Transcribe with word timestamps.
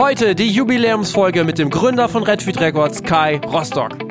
Heute 0.00 0.34
die 0.34 0.48
Jubiläumsfolge 0.48 1.44
mit 1.44 1.58
dem 1.58 1.68
Gründer 1.68 2.08
von 2.08 2.22
Redfeed 2.22 2.58
Records, 2.58 3.02
Kai 3.02 3.38
Rostock 3.44 4.09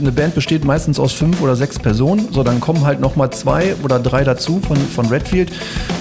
eine 0.00 0.12
Band 0.12 0.34
besteht 0.34 0.64
meistens 0.64 0.98
aus 0.98 1.12
fünf 1.12 1.40
oder 1.40 1.56
sechs 1.56 1.78
Personen. 1.78 2.28
So, 2.32 2.42
dann 2.42 2.60
kommen 2.60 2.84
halt 2.84 3.00
nochmal 3.00 3.30
zwei 3.30 3.74
oder 3.82 3.98
drei 3.98 4.24
dazu 4.24 4.60
von, 4.66 4.76
von 4.76 5.06
Redfield. 5.06 5.52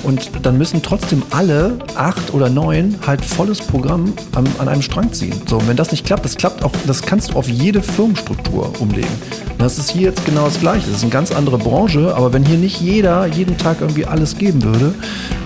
Und 0.04 0.30
dann 0.44 0.58
müssen 0.58 0.82
trotzdem 0.82 1.24
alle 1.32 1.78
acht 1.96 2.34
oder 2.34 2.50
neun 2.50 2.96
halt 3.06 3.24
volles 3.24 3.60
Programm 3.60 4.14
an, 4.36 4.48
an 4.60 4.68
einem 4.68 4.82
Strang 4.82 5.12
ziehen. 5.14 5.36
So, 5.48 5.58
und 5.58 5.68
wenn 5.68 5.78
das 5.78 5.92
nicht 5.92 6.06
klappt, 6.06 6.26
das 6.26 6.36
klappt 6.36 6.64
auch, 6.64 6.72
das 6.86 7.02
kannst 7.02 7.32
du 7.32 7.38
auf 7.38 7.50
jede 7.50 7.82
Firmenstruktur 7.82 8.72
umlegen. 8.80 9.10
Und 9.52 9.62
das 9.62 9.78
ist 9.78 9.90
hier 9.90 10.04
jetzt 10.04 10.26
genau 10.26 10.46
das 10.46 10.60
Gleiche. 10.60 10.88
Das 10.88 10.98
ist 10.98 11.04
eine 11.04 11.12
ganz 11.12 11.32
andere 11.32 11.58
Branche, 11.58 12.14
aber 12.16 12.32
wenn 12.34 12.46
hier 12.46 12.58
nicht 12.58 12.80
jeder 12.80 13.26
jeden 13.28 13.58
Tag 13.58 13.78
irgendwie 13.82 14.06
alles 14.06 14.38
geben 14.38 14.64
würde, 14.64 14.94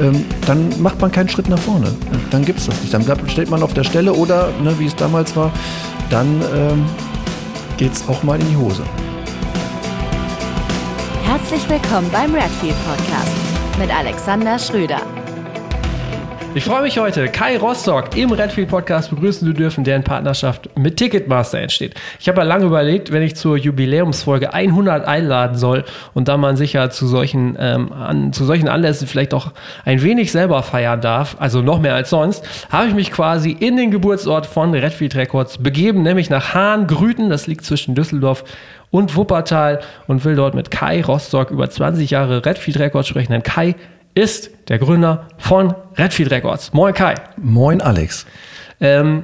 ähm, 0.01 0.25
dann 0.45 0.69
macht 0.81 0.99
man 1.01 1.11
keinen 1.11 1.29
Schritt 1.29 1.49
nach 1.49 1.59
vorne. 1.59 1.87
Dann 2.29 2.45
gibt 2.45 2.59
es 2.59 2.65
das 2.65 2.79
nicht. 2.81 2.93
Dann 2.93 3.03
bleibt, 3.03 3.29
steht 3.31 3.49
man 3.49 3.63
auf 3.63 3.73
der 3.73 3.83
Stelle 3.83 4.13
oder, 4.13 4.49
ne, 4.63 4.73
wie 4.79 4.85
es 4.85 4.95
damals 4.95 5.35
war, 5.35 5.51
dann 6.09 6.41
ähm, 6.53 6.85
geht's 7.81 8.07
auch 8.07 8.21
mal 8.21 8.39
in 8.39 8.47
die 8.47 8.55
Hose. 8.55 8.83
Herzlich 11.23 11.67
willkommen 11.67 12.11
beim 12.11 12.31
Redfield 12.31 12.75
Podcast 12.85 13.35
mit 13.79 13.89
Alexander 13.89 14.59
Schröder. 14.59 15.01
Ich 16.53 16.65
freue 16.65 16.81
mich 16.81 16.99
heute, 16.99 17.29
Kai 17.29 17.57
Rostock 17.57 18.17
im 18.17 18.33
Redfield 18.33 18.67
Podcast 18.67 19.09
begrüßen 19.09 19.47
zu 19.47 19.53
dürfen, 19.53 19.85
der 19.85 19.95
in 19.95 20.03
Partnerschaft 20.03 20.69
mit 20.77 20.97
Ticketmaster 20.97 21.59
entsteht. 21.59 21.95
Ich 22.19 22.27
habe 22.27 22.41
ja 22.41 22.43
lange 22.43 22.65
überlegt, 22.65 23.13
wenn 23.13 23.23
ich 23.23 23.37
zur 23.37 23.55
Jubiläumsfolge 23.55 24.53
100 24.53 25.07
einladen 25.07 25.55
soll 25.55 25.85
und 26.13 26.27
da 26.27 26.35
man 26.35 26.57
sicher 26.57 26.89
zu 26.89 27.07
solchen, 27.07 27.55
ähm, 27.57 27.93
an, 27.93 28.33
zu 28.33 28.43
solchen 28.43 28.67
Anlässen 28.67 29.07
vielleicht 29.07 29.33
auch 29.33 29.53
ein 29.85 30.03
wenig 30.03 30.33
selber 30.33 30.61
feiern 30.61 30.99
darf, 30.99 31.37
also 31.39 31.61
noch 31.61 31.79
mehr 31.79 31.95
als 31.95 32.09
sonst, 32.09 32.43
habe 32.69 32.89
ich 32.89 32.95
mich 32.95 33.11
quasi 33.11 33.51
in 33.51 33.77
den 33.77 33.89
Geburtsort 33.89 34.45
von 34.45 34.73
Redfield 34.73 35.15
Records 35.15 35.57
begeben, 35.57 36.03
nämlich 36.03 36.29
nach 36.29 36.53
Hahn-Grüten, 36.53 37.29
das 37.29 37.47
liegt 37.47 37.63
zwischen 37.63 37.95
Düsseldorf 37.95 38.43
und 38.89 39.15
Wuppertal 39.15 39.79
und 40.07 40.25
will 40.25 40.35
dort 40.35 40.53
mit 40.53 40.69
Kai 40.69 41.01
Rostock 41.01 41.49
über 41.49 41.69
20 41.69 42.09
Jahre 42.09 42.45
Redfield 42.45 42.77
Records 42.77 43.07
sprechen. 43.07 43.31
Denn 43.31 43.41
Kai 43.41 43.75
ist 44.13 44.51
der 44.67 44.79
Gründer 44.79 45.27
von 45.37 45.73
Redfield 45.95 46.31
Records. 46.31 46.73
Moin 46.73 46.93
Kai. 46.93 47.15
Moin 47.37 47.81
Alex. 47.81 48.25
Ähm, 48.79 49.23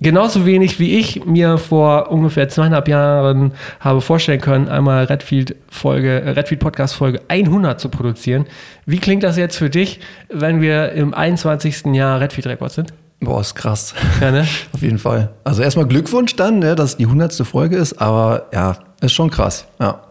genauso 0.00 0.44
wenig 0.44 0.78
wie 0.78 0.98
ich 0.98 1.24
mir 1.24 1.58
vor 1.58 2.10
ungefähr 2.10 2.48
zweieinhalb 2.48 2.88
Jahren 2.88 3.52
habe 3.80 4.00
vorstellen 4.00 4.40
können, 4.40 4.68
einmal 4.68 5.04
Redfield 5.04 5.56
Folge, 5.68 6.20
äh, 6.20 6.30
Redfield 6.30 6.60
Podcast 6.60 6.94
Folge 6.94 7.20
100 7.28 7.80
zu 7.80 7.88
produzieren. 7.88 8.46
Wie 8.84 8.98
klingt 8.98 9.22
das 9.22 9.36
jetzt 9.36 9.56
für 9.56 9.70
dich, 9.70 10.00
wenn 10.28 10.60
wir 10.60 10.92
im 10.92 11.14
21. 11.14 11.94
Jahr 11.94 12.20
Redfield 12.20 12.46
Records 12.46 12.74
sind? 12.74 12.92
Boah, 13.20 13.40
ist 13.40 13.54
krass. 13.54 13.94
Ja, 14.20 14.30
ne? 14.30 14.46
Auf 14.72 14.82
jeden 14.82 14.98
Fall. 14.98 15.30
Also 15.44 15.62
erstmal 15.62 15.86
Glückwunsch 15.86 16.36
dann, 16.36 16.58
ne, 16.58 16.74
dass 16.74 16.90
es 16.90 16.96
die 16.98 17.04
100. 17.04 17.32
Folge 17.46 17.76
ist, 17.76 17.94
aber 18.00 18.46
ja, 18.52 18.76
ist 19.00 19.12
schon 19.12 19.30
krass. 19.30 19.66
Ja. 19.80 20.02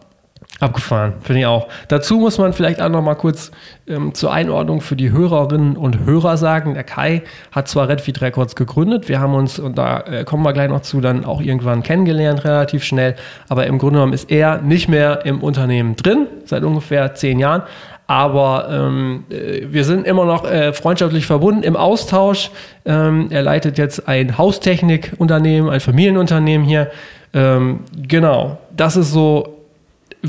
Abgefahren, 0.58 1.12
finde 1.20 1.40
ich 1.40 1.46
auch. 1.46 1.68
Dazu 1.88 2.16
muss 2.16 2.38
man 2.38 2.54
vielleicht 2.54 2.80
auch 2.80 2.88
noch 2.88 3.02
mal 3.02 3.14
kurz 3.14 3.50
ähm, 3.86 4.14
zur 4.14 4.32
Einordnung 4.32 4.80
für 4.80 4.96
die 4.96 5.10
Hörerinnen 5.10 5.76
und 5.76 6.06
Hörer 6.06 6.38
sagen. 6.38 6.72
Der 6.72 6.82
Kai 6.82 7.24
hat 7.52 7.68
zwar 7.68 7.90
Redfeed 7.90 8.22
Records 8.22 8.56
gegründet, 8.56 9.10
wir 9.10 9.20
haben 9.20 9.34
uns, 9.34 9.58
und 9.58 9.76
da 9.76 10.00
äh, 10.00 10.24
kommen 10.24 10.42
wir 10.44 10.54
gleich 10.54 10.70
noch 10.70 10.80
zu, 10.80 11.02
dann 11.02 11.26
auch 11.26 11.42
irgendwann 11.42 11.82
kennengelernt, 11.82 12.42
relativ 12.44 12.84
schnell. 12.84 13.16
Aber 13.50 13.66
im 13.66 13.76
Grunde 13.76 13.96
genommen 13.96 14.14
ist 14.14 14.30
er 14.30 14.62
nicht 14.62 14.88
mehr 14.88 15.26
im 15.26 15.42
Unternehmen 15.42 15.94
drin, 15.94 16.26
seit 16.46 16.64
ungefähr 16.64 17.14
zehn 17.14 17.38
Jahren. 17.38 17.62
Aber 18.06 18.68
ähm, 18.70 19.24
äh, 19.28 19.66
wir 19.68 19.84
sind 19.84 20.06
immer 20.06 20.24
noch 20.24 20.50
äh, 20.50 20.72
freundschaftlich 20.72 21.26
verbunden 21.26 21.64
im 21.64 21.76
Austausch. 21.76 22.50
Ähm, 22.86 23.26
er 23.28 23.42
leitet 23.42 23.76
jetzt 23.76 24.08
ein 24.08 24.38
Haustechnikunternehmen, 24.38 25.68
ein 25.68 25.80
Familienunternehmen 25.80 26.66
hier. 26.66 26.90
Ähm, 27.34 27.80
genau, 28.08 28.56
das 28.74 28.96
ist 28.96 29.12
so 29.12 29.55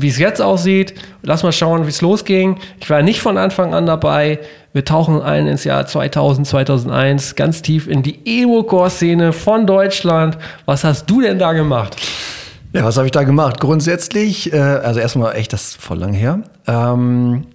wie 0.02 0.08
es 0.08 0.18
jetzt 0.18 0.40
aussieht. 0.40 0.94
Lass 1.22 1.42
mal 1.42 1.52
schauen, 1.52 1.84
wie 1.84 1.90
es 1.90 2.00
losging. 2.00 2.58
Ich 2.80 2.88
war 2.90 3.02
nicht 3.02 3.20
von 3.20 3.36
Anfang 3.36 3.74
an 3.74 3.86
dabei. 3.86 4.38
Wir 4.72 4.84
tauchen 4.84 5.22
ein 5.22 5.46
ins 5.46 5.64
Jahr 5.64 5.86
2000, 5.86 6.46
2001, 6.46 7.34
ganz 7.34 7.62
tief 7.62 7.88
in 7.88 8.02
die 8.02 8.20
Emo-Core-Szene 8.24 9.32
von 9.32 9.66
Deutschland. 9.66 10.38
Was 10.66 10.84
hast 10.84 11.06
du 11.10 11.20
denn 11.20 11.38
da 11.38 11.52
gemacht? 11.52 11.96
Ja, 12.72 12.84
was 12.84 12.96
habe 12.96 13.06
ich 13.06 13.12
da 13.12 13.22
gemacht? 13.22 13.60
Grundsätzlich, 13.60 14.52
äh, 14.52 14.58
also 14.58 15.00
erstmal 15.00 15.34
echt, 15.36 15.52
das 15.52 15.70
ist 15.70 15.82
voll 15.82 15.98
lang 15.98 16.12
her. 16.12 16.42
Ähm, 16.66 17.46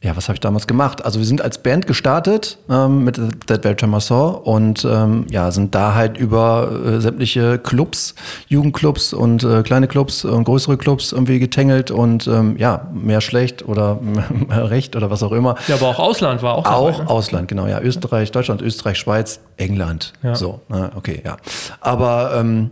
ja, 0.00 0.16
was 0.16 0.28
habe 0.28 0.34
ich 0.34 0.40
damals 0.40 0.68
gemacht? 0.68 1.04
Also 1.04 1.18
wir 1.18 1.26
sind 1.26 1.42
als 1.42 1.58
Band 1.58 1.88
gestartet 1.88 2.58
ähm, 2.70 3.02
mit 3.02 3.20
That 3.48 3.62
Bad 3.62 3.84
Massor 3.88 4.46
und 4.46 4.86
ähm, 4.88 5.26
ja, 5.28 5.50
sind 5.50 5.74
da 5.74 5.94
halt 5.94 6.16
über 6.18 6.70
äh, 6.86 7.00
sämtliche 7.00 7.58
Clubs, 7.58 8.14
Jugendclubs 8.46 9.12
und 9.12 9.42
äh, 9.42 9.62
kleine 9.64 9.88
Clubs 9.88 10.24
und 10.24 10.44
größere 10.44 10.76
Clubs 10.76 11.10
irgendwie 11.10 11.40
getängelt 11.40 11.90
und 11.90 12.28
ähm, 12.28 12.56
ja, 12.58 12.86
mehr 12.94 13.20
schlecht 13.20 13.66
oder 13.66 13.98
recht 14.50 14.94
oder 14.94 15.10
was 15.10 15.24
auch 15.24 15.32
immer. 15.32 15.56
Ja, 15.66 15.74
aber 15.74 15.88
auch 15.88 15.98
Ausland 15.98 16.42
war 16.42 16.54
auch 16.54 16.64
dabei, 16.64 16.76
Auch 16.76 16.98
ne? 17.00 17.10
Ausland, 17.10 17.48
genau, 17.48 17.66
ja. 17.66 17.80
Österreich, 17.80 18.30
Deutschland, 18.30 18.62
Österreich, 18.62 18.98
Schweiz, 18.98 19.40
England. 19.56 20.12
Ja. 20.22 20.36
So, 20.36 20.60
na, 20.68 20.92
okay, 20.94 21.22
ja. 21.24 21.38
Aber 21.80 22.34
ähm, 22.36 22.70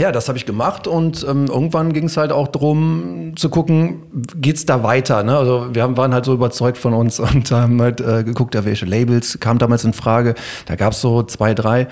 ja, 0.00 0.12
das 0.12 0.28
habe 0.28 0.38
ich 0.38 0.46
gemacht 0.46 0.86
und 0.86 1.26
ähm, 1.28 1.46
irgendwann 1.46 1.92
ging 1.92 2.04
es 2.06 2.16
halt 2.16 2.32
auch 2.32 2.48
darum 2.48 3.34
zu 3.36 3.50
gucken, 3.50 4.02
geht's 4.36 4.64
da 4.64 4.82
weiter? 4.82 5.22
Ne? 5.22 5.36
Also 5.36 5.68
wir 5.74 5.82
haben, 5.82 5.96
waren 5.98 6.14
halt 6.14 6.24
so 6.24 6.32
überzeugt 6.32 6.78
von 6.78 6.94
uns 6.94 7.20
und 7.20 7.50
haben 7.50 7.80
halt 7.82 8.00
äh, 8.00 8.24
geguckt, 8.24 8.54
ja, 8.54 8.64
welche 8.64 8.86
Labels 8.86 9.38
kamen 9.40 9.58
damals 9.58 9.84
in 9.84 9.92
Frage. 9.92 10.34
Da 10.66 10.76
gab 10.76 10.94
es 10.94 11.02
so 11.02 11.22
zwei, 11.22 11.54
drei 11.54 11.86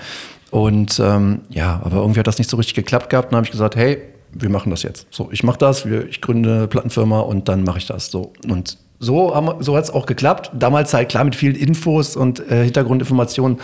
und 0.49 0.99
ähm, 0.99 1.41
ja, 1.49 1.79
aber 1.83 1.97
irgendwie 1.97 2.19
hat 2.19 2.27
das 2.27 2.39
nicht 2.39 2.49
so 2.49 2.57
richtig 2.57 2.73
geklappt 2.73 3.11
gehabt. 3.11 3.31
Dann 3.31 3.37
habe 3.37 3.45
ich 3.45 3.51
gesagt, 3.51 3.75
hey, 3.75 4.01
wir 4.31 4.49
machen 4.49 4.71
das 4.71 4.81
jetzt. 4.81 5.05
So, 5.11 5.29
ich 5.31 5.43
mache 5.43 5.59
das, 5.59 5.85
wir, 5.85 6.07
ich 6.07 6.19
gründe 6.21 6.53
eine 6.53 6.67
Plattenfirma 6.67 7.19
und 7.19 7.47
dann 7.47 7.63
mache 7.63 7.77
ich 7.77 7.85
das 7.85 8.09
so 8.09 8.33
und 8.47 8.77
so, 9.01 9.55
so 9.59 9.77
hat 9.77 9.85
es 9.85 9.91
auch 9.91 10.05
geklappt. 10.05 10.51
Damals 10.53 10.93
halt 10.93 11.09
klar 11.09 11.23
mit 11.23 11.35
vielen 11.35 11.55
Infos 11.55 12.17
und 12.17 12.39
äh, 12.51 12.65
Hintergrundinformationen 12.65 13.59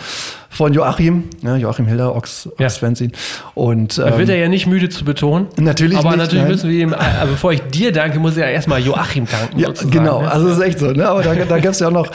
von 0.48 0.72
Joachim, 0.72 1.24
ja, 1.42 1.56
Joachim 1.56 1.86
Hiller, 1.86 2.14
Ox, 2.14 2.46
Ox 2.46 2.58
ja. 2.58 2.68
Fanzine. 2.68 3.12
Und, 3.54 3.98
ähm, 3.98 4.18
wird 4.18 4.28
er 4.28 4.36
ja 4.36 4.48
nicht 4.48 4.66
müde 4.66 4.88
zu 4.88 5.04
betonen. 5.04 5.48
Natürlich 5.56 5.98
Aber 5.98 6.10
nicht, 6.10 6.18
natürlich 6.18 6.42
nein. 6.42 6.52
müssen 6.52 6.70
wir 6.70 6.78
ihm, 6.78 6.94
also 6.94 7.32
bevor 7.32 7.52
ich 7.52 7.62
dir 7.62 7.92
danke, 7.92 8.18
muss 8.18 8.32
ich 8.32 8.38
ja 8.38 8.46
erstmal 8.46 8.80
Joachim 8.80 9.26
danken. 9.30 9.58
Ja, 9.58 9.70
genau, 9.90 10.22
ne? 10.22 10.30
also 10.30 10.48
es 10.48 10.58
ist 10.58 10.62
echt 10.62 10.78
so. 10.78 10.92
Ne? 10.92 11.08
Aber 11.08 11.22
da, 11.22 11.34
da 11.34 11.58
gab 11.58 11.72
es 11.72 11.80
ja 11.80 11.88
auch 11.88 11.92
noch 11.92 12.10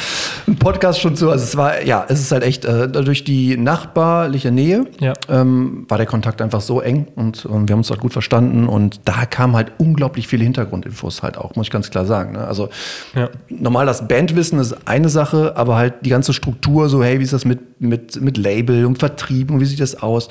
einen 0.48 0.58
Podcast 0.58 1.00
schon 1.00 1.16
zu. 1.16 1.30
Also 1.30 1.44
es 1.44 1.58
war, 1.58 1.84
ja, 1.84 2.06
es 2.08 2.20
ist 2.20 2.32
halt 2.32 2.44
echt, 2.44 2.66
äh, 2.66 2.88
durch 2.88 3.24
die 3.24 3.58
nachbarliche 3.58 4.52
Nähe 4.52 4.86
ja. 5.00 5.14
ähm, 5.30 5.86
war 5.88 5.98
der 5.98 6.08
Kontakt 6.08 6.42
einfach 6.42 6.62
so 6.62 6.82
eng 6.82 7.08
und, 7.16 7.46
und 7.46 7.68
wir 7.68 7.74
haben 7.74 7.80
uns 7.80 7.88
dort 7.88 8.00
gut 8.00 8.14
verstanden 8.14 8.68
und 8.68 9.02
da 9.06 9.26
kam 9.26 9.56
halt 9.56 9.72
unglaublich 9.78 10.28
viele 10.28 10.44
Hintergrundinfos 10.44 11.24
halt 11.24 11.38
auch, 11.38 11.56
muss 11.56 11.68
ich 11.68 11.72
ganz 11.72 11.90
klar 11.90 12.06
sagen. 12.06 12.34
Ne? 12.34 12.46
Also 12.46 12.70
ja. 13.16 13.30
normal 13.50 13.86
das 13.86 14.08
Bandwissen 14.08 14.60
ist 14.60 14.88
eine 14.88 15.10
Sache, 15.10 15.54
aber 15.56 15.76
halt 15.76 15.94
die 16.02 16.10
ganze 16.10 16.34
Struktur, 16.34 16.90
so 16.90 17.04
hey, 17.04 17.20
wie 17.20 17.24
ist 17.24 17.34
das 17.34 17.46
mit, 17.46 17.60
mit, 17.82 18.22
mit 18.22 18.38
Label 18.38 18.86
und 18.86 19.00
Vertrieb 19.00 19.52
und 19.52 19.60
wie 19.60 19.66
sieht 19.66 19.80
das 19.80 20.02
aus? 20.02 20.30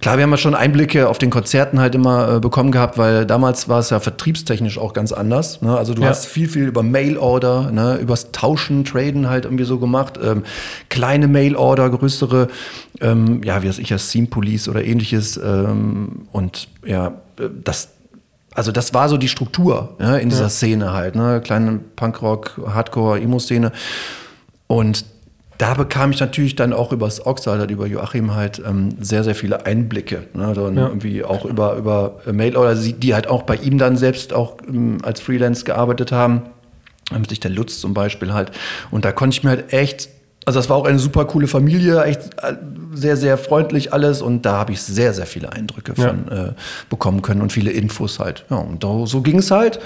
Klar, 0.00 0.18
wir 0.18 0.24
haben 0.24 0.30
ja 0.30 0.36
schon 0.36 0.54
Einblicke 0.54 1.08
auf 1.08 1.18
den 1.18 1.30
Konzerten 1.30 1.80
halt 1.80 1.94
immer 1.94 2.36
äh, 2.36 2.40
bekommen 2.40 2.70
gehabt, 2.70 2.98
weil 2.98 3.24
damals 3.24 3.68
war 3.68 3.80
es 3.80 3.90
ja 3.90 3.98
vertriebstechnisch 3.98 4.78
auch 4.78 4.92
ganz 4.92 5.12
anders. 5.12 5.62
Ne? 5.62 5.76
Also 5.76 5.94
du 5.94 6.02
ja. 6.02 6.08
hast 6.08 6.26
viel, 6.26 6.48
viel 6.48 6.64
über 6.66 6.82
Mail-Order, 6.82 7.70
ne? 7.72 7.96
übers 7.96 8.30
Tauschen, 8.30 8.84
Traden 8.84 9.28
halt 9.28 9.46
irgendwie 9.46 9.64
so 9.64 9.78
gemacht. 9.78 10.18
Ähm, 10.22 10.44
kleine 10.90 11.28
Mail-Order, 11.28 11.88
größere, 11.90 12.48
ähm, 13.00 13.42
ja, 13.42 13.62
wie 13.62 13.68
weiß 13.68 13.78
ich, 13.78 13.88
ja, 13.88 13.98
Scene 13.98 14.26
Police 14.26 14.68
oder 14.68 14.84
ähnliches. 14.84 15.38
Ähm, 15.38 16.28
und 16.30 16.68
ja, 16.84 17.08
äh, 17.38 17.48
das, 17.64 17.88
also 18.52 18.72
das 18.72 18.92
war 18.92 19.08
so 19.08 19.16
die 19.16 19.28
Struktur 19.28 19.96
ja, 19.98 20.16
in 20.18 20.28
dieser 20.28 20.44
ja. 20.44 20.50
Szene 20.50 20.92
halt. 20.92 21.16
Ne? 21.16 21.40
Kleine 21.42 21.80
Punkrock, 21.96 22.60
Hardcore, 22.66 23.18
Emo-Szene. 23.20 23.72
Und 24.66 25.04
da 25.58 25.74
bekam 25.74 26.10
ich 26.10 26.20
natürlich 26.20 26.56
dann 26.56 26.72
auch 26.72 26.92
übers 26.92 27.24
Oxal, 27.24 27.58
halt 27.58 27.70
über 27.70 27.86
Joachim 27.86 28.34
halt 28.34 28.62
ähm, 28.64 28.90
sehr, 29.00 29.24
sehr 29.24 29.34
viele 29.34 29.66
Einblicke. 29.66 30.24
Ne? 30.34 30.52
Dann 30.54 30.76
ja. 30.76 30.86
irgendwie 30.86 31.24
auch 31.24 31.44
über, 31.44 31.76
über 31.76 32.16
Mail 32.30 32.56
oder 32.56 32.74
die 32.74 33.14
halt 33.14 33.26
auch 33.28 33.42
bei 33.42 33.56
ihm 33.56 33.78
dann 33.78 33.96
selbst 33.96 34.32
auch 34.32 34.56
ähm, 34.68 34.98
als 35.02 35.20
Freelance 35.20 35.64
gearbeitet 35.64 36.12
haben. 36.12 36.42
Sich 37.28 37.40
der 37.40 37.52
Lutz 37.52 37.80
zum 37.80 37.94
Beispiel 37.94 38.34
halt. 38.34 38.50
Und 38.90 39.04
da 39.04 39.12
konnte 39.12 39.36
ich 39.36 39.44
mir 39.44 39.50
halt 39.50 39.72
echt, 39.72 40.08
also 40.44 40.58
das 40.58 40.68
war 40.68 40.76
auch 40.76 40.86
eine 40.86 40.98
super 40.98 41.24
coole 41.24 41.46
Familie, 41.46 42.02
echt 42.02 42.20
äh, 42.42 42.54
sehr, 42.92 43.16
sehr 43.16 43.38
freundlich 43.38 43.92
alles. 43.92 44.22
Und 44.22 44.44
da 44.44 44.58
habe 44.58 44.72
ich 44.72 44.82
sehr, 44.82 45.14
sehr 45.14 45.26
viele 45.26 45.52
Eindrücke 45.52 45.94
von 45.94 46.26
ja. 46.30 46.44
äh, 46.48 46.52
bekommen 46.90 47.22
können 47.22 47.42
und 47.42 47.52
viele 47.52 47.70
Infos 47.70 48.18
halt. 48.18 48.44
Ja, 48.50 48.56
und 48.56 48.84
so 49.08 49.22
ging 49.22 49.38
es 49.38 49.50
halt 49.50 49.78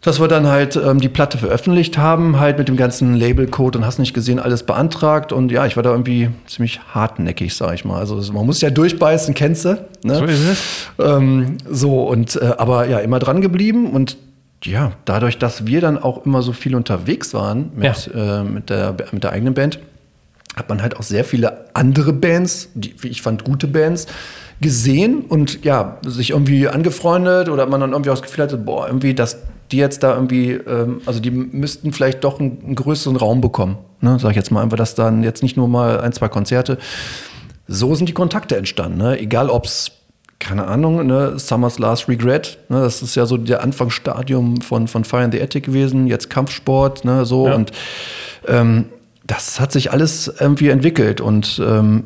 dass 0.00 0.20
wir 0.20 0.28
dann 0.28 0.46
halt 0.46 0.76
ähm, 0.76 1.00
die 1.00 1.08
Platte 1.08 1.38
veröffentlicht 1.38 1.98
haben, 1.98 2.38
halt 2.38 2.56
mit 2.56 2.68
dem 2.68 2.76
ganzen 2.76 3.14
Labelcode 3.14 3.76
und 3.76 3.84
hast 3.84 3.98
nicht 3.98 4.14
gesehen, 4.14 4.38
alles 4.38 4.62
beantragt. 4.62 5.32
Und 5.32 5.50
ja, 5.50 5.66
ich 5.66 5.76
war 5.76 5.82
da 5.82 5.90
irgendwie 5.90 6.30
ziemlich 6.46 6.80
hartnäckig, 6.94 7.54
sag 7.54 7.74
ich 7.74 7.84
mal. 7.84 7.98
Also 7.98 8.20
man 8.32 8.46
muss 8.46 8.60
ja 8.60 8.70
durchbeißen, 8.70 9.34
kennst 9.34 9.64
du. 9.64 9.86
Ne? 10.04 10.14
So 10.14 10.24
ist 10.24 10.48
es. 10.48 10.62
Ähm, 10.98 11.56
so, 11.68 12.02
und 12.02 12.36
äh, 12.36 12.54
aber 12.58 12.86
ja, 12.86 13.00
immer 13.00 13.18
dran 13.18 13.40
geblieben 13.40 13.90
und 13.90 14.16
ja, 14.64 14.92
dadurch, 15.04 15.38
dass 15.38 15.66
wir 15.66 15.80
dann 15.80 15.98
auch 15.98 16.26
immer 16.26 16.42
so 16.42 16.52
viel 16.52 16.74
unterwegs 16.74 17.32
waren 17.34 17.70
mit, 17.76 18.10
ja. 18.12 18.40
äh, 18.40 18.44
mit, 18.44 18.70
der, 18.70 18.94
mit 19.12 19.22
der 19.22 19.32
eigenen 19.32 19.54
Band, 19.54 19.78
hat 20.56 20.68
man 20.68 20.82
halt 20.82 20.96
auch 20.96 21.02
sehr 21.02 21.24
viele 21.24 21.74
andere 21.74 22.12
Bands, 22.12 22.68
die, 22.74 22.94
wie 22.98 23.08
ich 23.08 23.22
fand, 23.22 23.44
gute 23.44 23.68
Bands, 23.68 24.06
gesehen 24.60 25.22
und 25.22 25.64
ja, 25.64 25.98
sich 26.04 26.30
irgendwie 26.30 26.66
angefreundet 26.66 27.48
oder 27.48 27.66
man 27.66 27.80
dann 27.80 27.92
irgendwie 27.92 28.10
auch 28.10 28.14
das 28.14 28.22
Gefühl 28.22 28.44
hatte, 28.44 28.56
boah, 28.56 28.88
irgendwie, 28.88 29.14
dass 29.14 29.38
die 29.70 29.76
jetzt 29.76 30.02
da 30.02 30.14
irgendwie, 30.14 30.52
ähm, 30.52 31.00
also 31.06 31.20
die 31.20 31.30
müssten 31.30 31.92
vielleicht 31.92 32.24
doch 32.24 32.40
einen, 32.40 32.58
einen 32.64 32.74
größeren 32.74 33.16
Raum 33.16 33.40
bekommen. 33.40 33.78
Ne? 34.00 34.18
Sag 34.20 34.30
ich 34.30 34.36
jetzt 34.36 34.50
mal 34.50 34.62
einfach, 34.62 34.76
dass 34.76 34.94
dann 34.94 35.22
jetzt 35.22 35.42
nicht 35.42 35.56
nur 35.56 35.68
mal 35.68 36.00
ein, 36.00 36.12
zwei 36.12 36.28
Konzerte. 36.28 36.78
So 37.66 37.94
sind 37.94 38.08
die 38.08 38.14
Kontakte 38.14 38.56
entstanden. 38.56 38.98
Ne? 38.98 39.18
Egal 39.18 39.50
ob's 39.50 39.92
keine 40.40 40.68
Ahnung, 40.68 41.04
ne, 41.04 41.36
Summer's 41.36 41.80
Last 41.80 42.08
Regret, 42.08 42.58
ne, 42.68 42.80
das 42.80 43.02
ist 43.02 43.16
ja 43.16 43.26
so 43.26 43.36
der 43.36 43.60
Anfangsstadium 43.62 44.60
von, 44.60 44.86
von 44.86 45.02
Fire 45.02 45.24
in 45.24 45.32
the 45.32 45.42
Attic 45.42 45.64
gewesen, 45.64 46.06
jetzt 46.06 46.30
Kampfsport, 46.30 47.04
ne, 47.04 47.24
so 47.24 47.48
Ja. 47.48 47.54
und 47.56 47.72
ähm, 48.46 48.84
das 49.26 49.58
hat 49.58 49.72
sich 49.72 49.90
alles 49.90 50.32
irgendwie 50.38 50.68
entwickelt 50.68 51.20
und 51.20 51.60
ähm, 51.64 52.04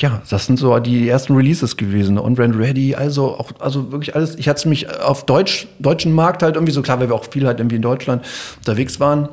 ja, 0.00 0.22
das 0.28 0.46
sind 0.46 0.58
so 0.58 0.78
die 0.78 1.08
ersten 1.08 1.34
Releases 1.34 1.76
gewesen. 1.76 2.18
On 2.18 2.34
Brand 2.34 2.56
Ready, 2.56 2.94
also 2.94 3.36
auch, 3.38 3.50
also 3.60 3.92
wirklich 3.92 4.14
alles. 4.14 4.34
Ich 4.36 4.48
hatte 4.48 4.68
mich 4.68 5.00
auf 5.00 5.24
Deutsch, 5.24 5.68
deutschen 5.78 6.12
Markt 6.12 6.42
halt 6.42 6.56
irgendwie 6.56 6.72
so 6.72 6.82
klar, 6.82 7.00
weil 7.00 7.08
wir 7.08 7.14
auch 7.14 7.26
viel 7.30 7.46
halt 7.46 7.60
irgendwie 7.60 7.76
in 7.76 7.82
Deutschland 7.82 8.24
unterwegs 8.58 8.98
waren. 9.00 9.28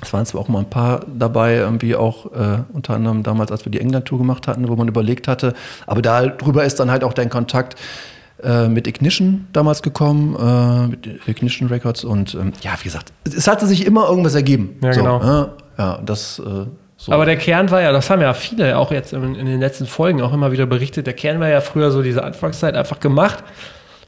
Es 0.00 0.12
waren 0.12 0.24
zwar 0.26 0.40
auch 0.40 0.48
mal 0.48 0.60
ein 0.60 0.70
paar 0.70 1.00
dabei, 1.18 1.56
irgendwie 1.56 1.96
auch 1.96 2.26
äh, 2.26 2.58
unter 2.72 2.94
anderem 2.94 3.24
damals, 3.24 3.50
als 3.50 3.64
wir 3.64 3.72
die 3.72 3.80
England-Tour 3.80 4.18
gemacht 4.18 4.46
hatten, 4.46 4.68
wo 4.68 4.76
man 4.76 4.86
überlegt 4.86 5.26
hatte. 5.26 5.54
Aber 5.86 6.02
darüber 6.02 6.64
ist 6.64 6.78
dann 6.78 6.90
halt 6.90 7.02
auch 7.02 7.12
dein 7.12 7.30
Kontakt 7.30 7.74
äh, 8.42 8.68
mit 8.68 8.86
Ignition 8.86 9.48
damals 9.52 9.82
gekommen, 9.82 10.36
äh, 10.36 10.86
mit 10.86 11.26
Ignition 11.26 11.68
Records 11.68 12.04
und 12.04 12.34
ähm, 12.34 12.52
ja, 12.60 12.74
wie 12.78 12.84
gesagt, 12.84 13.12
es, 13.24 13.48
hatte 13.48 13.66
sich 13.66 13.84
immer 13.84 14.08
irgendwas 14.08 14.36
ergeben. 14.36 14.76
Ja, 14.80 14.92
so, 14.92 15.00
genau. 15.00 15.20
äh, 15.20 15.48
ja, 15.78 16.00
das 16.04 16.38
äh, 16.38 16.66
so. 17.00 17.12
Aber 17.12 17.24
der 17.24 17.36
Kern 17.36 17.70
war 17.70 17.80
ja, 17.80 17.92
das 17.92 18.10
haben 18.10 18.20
ja 18.20 18.34
viele 18.34 18.76
auch 18.76 18.90
jetzt 18.90 19.12
in, 19.12 19.36
in 19.36 19.46
den 19.46 19.60
letzten 19.60 19.86
Folgen 19.86 20.20
auch 20.20 20.32
immer 20.32 20.50
wieder 20.50 20.66
berichtet, 20.66 21.06
der 21.06 21.14
Kern 21.14 21.38
war 21.38 21.48
ja 21.48 21.60
früher 21.60 21.92
so 21.92 22.02
diese 22.02 22.24
Anfangszeit 22.24 22.74
einfach 22.74 22.98
gemacht. 22.98 23.44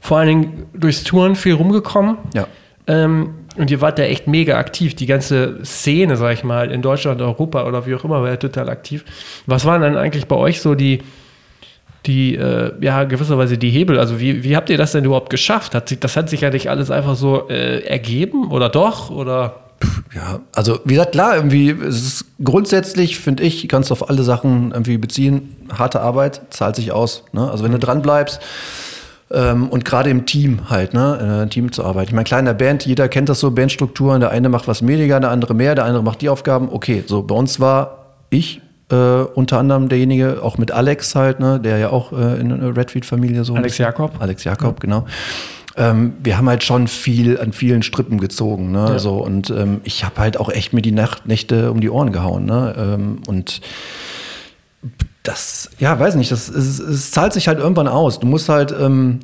Vor 0.01 0.17
allen 0.17 0.27
Dingen 0.27 0.65
durchs 0.73 1.03
Touren 1.03 1.35
viel 1.35 1.53
rumgekommen. 1.53 2.17
ja. 2.35 2.47
Ähm, 2.87 3.35
und 3.57 3.69
ihr 3.69 3.81
wart 3.81 3.99
ja 3.99 4.05
echt 4.05 4.27
mega 4.27 4.57
aktiv. 4.57 4.95
Die 4.95 5.05
ganze 5.05 5.63
Szene, 5.65 6.15
sag 6.15 6.33
ich 6.33 6.43
mal, 6.43 6.71
in 6.71 6.81
Deutschland, 6.81 7.21
Europa 7.21 7.65
oder 7.67 7.85
wie 7.85 7.93
auch 7.95 8.03
immer, 8.03 8.21
war 8.21 8.29
ja 8.29 8.37
total 8.37 8.69
aktiv. 8.69 9.03
Was 9.45 9.65
waren 9.65 9.81
dann 9.81 9.97
eigentlich 9.97 10.25
bei 10.27 10.37
euch 10.37 10.61
so 10.61 10.73
die, 10.73 11.03
die 12.05 12.35
äh, 12.35 12.71
ja, 12.79 13.03
gewisserweise 13.03 13.57
die 13.57 13.69
Hebel? 13.69 13.99
Also 13.99 14.19
wie, 14.21 14.43
wie 14.45 14.55
habt 14.55 14.69
ihr 14.69 14.77
das 14.77 14.93
denn 14.93 15.03
überhaupt 15.03 15.29
geschafft? 15.29 15.75
Hat 15.75 15.89
sich, 15.89 15.99
das 15.99 16.15
hat 16.15 16.29
sich 16.29 16.41
ja 16.41 16.49
nicht 16.49 16.69
alles 16.69 16.91
einfach 16.91 17.15
so 17.15 17.49
äh, 17.49 17.79
ergeben 17.81 18.51
oder 18.51 18.69
doch? 18.69 19.09
Oder 19.09 19.70
Ja, 20.15 20.39
also 20.53 20.79
wie 20.83 20.93
gesagt, 20.93 21.13
klar, 21.13 21.35
irgendwie, 21.35 21.69
es 21.69 22.05
ist 22.05 22.25
grundsätzlich, 22.43 23.19
finde 23.19 23.43
ich, 23.43 23.67
kannst 23.67 23.89
du 23.89 23.93
auf 23.93 24.09
alle 24.09 24.23
Sachen 24.23 24.71
irgendwie 24.71 24.97
beziehen. 24.97 25.55
Harte 25.77 26.01
Arbeit 26.01 26.41
zahlt 26.49 26.75
sich 26.75 26.91
aus. 26.91 27.23
Ne? 27.31 27.49
Also 27.49 27.63
wenn 27.63 27.71
du 27.71 27.79
dran 27.79 28.01
bleibst 28.01 28.39
ähm, 29.31 29.69
und 29.69 29.85
gerade 29.85 30.09
im 30.09 30.25
Team 30.25 30.69
halt, 30.69 30.93
ne, 30.93 31.17
in 31.21 31.29
einem 31.29 31.49
Team 31.49 31.71
zu 31.71 31.83
arbeiten. 31.83 32.09
Ich 32.09 32.13
meine, 32.13 32.25
klar, 32.25 32.39
in 32.39 32.45
der 32.45 32.53
Band, 32.53 32.85
jeder 32.85 33.07
kennt 33.07 33.29
das 33.29 33.39
so, 33.39 33.51
Bandstrukturen, 33.51 34.19
der 34.19 34.31
eine 34.31 34.49
macht 34.49 34.67
was 34.67 34.85
weniger, 34.85 35.19
der 35.19 35.31
andere 35.31 35.53
mehr, 35.53 35.75
der 35.75 35.85
andere 35.85 36.03
macht 36.03 36.21
die 36.21 36.29
Aufgaben. 36.29 36.69
Okay, 36.71 37.03
so 37.07 37.23
bei 37.23 37.35
uns 37.35 37.59
war 37.59 38.15
ich 38.29 38.61
äh, 38.91 38.95
unter 38.95 39.57
anderem 39.59 39.89
derjenige, 39.89 40.39
auch 40.43 40.57
mit 40.57 40.71
Alex 40.71 41.15
halt, 41.15 41.39
ne, 41.39 41.59
der 41.59 41.77
ja 41.77 41.89
auch 41.89 42.11
äh, 42.11 42.39
in 42.39 42.51
einer 42.51 42.75
Redfeed-Familie 42.75 43.43
so. 43.45 43.55
Alex 43.55 43.77
Jakob? 43.77 44.11
Alex 44.19 44.43
Jakob, 44.43 44.79
genau. 44.79 45.05
Ähm, 45.77 46.13
wir 46.23 46.37
haben 46.37 46.49
halt 46.49 46.63
schon 46.63 46.87
viel 46.87 47.39
an 47.39 47.53
vielen 47.53 47.83
Strippen 47.83 48.19
gezogen, 48.19 48.71
ne? 48.71 48.87
Ja. 48.89 48.99
So, 48.99 49.23
und 49.23 49.49
ähm, 49.49 49.81
ich 49.83 50.03
habe 50.03 50.19
halt 50.19 50.37
auch 50.37 50.49
echt 50.49 50.73
mir 50.73 50.81
die 50.81 50.91
Nacht, 50.91 51.27
Nächte 51.27 51.71
um 51.71 51.81
die 51.81 51.89
Ohren 51.89 52.11
gehauen, 52.11 52.45
ne? 52.45 52.75
Ähm, 52.77 53.19
und 53.27 53.61
das, 55.23 55.69
ja, 55.79 55.97
weiß 55.99 56.15
nicht, 56.15 56.31
das 56.31 56.49
es, 56.49 56.79
es 56.79 57.11
zahlt 57.11 57.33
sich 57.33 57.47
halt 57.47 57.59
irgendwann 57.59 57.87
aus. 57.87 58.19
Du 58.19 58.27
musst 58.27 58.49
halt, 58.49 58.73
ähm, 58.77 59.19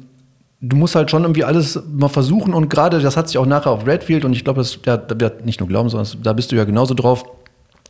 du 0.61 0.75
musst 0.75 0.95
halt 0.95 1.11
schon 1.11 1.23
irgendwie 1.23 1.43
alles 1.43 1.79
mal 1.91 2.07
versuchen 2.07 2.53
und 2.53 2.69
gerade 2.69 2.99
das 2.99 3.17
hat 3.17 3.27
sich 3.27 3.37
auch 3.37 3.45
nachher 3.45 3.71
auf 3.71 3.85
Redfield 3.85 4.23
und 4.23 4.33
ich 4.33 4.43
glaube, 4.43 4.59
das 4.59 4.79
ja, 4.85 4.97
da 4.97 5.19
wird 5.19 5.45
nicht 5.45 5.59
nur 5.59 5.67
glauben, 5.67 5.89
sondern 5.89 6.21
da 6.23 6.33
bist 6.33 6.51
du 6.51 6.55
ja 6.55 6.63
genauso 6.63 6.93
drauf. 6.93 7.25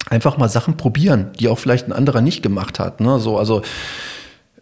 Einfach 0.09 0.37
mal 0.37 0.47
Sachen 0.47 0.77
probieren, 0.77 1.31
die 1.37 1.49
auch 1.49 1.59
vielleicht 1.59 1.87
ein 1.87 1.91
anderer 1.91 2.21
nicht 2.21 2.41
gemacht 2.41 2.79
hat. 2.79 3.01
Ne? 3.01 3.19
So, 3.19 3.37
also 3.37 3.61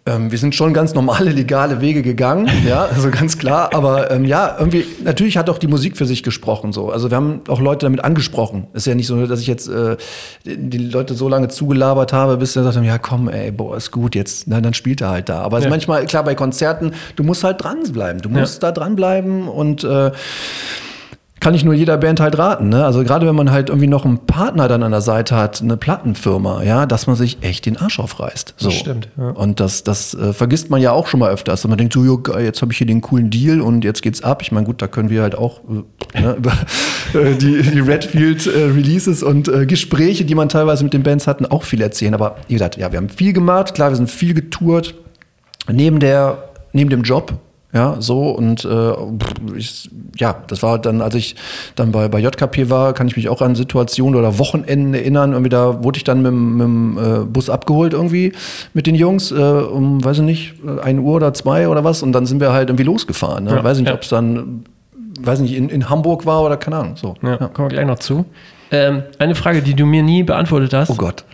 ähm, 0.08 0.32
wir 0.32 0.38
sind 0.38 0.54
schon 0.54 0.74
ganz 0.74 0.94
normale, 0.94 1.32
legale 1.32 1.82
Wege 1.82 2.04
gegangen, 2.04 2.48
ja, 2.68 2.86
also 2.86 3.10
ganz 3.10 3.38
klar. 3.38 3.72
Aber 3.74 4.12
ähm, 4.12 4.24
ja, 4.26 4.56
irgendwie, 4.60 4.86
natürlich 5.04 5.38
hat 5.38 5.50
auch 5.50 5.58
die 5.58 5.68
Musik 5.68 5.98
für 5.98 6.06
sich 6.06 6.22
gesprochen. 6.22 6.72
So. 6.74 6.92
Also 6.92 7.10
wir 7.10 7.18
haben 7.18 7.42
auch 7.48 7.60
Leute 7.60 7.86
damit 7.88 8.04
angesprochen. 8.04 8.68
Ist 8.74 8.86
ja 8.86 8.94
nicht 8.94 9.08
so, 9.08 9.26
dass 9.26 9.40
ich 9.40 9.48
jetzt 9.48 9.68
äh, 9.68 9.98
die 10.46 10.78
Leute 10.78 11.16
so 11.16 11.28
lange 11.28 11.48
zugelabert 11.48 12.14
habe, 12.14 12.38
bis 12.38 12.54
sie 12.54 12.60
gesagt 12.60 12.78
haben, 12.78 12.84
ja 12.84 12.98
komm, 13.00 13.30
ey, 13.30 13.52
boah, 13.52 13.78
ist 13.78 13.90
gut, 13.92 14.14
jetzt, 14.14 14.48
na, 14.48 14.62
dann 14.62 14.74
spielt 14.76 15.02
er 15.02 15.10
halt 15.10 15.30
da. 15.30 15.42
Aber 15.42 15.58
Ja. 15.60 15.66
ist 15.66 15.70
manchmal, 15.70 16.06
klar, 16.06 16.24
bei 16.24 16.36
Konzerten, 16.36 16.94
du 17.16 17.24
musst 17.24 17.44
halt 17.44 17.64
dranbleiben. 17.64 18.22
Du 18.22 18.30
musst 18.30 18.62
da 18.62 18.72
dranbleiben 18.72 19.48
und 19.48 19.84
äh, 19.84 20.12
kann 21.42 21.54
ich 21.54 21.64
nur 21.64 21.74
jeder 21.74 21.98
Band 21.98 22.20
halt 22.20 22.38
raten. 22.38 22.70
Ne? 22.70 22.86
Also 22.86 23.04
gerade 23.04 23.28
wenn 23.28 23.36
man 23.36 23.52
halt 23.52 23.70
irgendwie 23.70 23.88
noch 23.88 24.06
einen 24.06 24.26
Partner 24.26 24.68
dann 24.68 24.84
an 24.84 24.92
der 24.92 25.02
Seite 25.02 25.36
hat, 25.36 25.62
eine 25.62 25.78
Plattenfirma, 25.78 26.64
ja, 26.64 26.86
dass 26.86 27.08
man 27.08 27.16
sich 27.16 27.38
echt 27.42 27.66
den 27.66 27.78
Arsch 27.78 28.00
aufreißt. 28.00 28.56
So. 28.58 28.70
Das 28.70 28.78
stimmt, 28.78 29.10
ja. 29.18 29.30
Und 29.30 29.60
das, 29.60 29.84
das 29.84 30.14
äh, 30.14 30.34
vergisst 30.34 30.70
man 30.70 30.82
ja 30.82 30.92
auch 30.92 31.08
schon 31.08 31.20
mal 31.20 31.32
öfters. 31.32 31.64
Und 31.66 31.70
man 31.70 31.78
denkt 31.78 31.94
so, 31.94 32.04
jo, 32.04 32.22
jetzt 32.40 32.62
habe 32.62 32.72
ich 32.72 32.78
hier 32.78 32.88
den 32.88 33.02
coolen 33.02 33.30
Deal 33.30 33.62
und 33.62 33.84
jetzt 33.84 34.02
geht's 34.02 34.24
ab. 34.24 34.42
Ich 34.42 34.52
meine, 34.52 34.66
gut, 34.66 34.82
da 34.82 34.88
können 34.88 35.10
wir 35.10 35.22
halt 35.22 35.38
auch 35.38 35.62
äh, 36.14 36.22
ne, 36.22 36.34
über 36.36 36.52
äh, 37.14 37.36
die, 37.36 37.62
die 37.62 37.80
Redfield 37.80 38.48
äh, 38.48 38.64
Releases 38.66 39.22
und 39.22 39.48
äh, 39.48 39.66
Gespräche, 39.66 40.26
die 40.26 40.36
man 40.36 40.50
teilweise 40.50 40.84
mit 40.84 40.94
den 40.94 41.04
Bands 41.04 41.28
hatten, 41.28 41.46
auch 41.46 41.64
viel 41.64 41.82
erzählen. 41.82 42.14
Aber 42.14 42.38
wie 42.48 42.54
gesagt, 42.54 42.78
ja, 42.78 42.92
wir 42.92 42.98
haben 42.98 43.10
viel 43.10 43.34
gemacht. 43.34 43.76
Klar, 43.76 43.92
wir 43.92 43.98
sind 43.98 44.10
viel 44.10 44.34
getourt. 44.34 44.96
Neben 45.72 46.00
der, 46.00 46.50
neben 46.72 46.90
dem 46.90 47.04
Job. 47.04 47.34
Ja, 47.76 47.98
so 48.00 48.30
und 48.30 48.64
äh, 48.64 48.94
ich, 49.58 49.90
ja, 50.18 50.34
das 50.48 50.64
war 50.64 50.80
dann, 50.80 51.02
als 51.02 51.14
ich 51.14 51.36
dann 51.76 51.92
bei, 51.92 52.08
bei 52.08 52.20
JKP 52.20 52.70
war, 52.70 52.94
kann 52.94 53.08
ich 53.10 53.18
mich 53.18 53.28
auch 53.28 53.42
an 53.42 53.54
Situationen 53.54 54.18
oder 54.18 54.40
Wochenenden 54.40 54.94
erinnern. 54.94 55.34
Irgendwie 55.34 55.50
da 55.50 55.84
wurde 55.84 55.98
ich 55.98 56.06
dann 56.06 56.22
mit, 56.22 56.32
dem- 56.32 56.56
mit 56.58 56.64
dem 56.66 56.98
äh, 56.98 57.26
Bus 57.26 57.50
abgeholt 57.50 57.92
irgendwie 57.92 58.32
mit 58.74 58.88
den 58.88 58.96
Jungs 58.96 59.32
äh, 59.32 59.36
um, 59.36 60.02
weiß 60.04 60.20
ich 60.20 60.24
nicht, 60.24 60.54
ein 60.84 61.00
Uhr 61.00 61.16
oder 61.16 61.34
zwei 61.34 61.68
oder 61.68 61.84
was. 61.84 62.02
Und 62.02 62.14
dann 62.14 62.26
sind 62.26 62.40
wir 62.40 62.54
halt 62.54 62.70
irgendwie 62.70 62.86
losgefahren. 62.86 63.44
Ne? 63.44 63.52
Ja, 63.58 63.64
weiß 63.64 63.78
nicht, 63.80 63.90
ja. 63.90 63.94
ob 63.94 64.04
es 64.04 64.08
dann, 64.10 64.64
weiß 65.20 65.40
nicht, 65.42 65.54
in, 65.54 65.68
in 65.68 65.90
Hamburg 65.90 66.26
war 66.26 66.44
oder 66.44 66.56
keine 66.56 66.78
Ahnung. 66.78 66.96
So. 66.96 67.16
ja, 67.22 67.36
kommen 67.36 67.70
wir 67.70 67.74
gleich 67.76 67.86
noch 67.88 68.00
zu. 68.00 68.24
Ähm, 68.72 69.04
eine 69.20 69.36
Frage, 69.36 69.62
die 69.62 69.74
du 69.74 69.86
mir 69.86 70.02
nie 70.02 70.24
beantwortet 70.24 70.74
hast. 70.74 70.90
Oh 70.92 70.96
Gott. 70.96 71.26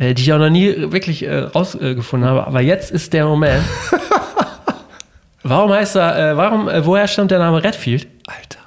äh, 0.00 0.14
die 0.14 0.22
ich 0.22 0.32
auch 0.32 0.38
noch 0.38 0.50
nie 0.50 0.74
wirklich 0.90 1.22
äh, 1.24 1.38
rausgefunden 1.38 2.28
habe. 2.28 2.44
Aber 2.46 2.60
jetzt 2.60 2.90
ist 2.90 3.12
der 3.12 3.24
Moment. 3.26 3.62
warum 5.42 5.72
heißt 5.72 5.96
er, 5.96 6.32
äh, 6.32 6.36
warum, 6.36 6.68
äh, 6.68 6.84
woher 6.84 7.06
stammt 7.08 7.30
der 7.30 7.38
Name 7.38 7.62
Redfield? 7.62 8.06
Alter. 8.26 8.60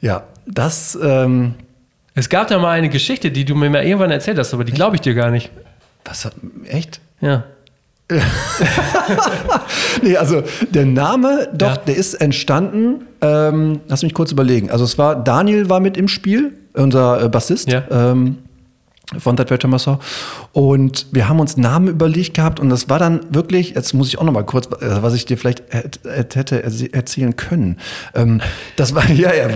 Ja, 0.00 0.22
das, 0.46 0.98
ähm, 1.02 1.54
Es 2.14 2.28
gab 2.28 2.48
da 2.48 2.58
mal 2.58 2.70
eine 2.72 2.88
Geschichte, 2.90 3.30
die 3.30 3.44
du 3.44 3.54
mir 3.54 3.70
mal 3.70 3.84
irgendwann 3.84 4.10
erzählt 4.10 4.38
hast, 4.38 4.52
aber 4.52 4.64
die 4.64 4.72
glaube 4.72 4.96
ich 4.96 5.00
dir 5.02 5.14
gar 5.14 5.30
nicht. 5.30 5.50
was 6.04 6.24
hat, 6.24 6.34
echt? 6.66 7.00
Ja. 7.20 7.44
Nee, 10.02 10.16
also 10.16 10.42
der 10.70 10.84
Name, 10.86 11.48
doch, 11.54 11.76
Ja. 11.76 11.76
der 11.76 11.96
ist 11.96 12.14
entstanden. 12.14 13.06
Ähm, 13.20 13.80
lass 13.88 14.02
mich 14.02 14.14
kurz 14.14 14.32
überlegen. 14.32 14.70
Also 14.70 14.84
es 14.84 14.98
war, 14.98 15.16
Daniel 15.22 15.68
war 15.70 15.80
mit 15.80 15.96
im 15.96 16.08
Spiel, 16.08 16.52
unser 16.74 17.22
äh, 17.22 17.28
Bassist. 17.28 17.70
Ja. 17.70 17.82
Ähm, 17.90 18.38
von 19.18 19.36
That 19.36 19.50
Wetter 19.50 19.68
Masseur. 19.68 19.98
Und 20.52 21.06
wir 21.12 21.28
haben 21.28 21.40
uns 21.40 21.56
Namen 21.56 21.88
überlegt 21.88 22.34
gehabt 22.34 22.60
und 22.60 22.68
das 22.70 22.88
war 22.88 22.98
dann 22.98 23.20
wirklich, 23.30 23.74
jetzt 23.74 23.92
muss 23.94 24.08
ich 24.08 24.18
auch 24.18 24.24
noch 24.24 24.32
mal 24.32 24.44
kurz, 24.44 24.66
äh, 24.66 25.02
was 25.02 25.14
ich 25.14 25.24
dir 25.26 25.36
vielleicht 25.38 25.62
hätt- 25.72 26.00
hätt- 26.04 26.36
hätte 26.36 26.92
erzählen 26.92 27.36
können. 27.36 27.78
Ähm, 28.14 28.40
das 28.76 28.94
war, 28.94 29.08
ja, 29.10 29.34
ja, 29.34 29.48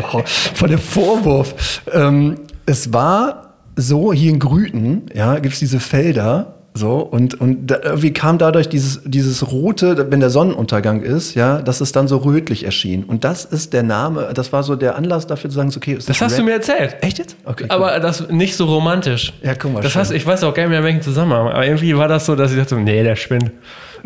von 0.54 0.68
dem 0.70 0.78
Vorwurf. 0.78 1.82
Ähm, 1.92 2.36
es 2.66 2.92
war 2.92 3.54
so, 3.76 4.12
hier 4.12 4.30
in 4.32 4.38
Grüten, 4.38 5.02
ja, 5.14 5.38
gibt's 5.38 5.58
diese 5.58 5.80
Felder, 5.80 6.55
so, 6.76 6.97
und, 6.99 7.40
und 7.40 7.66
da, 7.68 7.78
irgendwie 7.83 8.12
kam 8.12 8.38
dadurch 8.38 8.68
dieses, 8.68 9.00
dieses 9.04 9.50
rote, 9.50 10.11
wenn 10.11 10.21
der 10.21 10.30
Sonnenuntergang 10.30 11.02
ist, 11.02 11.35
ja, 11.35 11.61
dass 11.62 11.80
es 11.80 11.92
dann 11.92 12.06
so 12.09 12.18
rötlich 12.18 12.64
erschien. 12.64 13.04
Und 13.04 13.25
das 13.25 13.45
ist 13.45 13.73
der 13.73 13.83
Name, 13.83 14.30
das 14.35 14.52
war 14.52 14.62
so 14.62 14.76
der 14.76 14.97
Anlass 14.97 15.26
dafür 15.26 15.50
zu 15.50 15.56
sagen, 15.56 15.71
so, 15.71 15.78
okay, 15.78 15.95
ist 15.95 16.09
Das 16.09 16.21
hast 16.21 16.33
Red? 16.33 16.38
du 16.40 16.45
mir 16.45 16.52
erzählt. 16.52 16.97
Echt 17.00 17.18
jetzt? 17.18 17.37
Okay. 17.45 17.64
cool. 17.64 17.71
Aber 17.71 17.99
das 18.00 18.28
nicht 18.28 18.56
so 18.56 18.66
romantisch. 18.66 19.33
Ja, 19.42 19.54
guck 19.54 19.73
mal, 19.73 19.83
Das 19.83 19.92
schön. 19.92 20.00
heißt, 20.00 20.12
ich 20.12 20.26
weiß 20.26 20.45
auch 20.45 20.54
gar 20.54 20.62
nicht 20.64 20.71
mehr, 20.71 20.78
in 20.80 20.85
welchem 20.85 21.02
Zusammenhang. 21.02 21.49
Aber 21.49 21.64
irgendwie 21.66 21.97
war 21.97 22.09
das 22.09 22.26
so, 22.26 22.37
dass 22.37 22.52
ich 22.52 22.59
dachte, 22.59 22.76
nee, 22.76 23.02
der 23.02 23.16
spinnt. 23.16 23.50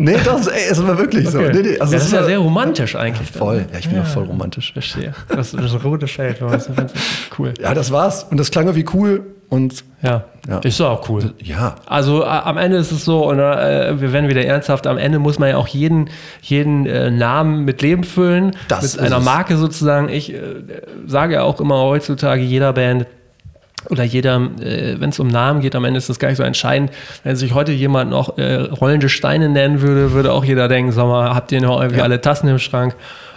Nee, 0.03 0.17
das, 0.25 0.47
ey, 0.47 0.63
es 0.71 0.83
war 0.83 0.97
wirklich 0.99 1.29
so. 1.29 1.39
Okay. 1.41 1.51
Nee, 1.53 1.63
nee, 1.63 1.79
also 1.79 1.93
ja, 1.93 1.99
das 1.99 2.07
ist 2.07 2.13
ja 2.13 2.21
war- 2.21 2.27
sehr 2.27 2.39
romantisch 2.39 2.97
eigentlich. 2.97 3.31
Voll, 3.31 3.67
ja, 3.73 3.79
ich 3.79 3.87
bin 3.89 3.99
ja, 3.99 4.05
voll 4.05 4.25
romantisch. 4.25 4.73
Verstehe. 4.73 5.15
Das, 5.29 5.53
das 5.53 5.85
rote 5.85 6.07
Feld, 6.07 6.41
ist 6.41 6.71
cool. 7.39 7.53
Ja, 7.61 7.75
das 7.75 7.91
war's. 7.93 8.25
Und 8.31 8.39
das 8.41 8.51
klang 8.51 8.67
irgendwie 8.67 8.87
cool. 8.95 9.23
Und 9.51 9.85
Ja. 10.01 10.25
Ja. 10.49 10.59
ist 10.61 10.79
doch 10.81 10.91
auch 10.91 11.09
cool. 11.11 11.35
ja, 11.43 11.75
Also 11.87 12.25
a- 12.25 12.45
am 12.45 12.57
Ende 12.57 12.77
ist 12.79 12.93
es 12.93 13.05
so, 13.05 13.29
und 13.29 13.41
äh, 13.41 14.01
wir 14.01 14.13
werden 14.13 14.29
wieder 14.31 14.45
ernsthaft, 14.45 14.87
am 14.87 14.97
Ende 14.97 15.19
muss 15.19 15.39
man 15.41 15.49
ja 15.51 15.57
auch 15.57 15.67
jeden, 15.69 16.09
jeden 16.41 16.87
äh, 16.87 17.11
Namen 17.11 17.65
mit 17.65 17.83
Leben 17.83 18.05
füllen, 18.05 18.53
Das 18.69 18.83
mit 18.83 18.93
ist 18.93 18.99
einer 19.01 19.19
es. 19.19 19.25
Marke 19.25 19.57
sozusagen. 19.57 20.09
Ich 20.09 20.33
äh, 20.33 20.39
sage 21.07 21.35
ja 21.35 21.43
auch 21.43 21.61
immer 21.61 21.79
heutzutage 21.83 22.43
jeder 22.43 22.73
Band, 22.73 23.07
oder 23.89 24.05
jeder, 24.05 24.37
äh, 24.61 25.01
wenn 25.01 25.11
es 25.11 25.19
um 25.19 25.29
Namen 25.29 25.61
geht, 25.61 25.75
am 25.75 25.85
Ende 25.85 25.99
ist 25.99 26.09
das 26.09 26.19
gar 26.19 26.29
nicht 26.29 26.37
so 26.37 26.43
entscheidend. 26.43 26.91
Wenn 27.25 27.37
sich 27.37 27.55
heute 27.55 27.73
jemand 27.73 28.11
noch 28.11 28.37
äh, 28.37 28.57
rollende 28.57 29.09
Steine 29.09 29.49
nennen 29.49 29.81
würde, 29.81 30.13
würde 30.13 30.33
auch 30.33 30.45
jeder 30.45 30.69
denken, 30.69 30.93
sag 30.93 31.07
mal, 31.07 31.35
habt 31.35 31.53
ihr 31.53 31.61
noch 31.61 31.81
irgendwie 31.81 31.99
ja. 31.99 32.05
alle 32.05 32.21
Tassen 32.21 32.49
im 32.49 32.59
Schrank? 32.59 32.95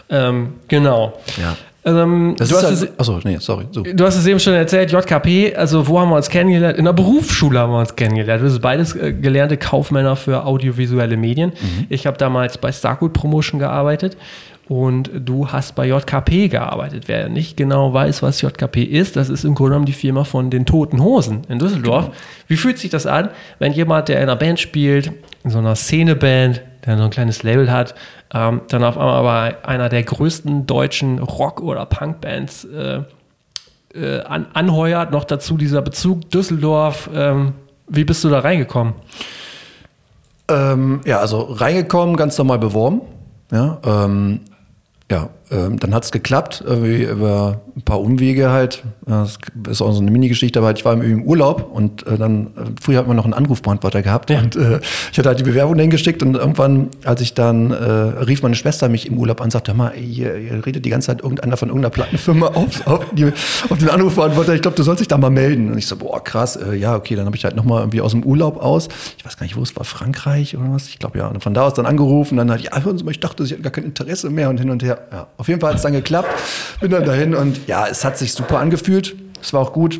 Ähm, 0.09 0.55
genau. 0.67 1.13
Ja. 1.41 1.55
Ähm, 1.85 2.35
du, 2.37 2.43
hast 2.43 2.63
halt, 2.63 2.73
es, 2.73 2.99
achso, 2.99 3.19
nee, 3.23 3.37
sorry. 3.39 3.65
So. 3.71 3.83
du 3.83 4.05
hast 4.05 4.15
es 4.15 4.25
eben 4.25 4.39
schon 4.39 4.53
erzählt, 4.53 4.91
JKP, 4.91 5.55
also 5.55 5.85
wo 5.87 5.99
haben 5.99 6.09
wir 6.09 6.15
uns 6.15 6.29
kennengelernt? 6.29 6.77
In 6.77 6.85
der 6.85 6.93
Berufsschule 6.93 7.59
haben 7.59 7.73
wir 7.73 7.79
uns 7.79 7.95
kennengelernt. 7.95 8.41
Wir 8.41 8.49
sind 8.49 8.61
beides 8.61 8.95
äh, 8.95 9.11
gelernte 9.11 9.57
Kaufmänner 9.57 10.15
für 10.15 10.45
audiovisuelle 10.45 11.17
Medien. 11.17 11.49
Mhm. 11.49 11.87
Ich 11.89 12.07
habe 12.07 12.17
damals 12.17 12.57
bei 12.57 12.71
Stargood 12.71 13.11
Promotion 13.11 13.59
gearbeitet 13.59 14.15
und 14.69 15.11
du 15.13 15.49
hast 15.49 15.75
bei 15.75 15.87
JKP 15.87 16.47
gearbeitet. 16.47 17.07
Wer 17.07 17.29
nicht 17.29 17.57
genau 17.57 17.93
weiß, 17.93 18.23
was 18.23 18.41
JKP 18.41 18.83
ist, 18.83 19.15
das 19.15 19.29
ist 19.29 19.43
im 19.43 19.55
Grunde 19.55 19.71
genommen 19.71 19.85
die 19.85 19.93
Firma 19.93 20.23
von 20.23 20.49
den 20.49 20.65
Toten 20.65 21.03
Hosen 21.03 21.41
in 21.49 21.59
Düsseldorf. 21.59 22.05
Genau. 22.05 22.17
Wie 22.47 22.57
fühlt 22.57 22.77
sich 22.77 22.89
das 22.89 23.05
an, 23.05 23.29
wenn 23.59 23.73
jemand, 23.73 24.07
der 24.07 24.17
in 24.17 24.23
einer 24.23 24.35
Band 24.35 24.59
spielt, 24.59 25.11
in 25.43 25.49
so 25.49 25.59
einer 25.59 25.75
Szeneband, 25.75 26.61
der 26.85 26.97
so 26.97 27.03
ein 27.03 27.09
kleines 27.09 27.43
Label 27.43 27.71
hat, 27.71 27.95
ähm, 28.33 28.61
dann 28.69 28.83
auf 28.83 28.97
einmal 28.97 29.23
bei 29.23 29.67
einer 29.67 29.89
der 29.89 30.03
größten 30.03 30.65
deutschen 30.65 31.19
Rock- 31.19 31.61
oder 31.61 31.85
Punkbands 31.85 32.65
äh, 32.65 33.01
äh, 33.93 34.21
an, 34.21 34.47
anheuert, 34.53 35.11
noch 35.11 35.23
dazu 35.25 35.57
dieser 35.57 35.81
Bezug 35.81 36.29
Düsseldorf. 36.31 37.09
Ähm, 37.13 37.53
wie 37.87 38.05
bist 38.05 38.23
du 38.23 38.29
da 38.29 38.39
reingekommen? 38.39 38.93
Ähm, 40.47 41.01
ja, 41.05 41.19
also 41.19 41.41
reingekommen, 41.41 42.15
ganz 42.15 42.37
normal 42.37 42.59
beworben. 42.59 43.01
Ja, 43.51 43.79
ähm, 43.85 44.41
ja, 45.13 45.29
ähm, 45.51 45.79
dann 45.79 45.93
hat 45.93 46.05
es 46.05 46.11
geklappt, 46.11 46.63
irgendwie 46.65 47.03
über 47.03 47.61
ein 47.75 47.81
paar 47.81 47.99
Umwege 47.99 48.49
halt. 48.51 48.83
Das 49.05 49.37
ist 49.67 49.81
auch 49.81 49.91
so 49.91 50.01
eine 50.01 50.11
Mini-Geschichte, 50.11 50.59
aber 50.59 50.71
ich 50.71 50.85
war 50.85 50.93
im 50.93 51.23
Urlaub 51.23 51.69
und 51.73 52.05
äh, 52.07 52.17
dann, 52.17 52.47
äh, 52.47 52.49
früher 52.81 52.99
hat 52.99 53.07
man 53.07 53.15
noch 53.15 53.25
einen 53.25 53.33
Anrufbeantworter 53.33 54.01
gehabt 54.01 54.29
ja. 54.29 54.39
und 54.39 54.55
äh, 54.55 54.79
ich 55.11 55.17
hatte 55.17 55.29
halt 55.29 55.39
die 55.39 55.43
Bewerbung 55.43 55.77
hingeschickt 55.77 56.23
und 56.23 56.35
irgendwann, 56.35 56.89
als 57.03 57.21
ich 57.21 57.33
dann, 57.33 57.71
äh, 57.71 57.75
rief 57.75 58.41
meine 58.41 58.55
Schwester 58.55 58.89
mich 58.89 59.07
im 59.07 59.17
Urlaub 59.17 59.41
an 59.41 59.45
und 59.45 59.51
sagte, 59.51 59.71
hör 59.71 59.77
mal, 59.77 59.93
ihr, 59.97 60.37
ihr, 60.37 60.65
redet 60.65 60.85
die 60.85 60.89
ganze 60.89 61.07
Zeit 61.07 61.21
irgendeiner 61.21 61.57
von 61.57 61.69
irgendeiner 61.69 61.91
Plattenfirma 61.91 62.47
auf, 62.53 62.87
auf, 62.87 63.05
die, 63.11 63.25
auf 63.25 63.77
den 63.77 63.89
Anrufbeantworter, 63.89 64.53
ich 64.53 64.61
glaube, 64.61 64.77
du 64.77 64.83
sollst 64.83 65.01
dich 65.01 65.07
da 65.07 65.17
mal 65.17 65.29
melden. 65.29 65.71
Und 65.71 65.77
ich 65.77 65.87
so, 65.87 65.97
boah, 65.97 66.23
krass, 66.23 66.55
äh, 66.55 66.75
ja, 66.75 66.95
okay, 66.95 67.15
dann 67.15 67.25
habe 67.25 67.35
ich 67.35 67.43
halt 67.43 67.55
nochmal 67.55 67.81
irgendwie 67.81 68.01
aus 68.01 68.11
dem 68.11 68.23
Urlaub 68.23 68.61
aus, 68.61 68.87
ich 69.17 69.25
weiß 69.25 69.37
gar 69.37 69.43
nicht, 69.43 69.57
wo 69.57 69.61
es 69.61 69.75
war, 69.75 69.83
Frankreich 69.83 70.55
oder 70.55 70.71
was, 70.73 70.87
ich 70.87 70.99
glaube 70.99 71.17
ja, 71.19 71.27
und 71.27 71.43
von 71.43 71.53
da 71.53 71.63
aus 71.63 71.73
dann 71.73 71.85
angerufen, 71.85 72.37
dann 72.37 72.49
halt, 72.49 72.61
ja, 72.61 72.81
hören 72.81 72.97
Sie 72.97 73.03
mal, 73.03 73.11
ich 73.11 73.19
dachte, 73.19 73.45
Sie 73.45 73.53
hätten 73.53 73.63
gar 73.63 73.71
kein 73.71 73.83
Interesse 73.83 74.29
mehr 74.29 74.49
und 74.49 74.57
hin 74.59 74.69
und 74.69 74.83
her. 74.83 74.99
Ja, 75.11 75.27
auf 75.37 75.47
jeden 75.47 75.59
Fall 75.59 75.71
hat 75.71 75.77
es 75.77 75.83
dann 75.83 75.93
geklappt, 75.93 76.29
bin 76.79 76.91
dann 76.91 77.05
dahin 77.05 77.35
und 77.35 77.67
ja, 77.67 77.87
es 77.87 78.05
hat 78.05 78.17
sich 78.17 78.33
super 78.33 78.59
angefühlt. 78.59 79.15
Es 79.41 79.53
war 79.53 79.61
auch 79.61 79.73
gut. 79.73 79.99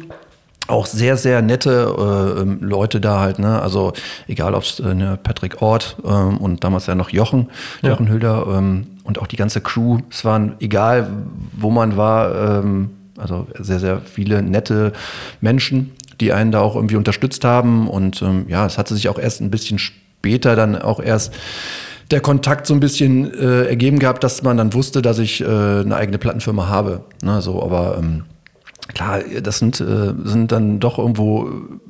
Auch 0.68 0.86
sehr, 0.86 1.18
sehr 1.18 1.42
nette 1.42 1.94
äh, 2.38 2.42
ähm, 2.42 2.60
Leute 2.62 3.02
da 3.02 3.20
halt, 3.20 3.38
ne? 3.38 3.62
Also 3.62 3.92
egal 4.28 4.56
ob 4.56 4.64
es 4.64 4.80
äh, 4.80 4.94
ne, 4.94 5.20
Patrick 5.22 5.62
Ort 5.62 5.98
ähm, 6.06 6.38
und 6.38 6.64
damals 6.64 6.86
ja 6.86 6.96
noch 6.96 7.10
Jochen, 7.10 7.50
ja. 7.82 7.90
Jochen 7.90 8.08
Hülder 8.08 8.46
ähm, 8.48 8.88
und 9.04 9.20
auch 9.20 9.28
die 9.28 9.36
ganze 9.36 9.60
Crew. 9.60 10.00
Es 10.10 10.24
waren, 10.24 10.56
egal 10.62 11.10
wo 11.52 11.70
man 11.70 11.98
war, 11.98 12.60
ähm, 12.60 12.92
also 13.18 13.46
sehr, 13.60 13.80
sehr 13.80 14.02
viele 14.02 14.42
nette 14.42 14.94
Menschen, 15.42 15.92
die 16.22 16.32
einen 16.32 16.54
da 16.54 16.62
auch 16.62 16.76
irgendwie 16.76 16.96
unterstützt 16.96 17.44
haben. 17.44 17.90
Und 17.90 18.22
ähm, 18.22 18.46
ja, 18.48 18.66
es 18.66 18.78
hatte 18.78 18.96
sich 18.96 19.10
auch 19.10 19.20
erst 19.20 19.42
ein 19.42 19.52
bisschen 19.52 19.80
später 19.80 20.56
dann 20.56 20.82
auch 20.82 21.02
erst 21.02 21.34
der 22.14 22.22
Kontakt 22.22 22.68
so 22.68 22.74
ein 22.74 22.80
bisschen 22.80 23.34
äh, 23.34 23.66
ergeben 23.66 24.00
gehabt, 24.00 24.24
dass 24.24 24.44
man 24.44 24.56
dann 24.56 24.74
wusste, 24.74 25.02
dass 25.02 25.18
ich 25.18 25.42
äh, 25.42 25.46
eine 25.46 25.96
eigene 25.96 26.20
Plattenfirma 26.20 26.68
habe. 26.68 27.02
Ne, 27.24 27.42
so, 27.42 27.62
aber 27.62 27.98
ähm, 27.98 28.24
klar, 28.94 29.22
das 29.42 29.58
sind, 29.58 29.82
äh, 29.82 30.14
sind 30.24 30.52
dann 30.52 30.80
doch 30.80 31.00
irgendwo, 31.00 31.50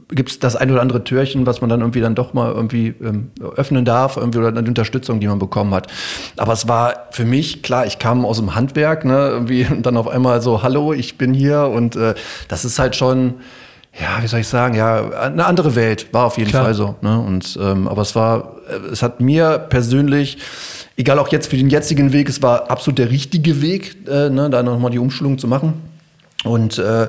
gibt 0.10 0.32
es 0.32 0.40
das 0.40 0.56
ein 0.56 0.72
oder 0.72 0.82
andere 0.82 1.04
Türchen, 1.04 1.46
was 1.46 1.60
man 1.60 1.70
dann 1.70 1.82
irgendwie 1.82 2.00
dann 2.00 2.16
doch 2.16 2.34
mal 2.34 2.54
irgendwie 2.54 2.94
ähm, 3.04 3.32
öffnen 3.58 3.84
darf, 3.84 4.16
irgendwie 4.16 4.40
oder 4.40 4.48
eine 4.48 4.60
Unterstützung, 4.66 5.20
die 5.20 5.28
man 5.28 5.40
bekommen 5.40 5.74
hat. 5.74 5.88
Aber 6.38 6.54
es 6.54 6.70
war 6.70 7.08
für 7.12 7.26
mich, 7.26 7.62
klar, 7.62 7.86
ich 7.86 8.00
kam 8.00 8.26
aus 8.26 8.38
dem 8.38 8.56
Handwerk, 8.56 9.04
ne, 9.04 9.28
irgendwie 9.30 9.68
und 9.70 9.86
dann 9.86 9.98
auf 9.98 10.08
einmal 10.08 10.42
so, 10.42 10.64
hallo, 10.64 10.94
ich 10.94 11.18
bin 11.18 11.34
hier 11.34 11.68
und 11.68 11.98
äh, 11.98 12.16
das 12.48 12.64
ist 12.64 12.80
halt 12.80 12.96
schon, 12.96 13.36
ja, 14.00 14.22
wie 14.22 14.28
soll 14.28 14.40
ich 14.40 14.48
sagen, 14.48 14.76
ja, 14.76 15.10
eine 15.12 15.46
andere 15.46 15.76
Welt, 15.76 16.12
war 16.14 16.26
auf 16.26 16.38
jeden 16.38 16.50
Klar. 16.50 16.64
Fall 16.64 16.74
so. 16.74 16.96
Ne? 17.02 17.20
Und 17.20 17.58
ähm, 17.62 17.88
aber 17.88 18.02
es 18.02 18.16
war, 18.16 18.56
es 18.92 19.04
hat 19.04 19.22
mir 19.22 19.60
persönlich, 19.70 20.38
egal 20.98 21.20
auch 21.20 21.28
jetzt 21.30 21.48
für 21.50 21.58
den 21.58 21.70
jetzigen 21.70 22.12
Weg, 22.12 22.28
es 22.28 22.42
war 22.42 22.72
absolut 22.72 22.98
der 22.98 23.12
richtige 23.12 23.62
Weg, 23.62 23.96
äh, 24.08 24.30
ne, 24.30 24.50
da 24.50 24.64
nochmal 24.64 24.92
die 24.92 25.00
Umschulung 25.00 25.38
zu 25.38 25.48
machen. 25.48 25.74
Und 26.44 26.80
äh, 26.80 27.08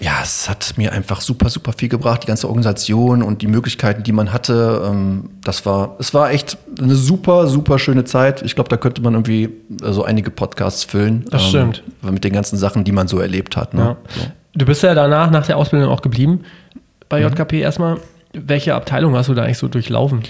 ja, 0.00 0.20
es 0.22 0.48
hat 0.48 0.78
mir 0.78 0.92
einfach 0.92 1.20
super, 1.20 1.50
super 1.50 1.74
viel 1.76 1.90
gebracht, 1.90 2.22
die 2.22 2.26
ganze 2.26 2.48
Organisation 2.48 3.22
und 3.22 3.42
die 3.42 3.46
Möglichkeiten, 3.48 4.02
die 4.02 4.12
man 4.12 4.32
hatte. 4.32 4.82
Ähm, 4.86 5.30
das 5.42 5.66
war, 5.66 5.96
es 5.98 6.14
war 6.14 6.30
echt 6.30 6.56
eine 6.80 6.94
super, 6.94 7.48
super 7.48 7.78
schöne 7.78 8.04
Zeit. 8.04 8.40
Ich 8.42 8.54
glaube, 8.54 8.70
da 8.70 8.78
könnte 8.78 9.02
man 9.02 9.14
irgendwie 9.14 9.50
äh, 9.82 9.92
so 9.92 10.04
einige 10.04 10.30
Podcasts 10.30 10.84
füllen. 10.84 11.24
Das 11.30 11.42
ähm, 11.42 11.48
stimmt. 11.48 11.82
Mit 12.02 12.24
den 12.24 12.32
ganzen 12.32 12.56
Sachen, 12.56 12.84
die 12.84 12.92
man 12.92 13.08
so 13.08 13.18
erlebt 13.18 13.56
hat. 13.56 13.74
Ne? 13.74 13.82
Ja. 13.82 13.96
So. 14.14 14.26
Du 14.54 14.66
bist 14.66 14.82
ja 14.82 14.94
danach, 14.94 15.30
nach 15.30 15.46
der 15.46 15.56
Ausbildung 15.56 15.90
auch 15.90 16.02
geblieben 16.02 16.40
bei 17.08 17.20
JKP 17.20 17.56
mhm. 17.56 17.62
erstmal. 17.62 17.96
Welche 18.32 18.74
Abteilung 18.74 19.16
hast 19.16 19.28
du 19.28 19.34
da 19.34 19.42
eigentlich 19.42 19.58
so 19.58 19.66
durchlaufen? 19.68 20.22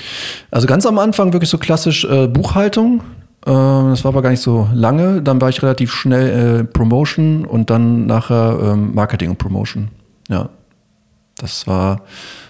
Also 0.51 0.67
ganz 0.67 0.87
am 0.87 0.99
Anfang 0.99 1.33
wirklich 1.35 1.51
so 1.51 1.59
klassisch 1.59 2.05
äh, 2.05 2.29
Buchhaltung. 2.29 3.03
Äh, 3.45 3.51
das 3.51 4.05
war 4.05 4.11
aber 4.11 4.23
gar 4.23 4.31
nicht 4.31 4.41
so 4.41 4.69
lange. 4.73 5.21
Dann 5.21 5.41
war 5.41 5.51
ich 5.51 5.63
relativ 5.63 5.93
schnell 5.93 6.61
äh, 6.61 6.65
Promotion 6.65 7.45
und 7.45 7.69
dann 7.69 8.07
nachher 8.07 8.59
ähm, 8.63 8.95
Marketing 8.95 9.31
und 9.31 9.39
Promotion. 9.39 9.89
Ja. 10.29 10.49
Das 11.37 11.67
war 11.67 12.03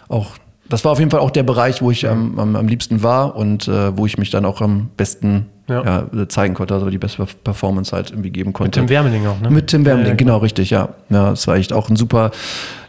auch 0.08 0.36
das 0.70 0.84
war 0.84 0.92
auf 0.92 0.98
jeden 0.98 1.10
Fall 1.10 1.20
auch 1.20 1.30
der 1.30 1.42
Bereich, 1.42 1.82
wo 1.82 1.90
ich 1.90 2.08
am, 2.08 2.38
am, 2.38 2.56
am 2.56 2.68
liebsten 2.68 3.02
war 3.02 3.36
und 3.36 3.68
äh, 3.68 3.96
wo 3.96 4.06
ich 4.06 4.16
mich 4.16 4.30
dann 4.30 4.44
auch 4.44 4.60
am 4.62 4.88
besten 4.96 5.46
ja. 5.68 5.84
Ja, 6.12 6.28
zeigen 6.28 6.54
konnte, 6.54 6.74
also 6.74 6.90
die 6.90 6.98
beste 6.98 7.24
Performance 7.44 7.94
halt 7.94 8.10
irgendwie 8.10 8.30
geben 8.30 8.52
konnte. 8.52 8.80
Mit 8.80 8.88
Tim 8.88 8.96
Wermeling 8.96 9.26
auch, 9.28 9.40
ne? 9.40 9.50
Mit 9.50 9.68
Tim 9.68 9.84
Wermeling, 9.84 10.08
ja, 10.08 10.14
genau, 10.14 10.38
richtig, 10.38 10.70
ja. 10.70 10.88
Ja, 11.10 11.30
das 11.30 11.46
war 11.46 11.56
echt 11.56 11.72
auch 11.72 11.88
ein 11.88 11.94
super 11.94 12.32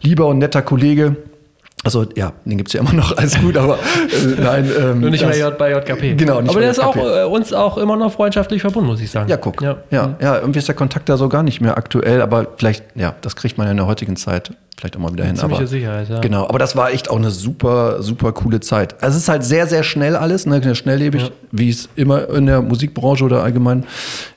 lieber 0.01 0.25
und 0.25 0.39
netter 0.39 0.63
Kollege. 0.63 1.15
Also 1.83 2.05
ja, 2.15 2.33
den 2.45 2.57
gibt 2.57 2.69
es 2.69 2.73
ja 2.73 2.81
immer 2.81 2.93
noch, 2.93 3.15
alles 3.17 3.39
gut, 3.39 3.57
aber 3.57 3.75
äh, 3.75 4.41
nein. 4.41 4.69
Ähm, 4.79 4.99
Nur 4.99 5.09
nicht 5.09 5.23
das, 5.23 5.35
mehr 5.35 5.51
bei 5.51 5.71
JKP. 5.71 6.15
Genau, 6.15 6.41
nicht 6.41 6.51
Aber 6.51 6.59
der 6.59 6.71
ist 6.71 6.79
auch 6.79 6.95
äh, 6.95 7.23
uns 7.23 7.53
auch 7.53 7.77
immer 7.77 7.97
noch 7.97 8.13
freundschaftlich 8.13 8.61
verbunden, 8.61 8.89
muss 8.89 9.01
ich 9.01 9.09
sagen. 9.09 9.29
Ja, 9.29 9.37
guck. 9.37 9.61
Ja. 9.61 9.77
Ja, 9.89 10.15
ja, 10.21 10.39
irgendwie 10.39 10.59
ist 10.59 10.67
der 10.67 10.75
Kontakt 10.75 11.09
da 11.09 11.17
so 11.17 11.27
gar 11.29 11.43
nicht 11.43 11.59
mehr 11.61 11.77
aktuell, 11.77 12.21
aber 12.21 12.47
vielleicht, 12.57 12.83
ja, 12.95 13.15
das 13.21 13.35
kriegt 13.35 13.57
man 13.57 13.65
ja 13.65 13.71
in 13.71 13.77
der 13.77 13.87
heutigen 13.87 14.15
Zeit 14.15 14.51
vielleicht 14.81 14.97
auch 14.97 15.01
mal 15.01 15.13
wieder 15.13 15.25
hin. 15.25 15.35
Ziemliche 15.35 15.61
aber, 15.61 15.67
Sicherheit, 15.67 16.09
ja. 16.09 16.19
Genau, 16.19 16.47
aber 16.47 16.59
das 16.59 16.75
war 16.75 16.91
echt 16.91 17.09
auch 17.09 17.17
eine 17.17 17.29
super, 17.29 18.01
super 18.01 18.31
coole 18.31 18.59
Zeit. 18.59 19.01
Also 19.01 19.15
es 19.15 19.23
ist 19.23 19.29
halt 19.29 19.43
sehr, 19.43 19.67
sehr 19.67 19.83
schnell 19.83 20.15
alles, 20.15 20.45
ne, 20.45 20.75
schnelllebig, 20.75 21.21
ja. 21.21 21.29
wie 21.51 21.69
es 21.69 21.87
immer 21.95 22.27
in 22.29 22.47
der 22.47 22.61
Musikbranche 22.61 23.23
oder 23.23 23.43
allgemein 23.43 23.85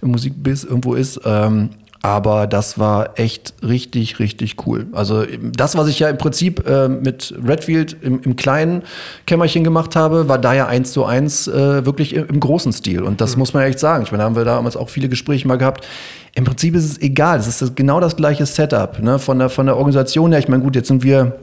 im 0.03 0.11
Musikbiss 0.11 0.65
irgendwo 0.65 0.95
ist. 0.95 1.21
Ähm, 1.25 1.71
aber 2.05 2.47
das 2.47 2.79
war 2.79 3.19
echt 3.19 3.55
richtig, 3.63 4.19
richtig 4.19 4.67
cool. 4.67 4.87
Also 4.93 5.25
das, 5.41 5.75
was 5.75 5.89
ich 5.89 6.01
ja 6.01 6.11
im 6.11 6.19
Prinzip 6.19 6.69
äh, 6.69 6.87
mit 6.87 7.35
Redfield 7.43 7.97
im, 8.03 8.21
im, 8.21 8.37
kleinen 8.37 8.83
Kämmerchen 9.25 9.65
gemacht 9.65 9.97
habe, 9.97 10.29
war 10.29 10.37
da 10.37 10.53
ja 10.53 10.67
eins 10.67 10.93
zu 10.93 11.07
eins 11.07 11.49
äh, 11.49 11.87
wirklich 11.87 12.15
im, 12.15 12.27
im, 12.27 12.41
großen 12.41 12.75
Stil. 12.75 13.03
Und 13.03 13.23
das 13.23 13.37
mhm. 13.37 13.39
muss 13.39 13.55
man 13.55 13.63
ja 13.63 13.71
echt 13.71 13.79
sagen. 13.79 14.05
Ich 14.05 14.13
meine, 14.13 14.21
da 14.21 14.27
haben 14.27 14.37
wir 14.37 14.45
damals 14.45 14.77
auch 14.77 14.91
viele 14.91 15.09
Gespräche 15.09 15.49
mal 15.49 15.57
gehabt. 15.57 15.87
Im 16.35 16.45
Prinzip 16.45 16.75
ist 16.75 16.85
es 16.85 17.01
egal. 17.01 17.39
Es 17.39 17.63
ist 17.63 17.75
genau 17.75 18.01
das 18.01 18.17
gleiche 18.17 18.45
Setup. 18.45 19.03
Ne? 19.03 19.19
Von, 19.19 19.39
der, 19.39 19.49
von 19.49 19.65
der 19.65 19.79
Organisation 19.79 20.31
her. 20.31 20.41
Ich 20.41 20.49
meine, 20.49 20.63
gut, 20.63 20.77
jetzt 20.77 20.89
sind 20.89 21.05
wir 21.05 21.39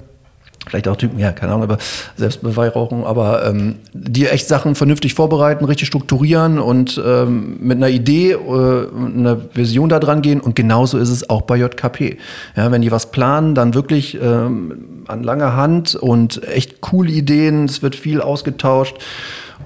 vielleicht 0.68 0.88
auch 0.88 0.96
Typen, 0.96 1.20
ja, 1.20 1.32
keine 1.32 1.53
Ahnung, 1.53 1.63
aber 1.63 1.77
Selbstbeweihräuchung, 2.18 3.06
aber 3.06 3.46
ähm, 3.46 3.75
die 3.94 4.27
echt 4.27 4.48
Sachen 4.48 4.75
vernünftig 4.75 5.13
vorbereiten, 5.13 5.65
richtig 5.65 5.88
strukturieren 5.88 6.60
und 6.60 7.01
ähm, 7.03 7.58
mit 7.62 7.77
einer 7.77 7.89
Idee, 7.89 8.32
äh, 8.32 8.38
einer 8.38 9.38
Vision 9.53 9.89
da 9.89 10.00
dran 10.00 10.22
gehen. 10.22 10.39
Und 10.39 10.56
genauso 10.56 10.98
ist 10.98 11.10
es 11.10 11.30
auch 11.30 11.41
bei 11.41 11.58
JKP. 11.58 12.18
Ja, 12.56 12.72
wenn 12.72 12.82
die 12.82 12.91
was 12.91 13.12
planen, 13.12 13.56
dann 13.56 13.74
wirklich 13.74 14.20
ähm, 14.22 15.03
an 15.08 15.24
langer 15.24 15.56
Hand 15.56 15.96
und 15.96 16.48
echt 16.48 16.82
coole 16.82 17.12
Ideen, 17.12 17.65
es 17.65 17.82
wird 17.82 17.96
viel 17.96 18.22
ausgetauscht. 18.22 18.98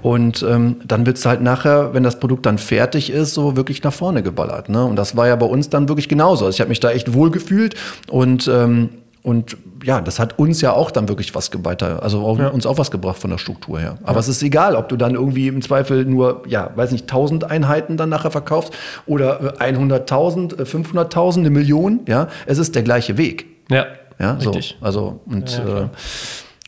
Und 0.02 0.44
ähm, 0.48 0.76
dann 0.84 1.06
wird 1.06 1.16
es 1.16 1.26
halt 1.26 1.40
nachher, 1.40 1.92
wenn 1.94 2.02
das 2.02 2.20
Produkt 2.20 2.46
dann 2.46 2.58
fertig 2.58 3.10
ist, 3.10 3.34
so 3.34 3.56
wirklich 3.56 3.82
nach 3.82 3.92
vorne 3.92 4.22
geballert. 4.22 4.68
Ne? 4.68 4.84
Und 4.84 4.96
das 4.96 5.16
war 5.16 5.26
ja 5.26 5.36
bei 5.36 5.46
uns 5.46 5.68
dann 5.68 5.88
wirklich 5.88 6.08
genauso. 6.08 6.44
Also 6.44 6.54
ich 6.54 6.60
habe 6.60 6.68
mich 6.68 6.80
da 6.80 6.90
echt 6.90 7.12
wohl 7.14 7.30
gefühlt 7.30 7.74
und 8.08 8.46
ähm, 8.46 8.90
und 9.26 9.56
ja, 9.82 10.00
das 10.00 10.20
hat 10.20 10.38
uns 10.38 10.60
ja 10.60 10.72
auch 10.72 10.92
dann 10.92 11.08
wirklich 11.08 11.34
was 11.34 11.50
weiter, 11.64 12.00
also 12.00 12.24
auch, 12.24 12.38
ja. 12.38 12.46
uns 12.46 12.64
auch 12.64 12.78
was 12.78 12.92
gebracht 12.92 13.18
von 13.18 13.28
der 13.28 13.38
Struktur 13.38 13.80
her. 13.80 13.98
Aber 14.04 14.12
ja. 14.12 14.20
es 14.20 14.28
ist 14.28 14.40
egal, 14.40 14.76
ob 14.76 14.88
du 14.88 14.96
dann 14.96 15.16
irgendwie 15.16 15.48
im 15.48 15.62
Zweifel 15.62 16.04
nur, 16.04 16.44
ja, 16.46 16.70
weiß 16.76 16.92
nicht, 16.92 17.10
1000 17.10 17.42
Einheiten 17.50 17.96
dann 17.96 18.08
nachher 18.08 18.30
verkaufst 18.30 18.72
oder 19.04 19.60
100.000, 19.60 20.60
äh, 20.60 20.62
500.000, 20.62 21.38
äh, 21.38 21.40
eine 21.40 21.50
Million, 21.50 22.00
ja. 22.06 22.28
Es 22.46 22.58
ist 22.58 22.76
der 22.76 22.84
gleiche 22.84 23.18
Weg. 23.18 23.46
Ja. 23.68 23.86
Ja, 24.20 24.34
richtig. 24.34 24.76
So, 24.78 24.86
also, 24.86 25.20
und 25.26 25.58
ja, 25.58 25.80
äh, 25.80 25.88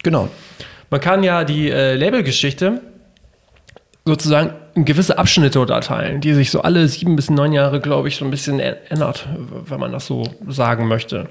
genau. 0.03 0.29
Man 0.91 1.01
kann 1.01 1.23
ja 1.23 1.45
die 1.45 1.71
äh, 1.71 1.95
Labelgeschichte 1.95 2.81
sozusagen 4.05 4.55
gewisse 4.85 5.19
Abschnitte 5.19 5.61
unterteilen, 5.61 6.21
die 6.21 6.35
sich 6.35 6.51
so 6.51 6.63
alle 6.63 6.89
sieben 6.89 7.15
bis 7.15 7.31
neun 7.31 7.53
Jahre, 7.53 7.81
glaube 7.81 8.09
ich, 8.09 8.17
so 8.17 8.25
ein 8.25 8.31
bisschen 8.31 8.59
ändert, 8.59 9.27
wenn 9.67 9.79
man 9.79 9.93
das 9.93 10.07
so 10.07 10.25
sagen 10.49 10.89
möchte. 10.89 11.29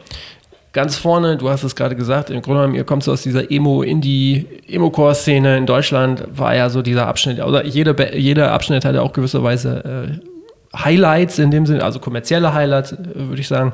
Ganz 0.73 0.95
vorne, 0.97 1.37
du 1.37 1.49
hast 1.49 1.63
es 1.63 1.75
gerade 1.75 1.95
gesagt, 1.95 2.29
im 2.29 2.41
Grunde 2.41 2.61
genommen, 2.61 2.75
ihr 2.75 2.83
kommt 2.83 3.03
so 3.03 3.11
aus 3.11 3.23
dieser 3.23 3.51
Emo-Indie, 3.51 4.45
Emo-Core-Szene 4.67 5.57
in 5.57 5.65
Deutschland, 5.65 6.23
war 6.31 6.55
ja 6.55 6.69
so 6.69 6.81
dieser 6.81 7.07
Abschnitt, 7.07 7.39
oder 7.43 7.65
jeder, 7.65 8.15
jeder 8.15 8.51
Abschnitt 8.51 8.85
hatte 8.85 9.01
auch 9.01 9.13
gewisserweise 9.13 10.19
äh, 10.23 10.77
Highlights 10.77 11.39
in 11.39 11.51
dem 11.51 11.65
Sinne, 11.65 11.83
also 11.83 11.99
kommerzielle 11.99 12.53
Highlights, 12.53 12.91
äh, 12.91 12.97
würde 13.15 13.41
ich 13.41 13.47
sagen. 13.47 13.73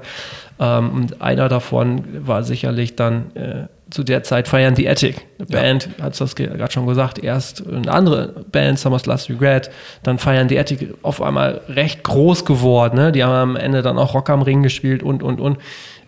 Ähm, 0.60 0.92
und 0.92 1.22
einer 1.22 1.50
davon 1.50 2.04
war 2.26 2.44
sicherlich 2.44 2.96
dann 2.96 3.36
äh, 3.36 3.68
zu 3.90 4.04
der 4.04 4.24
Zeit 4.24 4.48
Feiern 4.48 4.76
the 4.76 4.88
Attic. 4.88 5.26
Eine 5.40 5.50
ja. 5.50 5.62
Band, 5.62 5.90
hat 6.02 6.20
das 6.20 6.36
gerade 6.36 6.72
schon 6.72 6.88
gesagt, 6.88 7.20
erst 7.20 7.68
eine 7.68 7.92
andere 7.92 8.46
Band, 8.52 8.80
Summer's 8.80 9.06
Last 9.06 9.30
Regret, 9.30 9.70
dann 10.04 10.20
Feiern 10.20 10.50
the 10.50 10.60
Attic 10.60 10.94
auf 11.02 11.22
einmal 11.22 11.62
recht 11.68 12.04
groß 12.04 12.46
geworden. 12.46 12.96
Ne? 12.96 13.12
Die 13.12 13.24
haben 13.24 13.52
am 13.52 13.56
Ende 13.56 13.82
dann 13.82 13.98
auch 13.98 14.14
Rock 14.14 14.30
am 14.30 14.42
Ring 14.42 14.64
gespielt 14.64 15.04
und, 15.04 15.24
und, 15.24 15.40
und. 15.40 15.58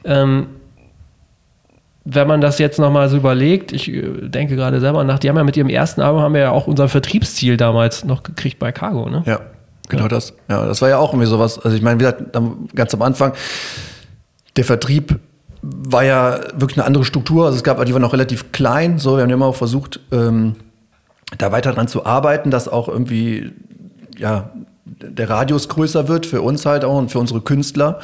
Ähm, 0.04 0.48
wenn 2.06 2.28
man 2.28 2.40
das 2.40 2.60
jetzt 2.60 2.78
nochmal 2.78 3.10
so 3.10 3.18
überlegt, 3.18 3.72
ich 3.72 3.92
äh, 3.92 4.30
denke 4.30 4.56
gerade 4.56 4.80
selber 4.80 5.04
nach, 5.04 5.20
die 5.20 5.28
haben 5.28 5.38
ja 5.38 5.44
mit 5.44 5.58
ihrem 5.58 5.70
ersten 5.70 6.02
Album 6.02 6.22
haben 6.22 6.34
wir 6.36 6.42
ja 6.42 6.52
auch 6.52 6.68
unser 6.68 6.88
Vertriebsziel 6.88 7.58
damals 7.58 8.06
noch 8.06 8.22
gekriegt 8.22 8.60
bei 8.60 8.72
Cargo, 8.72 9.10
ne? 9.10 9.24
Ja, 9.26 9.40
genau 9.90 10.04
ja. 10.04 10.10
das. 10.10 10.34
Ja, 10.48 10.66
das 10.66 10.82
war 10.82 10.90
ja 10.90 11.00
auch 11.00 11.12
irgendwie 11.12 11.28
sowas. 11.28 11.58
Also 11.60 11.76
ich 11.76 11.82
meine, 11.82 12.00
wie 12.00 12.04
gesagt, 12.04 12.38
ganz 12.76 12.94
am 12.94 13.02
Anfang, 13.02 13.34
der 14.56 14.64
Vertrieb 14.64 15.20
war 15.64 16.04
ja 16.04 16.40
wirklich 16.54 16.78
eine 16.78 16.86
andere 16.86 17.06
Struktur. 17.06 17.46
Also 17.46 17.58
es 17.58 17.64
gab, 17.64 17.84
die 17.84 17.94
war 17.94 18.00
noch 18.00 18.14
relativ 18.14 18.52
klein. 18.52 19.00
So, 19.00 19.18
wir 19.18 19.24
haben 19.24 19.30
ja 19.30 19.36
immer 19.36 19.48
auch 19.48 19.56
versucht, 19.56 20.00
ähm, 20.12 20.56
da 21.40 21.52
weiter 21.52 21.74
dran 21.74 21.88
zu 21.88 22.06
arbeiten, 22.06 22.52
dass 22.52 22.68
auch 22.68 22.88
irgendwie 22.88 23.52
ja 24.16 24.52
der 24.86 25.30
Radius 25.30 25.68
größer 25.68 26.08
wird 26.08 26.26
für 26.26 26.42
uns 26.42 26.66
halt 26.66 26.86
auch 26.86 26.98
und 26.98 27.10
für 27.12 27.20
unsere 27.20 27.42
Künstler. 27.42 28.00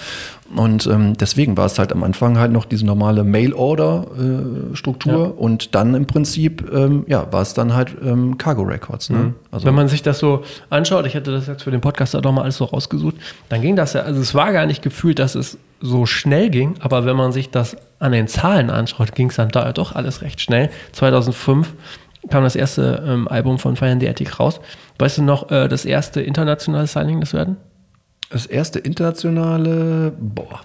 Und 0.55 0.85
ähm, 0.87 1.15
deswegen 1.15 1.55
war 1.55 1.67
es 1.67 1.79
halt 1.79 1.93
am 1.93 2.03
Anfang 2.03 2.37
halt 2.37 2.51
noch 2.51 2.65
diese 2.65 2.85
normale 2.85 3.23
Mail-Order-Struktur 3.23 5.13
äh, 5.13 5.17
ja. 5.17 5.25
und 5.25 5.75
dann 5.75 5.95
im 5.95 6.07
Prinzip, 6.07 6.69
ähm, 6.73 7.05
ja, 7.07 7.31
war 7.31 7.41
es 7.41 7.53
dann 7.53 7.73
halt 7.73 7.95
ähm, 8.03 8.37
Cargo 8.37 8.63
Records. 8.63 9.09
Ne? 9.09 9.17
Mhm. 9.17 9.35
Also 9.51 9.65
Wenn 9.65 9.75
man 9.75 9.87
sich 9.87 10.01
das 10.01 10.19
so 10.19 10.43
anschaut, 10.69 11.05
ich 11.05 11.13
hätte 11.13 11.31
das 11.31 11.47
jetzt 11.47 11.63
für 11.63 11.71
den 11.71 11.81
Podcast 11.81 12.15
auch 12.15 12.31
mal 12.31 12.41
alles 12.41 12.57
so 12.57 12.65
rausgesucht, 12.65 13.15
dann 13.47 13.61
ging 13.61 13.75
das 13.75 13.93
ja, 13.93 14.01
also 14.01 14.19
es 14.19 14.35
war 14.35 14.51
gar 14.51 14.65
nicht 14.65 14.81
gefühlt, 14.81 15.19
dass 15.19 15.35
es 15.35 15.57
so 15.79 16.05
schnell 16.05 16.49
ging, 16.49 16.75
aber 16.79 17.05
wenn 17.05 17.15
man 17.15 17.31
sich 17.31 17.49
das 17.49 17.75
an 17.99 18.11
den 18.11 18.27
Zahlen 18.27 18.69
anschaut, 18.69 19.15
ging 19.15 19.29
es 19.29 19.35
dann 19.35 19.49
da 19.49 19.71
doch 19.73 19.95
alles 19.95 20.21
recht 20.21 20.41
schnell. 20.41 20.69
2005 20.91 21.73
kam 22.31 22.43
das 22.43 22.55
erste 22.55 23.03
ähm, 23.05 23.27
Album 23.27 23.59
von 23.59 23.75
in 23.75 23.99
the 23.99 24.09
Attic 24.09 24.39
raus. 24.39 24.59
Weißt 24.97 25.19
du 25.19 25.23
noch, 25.23 25.51
äh, 25.51 25.67
das 25.67 25.85
erste 25.85 26.21
internationale 26.21 26.87
Signing, 26.87 27.19
das 27.19 27.33
werden? 27.33 27.57
Das 28.29 28.45
erste 28.45 28.79
internationale, 28.79 30.13
boah, 30.17 30.61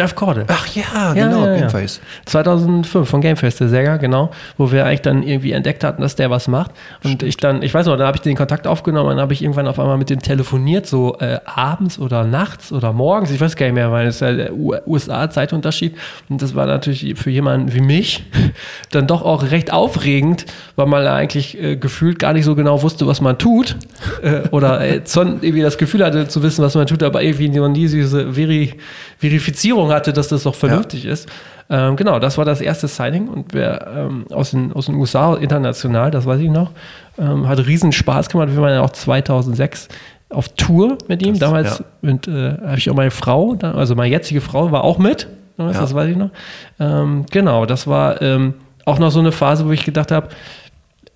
Jeff 0.00 0.14
Cordell. 0.14 0.44
Ach 0.48 0.66
ja, 0.68 1.12
genau, 1.12 1.44
ja, 1.44 1.52
ja, 1.52 1.58
Gameface. 1.58 2.00
2005 2.24 3.06
von 3.06 3.20
Gameface, 3.20 3.56
der 3.56 3.68
Sänger, 3.68 3.98
genau, 3.98 4.30
wo 4.56 4.72
wir 4.72 4.86
eigentlich 4.86 5.02
dann 5.02 5.22
irgendwie 5.22 5.52
entdeckt 5.52 5.84
hatten, 5.84 6.00
dass 6.00 6.16
der 6.16 6.30
was 6.30 6.48
macht. 6.48 6.70
Und 7.04 7.16
Stimmt. 7.16 7.22
ich 7.24 7.36
dann, 7.36 7.62
ich 7.62 7.74
weiß 7.74 7.84
noch, 7.84 7.98
dann 7.98 8.06
habe 8.06 8.16
ich 8.16 8.22
den 8.22 8.34
Kontakt 8.34 8.66
aufgenommen 8.66 9.10
und 9.10 9.16
dann 9.16 9.22
habe 9.22 9.34
ich 9.34 9.42
irgendwann 9.42 9.68
auf 9.68 9.78
einmal 9.78 9.98
mit 9.98 10.08
dem 10.08 10.22
telefoniert, 10.22 10.86
so 10.86 11.18
äh, 11.18 11.38
abends 11.44 11.98
oder 11.98 12.24
nachts 12.24 12.72
oder 12.72 12.94
morgens, 12.94 13.30
ich 13.30 13.42
weiß 13.42 13.56
gar 13.56 13.66
nicht 13.66 13.74
mehr, 13.74 13.92
weil 13.92 14.06
es 14.06 14.20
ja 14.20 14.32
der 14.32 14.54
USA-Zeitunterschied. 14.54 15.94
Und 16.30 16.40
das 16.40 16.54
war 16.54 16.64
natürlich 16.64 17.14
für 17.18 17.30
jemanden 17.30 17.74
wie 17.74 17.82
mich 17.82 18.24
dann 18.90 19.06
doch 19.06 19.20
auch 19.20 19.42
recht 19.50 19.70
aufregend, 19.70 20.46
weil 20.76 20.86
man 20.86 21.06
eigentlich 21.06 21.60
äh, 21.62 21.76
gefühlt 21.76 22.18
gar 22.18 22.32
nicht 22.32 22.46
so 22.46 22.54
genau 22.54 22.80
wusste, 22.80 23.06
was 23.06 23.20
man 23.20 23.36
tut. 23.36 23.76
Äh, 24.22 24.48
oder 24.50 24.80
äh, 24.80 25.02
irgendwie 25.14 25.60
das 25.60 25.76
Gefühl 25.76 26.02
hatte 26.02 26.26
zu 26.26 26.42
wissen, 26.42 26.64
was 26.64 26.74
man 26.74 26.86
tut, 26.86 27.02
aber 27.02 27.22
irgendwie 27.22 27.50
noch 27.50 27.68
nie 27.68 27.86
diese 27.86 28.32
Veri 28.32 28.74
Verifizierung 29.20 29.92
hatte, 29.92 30.14
dass 30.14 30.28
das 30.28 30.44
doch 30.44 30.54
vernünftig 30.54 31.04
ja. 31.04 31.12
ist. 31.12 31.28
Ähm, 31.68 31.94
genau, 31.96 32.18
das 32.18 32.38
war 32.38 32.46
das 32.46 32.62
erste 32.62 32.88
Signing 32.88 33.28
und 33.28 33.52
wer 33.52 33.86
ähm, 33.94 34.24
aus, 34.30 34.52
den, 34.52 34.72
aus 34.72 34.86
den 34.86 34.94
USA 34.94 35.34
international, 35.34 36.10
das 36.10 36.24
weiß 36.24 36.40
ich 36.40 36.48
noch, 36.48 36.70
ähm, 37.18 37.46
hat 37.46 37.58
riesen 37.66 37.92
Spaß 37.92 38.30
gemacht. 38.30 38.48
Wir 38.50 38.62
waren 38.62 38.72
ja 38.72 38.80
auch 38.80 38.90
2006 38.90 39.88
auf 40.30 40.48
Tour 40.48 40.96
mit 41.06 41.22
ihm. 41.22 41.34
Das, 41.34 41.40
Damals 41.40 41.82
ja. 42.00 42.10
äh, 42.10 42.66
habe 42.66 42.78
ich 42.78 42.88
auch 42.88 42.94
meine 42.94 43.10
Frau, 43.10 43.56
also 43.60 43.94
meine 43.94 44.10
jetzige 44.10 44.40
Frau 44.40 44.72
war 44.72 44.84
auch 44.84 44.96
mit. 44.96 45.28
Das, 45.58 45.74
ja. 45.74 45.82
das 45.82 45.94
weiß 45.94 46.08
ich 46.08 46.16
noch. 46.16 46.30
Ähm, 46.78 47.26
genau, 47.30 47.66
das 47.66 47.86
war 47.86 48.22
ähm, 48.22 48.54
auch 48.86 48.98
noch 48.98 49.10
so 49.10 49.20
eine 49.20 49.32
Phase, 49.32 49.66
wo 49.66 49.70
ich 49.70 49.84
gedacht 49.84 50.10
habe, 50.10 50.30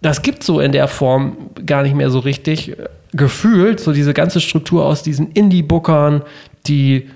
das 0.02 0.20
gibt 0.20 0.42
so 0.42 0.60
in 0.60 0.72
der 0.72 0.88
Form 0.88 1.36
gar 1.64 1.82
nicht 1.82 1.94
mehr 1.94 2.10
so 2.10 2.18
richtig 2.18 2.76
gefühlt, 3.14 3.80
so 3.80 3.94
diese 3.94 4.12
ganze 4.12 4.42
Struktur 4.42 4.84
aus 4.84 5.02
diesen 5.02 5.32
Indie-Bookern, 5.32 6.20
die 6.66 7.08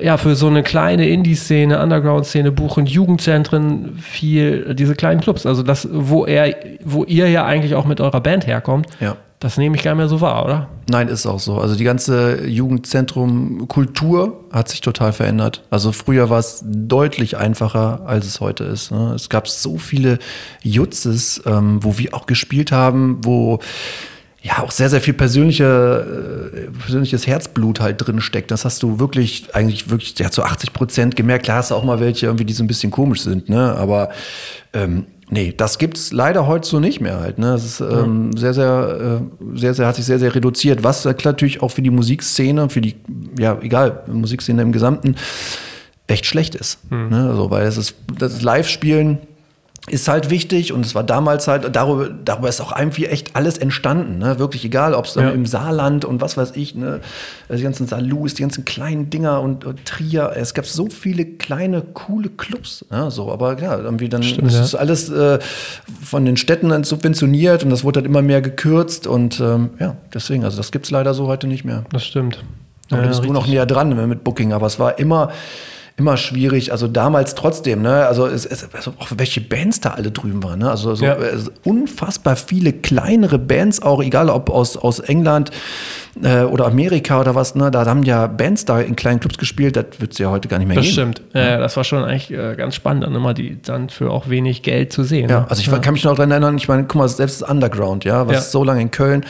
ja, 0.00 0.16
für 0.16 0.34
so 0.34 0.46
eine 0.46 0.62
kleine 0.62 1.08
Indie-Szene, 1.08 1.82
Underground-Szene 1.82 2.52
buchen 2.52 2.86
Jugendzentren 2.86 3.96
viel, 3.98 4.74
diese 4.74 4.94
kleinen 4.94 5.20
Clubs. 5.20 5.46
Also 5.46 5.62
das, 5.62 5.88
wo 5.90 6.26
er, 6.26 6.54
wo 6.84 7.04
ihr 7.04 7.28
ja 7.28 7.44
eigentlich 7.44 7.74
auch 7.74 7.86
mit 7.86 8.00
eurer 8.00 8.20
Band 8.20 8.46
herkommt. 8.46 8.86
Ja. 9.00 9.16
Das 9.40 9.56
nehme 9.56 9.76
ich 9.76 9.84
gar 9.84 9.92
nicht 9.92 9.98
mehr 9.98 10.08
so 10.08 10.20
wahr, 10.20 10.44
oder? 10.44 10.68
Nein, 10.90 11.06
ist 11.06 11.24
auch 11.24 11.38
so. 11.38 11.58
Also 11.58 11.76
die 11.76 11.84
ganze 11.84 12.44
Jugendzentrum-Kultur 12.44 14.40
hat 14.50 14.68
sich 14.68 14.80
total 14.80 15.12
verändert. 15.12 15.62
Also 15.70 15.92
früher 15.92 16.28
war 16.28 16.40
es 16.40 16.64
deutlich 16.66 17.36
einfacher, 17.36 18.02
als 18.04 18.26
es 18.26 18.40
heute 18.40 18.64
ist. 18.64 18.90
Ne? 18.90 19.12
Es 19.14 19.28
gab 19.28 19.46
so 19.46 19.78
viele 19.78 20.18
Jutzes, 20.62 21.40
ähm, 21.46 21.78
wo 21.84 21.98
wir 21.98 22.14
auch 22.14 22.26
gespielt 22.26 22.72
haben, 22.72 23.18
wo 23.22 23.60
ja 24.42 24.62
auch 24.62 24.70
sehr, 24.70 24.88
sehr 24.88 25.00
viel 25.00 25.14
persönliche, 25.14 25.64
äh, 26.54 26.70
persönliches 26.70 27.26
Herzblut 27.26 27.80
halt 27.80 27.96
drin 27.98 28.20
steckt. 28.20 28.50
Das 28.50 28.64
hast 28.64 28.82
du 28.82 29.00
wirklich, 29.00 29.54
eigentlich 29.54 29.90
wirklich 29.90 30.18
ja, 30.18 30.30
zu 30.30 30.42
80 30.44 30.72
Prozent 30.72 31.16
gemerkt. 31.16 31.44
Klar 31.44 31.58
hast 31.58 31.70
du 31.70 31.74
auch 31.74 31.84
mal 31.84 32.00
welche 32.00 32.26
irgendwie, 32.26 32.44
die 32.44 32.52
so 32.52 32.62
ein 32.62 32.68
bisschen 32.68 32.90
komisch 32.90 33.22
sind, 33.22 33.48
ne? 33.48 33.74
Aber 33.74 34.10
ähm, 34.72 35.06
nee, 35.30 35.52
das 35.56 35.78
gibt's 35.78 36.12
leider 36.12 36.46
heute 36.46 36.68
so 36.68 36.78
nicht 36.78 37.00
mehr 37.00 37.20
halt. 37.20 37.38
Ne? 37.38 37.52
Das 37.52 37.64
ist 37.64 37.80
ähm, 37.80 38.36
sehr, 38.36 38.54
sehr, 38.54 39.20
äh, 39.20 39.58
sehr, 39.58 39.74
sehr, 39.74 39.86
hat 39.86 39.96
sich 39.96 40.04
sehr, 40.04 40.18
sehr 40.18 40.34
reduziert, 40.34 40.84
was 40.84 41.04
natürlich 41.04 41.62
auch 41.62 41.70
für 41.70 41.82
die 41.82 41.90
Musikszene, 41.90 42.70
für 42.70 42.80
die, 42.80 42.96
ja, 43.38 43.58
egal, 43.60 44.04
Musikszene 44.06 44.62
im 44.62 44.72
Gesamten 44.72 45.16
echt 46.06 46.26
schlecht 46.26 46.54
ist. 46.54 46.78
Mhm. 46.90 47.08
Ne? 47.08 47.28
Also, 47.28 47.50
weil 47.50 47.66
es 47.66 47.76
ist, 47.76 47.94
das 48.18 48.42
Live-Spielen 48.42 49.18
ist 49.88 50.08
halt 50.08 50.30
wichtig 50.30 50.72
und 50.72 50.84
es 50.84 50.94
war 50.94 51.04
damals 51.04 51.48
halt, 51.48 51.74
darüber, 51.74 52.08
darüber 52.08 52.48
ist 52.48 52.60
auch 52.60 52.76
irgendwie 52.76 53.06
echt 53.06 53.36
alles 53.36 53.58
entstanden, 53.58 54.18
ne? 54.18 54.38
wirklich 54.38 54.64
egal, 54.64 54.94
ob 54.94 55.06
es 55.06 55.14
ja. 55.14 55.30
im 55.30 55.46
Saarland 55.46 56.04
und 56.04 56.20
was 56.20 56.36
weiß 56.36 56.52
ich, 56.54 56.74
ne? 56.74 57.00
die 57.48 57.62
ganzen 57.62 57.86
Salus, 57.86 58.34
die 58.34 58.42
ganzen 58.42 58.64
kleinen 58.64 59.10
Dinger 59.10 59.40
und, 59.40 59.64
und 59.64 59.84
Trier, 59.84 60.32
es 60.36 60.54
gab 60.54 60.66
so 60.66 60.88
viele 60.88 61.24
kleine, 61.24 61.82
coole 61.82 62.28
Clubs, 62.28 62.84
ne? 62.90 63.10
so, 63.10 63.30
aber 63.32 63.60
ja, 63.60 63.78
irgendwie 63.78 64.08
dann 64.08 64.22
Stimmt, 64.22 64.52
ist 64.52 64.72
ja. 64.72 64.78
alles 64.78 65.08
äh, 65.10 65.38
von 66.02 66.24
den 66.24 66.36
Städten 66.36 66.68
dann 66.68 66.84
subventioniert 66.84 67.64
und 67.64 67.70
das 67.70 67.84
wurde 67.84 68.00
halt 68.00 68.06
immer 68.06 68.22
mehr 68.22 68.42
gekürzt 68.42 69.06
und 69.06 69.40
ähm, 69.40 69.70
ja, 69.78 69.96
deswegen, 70.12 70.44
also 70.44 70.56
das 70.56 70.72
gibt 70.72 70.86
es 70.86 70.90
leider 70.90 71.14
so 71.14 71.26
heute 71.26 71.46
nicht 71.46 71.64
mehr. 71.64 71.84
Das 71.92 72.04
stimmt. 72.04 72.44
Aber 72.90 72.98
ja, 72.98 73.02
da 73.02 73.08
bist 73.08 73.24
du 73.24 73.32
noch 73.32 73.46
näher 73.46 73.66
dran 73.66 74.08
mit 74.08 74.24
Booking, 74.24 74.52
aber 74.52 74.66
es 74.66 74.78
war 74.78 74.98
immer 74.98 75.30
immer 75.98 76.16
schwierig. 76.16 76.70
Also 76.70 76.86
damals 76.86 77.34
trotzdem, 77.34 77.82
ne? 77.82 78.06
Also, 78.06 78.26
es, 78.26 78.46
es, 78.46 78.66
also 78.72 78.92
auch 78.98 79.08
welche 79.16 79.40
Bands 79.40 79.80
da 79.80 79.90
alle 79.90 80.12
drüben 80.12 80.42
waren, 80.42 80.60
ne? 80.60 80.70
Also 80.70 80.94
so, 80.94 81.04
ja. 81.04 81.14
also 81.14 81.50
unfassbar 81.64 82.36
viele 82.36 82.72
kleinere 82.72 83.38
Bands, 83.38 83.82
auch 83.82 84.00
egal 84.00 84.30
ob 84.30 84.48
aus, 84.48 84.76
aus 84.76 85.00
England 85.00 85.50
äh, 86.22 86.42
oder 86.42 86.66
Amerika 86.66 87.20
oder 87.20 87.34
was, 87.34 87.54
ne? 87.54 87.70
Da 87.70 87.86
haben 87.86 88.02
ja 88.02 88.26
Bands 88.26 88.64
da 88.64 88.80
in 88.80 88.96
kleinen 88.96 89.20
Clubs 89.20 89.38
gespielt, 89.38 89.76
das 89.76 89.86
wird 89.98 90.12
es 90.12 90.18
ja 90.18 90.30
heute 90.30 90.48
gar 90.48 90.58
nicht 90.58 90.68
mehr 90.68 90.76
das 90.76 90.86
geben. 90.86 91.12
Das 91.12 91.22
stimmt. 91.22 91.34
Ja, 91.34 91.58
das 91.58 91.76
war 91.76 91.84
schon 91.84 92.04
eigentlich 92.04 92.30
äh, 92.30 92.54
ganz 92.56 92.74
spannend, 92.74 93.04
dann 93.04 93.14
immer 93.14 93.34
die 93.34 93.60
dann 93.62 93.88
für 93.88 94.10
auch 94.10 94.28
wenig 94.28 94.62
Geld 94.62 94.92
zu 94.92 95.02
sehen. 95.02 95.30
Ja, 95.30 95.40
ne? 95.40 95.46
also 95.48 95.60
ich 95.60 95.66
ja. 95.66 95.78
kann 95.78 95.94
mich 95.94 96.04
noch 96.04 96.14
daran 96.14 96.30
erinnern, 96.30 96.56
ich 96.56 96.68
meine, 96.68 96.84
guck 96.84 96.96
mal, 96.96 97.08
selbst 97.08 97.42
das 97.42 97.48
Underground, 97.48 98.04
ja, 98.04 98.26
was 98.26 98.32
ja. 98.32 98.38
es 98.40 98.52
so 98.52 98.64
lange 98.64 98.82
in 98.82 98.90
Köln 98.90 99.24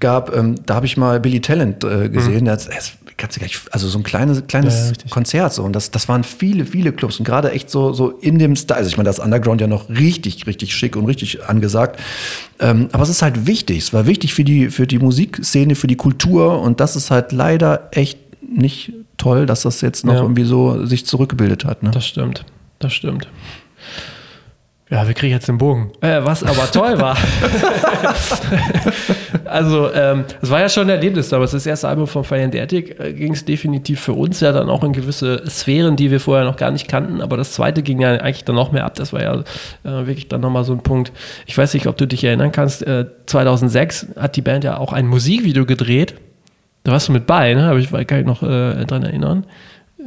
gab, 0.00 0.34
ähm, 0.34 0.56
da 0.66 0.74
habe 0.74 0.86
ich 0.86 0.96
mal 0.96 1.20
Billy 1.20 1.40
Talent 1.40 1.84
äh, 1.84 2.08
gesehen. 2.08 2.42
Mhm. 2.42 2.46
Das, 2.46 2.66
das, 2.66 2.92
kannst 3.16 3.36
du 3.36 3.40
gleich, 3.40 3.58
also 3.70 3.88
so 3.88 3.98
ein 3.98 4.02
kleines, 4.02 4.46
kleines 4.46 4.92
Konzert 5.10 5.52
so. 5.52 5.62
Und 5.62 5.72
das, 5.72 5.90
das 5.90 6.08
waren 6.08 6.24
viele, 6.24 6.66
viele 6.66 6.92
Clubs. 6.92 7.18
Und 7.18 7.24
gerade 7.24 7.50
echt 7.50 7.70
so, 7.70 7.92
so 7.92 8.10
in 8.10 8.38
dem 8.38 8.56
Style. 8.56 8.78
Also 8.78 8.88
ich 8.88 8.96
meine, 8.96 9.08
das 9.08 9.18
Underground 9.18 9.60
ja 9.60 9.66
noch 9.66 9.88
richtig, 9.88 10.46
richtig 10.46 10.74
schick 10.74 10.96
und 10.96 11.06
richtig 11.06 11.44
angesagt. 11.44 12.00
Ähm, 12.58 12.88
aber 12.92 13.02
es 13.02 13.08
ist 13.08 13.22
halt 13.22 13.46
wichtig. 13.46 13.78
Es 13.78 13.92
war 13.92 14.06
wichtig 14.06 14.34
für 14.34 14.44
die, 14.44 14.70
für 14.70 14.86
die 14.86 14.98
Musikszene, 14.98 15.74
für 15.74 15.86
die 15.86 15.96
Kultur. 15.96 16.25
Und 16.34 16.80
das 16.80 16.96
ist 16.96 17.10
halt 17.10 17.32
leider 17.32 17.88
echt 17.92 18.18
nicht 18.42 18.92
toll, 19.16 19.46
dass 19.46 19.62
das 19.62 19.80
jetzt 19.80 20.04
noch 20.04 20.14
ja. 20.14 20.22
irgendwie 20.22 20.44
so 20.44 20.84
sich 20.86 21.06
zurückgebildet 21.06 21.64
hat. 21.64 21.82
Ne? 21.82 21.90
Das 21.90 22.06
stimmt. 22.06 22.44
Das 22.78 22.92
stimmt. 22.92 23.28
Ja, 24.88 25.04
wir 25.04 25.14
kriegen 25.14 25.32
jetzt 25.32 25.48
den 25.48 25.58
Bogen. 25.58 25.90
Äh, 26.00 26.20
was 26.22 26.44
aber 26.44 26.70
toll 26.70 27.00
war. 27.00 27.16
also, 29.44 29.92
ähm, 29.92 30.24
es 30.40 30.48
war 30.48 30.60
ja 30.60 30.68
schon 30.68 30.84
ein 30.84 30.90
Erlebnis, 30.90 31.32
aber 31.32 31.44
das 31.44 31.66
erste 31.66 31.88
Album 31.88 32.06
von 32.06 32.22
Fire 32.22 32.44
and 32.44 32.54
Attic 32.54 33.00
äh, 33.00 33.12
ging 33.12 33.32
es 33.32 33.44
definitiv 33.44 34.00
für 34.00 34.12
uns 34.12 34.38
ja 34.38 34.52
dann 34.52 34.70
auch 34.70 34.84
in 34.84 34.92
gewisse 34.92 35.42
Sphären, 35.48 35.96
die 35.96 36.12
wir 36.12 36.20
vorher 36.20 36.44
noch 36.44 36.56
gar 36.56 36.70
nicht 36.70 36.86
kannten. 36.86 37.20
Aber 37.20 37.36
das 37.36 37.50
zweite 37.50 37.82
ging 37.82 38.00
ja 38.00 38.12
eigentlich 38.12 38.44
dann 38.44 38.54
noch 38.54 38.70
mehr 38.70 38.84
ab. 38.84 38.94
Das 38.94 39.12
war 39.12 39.22
ja 39.22 39.34
äh, 39.82 40.06
wirklich 40.06 40.28
dann 40.28 40.40
nochmal 40.40 40.62
so 40.62 40.72
ein 40.72 40.84
Punkt. 40.84 41.10
Ich 41.46 41.58
weiß 41.58 41.74
nicht, 41.74 41.88
ob 41.88 41.96
du 41.96 42.06
dich 42.06 42.22
erinnern 42.22 42.52
kannst. 42.52 42.86
Äh, 42.86 43.06
2006 43.26 44.06
hat 44.16 44.36
die 44.36 44.42
Band 44.42 44.62
ja 44.62 44.78
auch 44.78 44.92
ein 44.92 45.08
Musikvideo 45.08 45.66
gedreht. 45.66 46.14
Da 46.84 46.92
warst 46.92 47.08
du 47.08 47.12
mit 47.12 47.26
bei, 47.26 47.54
ne? 47.54 47.70
Aber 47.70 47.80
ich 47.80 47.90
kann 47.90 48.18
mich 48.18 48.26
noch 48.26 48.44
äh, 48.44 48.84
dran 48.84 49.02
erinnern 49.02 49.46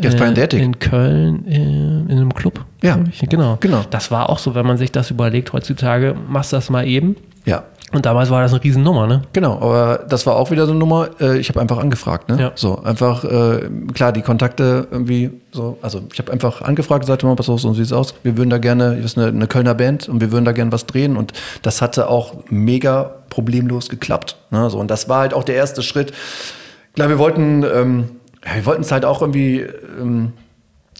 Jetzt 0.02 0.18
bei 0.18 0.26
Endetic. 0.26 0.62
In 0.62 0.80
Köln 0.80 1.46
in, 1.46 2.08
in 2.10 2.18
einem 2.18 2.34
Club. 2.34 2.66
Ja, 2.82 2.98
genau. 3.30 3.58
genau. 3.60 3.82
Das 3.90 4.12
war 4.12 4.30
auch 4.30 4.40
so, 4.40 4.56
wenn 4.56 4.66
man 4.66 4.78
sich 4.78 4.92
das 4.92 5.12
überlegt, 5.12 5.54
heutzutage 5.54 6.16
machst 6.28 6.54
du 6.54 6.58
das 6.58 6.70
mal 6.70 6.88
eben. 6.88 7.16
Ja. 7.46 7.64
Und 7.92 8.06
damals 8.06 8.30
war 8.30 8.42
das 8.42 8.54
eine 8.54 8.64
Riesennummer, 8.64 9.08
ne? 9.08 9.24
Genau, 9.34 9.54
aber 9.54 10.06
das 10.08 10.28
war 10.28 10.36
auch 10.36 10.52
wieder 10.52 10.66
so 10.66 10.72
eine 10.72 10.80
Nummer. 10.80 11.10
Äh, 11.20 11.40
ich 11.40 11.50
habe 11.50 11.60
einfach 11.60 11.80
angefragt, 11.80 12.30
ne? 12.30 12.40
Ja. 12.40 12.52
So, 12.54 12.84
einfach, 12.84 13.24
äh, 13.24 13.68
klar, 13.94 14.12
die 14.12 14.22
Kontakte 14.22 14.88
irgendwie 14.92 15.32
so, 15.52 15.80
also 15.82 16.04
ich 16.14 16.20
habe 16.20 16.32
einfach 16.32 16.62
angefragt, 16.62 17.06
sagte 17.06 17.26
mal, 17.26 17.36
pass 17.36 17.50
auf, 17.50 17.60
so 17.60 17.74
sieht 17.74 17.86
es 17.86 17.94
aus. 17.94 18.14
Wir 18.22 18.38
würden 18.38 18.52
da 18.52 18.60
gerne, 18.60 18.96
das 18.98 19.14
ist 19.14 19.18
eine, 19.18 19.28
eine, 19.28 19.48
Kölner 19.48 19.74
Band 19.74 20.08
und 20.08 20.22
wir 20.22 20.32
würden 20.32 20.46
da 20.46 20.52
gerne 20.52 20.72
was 20.72 20.86
drehen. 20.86 21.18
Und 21.18 21.34
das 21.64 21.82
hatte 21.82 22.10
auch 22.10 22.36
mega 22.50 23.16
problemlos 23.30 23.90
geklappt. 23.90 24.38
Ne? 24.52 24.70
So, 24.70 24.78
und 24.78 24.92
das 24.92 25.10
war 25.10 25.22
halt 25.22 25.34
auch 25.34 25.44
der 25.44 25.56
erste 25.56 25.82
Schritt. 25.82 26.14
Klar, 26.94 27.10
wir 27.10 27.18
wollten, 27.18 27.64
ähm, 27.64 28.10
ja, 28.46 28.56
wir 28.56 28.66
wollten 28.66 28.82
es 28.82 28.92
halt 28.92 29.06
auch 29.06 29.22
irgendwie. 29.22 29.62
Ähm, 30.00 30.34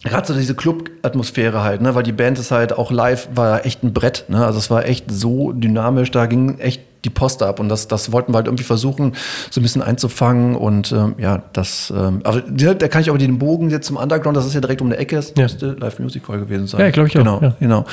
gerade 0.02 0.26
so 0.26 0.34
diese 0.34 0.54
Club-Atmosphäre 0.54 1.62
halt, 1.62 1.82
ne, 1.82 1.94
weil 1.94 2.02
die 2.02 2.12
Band 2.12 2.38
ist 2.38 2.50
halt 2.50 2.72
auch 2.72 2.90
live, 2.90 3.28
war 3.34 3.66
echt 3.66 3.82
ein 3.82 3.92
Brett, 3.92 4.24
ne, 4.28 4.44
also 4.46 4.58
es 4.58 4.70
war 4.70 4.86
echt 4.86 5.10
so 5.10 5.52
dynamisch, 5.52 6.10
da 6.10 6.26
ging 6.26 6.58
echt 6.58 6.80
die 7.04 7.10
Post 7.10 7.42
ab 7.42 7.60
und 7.60 7.68
das, 7.68 7.88
das 7.88 8.12
wollten 8.12 8.32
wir 8.32 8.36
halt 8.36 8.46
irgendwie 8.46 8.64
versuchen, 8.64 9.14
so 9.50 9.60
ein 9.60 9.62
bisschen 9.62 9.82
einzufangen 9.82 10.56
und 10.56 10.92
ähm, 10.92 11.14
ja, 11.18 11.42
das, 11.52 11.92
ähm, 11.94 12.20
also 12.24 12.40
da 12.40 12.88
kann 12.88 13.02
ich 13.02 13.08
aber 13.08 13.18
den 13.18 13.38
Bogen 13.38 13.70
jetzt 13.70 13.86
zum 13.86 13.96
Underground, 13.96 14.36
das 14.36 14.46
ist 14.46 14.54
ja 14.54 14.60
direkt 14.60 14.80
um 14.80 14.90
der 14.90 15.00
Ecke, 15.00 15.16
das 15.16 15.32
ja. 15.36 15.42
müsste 15.44 15.72
Live 15.72 15.98
Music 15.98 16.26
Hall 16.28 16.38
gewesen 16.38 16.66
sein. 16.66 16.80
Ja, 16.80 16.90
glaube 16.90 17.08
ich 17.08 17.14
genau, 17.14 17.36
auch. 17.36 17.42
Ja. 17.42 17.56
Genau, 17.60 17.84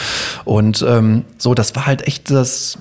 und 0.45 0.85
ähm, 0.87 1.25
so, 1.37 1.53
das 1.53 1.75
war 1.75 1.87
halt 1.87 2.07
echt 2.07 2.31
das, 2.31 2.77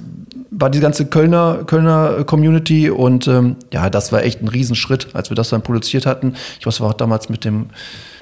war 0.59 0.71
die 0.71 0.81
ganze 0.81 1.07
Kölner, 1.07 1.65
Kölner 1.67 2.25
Community 2.25 2.91
und 2.91 3.29
ähm, 3.29 3.57
ja, 3.73 3.91
das 3.91 4.11
war 4.11 4.23
echt 4.23 4.43
ein 4.43 4.49
Riesenschritt, 4.49 5.09
als 5.13 5.31
wir 5.31 5.35
das 5.35 5.51
dann 5.51 5.63
produziert 5.63 6.07
hatten. 6.07 6.35
Ich 6.59 6.67
weiß, 6.67 6.81
war 6.81 6.91
auch 6.91 6.95
damals 6.95 7.29
mit 7.29 7.45
dem 7.45 7.67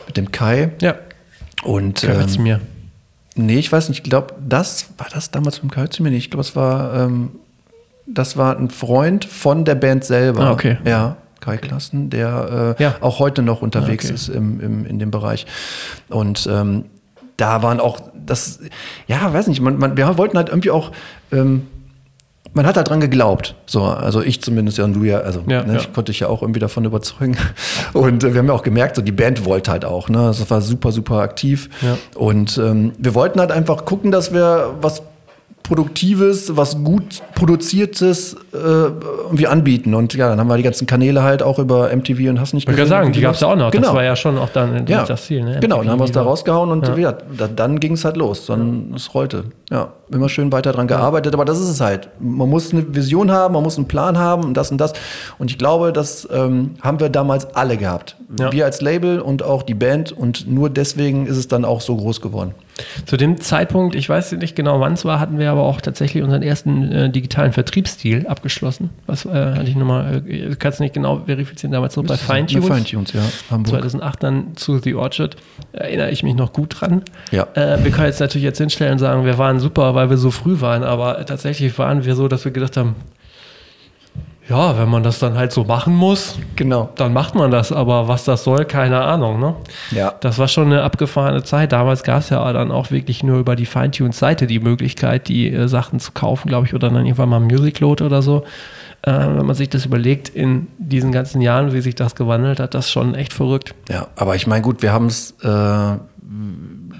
mit 0.06 0.16
dem 0.16 0.32
Kai. 0.32 0.72
Ja. 0.80 0.96
Und 1.62 2.02
Kai 2.02 2.12
ähm, 2.12 2.42
mir. 2.42 2.60
Nee, 3.36 3.58
ich 3.58 3.70
weiß 3.72 3.88
nicht, 3.88 4.04
ich 4.04 4.10
glaube, 4.10 4.34
das 4.46 4.86
war 4.98 5.06
das 5.12 5.30
damals 5.30 5.62
mit 5.62 5.72
dem 5.72 5.74
Kai 5.74 5.86
zu 5.88 6.02
mir 6.02 6.10
nicht. 6.10 6.24
Ich 6.24 6.30
glaube, 6.30 6.42
es 6.42 6.54
war, 6.54 6.94
ähm, 6.94 7.30
das 8.06 8.36
war 8.36 8.56
ein 8.56 8.70
Freund 8.70 9.24
von 9.24 9.64
der 9.64 9.74
Band 9.74 10.04
selber. 10.04 10.42
Ah, 10.42 10.52
okay. 10.52 10.78
Ja. 10.84 11.16
Kai 11.40 11.58
Klassen, 11.58 12.08
der 12.08 12.76
äh, 12.78 12.82
ja. 12.82 12.94
auch 13.00 13.18
heute 13.18 13.42
noch 13.42 13.60
unterwegs 13.60 14.06
ah, 14.06 14.08
okay. 14.08 14.14
ist 14.14 14.28
im, 14.28 14.60
im, 14.60 14.86
in 14.86 14.98
dem 14.98 15.10
Bereich. 15.10 15.46
Und 16.08 16.48
ähm, 16.50 16.86
da 17.36 17.62
waren 17.62 17.80
auch 17.80 18.00
das, 18.14 18.60
ja, 19.08 19.32
weiß 19.32 19.48
nicht, 19.48 19.60
man, 19.60 19.76
man, 19.78 19.96
wir 19.96 20.16
wollten 20.16 20.38
halt 20.38 20.48
irgendwie 20.48 20.70
auch 20.70 20.92
ähm, 21.32 21.66
man 22.54 22.66
hat 22.66 22.76
daran 22.76 23.00
geglaubt. 23.00 23.54
So, 23.66 23.82
also 23.82 24.22
ich 24.22 24.40
zumindest 24.40 24.78
ja 24.78 24.84
und 24.84 24.94
du 24.94 25.04
ja, 25.04 25.18
also 25.18 25.42
ja, 25.46 25.64
ne, 25.64 25.74
ja. 25.74 25.80
ich 25.80 25.92
konnte 25.92 26.12
dich 26.12 26.20
ja 26.20 26.28
auch 26.28 26.40
irgendwie 26.40 26.60
davon 26.60 26.84
überzeugen. 26.84 27.36
Und 27.92 28.24
äh, 28.24 28.32
wir 28.32 28.38
haben 28.38 28.46
ja 28.46 28.52
auch 28.54 28.62
gemerkt, 28.62 28.96
so 28.96 29.02
die 29.02 29.12
Band 29.12 29.44
wollte 29.44 29.70
halt 29.70 29.84
auch, 29.84 30.08
ne? 30.08 30.18
Das 30.18 30.50
war 30.50 30.60
super, 30.60 30.92
super 30.92 31.18
aktiv. 31.18 31.68
Ja. 31.82 31.96
Und 32.14 32.58
ähm, 32.58 32.92
wir 32.98 33.14
wollten 33.14 33.40
halt 33.40 33.50
einfach 33.50 33.84
gucken, 33.84 34.10
dass 34.10 34.32
wir 34.32 34.74
was 34.80 35.02
Produktives, 35.64 36.58
was 36.58 36.84
gut 36.84 37.22
produziertes 37.34 38.34
äh, 38.52 38.56
irgendwie 38.56 39.46
anbieten. 39.46 39.94
Und 39.94 40.12
ja, 40.12 40.28
dann 40.28 40.38
haben 40.38 40.46
wir 40.48 40.58
die 40.58 40.62
ganzen 40.62 40.86
Kanäle 40.86 41.22
halt 41.22 41.42
auch 41.42 41.58
über 41.58 41.88
MTV 41.88 42.28
und 42.28 42.38
hast 42.38 42.52
nicht 42.52 42.66
gesehen. 42.66 42.82
Ich 42.82 42.88
sagen, 42.90 43.12
die 43.12 43.22
gab 43.22 43.34
es 43.34 43.40
ja 43.40 43.48
auch 43.48 43.56
noch. 43.56 43.70
Genau. 43.70 43.86
Das 43.86 43.94
war 43.94 44.04
ja 44.04 44.14
schon 44.14 44.36
auch 44.36 44.50
dann 44.50 44.86
ja. 44.86 45.04
das 45.04 45.24
Ziel. 45.24 45.42
Ne? 45.42 45.60
Genau, 45.60 45.78
dann 45.78 45.90
haben 45.90 46.00
wir 46.00 46.04
es 46.04 46.12
da 46.12 46.20
rausgehauen 46.20 46.70
und 46.70 46.86
ja. 46.86 46.96
ja 46.96 47.48
dann, 47.56 47.80
ging 47.80 47.92
es 47.94 48.04
halt 48.04 48.18
los. 48.18 48.44
Dann 48.44 48.92
es 48.94 49.14
rollte. 49.14 49.44
Ja, 49.70 49.94
immer 50.10 50.28
schön 50.28 50.52
weiter 50.52 50.72
dran 50.72 50.86
gearbeitet. 50.86 51.32
Aber 51.34 51.44
das 51.44 51.58
ist 51.58 51.68
es 51.68 51.80
halt. 51.80 52.08
Man 52.20 52.50
muss 52.50 52.72
eine 52.72 52.94
Vision 52.94 53.30
haben, 53.30 53.54
man 53.54 53.62
muss 53.62 53.78
einen 53.78 53.88
Plan 53.88 54.18
haben 54.18 54.44
und 54.44 54.54
das 54.54 54.70
und 54.70 54.78
das. 54.78 54.92
Und 55.38 55.50
ich 55.50 55.58
glaube, 55.58 55.92
das 55.92 56.28
ähm, 56.30 56.74
haben 56.82 57.00
wir 57.00 57.08
damals 57.08 57.54
alle 57.54 57.76
gehabt. 57.76 58.16
Wir 58.28 58.64
als 58.64 58.80
Label 58.80 59.20
und 59.20 59.42
auch 59.42 59.62
die 59.62 59.74
Band. 59.74 60.12
Und 60.12 60.50
nur 60.50 60.68
deswegen 60.68 61.26
ist 61.26 61.36
es 61.36 61.48
dann 61.48 61.64
auch 61.64 61.80
so 61.80 61.96
groß 61.96 62.20
geworden. 62.20 62.54
Zu 63.06 63.16
dem 63.16 63.40
Zeitpunkt, 63.40 63.94
ich 63.94 64.08
weiß 64.08 64.32
nicht 64.32 64.56
genau 64.56 64.80
wann 64.80 64.94
es 64.94 65.04
war, 65.04 65.20
hatten 65.20 65.38
wir 65.38 65.50
aber 65.50 65.62
auch 65.62 65.80
tatsächlich 65.80 66.22
unseren 66.24 66.42
ersten 66.42 66.90
äh, 66.90 67.10
digitalen 67.10 67.52
Vertriebsstil 67.52 68.26
abgeschlossen. 68.26 68.90
Was 69.06 69.24
äh, 69.24 69.28
hatte 69.28 69.68
ich 69.68 69.76
nochmal, 69.76 70.24
äh, 70.26 70.56
kannst 70.56 70.80
du 70.80 70.82
nicht 70.82 70.94
genau 70.94 71.22
verifizieren, 71.26 71.72
damals 71.72 71.94
noch 71.96 72.04
bei 72.04 72.16
Feintunes. 72.16 72.66
Feintunes, 72.66 73.12
ja. 73.12 73.22
Hamburg. 73.48 73.80
2008 73.80 74.22
dann 74.22 74.56
zu 74.56 74.78
The 74.78 74.94
Orchard, 74.94 75.36
erinnere 75.72 76.10
ich 76.10 76.24
mich 76.24 76.34
noch 76.34 76.52
gut 76.52 76.80
dran. 76.80 77.02
Ja. 77.30 77.46
Äh, 77.54 77.84
wir 77.84 77.92
können 77.92 78.06
jetzt 78.06 78.20
natürlich 78.20 78.44
jetzt 78.44 78.58
hinstellen 78.58 78.94
und 78.94 78.98
sagen, 78.98 79.24
wir 79.24 79.38
waren 79.38 79.60
super, 79.64 79.94
weil 79.94 80.10
wir 80.10 80.16
so 80.16 80.30
früh 80.30 80.60
waren, 80.60 80.84
aber 80.84 81.24
tatsächlich 81.26 81.76
waren 81.78 82.04
wir 82.04 82.14
so, 82.14 82.28
dass 82.28 82.44
wir 82.44 82.52
gedacht 82.52 82.76
haben, 82.76 82.94
ja, 84.48 84.78
wenn 84.78 84.90
man 84.90 85.02
das 85.02 85.20
dann 85.20 85.38
halt 85.38 85.52
so 85.52 85.64
machen 85.64 85.94
muss, 85.94 86.38
genau. 86.54 86.90
dann 86.96 87.14
macht 87.14 87.34
man 87.34 87.50
das. 87.50 87.72
Aber 87.72 88.08
was 88.08 88.24
das 88.24 88.44
soll, 88.44 88.66
keine 88.66 89.00
Ahnung. 89.00 89.40
Ne? 89.40 89.54
Ja. 89.90 90.12
Das 90.20 90.38
war 90.38 90.48
schon 90.48 90.66
eine 90.66 90.82
abgefahrene 90.82 91.42
Zeit. 91.44 91.72
Damals 91.72 92.02
gab 92.02 92.18
es 92.18 92.28
ja 92.28 92.52
dann 92.52 92.70
auch 92.70 92.90
wirklich 92.90 93.22
nur 93.22 93.38
über 93.38 93.56
die 93.56 93.64
Feintunes-Seite 93.64 94.46
die 94.46 94.60
Möglichkeit, 94.60 95.28
die 95.28 95.50
äh, 95.50 95.66
Sachen 95.66 95.98
zu 95.98 96.12
kaufen, 96.12 96.48
glaube 96.48 96.66
ich, 96.66 96.74
oder 96.74 96.90
dann 96.90 97.06
irgendwann 97.06 97.30
mal 97.30 97.40
Musicload 97.40 98.04
oder 98.04 98.20
so. 98.20 98.44
Äh, 99.00 99.12
wenn 99.12 99.46
man 99.46 99.54
sich 99.54 99.70
das 99.70 99.86
überlegt, 99.86 100.28
in 100.28 100.66
diesen 100.76 101.10
ganzen 101.10 101.40
Jahren, 101.40 101.72
wie 101.72 101.80
sich 101.80 101.94
das 101.94 102.14
gewandelt 102.14 102.60
hat, 102.60 102.74
das 102.74 102.86
ist 102.86 102.90
schon 102.90 103.14
echt 103.14 103.32
verrückt. 103.32 103.74
Ja, 103.88 104.08
aber 104.16 104.36
ich 104.36 104.46
meine, 104.46 104.60
gut, 104.60 104.82
wir 104.82 104.92
haben 104.92 105.06
es, 105.06 105.34
äh, 105.42 105.96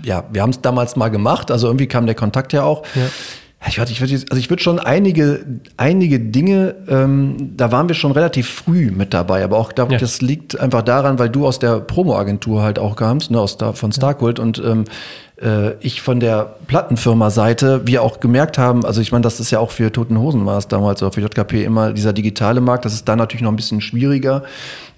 ja, 0.05 0.25
wir 0.33 0.43
haben 0.43 0.51
es 0.51 0.61
damals 0.61 0.97
mal 0.97 1.09
gemacht. 1.09 1.51
Also 1.51 1.67
irgendwie 1.67 1.87
kam 1.87 2.07
der 2.07 2.15
Kontakt 2.15 2.53
ja 2.53 2.63
auch. 2.63 2.83
Ja 2.95 3.03
ich 3.69 3.79
würde, 3.79 3.93
ich 3.93 4.01
würde, 4.01 4.13
also 4.13 4.37
ich 4.37 4.51
würde 4.51 4.63
schon 4.63 4.79
einige, 4.79 5.45
einige 5.77 6.21
Dinge, 6.21 6.75
ähm, 6.89 7.53
da 7.57 7.73
waren 7.73 7.89
wir 7.89 7.95
schon 7.95 8.13
relativ 8.13 8.49
früh 8.49 8.91
mit 8.91 9.15
dabei, 9.15 9.43
aber 9.43 9.59
auch 9.59 9.73
da, 9.73 9.87
ja. 9.89 9.99
das 9.99 10.21
liegt 10.21 10.59
einfach 10.59 10.83
daran, 10.83 11.19
weil 11.19 11.31
du 11.31 11.47
aus 11.47 11.59
der 11.59 11.81
Promo-Agentur 11.81 12.63
halt 12.63 12.79
auch 12.79 12.97
kamst, 12.97 13.31
ne, 13.31 13.41
aus 13.41 13.57
da, 13.57 13.73
von 13.73 13.93
Starkult 13.93 14.39
und 14.39 14.63
ähm, 14.65 14.85
äh, 15.41 15.75
ich 15.81 16.03
von 16.03 16.21
der 16.21 16.57
Plattenfirma-Seite, 16.67 17.83
wir 17.87 18.03
auch 18.03 18.21
gemerkt 18.21 18.59
haben, 18.59 18.85
also 18.85 19.01
ich 19.01 19.13
meine, 19.13 19.23
das 19.23 19.41
ist 19.41 19.51
ja 19.51 19.61
auch 19.61 19.71
für 19.71 19.91
Toten 19.91 20.19
Hosen 20.19 20.45
war 20.45 20.59
es 20.59 20.69
damals, 20.69 21.03
oder 21.03 21.13
für 21.13 21.23
JKP 21.23 21.65
immer 21.65 21.93
dieser 21.93 22.13
digitale 22.13 22.61
Markt, 22.61 22.85
das 22.85 22.93
ist 22.93 23.09
dann 23.09 23.19
natürlich 23.19 23.43
noch 23.43 23.53
ein 23.53 23.57
bisschen 23.57 23.81
schwieriger, 23.81 24.43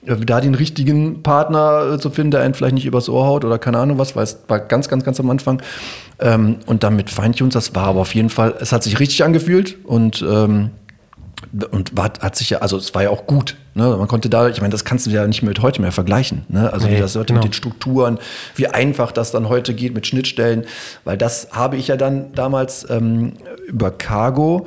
da 0.07 0.41
den 0.41 0.55
richtigen 0.55 1.23
Partner 1.23 1.95
äh, 1.95 1.99
zu 1.99 2.11
finden, 2.11 2.31
der 2.33 2.41
einen 2.43 2.55
vielleicht 2.55 2.75
nicht 2.75 2.87
übers 2.87 3.09
Ohr 3.09 3.27
haut 3.27 3.45
oder 3.45 3.59
keine 3.59 3.79
Ahnung 3.79 3.99
was, 3.99 4.17
weil 4.17 4.25
es 4.25 4.39
war 4.49 4.61
ganz, 4.61 4.89
ganz, 4.89 5.05
ganz 5.05 5.21
am 5.21 5.29
Anfang. 5.31 5.63
Ähm, 6.19 6.57
und 6.67 6.83
dann 6.83 6.97
mit 6.97 7.11
Feintunes, 7.11 7.55
das 7.55 7.75
war 7.75 7.85
aber 7.85 8.01
auf 8.01 8.15
jeden 8.15 8.31
Fall, 8.31 8.55
es 8.61 8.73
hat 8.73 8.83
sich 8.83 8.99
richtig 9.01 9.25
angefühlt 9.25 9.77
und 9.85 10.25
ähm, 10.29 10.71
und 11.71 11.97
war, 11.97 12.13
hat 12.21 12.35
sich 12.35 12.51
ja, 12.51 12.59
also 12.59 12.77
es 12.77 12.95
war 12.95 13.03
ja 13.03 13.11
auch 13.11 13.27
gut. 13.27 13.57
Ne? 13.75 13.85
Man 13.97 14.09
konnte 14.09 14.29
da, 14.29 14.49
ich 14.49 14.61
meine, 14.61 14.73
das 14.73 14.85
kannst 14.85 15.07
du 15.07 15.11
ja 15.11 15.27
nicht 15.27 15.43
mit 15.43 15.61
heute 15.63 15.81
mehr 15.81 15.93
vergleichen. 15.93 16.45
Ne? 16.49 16.73
Also 16.73 16.89
wie 16.89 16.97
das 16.97 17.15
heute 17.15 17.27
genau. 17.27 17.41
mit 17.41 17.51
den 17.51 17.53
Strukturen, 17.53 18.19
wie 18.57 18.69
einfach 18.69 19.13
das 19.13 19.33
dann 19.33 19.49
heute 19.49 19.75
geht 19.75 19.95
mit 19.95 20.07
Schnittstellen, 20.07 20.65
weil 21.05 21.17
das 21.17 21.49
habe 21.53 21.77
ich 21.77 21.89
ja 21.89 21.97
dann 21.97 22.33
damals 22.33 22.89
ähm, 22.91 23.35
über 23.69 23.91
Cargo 23.91 24.67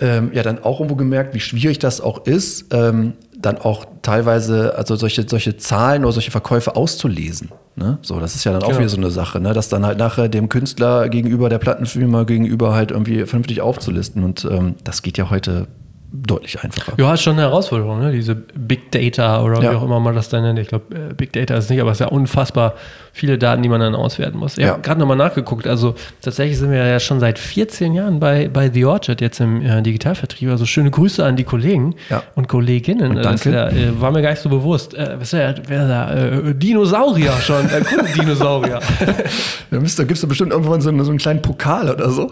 ähm, 0.00 0.30
ja 0.32 0.42
dann 0.42 0.62
auch 0.62 0.80
irgendwo 0.80 0.96
gemerkt, 0.96 1.34
wie 1.34 1.40
schwierig 1.40 1.78
das 1.78 2.00
auch 2.00 2.26
ist, 2.26 2.72
ähm, 2.72 3.12
dann 3.42 3.58
auch 3.58 3.86
teilweise 4.02 4.76
also 4.76 4.96
solche, 4.96 5.28
solche 5.28 5.56
Zahlen 5.56 6.04
oder 6.04 6.12
solche 6.12 6.30
Verkäufe 6.30 6.76
auszulesen. 6.76 7.50
Ne? 7.76 7.98
So, 8.02 8.20
das 8.20 8.34
ist 8.34 8.44
ja 8.44 8.52
dann 8.52 8.60
genau. 8.60 8.74
auch 8.74 8.78
wieder 8.78 8.88
so 8.88 8.96
eine 8.96 9.10
Sache, 9.10 9.40
ne? 9.40 9.52
das 9.52 9.68
dann 9.68 9.86
halt 9.86 9.98
nachher 9.98 10.28
dem 10.28 10.48
Künstler 10.48 11.08
gegenüber, 11.08 11.48
der 11.48 11.58
Plattenfirma 11.58 12.24
gegenüber 12.24 12.74
halt 12.74 12.90
irgendwie 12.90 13.24
vernünftig 13.26 13.60
aufzulisten. 13.60 14.22
Und 14.24 14.44
ähm, 14.44 14.74
das 14.84 15.02
geht 15.02 15.18
ja 15.18 15.30
heute 15.30 15.66
deutlich 16.12 16.62
einfacher. 16.62 16.92
Ja, 16.98 17.14
ist 17.14 17.22
schon 17.22 17.34
eine 17.34 17.42
Herausforderung, 17.42 18.00
ne? 18.00 18.12
diese 18.12 18.34
Big 18.34 18.90
Data 18.90 19.42
oder 19.42 19.62
ja. 19.62 19.70
wie 19.72 19.76
auch 19.76 19.82
immer 19.84 20.00
man 20.00 20.14
das 20.14 20.28
dann 20.28 20.42
nennt. 20.42 20.58
Ich 20.58 20.68
glaube, 20.68 20.94
äh, 20.94 21.14
Big 21.14 21.32
Data 21.32 21.54
ist 21.54 21.70
nicht, 21.70 21.80
aber 21.80 21.92
es 21.92 22.00
ist 22.00 22.00
ja 22.00 22.08
unfassbar 22.08 22.74
viele 23.12 23.38
Daten, 23.38 23.62
die 23.62 23.68
man 23.68 23.80
dann 23.80 23.94
auswerten 23.94 24.38
muss. 24.38 24.58
Ich 24.58 24.64
ja. 24.64 24.72
habe 24.72 24.82
gerade 24.82 25.00
nochmal 25.00 25.16
nachgeguckt. 25.16 25.66
Also 25.66 25.94
tatsächlich 26.20 26.58
sind 26.58 26.70
wir 26.70 26.84
ja 26.84 27.00
schon 27.00 27.20
seit 27.20 27.38
14 27.38 27.94
Jahren 27.94 28.20
bei, 28.20 28.48
bei 28.48 28.70
The 28.70 28.84
Orchard 28.84 29.20
jetzt 29.20 29.40
im 29.40 29.62
äh, 29.62 29.82
Digitalvertrieb. 29.82 30.50
Also 30.50 30.66
schöne 30.66 30.90
Grüße 30.90 31.24
an 31.24 31.36
die 31.36 31.44
Kollegen 31.44 31.94
ja. 32.08 32.22
und 32.34 32.48
Kolleginnen. 32.48 33.16
Und 33.16 33.24
danke. 33.24 33.50
Das, 33.50 33.72
äh, 33.72 34.00
war 34.00 34.10
mir 34.10 34.22
gar 34.22 34.30
nicht 34.30 34.42
so 34.42 34.48
bewusst. 34.48 34.94
Äh, 34.94 35.16
was 35.18 35.32
ist 35.32 35.62
wer 35.66 35.88
da? 35.88 36.14
Äh, 36.14 36.54
Dinosaurier 36.54 37.32
schon. 37.40 37.68
Äh, 37.68 37.80
Kundendinosaurier. 37.82 38.80
da 39.70 39.78
gibt 39.78 40.12
es 40.12 40.26
bestimmt 40.26 40.52
irgendwann 40.52 40.80
so, 40.80 40.90
so, 41.04 41.10
einen 41.10 41.18
kleinen 41.18 41.42
Pokal 41.42 41.90
oder 41.90 42.10
so. 42.10 42.30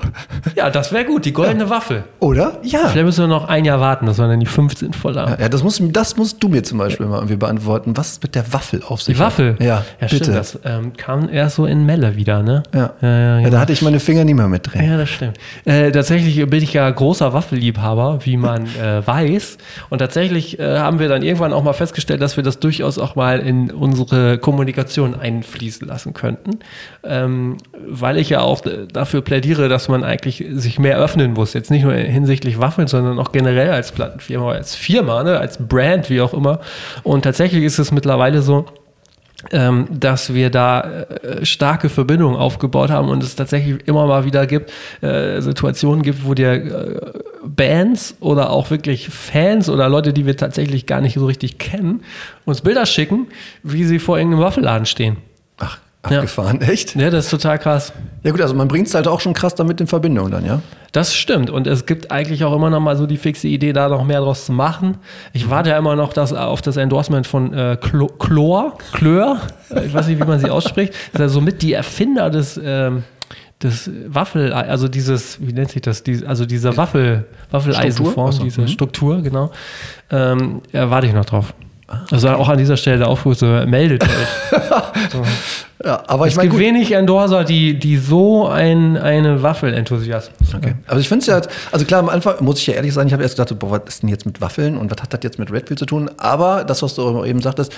Ja, 0.55 0.71
das 0.71 0.93
wäre 0.93 1.05
gut. 1.05 1.25
Die 1.25 1.33
goldene 1.33 1.65
ja. 1.65 1.71
Waffel. 1.71 2.05
Oder? 2.21 2.59
Ja. 2.63 2.89
Vielleicht 2.89 3.07
müssen 3.07 3.25
wir 3.25 3.29
noch 3.29 3.49
ein 3.49 3.65
Jahr 3.65 3.81
warten, 3.81 4.07
dass 4.07 4.19
wir 4.19 4.29
dann 4.29 4.41
die 4.41 4.47
15 4.47 4.93
voll 4.93 5.17
haben. 5.17 5.37
Ja, 5.41 5.49
das, 5.49 5.63
musst, 5.63 5.83
das 5.93 6.17
musst 6.17 6.43
du 6.43 6.49
mir 6.49 6.63
zum 6.63 6.79
Beispiel 6.79 7.07
mal 7.07 7.17
irgendwie 7.17 7.37
beantworten. 7.37 7.97
Was 7.97 8.13
ist 8.13 8.23
mit 8.23 8.35
der 8.35 8.53
Waffel 8.53 8.83
auf 8.87 9.03
sich? 9.03 9.17
Die 9.17 9.21
Waffel? 9.21 9.57
Ja, 9.59 9.67
ja 9.67 9.85
bitte. 10.01 10.17
Stimmt, 10.17 10.37
das 10.37 10.59
ähm, 10.69 10.93
kam 10.97 11.29
erst 11.31 11.57
so 11.57 11.67
in 11.67 11.87
Melle 11.87 12.17
wieder, 12.17 12.43
ne? 12.43 12.63
Ja. 12.75 12.93
Ja, 13.01 13.37
genau. 13.37 13.41
ja, 13.41 13.51
da 13.51 13.61
hatte 13.61 13.73
ich 13.73 13.83
meine 13.83 14.01
Finger 14.01 14.25
nie 14.25 14.35
mehr 14.35 14.49
mit 14.49 14.73
drin. 14.73 14.85
Ja, 14.85 14.97
das 14.97 15.09
stimmt. 15.09 15.39
Äh, 15.65 15.91
tatsächlich 15.93 16.45
bin 16.49 16.63
ich 16.63 16.75
ja 16.75 16.89
großer 16.91 17.33
Waffelliebhaber, 17.33 18.21
wie 18.25 18.37
man 18.37 18.67
äh, 18.83 19.07
weiß. 19.07 19.59
Und 19.89 19.99
tatsächlich 19.99 20.59
äh, 20.59 20.79
haben 20.79 20.99
wir 20.99 21.09
dann 21.09 21.23
irgendwann 21.23 21.53
auch 21.53 21.63
mal 21.63 21.73
festgestellt, 21.73 22.21
dass 22.21 22.37
wir 22.37 22.45
das 22.45 22.61
durchaus 22.61 22.99
auch 22.99 23.17
mal 23.17 23.41
in 23.41 23.71
unsere 23.71 24.39
Kommunikation 24.39 25.19
einfließen 25.19 25.89
lassen 25.89 26.13
könnten. 26.13 26.59
Ähm, 27.03 27.57
weil 27.89 28.19
ich 28.19 28.29
ja 28.29 28.41
auch 28.41 28.61
dafür 28.93 29.23
plädiere, 29.23 29.69
dass 29.69 29.89
man 29.89 30.05
eigentlich 30.05 30.45
sich 30.53 30.79
mehr 30.79 30.99
öffnen 30.99 31.33
muss. 31.33 31.55
Jetzt 31.55 31.71
nicht 31.71 31.85
nur 31.85 31.95
hinsichtlich 31.95 32.61
Waffeln, 32.61 32.89
sondern 32.89 33.19
auch 33.19 33.33
generell 33.33 33.71
als 33.71 33.93
Plattenfirma, 33.93 34.53
als 34.53 34.75
Firma, 34.75 35.23
ne? 35.23 35.39
als 35.39 35.59
Brand, 35.59 36.11
wie 36.11 36.21
auch 36.21 36.35
immer. 36.35 36.61
Und 37.03 37.23
tatsächlich 37.23 37.65
ist 37.65 37.79
es 37.79 37.91
mittlerweile 37.93 38.43
so, 38.43 38.67
ähm, 39.53 39.87
dass 39.91 40.35
wir 40.35 40.51
da 40.51 40.81
äh, 40.81 41.47
starke 41.47 41.89
Verbindungen 41.89 42.37
aufgebaut 42.37 42.91
haben 42.91 43.09
und 43.09 43.23
es 43.23 43.37
tatsächlich 43.37 43.87
immer 43.87 44.07
mal 44.07 44.25
wieder 44.25 44.47
gibt, 44.47 44.73
äh, 45.01 45.41
Situationen 45.41 46.03
gibt, 46.03 46.25
wo 46.25 46.35
dir 46.35 46.53
äh, 46.55 47.13
Bands 47.45 48.17
oder 48.21 48.51
auch 48.51 48.71
wirklich 48.71 49.09
Fans 49.11 49.69
oder 49.69 49.89
Leute, 49.89 50.13
die 50.13 50.27
wir 50.27 50.37
tatsächlich 50.37 50.87
gar 50.87 51.01
nicht 51.01 51.15
so 51.15 51.27
richtig 51.27 51.59
kennen, 51.59 52.03
uns 52.47 52.63
Bilder 52.63 52.85
schicken, 52.85 53.29
wie 53.63 53.85
sie 53.85 54.01
vor 54.01 54.19
irgendeinem 54.19 54.43
Waffelladen 54.43 54.87
stehen. 54.87 55.19
Ach, 55.59 55.79
abgefahren, 56.03 56.61
ja. 56.61 56.69
echt? 56.73 56.95
Ja, 56.97 57.11
das 57.11 57.27
ist 57.27 57.31
total 57.31 57.59
krass. 57.59 57.93
Ja 58.23 58.31
gut, 58.31 58.41
also 58.41 58.55
man 58.55 58.69
bringt 58.69 58.89
es 58.89 58.95
halt 58.95 59.09
auch 59.09 59.21
schon 59.21 59.35
krass 59.35 59.55
damit 59.55 59.81
in 59.81 59.87
Verbindung 59.87 60.31
dann, 60.31 60.45
ja? 60.45 60.61
Das 60.93 61.15
stimmt. 61.15 61.51
Und 61.51 61.67
es 61.67 61.87
gibt 61.87 62.11
eigentlich 62.11 62.45
auch 62.45 62.55
immer 62.55 62.71
noch 62.71 62.81
mal 62.81 62.97
so 62.97 63.07
die 63.07 63.17
fixe 63.17 63.49
Idee, 63.49 63.73
da 63.73 63.89
noch 63.89 64.05
mehr 64.05 64.21
draus 64.21 64.47
zu 64.47 64.53
machen. 64.53 64.99
Ich 65.33 65.51
warte 65.51 65.71
ja 65.71 65.79
immer 65.79 65.97
noch 65.97 66.13
das, 66.13 66.33
auf 66.33 66.63
das 66.63 66.77
Endorsement 66.77 67.27
von 67.27 67.53
äh, 67.53 67.77
Chlor, 67.81 68.79
Chlor, 68.93 69.41
ich 69.85 69.93
weiß 69.93 70.09
nicht, 70.09 70.21
wie 70.21 70.25
man 70.25 70.41
sie 70.41 70.51
ausspricht. 70.51 70.93
Das 70.93 70.99
ist 71.15 71.21
ja 71.21 71.29
somit 71.29 71.63
die 71.63 71.75
Erfinder 71.75 72.31
des, 72.31 72.59
ähm, 72.63 73.05
des 73.63 73.91
Waffel, 74.07 74.53
also 74.53 74.89
dieses, 74.89 75.39
wie 75.47 75.53
nennt 75.53 75.71
sich 75.71 75.83
das, 75.83 76.03
also 76.27 76.47
dieser 76.47 76.77
Waffel, 76.77 77.27
Waffeleisenform, 77.51 78.39
diese 78.43 78.63
mhm. 78.63 78.69
Struktur, 78.69 79.21
genau. 79.23 79.51
Ähm, 80.11 80.63
ja, 80.73 80.91
warte 80.91 81.07
ich 81.07 81.13
noch 81.13 81.27
drauf. 81.27 81.53
Also 82.11 82.29
auch 82.29 82.49
an 82.49 82.59
dieser 82.59 82.77
Stelle 82.77 82.99
der 82.99 83.09
Aufruf, 83.09 83.39
so, 83.39 83.47
meldet 83.47 84.05
euch. 84.05 84.11
so. 85.11 85.23
Ja, 85.83 86.03
aber 86.07 86.27
es 86.27 86.33
ich 86.33 86.37
meine, 86.37 86.51
gibt 86.51 86.61
wenig 86.61 86.93
Endorser, 86.93 87.45
die, 87.45 87.79
die 87.79 87.97
so 87.97 88.47
ein, 88.47 88.97
eine 88.97 89.43
Waffel-Enthusiasmus 89.43 90.55
Okay. 90.55 90.75
Aber 90.87 91.01
ich 91.01 91.09
finde 91.09 91.23
es 91.23 91.27
ja, 91.29 91.41
also 91.73 91.85
klar, 91.87 92.01
am 92.01 92.09
Anfang 92.09 92.35
muss 92.41 92.59
ich 92.59 92.67
ja 92.67 92.75
ehrlich 92.75 92.93
sagen, 92.93 93.07
ich 93.07 93.13
habe 93.15 93.23
erst 93.23 93.37
gedacht, 93.39 93.59
boah, 93.59 93.71
was 93.71 93.81
ist 93.87 94.03
denn 94.03 94.11
jetzt 94.11 94.27
mit 94.27 94.41
Waffeln 94.41 94.77
und 94.77 94.91
was 94.91 95.01
hat 95.03 95.15
das 95.15 95.21
jetzt 95.23 95.39
mit 95.39 95.51
Redfield 95.51 95.79
zu 95.79 95.87
tun? 95.87 96.11
Aber 96.19 96.65
das, 96.65 96.83
was 96.83 96.95
du 96.95 97.25
eben 97.25 97.41
sagtest, 97.41 97.73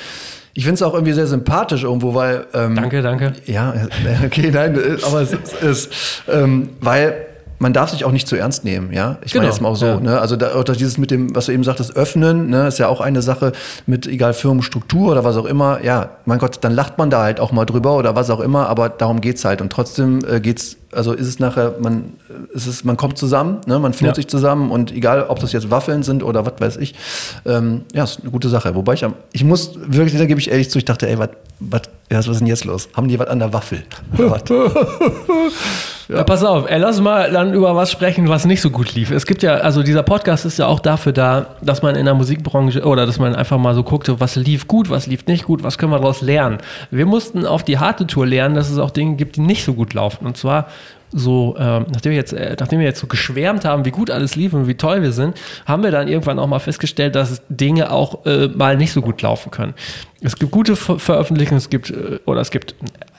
ich 0.55 0.65
finde 0.65 0.75
es 0.75 0.83
auch 0.83 0.95
irgendwie 0.95 1.13
sehr 1.13 1.27
sympathisch 1.27 1.85
irgendwo, 1.85 2.15
weil. 2.15 2.47
Ähm, 2.55 2.75
danke, 2.75 3.03
danke. 3.03 3.35
Ja, 3.47 3.73
okay, 4.25 4.51
nein, 4.51 4.77
aber 5.07 5.21
es 5.21 5.33
ist, 5.33 6.23
ähm, 6.29 6.71
weil 6.81 7.27
man 7.61 7.75
darf 7.75 7.91
sich 7.91 8.07
auch 8.07 8.11
nicht 8.11 8.27
zu 8.27 8.37
ernst 8.37 8.65
nehmen, 8.65 8.91
ja. 8.91 9.19
Ich 9.23 9.33
genau. 9.33 9.43
meine 9.43 9.53
jetzt 9.53 9.61
mal 9.61 9.69
auch 9.69 9.77
so, 9.77 9.85
ja. 9.85 10.01
ne? 10.01 10.19
Also 10.19 10.35
da, 10.37 10.55
oder 10.55 10.73
dieses 10.73 10.97
mit 10.97 11.11
dem, 11.11 11.37
was 11.37 11.45
du 11.45 11.53
eben 11.53 11.63
sagtest, 11.63 11.95
öffnen, 11.95 12.49
ne, 12.49 12.67
ist 12.69 12.79
ja 12.79 12.89
auch 12.89 13.03
eine 13.03 13.21
Sache 13.21 13.53
mit 13.87 14.07
egal 14.07 14.33
Firmenstruktur 14.33 15.13
oder 15.13 15.25
was 15.25 15.37
auch 15.37 15.45
immer. 15.45 15.85
Ja, 15.85 16.09
mein 16.25 16.39
Gott, 16.39 16.59
dann 16.63 16.73
lacht 16.73 16.97
man 16.97 17.11
da 17.11 17.23
halt 17.23 17.39
auch 17.39 17.53
mal 17.53 17.67
drüber 17.67 17.99
oder 17.99 18.17
was 18.17 18.31
auch 18.31 18.41
immer, 18.41 18.71
aber 18.71 18.89
darum 18.89 19.21
geht's 19.21 19.45
halt. 19.45 19.61
Und 19.61 19.71
trotzdem 19.71 20.21
äh, 20.27 20.41
geht's, 20.41 20.79
also 20.91 21.13
ist 21.13 21.29
es 21.29 21.39
nachher, 21.39 21.75
man, 21.81 22.15
äh, 22.31 22.57
ist 22.57 22.67
es, 22.67 22.83
man 22.83 22.97
kommt 22.97 23.19
zusammen, 23.19 23.61
ne, 23.67 23.79
man 23.79 23.93
fühlt 23.93 24.13
ja. 24.13 24.15
sich 24.15 24.29
zusammen 24.29 24.71
und 24.71 24.91
egal, 24.91 25.27
ob 25.29 25.39
das 25.41 25.53
jetzt 25.53 25.71
Waffeln 25.71 26.03
sind 26.03 26.23
oder 26.23 26.47
was 26.47 26.55
weiß 26.59 26.77
ich, 26.79 26.95
ähm, 27.45 27.83
ja, 27.93 28.05
ist 28.05 28.23
eine 28.23 28.31
gute 28.31 28.49
Sache. 28.49 28.75
Wobei 28.75 28.95
ich, 28.95 29.05
ich 29.33 29.45
muss 29.45 29.73
wirklich, 29.77 30.19
da 30.19 30.25
gebe 30.25 30.41
ich 30.41 30.51
ehrlich 30.51 30.71
zu, 30.71 30.79
ich 30.79 30.87
dachte, 30.87 31.07
ey, 31.11 31.19
was, 31.19 31.29
was, 31.59 31.83
was 32.09 32.27
ist 32.27 32.41
denn 32.41 32.47
jetzt 32.47 32.65
los? 32.65 32.89
Haben 32.97 33.09
die 33.09 33.19
was 33.19 33.29
an 33.29 33.39
der 33.39 33.53
Waffel? 33.53 33.83
Ja. 34.17 34.39
ja. 36.11 36.25
pass 36.25 36.45
auf, 36.45 36.69
ey, 36.69 36.79
lass 36.79 37.01
mal 37.01 37.31
dann 37.31 37.53
über 37.53 37.75
was 37.77 37.91
sprechen, 37.91 38.29
was 38.29 38.45
nicht 38.45 38.61
so 38.61 38.71
gut 38.71 38.95
lief. 38.95 39.11
Es 39.11 39.27
gibt 39.27 39.43
ja, 39.43 39.55
also 39.55 39.83
dieser 39.83 40.03
Podcast 40.03 40.45
ist 40.45 40.59
ja 40.59 40.67
auch 40.67 40.81
dafür 40.81 41.13
da, 41.13 41.47
dass 41.63 41.83
man 41.83 41.97
in 41.97 42.05
der 42.05 42.15
Musikbranche 42.15 42.85
oder 42.85 43.07
dass 43.07 43.19
man 43.19 43.35
einfach 43.35 43.59
mal 43.59 43.75
so 43.75 43.83
guckt, 43.83 44.11
was 44.21 44.37
lief 44.37 44.67
gut, 44.67 44.91
was 44.91 45.07
lief 45.07 45.27
nicht 45.27 45.45
gut, 45.45 45.63
was 45.63 45.79
können 45.79 45.93
wir 45.93 45.99
daraus 45.99 46.21
lernen. 46.21 46.59
Wir 46.91 47.07
mussten 47.07 47.47
auf 47.47 47.63
die 47.63 47.79
harte 47.79 48.07
Tour 48.07 48.27
lernen, 48.27 48.55
dass 48.55 48.71
es 48.71 48.79
auch 48.79 48.91
Dinge 48.91 49.17
gibt, 49.17 49.37
die 49.37 49.41
nicht 49.41 49.65
so 49.65 49.75
gut 49.75 49.95
laufen. 49.95 50.27
Und 50.27 50.37
zwar 50.37 50.67
so, 51.13 51.57
äh, 51.59 51.81
nachdem, 51.81 52.11
wir 52.11 52.17
jetzt, 52.17 52.33
äh, 52.33 52.57
nachdem 52.59 52.79
wir 52.79 52.87
jetzt 52.87 53.01
so 53.01 53.07
geschwärmt 53.07 53.65
haben, 53.65 53.85
wie 53.85 53.91
gut 53.91 54.11
alles 54.11 54.37
lief 54.37 54.53
und 54.53 54.69
wie 54.69 54.75
toll 54.75 55.03
wir 55.03 55.13
sind, 55.13 55.37
haben 55.67 55.83
wir 55.83 55.91
dann 55.91 56.09
irgendwann 56.09 56.39
auch 56.39 56.47
mal 56.47 56.61
festgestellt, 56.61 57.15
dass 57.17 57.43
Dinge 57.49 57.91
auch 57.91 58.25
äh, 58.27 58.49
mal 58.49 58.77
nicht 58.77 58.93
so 58.93 59.03
gut 59.03 59.21
laufen 59.23 59.51
können. 59.51 59.75
Es 60.21 60.37
gibt 60.37 60.53
gute 60.53 60.77
Ver 60.77 60.99
Veröffentlichungen, 60.99 61.59
es 61.59 61.71
gibt, 61.71 61.91
äh, 61.91 62.21
oder 62.27 62.41
es 62.41 62.51
gibt, 62.51 62.75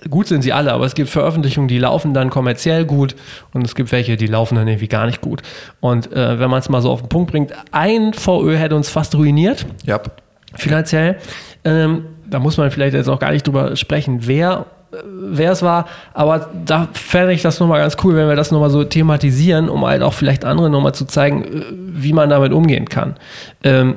gut 0.10 0.28
sind 0.28 0.42
sie 0.42 0.54
alle, 0.54 0.72
aber 0.72 0.86
es 0.86 0.96
gibt 0.96 1.10
Veröffentlichungen, 1.10 1.68
die 1.68 1.80
laufen 1.80 2.14
dann 2.14 2.30
kommerziell 2.30 2.86
gut 2.86 3.16
und 3.54 3.66
es 3.66 3.76
gibt 3.76 3.92
welche, 3.92 4.16
die 4.16 4.28
laufen 4.28 4.56
dann 4.56 4.68
irgendwie 4.68 4.88
gar 4.88 5.06
nicht 5.06 5.22
gut. 5.22 5.42
Und 5.80 6.12
äh, 6.14 6.40
wenn 6.40 6.50
man 6.50 6.60
es 6.60 6.70
mal 6.70 6.82
so 6.82 6.92
auf 6.92 7.02
den 7.02 7.10
Punkt 7.10 7.32
bringt, 7.32 7.54
ein 7.72 8.14
VÖ 8.14 8.56
hätte 8.58 8.76
uns 8.76 8.90
fast 8.90 9.16
ruiniert. 9.16 9.66
Ja. 9.86 10.00
Finanziell. 10.56 11.18
Ähm, 11.64 12.06
da 12.30 12.40
muss 12.40 12.58
man 12.58 12.72
vielleicht 12.72 12.94
jetzt 12.94 13.10
auch 13.10 13.20
gar 13.20 13.32
nicht 13.32 13.46
drüber 13.46 13.76
sprechen, 13.76 14.20
wer 14.28 14.66
wer 15.04 15.52
es 15.52 15.62
war, 15.62 15.86
aber 16.14 16.50
da 16.66 16.88
fände 16.94 17.34
ich 17.34 17.42
das 17.42 17.60
nochmal 17.60 17.80
ganz 17.80 17.98
cool, 18.04 18.16
wenn 18.16 18.28
wir 18.28 18.36
das 18.36 18.52
nochmal 18.52 18.70
so 18.70 18.84
thematisieren, 18.84 19.70
um 19.70 19.86
halt 19.86 20.02
auch 20.02 20.14
vielleicht 20.14 20.46
anderen 20.46 20.72
nochmal 20.72 20.94
zu 20.94 21.06
zeigen, 21.06 21.44
äh, 21.44 21.64
wie 21.72 22.14
man 22.14 22.30
damit 22.30 22.52
umgehen 22.52 22.88
kann. 22.90 23.16
Ähm, 23.64 23.96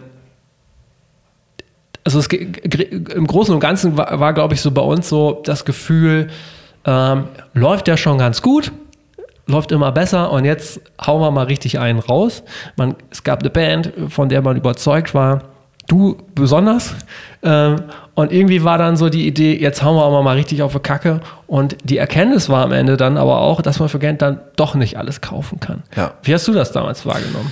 also 2.05 2.19
es, 2.19 2.27
im 2.29 3.27
Großen 3.27 3.55
und 3.55 3.61
Ganzen 3.61 3.97
war, 3.97 4.21
war 4.21 4.35
glaube 4.35 4.55
ich, 4.55 4.61
so 4.61 4.71
bei 4.71 4.83
uns 4.83 5.09
so 5.09 5.41
das 5.45 5.65
Gefühl, 5.65 6.29
ähm, 6.85 7.25
läuft 7.55 7.89
ja 7.89 7.97
schon 7.97 8.19
ganz 8.19 8.43
gut, 8.43 8.73
läuft 9.47 9.73
immer 9.73 9.91
besser 9.91 10.31
und 10.31 10.45
jetzt 10.45 10.81
hauen 11.05 11.21
wir 11.21 11.31
mal 11.31 11.47
richtig 11.47 11.79
einen 11.79 11.99
raus. 11.99 12.43
Man, 12.77 12.95
es 13.11 13.25
gab 13.25 13.41
eine 13.41 13.51
Band, 13.51 13.93
von 14.09 14.29
der 14.29 14.43
man 14.43 14.57
überzeugt 14.57 15.15
war, 15.15 15.43
du 15.89 16.17
besonders. 16.35 16.95
Ähm, 17.43 17.77
und 18.15 18.33
irgendwie 18.33 18.63
war 18.63 18.79
dann 18.79 18.97
so 18.97 19.09
die 19.09 19.27
Idee, 19.27 19.57
jetzt 19.61 19.83
hauen 19.83 19.97
wir 19.97 20.05
aber 20.05 20.23
mal 20.23 20.37
richtig 20.37 20.63
auf 20.63 20.73
die 20.73 20.79
Kacke. 20.79 21.21
Und 21.49 21.77
die 21.83 21.99
Erkenntnis 21.99 22.49
war 22.49 22.65
am 22.65 22.73
Ende 22.73 22.97
dann 22.97 23.17
aber 23.17 23.41
auch, 23.41 23.61
dass 23.61 23.81
man 23.81 23.89
für 23.89 23.99
Geld 23.99 24.23
dann 24.23 24.41
doch 24.55 24.77
nicht 24.77 24.99
alles 24.99 25.21
kaufen 25.21 25.59
kann. 25.59 25.83
Ja. 25.97 26.13
Wie 26.23 26.33
hast 26.33 26.47
du 26.47 26.53
das 26.53 26.71
damals 26.71 27.05
wahrgenommen? 27.07 27.51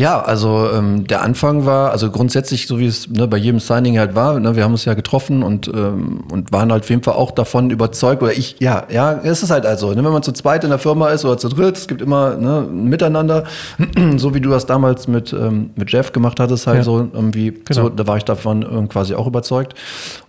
Ja, 0.00 0.18
also 0.22 0.70
ähm, 0.72 1.06
der 1.06 1.20
Anfang 1.20 1.66
war, 1.66 1.90
also 1.90 2.10
grundsätzlich, 2.10 2.66
so 2.66 2.78
wie 2.78 2.86
es 2.86 3.10
ne, 3.10 3.28
bei 3.28 3.36
jedem 3.36 3.60
Signing 3.60 3.98
halt 3.98 4.14
war, 4.14 4.40
ne, 4.40 4.56
wir 4.56 4.64
haben 4.64 4.72
uns 4.72 4.86
ja 4.86 4.94
getroffen 4.94 5.42
und, 5.42 5.68
ähm, 5.68 6.24
und 6.32 6.52
waren 6.52 6.72
halt 6.72 6.84
auf 6.84 6.88
jeden 6.88 7.02
Fall 7.02 7.12
auch 7.12 7.32
davon 7.32 7.68
überzeugt, 7.68 8.22
oder 8.22 8.32
ich, 8.32 8.56
ja, 8.60 8.84
ja, 8.90 9.20
es 9.22 9.42
ist 9.42 9.50
halt 9.50 9.66
also, 9.66 9.90
ne, 9.90 10.02
wenn 10.02 10.10
man 10.10 10.22
zu 10.22 10.32
zweit 10.32 10.64
in 10.64 10.70
der 10.70 10.78
Firma 10.78 11.10
ist 11.10 11.26
oder 11.26 11.36
zu 11.36 11.50
dritt, 11.50 11.76
es 11.76 11.86
gibt 11.86 12.00
immer 12.00 12.34
ne, 12.36 12.66
ein 12.66 12.84
Miteinander, 12.84 13.44
so 14.16 14.32
wie 14.34 14.40
du 14.40 14.48
das 14.48 14.64
damals 14.64 15.06
mit, 15.06 15.34
ähm, 15.34 15.68
mit 15.76 15.92
Jeff 15.92 16.12
gemacht 16.12 16.40
hattest, 16.40 16.66
halt 16.66 16.78
ja. 16.78 16.82
so 16.82 17.06
irgendwie, 17.12 17.50
genau. 17.50 17.82
so, 17.82 17.88
da 17.90 18.06
war 18.06 18.16
ich 18.16 18.24
davon 18.24 18.62
ähm, 18.62 18.88
quasi 18.88 19.14
auch 19.14 19.26
überzeugt. 19.26 19.74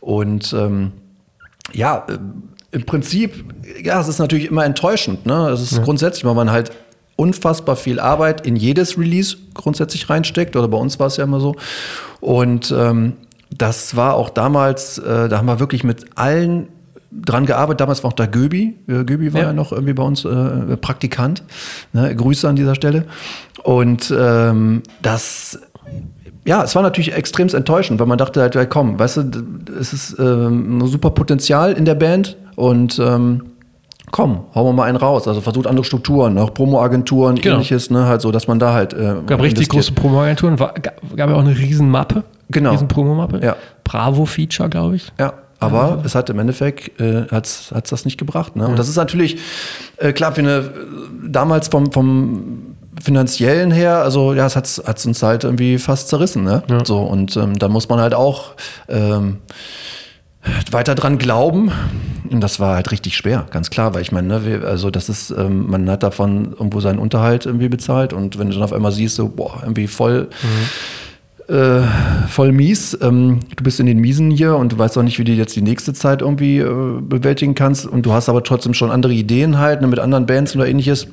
Und 0.02 0.52
ähm, 0.52 0.92
ja, 1.72 2.06
äh, 2.10 2.18
im 2.74 2.86
Prinzip, 2.86 3.46
ja, 3.82 4.02
es 4.02 4.10
ist 4.10 4.20
natürlich 4.20 4.50
immer 4.50 4.66
enttäuschend, 4.66 5.26
ne? 5.26 5.50
Es 5.50 5.62
ist 5.62 5.78
ja. 5.78 5.84
grundsätzlich, 5.84 6.26
weil 6.26 6.36
man 6.36 6.52
halt 6.52 6.72
unfassbar 7.22 7.76
viel 7.76 8.00
Arbeit 8.00 8.48
in 8.48 8.56
jedes 8.56 8.98
Release 8.98 9.38
grundsätzlich 9.54 10.10
reinsteckt. 10.10 10.56
Oder 10.56 10.68
bei 10.68 10.78
uns 10.78 11.00
war 11.00 11.08
es 11.08 11.18
ja 11.18 11.24
immer 11.24 11.40
so. 11.40 11.56
Und 12.20 12.74
ähm, 12.76 13.14
das 13.50 13.96
war 13.96 14.16
auch 14.16 14.30
damals, 14.30 14.98
äh, 14.98 15.30
da 15.30 15.38
haben 15.38 15.46
wir 15.46 15.60
wirklich 15.60 15.84
mit 15.84 16.06
allen 16.16 16.70
dran 17.12 17.46
gearbeitet. 17.46 17.82
Damals 17.82 18.04
war 18.04 18.10
auch 18.10 18.16
da 18.16 18.26
Göbi. 18.26 18.76
Äh, 18.88 19.04
Göbi 19.04 19.34
war 19.34 19.42
ja. 19.42 19.48
ja 19.48 19.54
noch 19.54 19.72
irgendwie 19.72 19.94
bei 19.94 20.04
uns 20.04 20.26
äh, 20.26 20.78
Praktikant. 20.78 21.44
Ne? 21.94 22.16
Grüße 22.16 22.50
an 22.50 22.56
dieser 22.56 22.74
Stelle. 22.74 23.06
Und 23.64 24.12
ähm, 24.18 24.82
das 25.02 25.60
ja, 26.44 26.64
es 26.64 26.74
war 26.74 26.82
natürlich 26.82 27.14
extrem 27.14 27.50
enttäuschend, 27.50 28.00
weil 28.00 28.08
man 28.08 28.18
dachte 28.18 28.42
halt, 28.42 28.70
komm, 28.72 28.98
weißt 28.98 29.18
du, 29.18 29.44
es 29.80 29.94
ist 29.94 30.18
ähm, 30.18 30.80
ein 30.80 30.88
super 30.88 31.12
Potenzial 31.12 31.74
in 31.74 31.86
der 31.86 31.94
Band 31.94 32.36
und 32.56 32.98
ähm, 32.98 33.51
komm, 34.12 34.46
hauen 34.54 34.68
wir 34.68 34.74
mal 34.74 34.84
einen 34.84 34.98
raus. 34.98 35.28
Also 35.28 35.42
versucht 35.42 35.68
andere 35.68 35.84
Strukturen, 35.84 36.38
auch 36.38 36.54
Promo-Agenturen, 36.54 37.36
genau. 37.36 37.56
ähnliches, 37.56 37.90
ne, 37.90 38.06
halt 38.06 38.22
so, 38.22 38.32
dass 38.32 38.48
man 38.48 38.60
da 38.60 38.74
halt. 38.74 38.94
Äh, 38.94 39.16
gab 39.26 39.42
richtig 39.42 39.70
große 39.70 39.94
Promo-Agenturen, 39.94 40.58
gab 40.58 41.02
ja 41.18 41.34
auch 41.34 41.40
eine 41.40 41.58
Riesenmappe. 41.58 42.24
Genau. 42.50 42.72
Riesen 42.72 42.88
Promo-Mappe. 42.88 43.40
Ja. 43.44 43.56
Bravo-Feature, 43.84 44.70
glaube 44.70 44.98
ich. 44.98 45.12
Ja. 45.20 45.34
Aber 45.60 45.78
ja. 45.78 46.02
es 46.04 46.16
hat 46.16 46.30
im 46.32 46.40
Endeffekt 46.40 47.00
äh, 47.00 47.28
hat's, 47.32 47.72
hat's 47.74 47.92
das 47.92 48.04
nicht 48.04 48.18
gebracht. 48.18 48.56
Ne? 48.56 48.68
Und 48.68 48.80
das 48.80 48.90
ist 48.90 48.96
natürlich, 48.96 49.38
äh, 49.98 50.12
klar, 50.12 50.34
für 50.34 50.42
eine, 50.42 50.72
damals 51.24 51.68
vom, 51.68 51.92
vom 51.92 52.76
finanziellen 53.00 53.72
her, 53.72 53.98
also 53.98 54.34
ja, 54.34 54.46
es 54.48 54.56
hat 54.56 54.66
es 54.66 55.06
uns 55.06 55.22
halt 55.22 55.44
irgendwie 55.44 55.78
fast 55.78 56.10
zerrissen. 56.10 56.44
Ne? 56.44 56.64
Ja. 56.68 56.84
So, 56.84 57.00
und 57.00 57.38
ähm, 57.38 57.58
da 57.60 57.68
muss 57.68 57.90
man 57.90 58.00
halt 58.00 58.16
auch 58.16 58.54
ähm, 58.90 59.38
weiter 60.72 60.96
dran 60.96 61.18
glauben. 61.18 61.72
Und 62.30 62.40
das 62.42 62.60
war 62.60 62.76
halt 62.76 62.92
richtig 62.92 63.18
schwer, 63.18 63.46
ganz 63.52 63.70
klar, 63.70 63.94
weil 63.94 64.02
ich 64.02 64.14
meine, 64.14 64.40
ne, 64.40 64.62
also 64.66 64.90
das 64.90 65.10
ist, 65.10 65.32
ähm, 65.32 65.70
man 65.70 65.90
hat 65.90 66.02
davon 66.02 66.54
irgendwo 66.54 66.80
seinen 66.80 66.98
Unterhalt 66.98 67.46
irgendwie 67.46 67.68
bezahlt 67.68 68.14
und 68.14 68.40
wenn 68.40 68.48
du 68.48 68.54
dann 68.54 68.64
auf 68.64 68.72
einmal 68.72 68.94
siehst, 68.94 69.18
so, 69.18 69.28
boah, 69.28 69.60
irgendwie 69.62 69.88
voll, 69.88 70.30
mhm. 71.50 71.54
äh, 71.54 71.82
voll 72.30 72.54
mies, 72.54 72.98
ähm, 73.02 73.42
du 73.54 73.64
bist 73.66 73.82
in 73.82 73.86
den 73.86 74.00
Miesen 74.00 74.32
hier 74.32 74.56
und 74.56 74.72
du 74.72 74.78
weißt 74.78 74.98
auch 74.98 75.04
nicht, 75.04 75.20
wie 75.20 75.26
du 75.26 75.34
jetzt 75.34 75.58
die 75.58 75.62
nächste 75.62 75.94
Zeit 75.94 76.22
irgendwie 76.22 76.60
äh, 76.60 77.02
bewältigen 77.02 77.54
kannst 77.54 77.86
und 77.86 78.06
du 78.06 78.14
hast 78.14 78.30
aber 78.30 78.44
trotzdem 78.44 78.74
schon 78.74 78.92
andere 78.92 79.12
Ideen 79.12 79.58
halt, 79.58 79.82
ne, 79.82 79.88
mit 79.88 80.00
anderen 80.00 80.26
Bands 80.26 80.56
oder 80.56 80.68
ähnliches. 80.70 81.08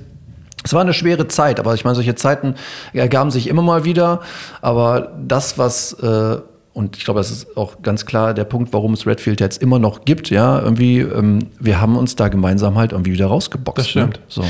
Es 0.63 0.73
war 0.73 0.83
eine 0.83 0.95
schwere 0.95 1.27
Zeit, 1.27 1.59
aber 1.59 1.75
ich 1.75 1.85
meine, 1.85 1.97
solche 1.97 2.15
Zeiten 2.15 2.55
ergaben 2.93 3.33
sich 3.33 3.49
immer 3.49 3.63
mal 3.63 3.85
wieder. 3.85 4.21
Aber 4.61 5.13
das, 5.27 5.57
was 5.57 5.95
äh, 5.95 6.39
und 6.79 6.97
ich 6.97 7.05
glaube, 7.05 7.19
das 7.19 7.33
ist 7.33 7.57
auch 7.57 7.83
ganz 7.83 8.07
klar 8.07 8.35
der 8.35 8.45
Punkt, 8.45 8.73
warum 8.73 8.93
es 8.93 9.05
Redfield 9.05 9.41
jetzt 9.41 9.61
immer 9.61 9.81
noch 9.81 10.05
gibt. 10.05 10.31
Ja, 10.31 10.61
irgendwie, 10.63 11.01
ähm, 11.01 11.49
wir 11.59 11.81
haben 11.81 11.97
uns 11.97 12.15
da 12.15 12.29
gemeinsam 12.29 12.79
halt 12.79 12.93
irgendwie 12.93 13.13
wieder 13.13 13.27
rausgeboxt. 13.27 13.79
Das 13.79 13.89
stimmt. 13.89 14.19
Ne? 14.19 14.23
So. 14.29 14.45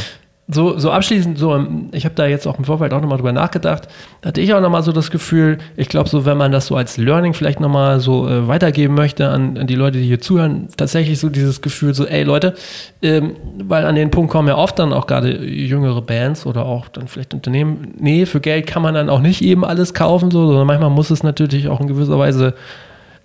So, 0.50 0.78
so 0.78 0.90
abschließend, 0.90 1.38
so, 1.38 1.66
ich 1.92 2.06
habe 2.06 2.14
da 2.14 2.26
jetzt 2.26 2.46
auch 2.46 2.58
im 2.58 2.64
Vorfeld 2.64 2.94
auch 2.94 3.02
nochmal 3.02 3.18
drüber 3.18 3.32
nachgedacht, 3.32 3.86
da 4.22 4.28
hatte 4.28 4.40
ich 4.40 4.54
auch 4.54 4.62
nochmal 4.62 4.82
so 4.82 4.92
das 4.92 5.10
Gefühl, 5.10 5.58
ich 5.76 5.90
glaube, 5.90 6.08
so, 6.08 6.24
wenn 6.24 6.38
man 6.38 6.52
das 6.52 6.66
so 6.66 6.76
als 6.76 6.96
Learning 6.96 7.34
vielleicht 7.34 7.60
nochmal 7.60 8.00
so 8.00 8.26
äh, 8.26 8.48
weitergeben 8.48 8.94
möchte 8.94 9.28
an, 9.28 9.58
an, 9.58 9.66
die 9.66 9.74
Leute, 9.74 9.98
die 9.98 10.06
hier 10.06 10.20
zuhören, 10.20 10.68
tatsächlich 10.74 11.18
so 11.18 11.28
dieses 11.28 11.60
Gefühl, 11.60 11.92
so, 11.92 12.06
ey 12.06 12.22
Leute, 12.22 12.54
ähm, 13.02 13.36
weil 13.62 13.84
an 13.84 13.94
den 13.94 14.10
Punkt 14.10 14.32
kommen 14.32 14.48
ja 14.48 14.56
oft 14.56 14.78
dann 14.78 14.94
auch 14.94 15.06
gerade 15.06 15.44
jüngere 15.44 16.00
Bands 16.00 16.46
oder 16.46 16.64
auch 16.64 16.88
dann 16.88 17.08
vielleicht 17.08 17.34
Unternehmen, 17.34 17.94
nee, 17.98 18.24
für 18.24 18.40
Geld 18.40 18.66
kann 18.66 18.80
man 18.80 18.94
dann 18.94 19.10
auch 19.10 19.20
nicht 19.20 19.42
eben 19.42 19.66
alles 19.66 19.92
kaufen, 19.92 20.30
so, 20.30 20.46
sondern 20.46 20.66
manchmal 20.66 20.90
muss 20.90 21.10
es 21.10 21.22
natürlich 21.22 21.68
auch 21.68 21.80
in 21.80 21.88
gewisser 21.88 22.18
Weise 22.18 22.54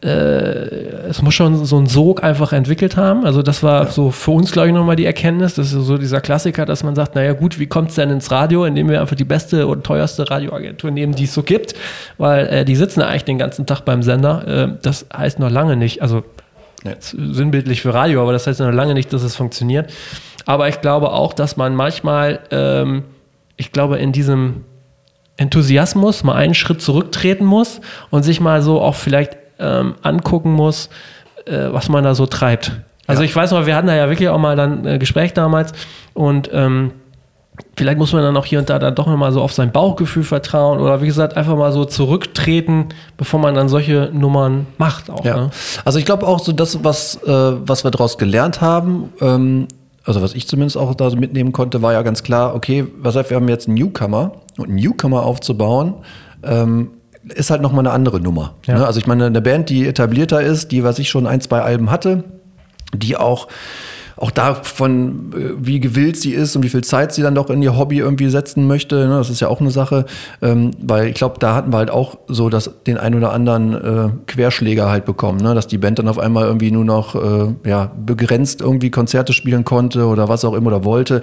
es 0.04 1.22
muss 1.22 1.34
schon 1.34 1.63
so 1.63 1.78
einen 1.78 1.88
Sog 1.88 2.24
einfach 2.24 2.52
entwickelt 2.52 2.98
haben. 2.98 3.26
Also 3.26 3.42
das 3.42 3.63
war 3.63 3.86
ja. 3.86 3.89
so 3.89 4.12
für 4.12 4.32
uns, 4.32 4.52
glaube 4.52 4.68
ich, 4.68 4.74
nochmal 4.74 4.98
die 4.98 5.06
Erkenntnis. 5.06 5.56
Das 5.56 5.72
ist 5.72 5.86
so 5.86 5.98
dieser 5.98 6.20
Klassiker, 6.20 6.66
dass 6.66 6.84
man 6.84 6.94
sagt, 6.96 7.16
naja 7.16 7.34
gut, 7.34 7.58
wie 7.58 7.68
kommt 7.68 7.89
es 7.89 7.96
denn 7.96 8.10
ins 8.10 8.30
Radio, 8.30 8.66
indem 8.66 8.89
wir 8.89 9.00
einfach 9.00 9.16
die 9.16 9.24
beste 9.24 9.66
und 9.68 9.86
teuerste 9.86 10.30
Radioagentur 10.30 10.92
nehmen, 10.92 11.16
die 11.16 11.24
es 11.24 11.34
so 11.34 11.44
gibt. 11.44 11.76
Weil 12.18 12.48
äh, 12.48 12.66
die 12.66 12.76
sitzen 12.76 13.02
eigentlich 13.02 13.24
den 13.24 13.38
ganzen 13.38 13.66
Tag 13.66 13.82
beim 13.82 14.04
Sender. 14.04 14.48
Äh, 14.48 14.78
das 14.82 15.06
heißt 15.16 15.39
noch 15.39 15.50
lange 15.50 15.78
nicht, 15.78 16.02
also 16.02 16.24
jetzt 16.84 17.12
sinnbildlich 17.12 17.82
für 17.82 17.94
Radio, 17.94 18.22
aber 18.22 18.34
das 18.34 18.46
heißt 18.46 18.60
noch 18.60 18.72
lange 18.72 18.94
nicht, 18.94 19.13
dass 19.13 19.24
es 19.24 19.36
funktioniert. 19.36 19.89
Aber 20.46 20.68
ich 20.68 20.82
glaube 20.82 21.12
auch, 21.12 21.34
dass 21.34 21.56
man 21.56 21.76
manchmal, 21.76 22.42
ähm, 22.52 23.04
ich 23.56 23.72
glaube, 23.72 23.98
in 24.00 24.12
diesem 24.12 24.66
Enthusiasmus 25.38 26.24
mal 26.24 26.36
einen 26.36 26.54
Schritt 26.54 26.82
zurücktreten 26.82 27.46
muss 27.46 27.82
und 28.10 28.24
sich 28.24 28.39
mal 28.39 28.62
so 28.62 28.82
auch 28.82 28.96
vielleicht 28.96 29.38
ähm, 29.60 29.96
angucken 30.02 30.52
muss, 30.52 30.89
äh, 31.46 31.68
was 31.72 31.89
man 31.89 32.04
da 32.04 32.16
so 32.16 32.26
treibt. 32.26 32.72
Also 33.08 33.22
ja. 33.22 33.26
ich 33.26 33.36
weiß 33.36 33.52
noch, 33.52 33.66
wir 33.66 33.76
hatten 33.76 33.88
da 33.88 33.96
ja 33.96 34.10
wirklich 34.10 34.30
auch 34.30 34.38
mal 34.39 34.56
dann 34.56 34.86
ein 34.88 35.00
Gespräch 35.00 35.34
damals 35.34 35.74
und 36.13 36.50
ähm, 36.54 36.92
vielleicht 37.76 37.98
muss 37.98 38.13
man 38.13 38.24
dann 38.24 38.36
auch 38.38 38.46
hier 38.46 38.60
und 38.60 38.70
da 38.70 38.80
dann 38.80 38.96
doch 38.96 39.08
nochmal 39.08 39.32
so 39.32 39.42
auf 39.42 39.54
sein 39.54 39.72
Bauchgefühl 39.72 40.24
vertrauen 40.24 40.80
oder 40.80 41.02
wie 41.02 41.08
gesagt 41.08 41.36
einfach 41.38 41.56
mal 41.56 41.72
so 41.72 41.86
zurücktreten, 41.86 42.89
bevor 43.18 43.39
man 43.39 43.56
dann 43.56 43.70
solche 43.70 44.10
Nummern 44.13 44.68
macht. 44.78 45.10
Auch, 45.10 45.24
ja. 45.26 45.36
Ne? 45.36 45.50
Also 45.86 46.00
ich 46.00 46.06
glaube 46.06 46.28
auch 46.28 46.39
so 46.39 46.52
das, 46.52 46.84
was, 46.84 47.22
äh, 47.24 47.28
was 47.28 47.84
wir 47.84 47.92
daraus 47.92 48.18
gelernt 48.18 48.62
haben, 48.62 49.10
ähm, 49.22 49.68
also 50.06 50.22
was 50.22 50.34
ich 50.34 50.48
zumindest 50.48 50.78
auch 50.78 50.94
da 50.96 51.10
so 51.10 51.18
mitnehmen 51.18 51.52
konnte, 51.52 51.82
war 51.82 51.94
ja 51.94 52.02
ganz 52.02 52.24
klar, 52.24 52.56
okay, 52.56 52.86
was 52.98 53.16
heißt, 53.16 53.30
wir 53.30 53.38
haben 53.38 53.48
jetzt 53.48 53.68
einen 53.68 53.76
Newcomer 53.76 54.34
und 54.58 54.66
einen 54.66 54.76
Newcomer 54.76 55.24
aufzubauen, 55.24 55.96
ähm, 56.44 56.89
ist 57.30 57.50
halt 57.50 57.62
nochmal 57.62 57.86
eine 57.86 57.92
andere 57.92 58.20
Nummer. 58.20 58.56
Ja. 58.66 58.80
Ne? 58.80 58.86
Also 58.86 59.00
ich 59.00 59.08
meine, 59.08 59.26
eine 59.26 59.42
Band, 59.42 59.70
die 59.70 59.88
etablierter 59.88 60.42
ist, 60.42 60.72
die, 60.72 60.84
was 60.84 61.00
ich 61.00 61.10
schon 61.10 61.28
ein, 61.28 61.42
zwei 61.42 61.62
Alben 61.62 61.92
hatte, 61.92 62.24
die 62.94 63.18
auch 63.18 63.48
auch 64.16 64.32
davon, 64.32 65.34
äh, 65.36 65.66
wie 65.66 65.80
gewillt 65.80 66.18
sie 66.18 66.32
ist 66.32 66.56
und 66.56 66.64
wie 66.64 66.70
viel 66.70 66.84
Zeit 66.84 67.14
sie 67.14 67.22
dann 67.22 67.36
doch 67.36 67.50
in 67.50 67.62
ihr 67.62 67.78
Hobby 67.78 67.98
irgendwie 67.98 68.30
setzen 68.30 68.68
möchte. 68.68 69.08
Ne? 69.08 69.18
Das 69.18 69.30
ist 69.30 69.40
ja 69.40 69.48
auch 69.48 69.60
eine 69.60 69.72
Sache, 69.72 70.06
ähm, 70.42 70.72
weil 70.82 71.08
ich 71.08 71.16
glaube, 71.16 71.36
da 71.40 71.56
hatten 71.56 71.74
wir 71.74 71.78
halt 71.78 71.90
auch 71.90 72.18
so 72.28 72.50
dass 72.50 72.72
den 72.86 72.98
ein 72.98 73.16
oder 73.16 73.34
anderen 73.34 73.74
äh, 73.74 74.10
Querschläger 74.28 74.90
halt 74.90 75.06
bekommen, 75.06 75.40
ne? 75.40 75.56
dass 75.56 75.68
die 75.68 75.78
Band 75.78 76.00
dann 76.00 76.08
auf 76.08 76.20
einmal 76.20 76.46
irgendwie 76.46 76.72
nur 76.72 76.86
noch 76.86 77.16
äh, 77.16 77.54
ja, 77.66 77.92
begrenzt 78.06 78.62
irgendwie 78.62 78.92
Konzerte 78.92 79.34
spielen 79.34 79.66
konnte 79.66 80.06
oder 80.06 80.30
was 80.30 80.46
auch 80.46 80.54
immer 80.54 80.68
oder 80.68 80.86
wollte. 80.86 81.22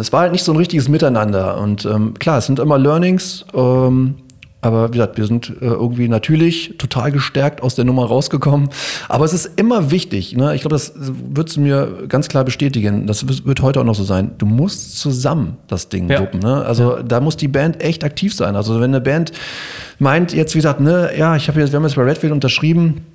Es 0.00 0.12
war 0.12 0.22
halt 0.22 0.32
nicht 0.32 0.42
so 0.42 0.52
ein 0.52 0.58
richtiges 0.58 0.88
Miteinander 0.88 1.58
und 1.58 1.84
ähm, 1.84 2.14
klar, 2.14 2.38
es 2.38 2.46
sind 2.46 2.58
immer 2.58 2.78
Learnings. 2.78 3.44
Ähm, 3.54 4.16
aber 4.66 4.88
wie 4.88 4.92
gesagt, 4.92 5.16
wir 5.16 5.26
sind 5.26 5.48
äh, 5.60 5.66
irgendwie 5.66 6.08
natürlich 6.08 6.74
total 6.78 7.12
gestärkt 7.12 7.62
aus 7.62 7.74
der 7.74 7.84
Nummer 7.84 8.06
rausgekommen. 8.06 8.68
Aber 9.08 9.24
es 9.24 9.32
ist 9.32 9.52
immer 9.56 9.90
wichtig, 9.90 10.36
ne? 10.36 10.54
ich 10.54 10.62
glaube, 10.62 10.74
das 10.74 10.92
würdest 10.96 11.56
du 11.56 11.60
mir 11.60 12.04
ganz 12.08 12.28
klar 12.28 12.44
bestätigen, 12.44 13.06
das 13.06 13.26
wird 13.46 13.62
heute 13.62 13.80
auch 13.80 13.84
noch 13.84 13.94
so 13.94 14.04
sein, 14.04 14.32
du 14.38 14.46
musst 14.46 14.98
zusammen 14.98 15.56
das 15.68 15.88
Ding 15.88 16.10
ja. 16.10 16.20
wuppen. 16.20 16.40
Ne? 16.40 16.64
Also 16.64 16.96
ja. 16.96 17.02
da 17.02 17.20
muss 17.20 17.36
die 17.36 17.48
Band 17.48 17.82
echt 17.82 18.04
aktiv 18.04 18.34
sein. 18.34 18.56
Also 18.56 18.76
wenn 18.76 18.90
eine 18.90 19.00
Band 19.00 19.32
meint 19.98 20.32
jetzt, 20.32 20.54
wie 20.54 20.58
gesagt, 20.58 20.80
ne, 20.80 21.10
ja, 21.16 21.36
ich 21.36 21.48
habe 21.48 21.60
jetzt, 21.60 21.72
wir 21.72 21.76
haben 21.76 21.84
jetzt 21.84 21.96
bei 21.96 22.02
Redfield 22.02 22.32
unterschrieben, 22.32 23.06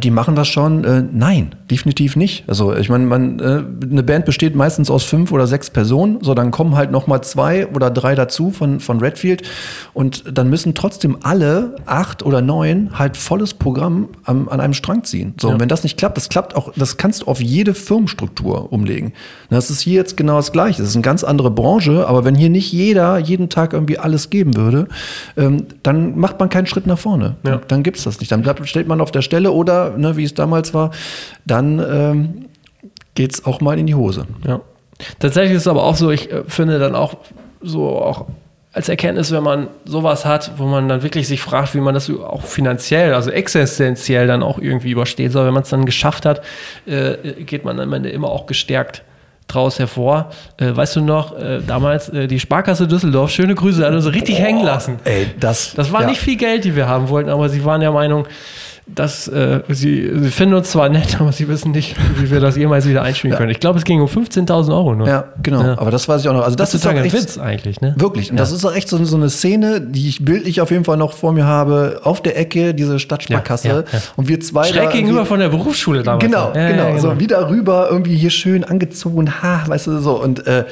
die 0.00 0.10
machen 0.10 0.34
das 0.34 0.48
schon? 0.48 0.84
Äh, 0.84 1.04
nein, 1.12 1.54
definitiv 1.70 2.16
nicht. 2.16 2.44
Also 2.48 2.74
ich 2.74 2.88
meine, 2.88 3.04
man, 3.04 3.38
äh, 3.40 3.62
eine 3.90 4.02
Band 4.02 4.24
besteht 4.24 4.54
meistens 4.54 4.90
aus 4.90 5.04
fünf 5.04 5.32
oder 5.32 5.46
sechs 5.46 5.70
Personen. 5.70 6.18
So, 6.22 6.34
dann 6.34 6.50
kommen 6.50 6.76
halt 6.76 6.90
noch 6.90 7.06
mal 7.06 7.20
zwei 7.22 7.66
oder 7.66 7.90
drei 7.90 8.14
dazu 8.14 8.50
von, 8.50 8.80
von 8.80 9.00
Redfield. 9.00 9.42
Und 9.92 10.24
dann 10.32 10.48
müssen 10.48 10.74
trotzdem 10.74 11.18
alle 11.22 11.76
acht 11.84 12.22
oder 12.22 12.40
neun 12.40 12.98
halt 12.98 13.16
volles 13.16 13.52
Programm 13.54 14.08
an, 14.24 14.48
an 14.48 14.60
einem 14.60 14.74
Strang 14.74 15.04
ziehen. 15.04 15.34
So, 15.38 15.48
ja. 15.48 15.54
und 15.54 15.60
wenn 15.60 15.68
das 15.68 15.82
nicht 15.82 15.98
klappt, 15.98 16.16
das 16.16 16.30
klappt 16.30 16.56
auch, 16.56 16.72
das 16.74 16.96
kannst 16.96 17.22
du 17.22 17.26
auf 17.26 17.42
jede 17.42 17.74
Firmenstruktur 17.74 18.72
umlegen. 18.72 19.12
Das 19.50 19.70
ist 19.70 19.80
hier 19.80 19.94
jetzt 19.94 20.16
genau 20.16 20.36
das 20.36 20.52
Gleiche. 20.52 20.80
Das 20.80 20.88
ist 20.88 20.96
eine 20.96 21.02
ganz 21.02 21.22
andere 21.22 21.50
Branche, 21.50 22.06
aber 22.08 22.24
wenn 22.24 22.34
hier 22.34 22.50
nicht 22.50 22.72
jeder 22.72 23.18
jeden 23.18 23.50
Tag 23.50 23.74
irgendwie 23.74 23.98
alles 23.98 24.30
geben 24.30 24.56
würde, 24.56 24.88
ähm, 25.36 25.66
dann 25.82 26.18
macht 26.18 26.40
man 26.40 26.48
keinen 26.48 26.66
Schritt 26.66 26.86
nach 26.86 26.98
vorne. 26.98 27.36
Ja. 27.46 27.60
Dann 27.68 27.82
gibt's 27.82 28.04
das 28.04 28.20
nicht. 28.20 28.32
Dann 28.32 28.42
bleibt, 28.42 28.66
steht 28.66 28.88
man 28.88 29.00
auf 29.00 29.10
der 29.10 29.22
Stelle 29.22 29.52
oder 29.52 29.81
ne, 29.90 30.16
wie 30.16 30.24
es 30.24 30.34
damals 30.34 30.74
war, 30.74 30.90
dann 31.44 31.78
ähm, 31.78 32.46
geht 33.14 33.34
es 33.34 33.44
auch 33.44 33.60
mal 33.60 33.78
in 33.78 33.86
die 33.86 33.94
Hose. 33.94 34.26
Ja. 34.46 34.60
Tatsächlich 35.18 35.56
ist 35.56 35.62
es 35.62 35.68
aber 35.68 35.84
auch 35.84 35.96
so, 35.96 36.10
ich 36.10 36.30
äh, 36.30 36.44
finde 36.46 36.78
dann 36.78 36.94
auch 36.94 37.16
so 37.60 37.88
auch 37.88 38.26
als 38.72 38.88
Erkenntnis, 38.88 39.30
wenn 39.32 39.42
man 39.42 39.68
sowas 39.84 40.24
hat, 40.24 40.52
wo 40.56 40.64
man 40.64 40.88
dann 40.88 41.02
wirklich 41.02 41.28
sich 41.28 41.42
fragt, 41.42 41.74
wie 41.74 41.80
man 41.80 41.92
das 41.92 42.08
auch 42.10 42.42
finanziell, 42.42 43.12
also 43.12 43.30
existenziell 43.30 44.26
dann 44.26 44.42
auch 44.42 44.58
irgendwie 44.58 44.90
überstehen 44.90 45.30
soll, 45.30 45.46
wenn 45.46 45.52
man 45.52 45.62
es 45.62 45.68
dann 45.68 45.84
geschafft 45.84 46.24
hat, 46.24 46.42
äh, 46.86 47.44
geht 47.44 47.64
man 47.64 47.78
am 47.78 47.92
Ende 47.92 48.08
immer 48.08 48.30
auch 48.30 48.46
gestärkt 48.46 49.02
draus 49.46 49.78
hervor. 49.78 50.30
Äh, 50.56 50.74
weißt 50.74 50.96
du 50.96 51.00
noch, 51.02 51.36
äh, 51.36 51.60
damals 51.66 52.08
äh, 52.08 52.26
die 52.26 52.40
Sparkasse 52.40 52.88
Düsseldorf, 52.88 53.30
schöne 53.30 53.54
Grüße, 53.54 53.84
hat 53.84 53.92
uns 53.92 54.06
richtig 54.06 54.36
oh, 54.36 54.42
hängen 54.42 54.64
lassen. 54.64 54.98
Ey, 55.04 55.26
das, 55.38 55.74
das 55.74 55.92
war 55.92 56.02
ja. 56.02 56.08
nicht 56.08 56.20
viel 56.20 56.36
Geld, 56.36 56.64
die 56.64 56.74
wir 56.74 56.88
haben 56.88 57.10
wollten, 57.10 57.28
aber 57.28 57.50
sie 57.50 57.64
waren 57.66 57.82
der 57.82 57.92
Meinung, 57.92 58.26
dass 58.94 59.28
äh, 59.28 59.60
sie, 59.68 60.10
sie 60.14 60.30
finden 60.30 60.54
uns 60.54 60.70
zwar 60.70 60.88
nett, 60.88 61.16
aber 61.20 61.32
sie 61.32 61.48
wissen 61.48 61.72
nicht, 61.72 61.96
wie 62.18 62.30
wir 62.30 62.40
das 62.40 62.56
jemals 62.56 62.88
wieder 62.88 63.02
einspielen 63.02 63.32
ja. 63.32 63.38
können. 63.38 63.50
Ich 63.50 63.60
glaube, 63.60 63.78
es 63.78 63.84
ging 63.84 64.00
um 64.00 64.08
15.000 64.08 64.70
Euro 64.70 64.94
nur. 64.94 65.08
Ja, 65.08 65.24
genau. 65.42 65.62
Ja. 65.62 65.78
Aber 65.78 65.90
das 65.90 66.08
weiß 66.08 66.22
ich 66.22 66.28
auch 66.28 66.34
noch. 66.34 66.44
Also 66.44 66.56
das, 66.56 66.70
das 66.72 66.80
ist, 66.80 66.86
ist 66.86 66.96
ein 66.96 67.12
Witz 67.12 67.38
eigentlich, 67.38 67.80
ne? 67.80 67.94
Wirklich. 67.96 68.30
Und 68.30 68.36
ja. 68.36 68.42
das 68.42 68.52
ist 68.52 68.64
auch 68.64 68.74
echt 68.74 68.88
so, 68.88 69.02
so, 69.04 69.16
eine 69.16 69.30
Szene, 69.30 69.80
die 69.80 70.08
ich 70.08 70.24
bildlich 70.24 70.60
auf 70.60 70.70
jeden 70.70 70.84
Fall 70.84 70.96
noch 70.96 71.12
vor 71.12 71.32
mir 71.32 71.46
habe. 71.46 72.00
Auf 72.04 72.22
der 72.22 72.38
Ecke 72.38 72.74
diese 72.74 72.98
Stadtsparkasse 72.98 73.84
und 74.16 74.28
wir 74.28 74.40
zwei 74.40 74.64
Schräg 74.64 74.84
da 74.84 74.90
gegenüber 74.90 75.26
von 75.26 75.40
der 75.40 75.48
Berufsschule 75.48 76.02
damals. 76.02 76.24
Genau, 76.24 76.52
genau. 76.52 76.88
genau. 76.88 76.98
So 76.98 77.20
wieder 77.20 77.48
rüber, 77.48 77.88
irgendwie 77.90 78.16
hier 78.16 78.30
schön 78.30 78.64
angezogen, 78.64 79.42
ha, 79.42 79.62
weißt 79.66 79.86
du 79.86 79.98
so 79.98 80.22
und 80.22 80.46
äh, 80.46 80.64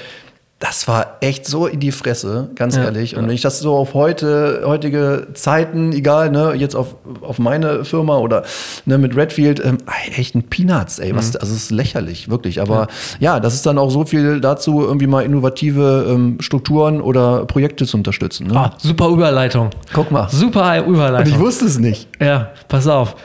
das 0.61 0.87
war 0.87 1.17
echt 1.21 1.47
so 1.47 1.67
in 1.67 1.81
die 1.81 1.91
Fresse, 1.91 2.51
ganz 2.55 2.77
ja, 2.77 2.85
ehrlich. 2.85 3.17
Und 3.17 3.23
ja. 3.23 3.29
wenn 3.29 3.35
ich 3.35 3.41
das 3.41 3.61
so 3.61 3.75
auf 3.75 3.95
heute, 3.95 4.63
heutige 4.67 5.29
Zeiten, 5.33 5.93
egal, 5.93 6.31
ne, 6.31 6.53
jetzt 6.55 6.77
auf, 6.77 6.97
auf 7.23 7.39
meine 7.39 7.87
Firma 7.87 8.19
oder 8.19 8.45
ne, 8.85 8.99
mit 8.99 9.17
Redfield, 9.17 9.65
ähm, 9.65 9.79
echt 10.15 10.35
ein 10.35 10.43
Peanuts, 10.43 10.99
ey, 10.99 11.17
was, 11.17 11.33
mhm. 11.33 11.39
also 11.41 11.55
es 11.55 11.63
ist 11.63 11.71
lächerlich, 11.71 12.29
wirklich. 12.29 12.61
Aber 12.61 12.89
ja. 13.21 13.37
ja. 13.37 13.41
das 13.41 13.55
ist 13.55 13.65
dann 13.65 13.79
auch 13.79 13.89
so 13.89 14.05
viel 14.05 14.39
dazu, 14.43 14.83
irgendwie 14.83 15.07
mal 15.07 15.25
innovative 15.25 16.07
ähm, 16.11 16.37
Strukturen 16.41 17.01
oder 17.01 17.47
Projekte 17.47 17.87
zu 17.87 17.97
unterstützen. 17.97 18.49
Ne? 18.49 18.57
Ah, 18.57 18.75
super 18.77 19.09
Überleitung. 19.09 19.71
Guck 19.95 20.11
mal. 20.11 20.29
Super 20.29 20.85
Überleitung. 20.85 21.33
Und 21.33 21.39
ich 21.39 21.43
wusste 21.43 21.65
es 21.65 21.79
nicht. 21.79 22.07
Ja, 22.21 22.51
pass 22.69 22.87
auf. 22.87 23.17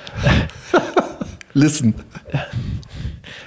Listen. 1.53 1.95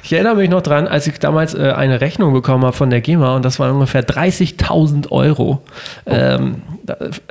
Ich 0.09 0.15
erinnere 0.15 0.37
mich 0.37 0.49
noch 0.49 0.63
dran, 0.63 0.89
als 0.89 1.07
ich 1.07 1.19
damals 1.19 1.53
äh, 1.53 1.71
eine 1.77 2.01
Rechnung 2.01 2.33
bekommen 2.33 2.65
habe 2.65 2.75
von 2.75 2.89
der 2.89 3.03
GEMA 3.03 3.37
und 3.37 3.45
das 3.45 3.59
waren 3.59 3.73
ungefähr 3.73 4.03
30.000 4.03 5.11
Euro. 5.11 5.63
Oh. 6.07 6.11
Ähm, 6.11 6.63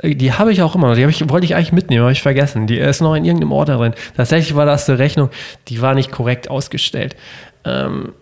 die 0.04 0.32
habe 0.32 0.52
ich 0.52 0.62
auch 0.62 0.76
immer 0.76 0.86
noch. 0.86 0.94
Die 0.94 1.02
ich, 1.02 1.28
wollte 1.28 1.44
ich 1.44 1.56
eigentlich 1.56 1.72
mitnehmen, 1.72 2.02
habe 2.02 2.12
ich 2.12 2.22
vergessen. 2.22 2.68
Die 2.68 2.78
ist 2.78 3.00
noch 3.00 3.16
in 3.16 3.24
irgendeinem 3.24 3.50
Ordner 3.50 3.78
drin. 3.78 3.94
Tatsächlich 4.16 4.54
war 4.54 4.64
das 4.64 4.88
eine 4.88 5.00
Rechnung, 5.00 5.30
die 5.66 5.82
war 5.82 5.94
nicht 5.94 6.12
korrekt 6.12 6.50
ausgestellt. 6.50 7.16
Ähm, 7.64 8.12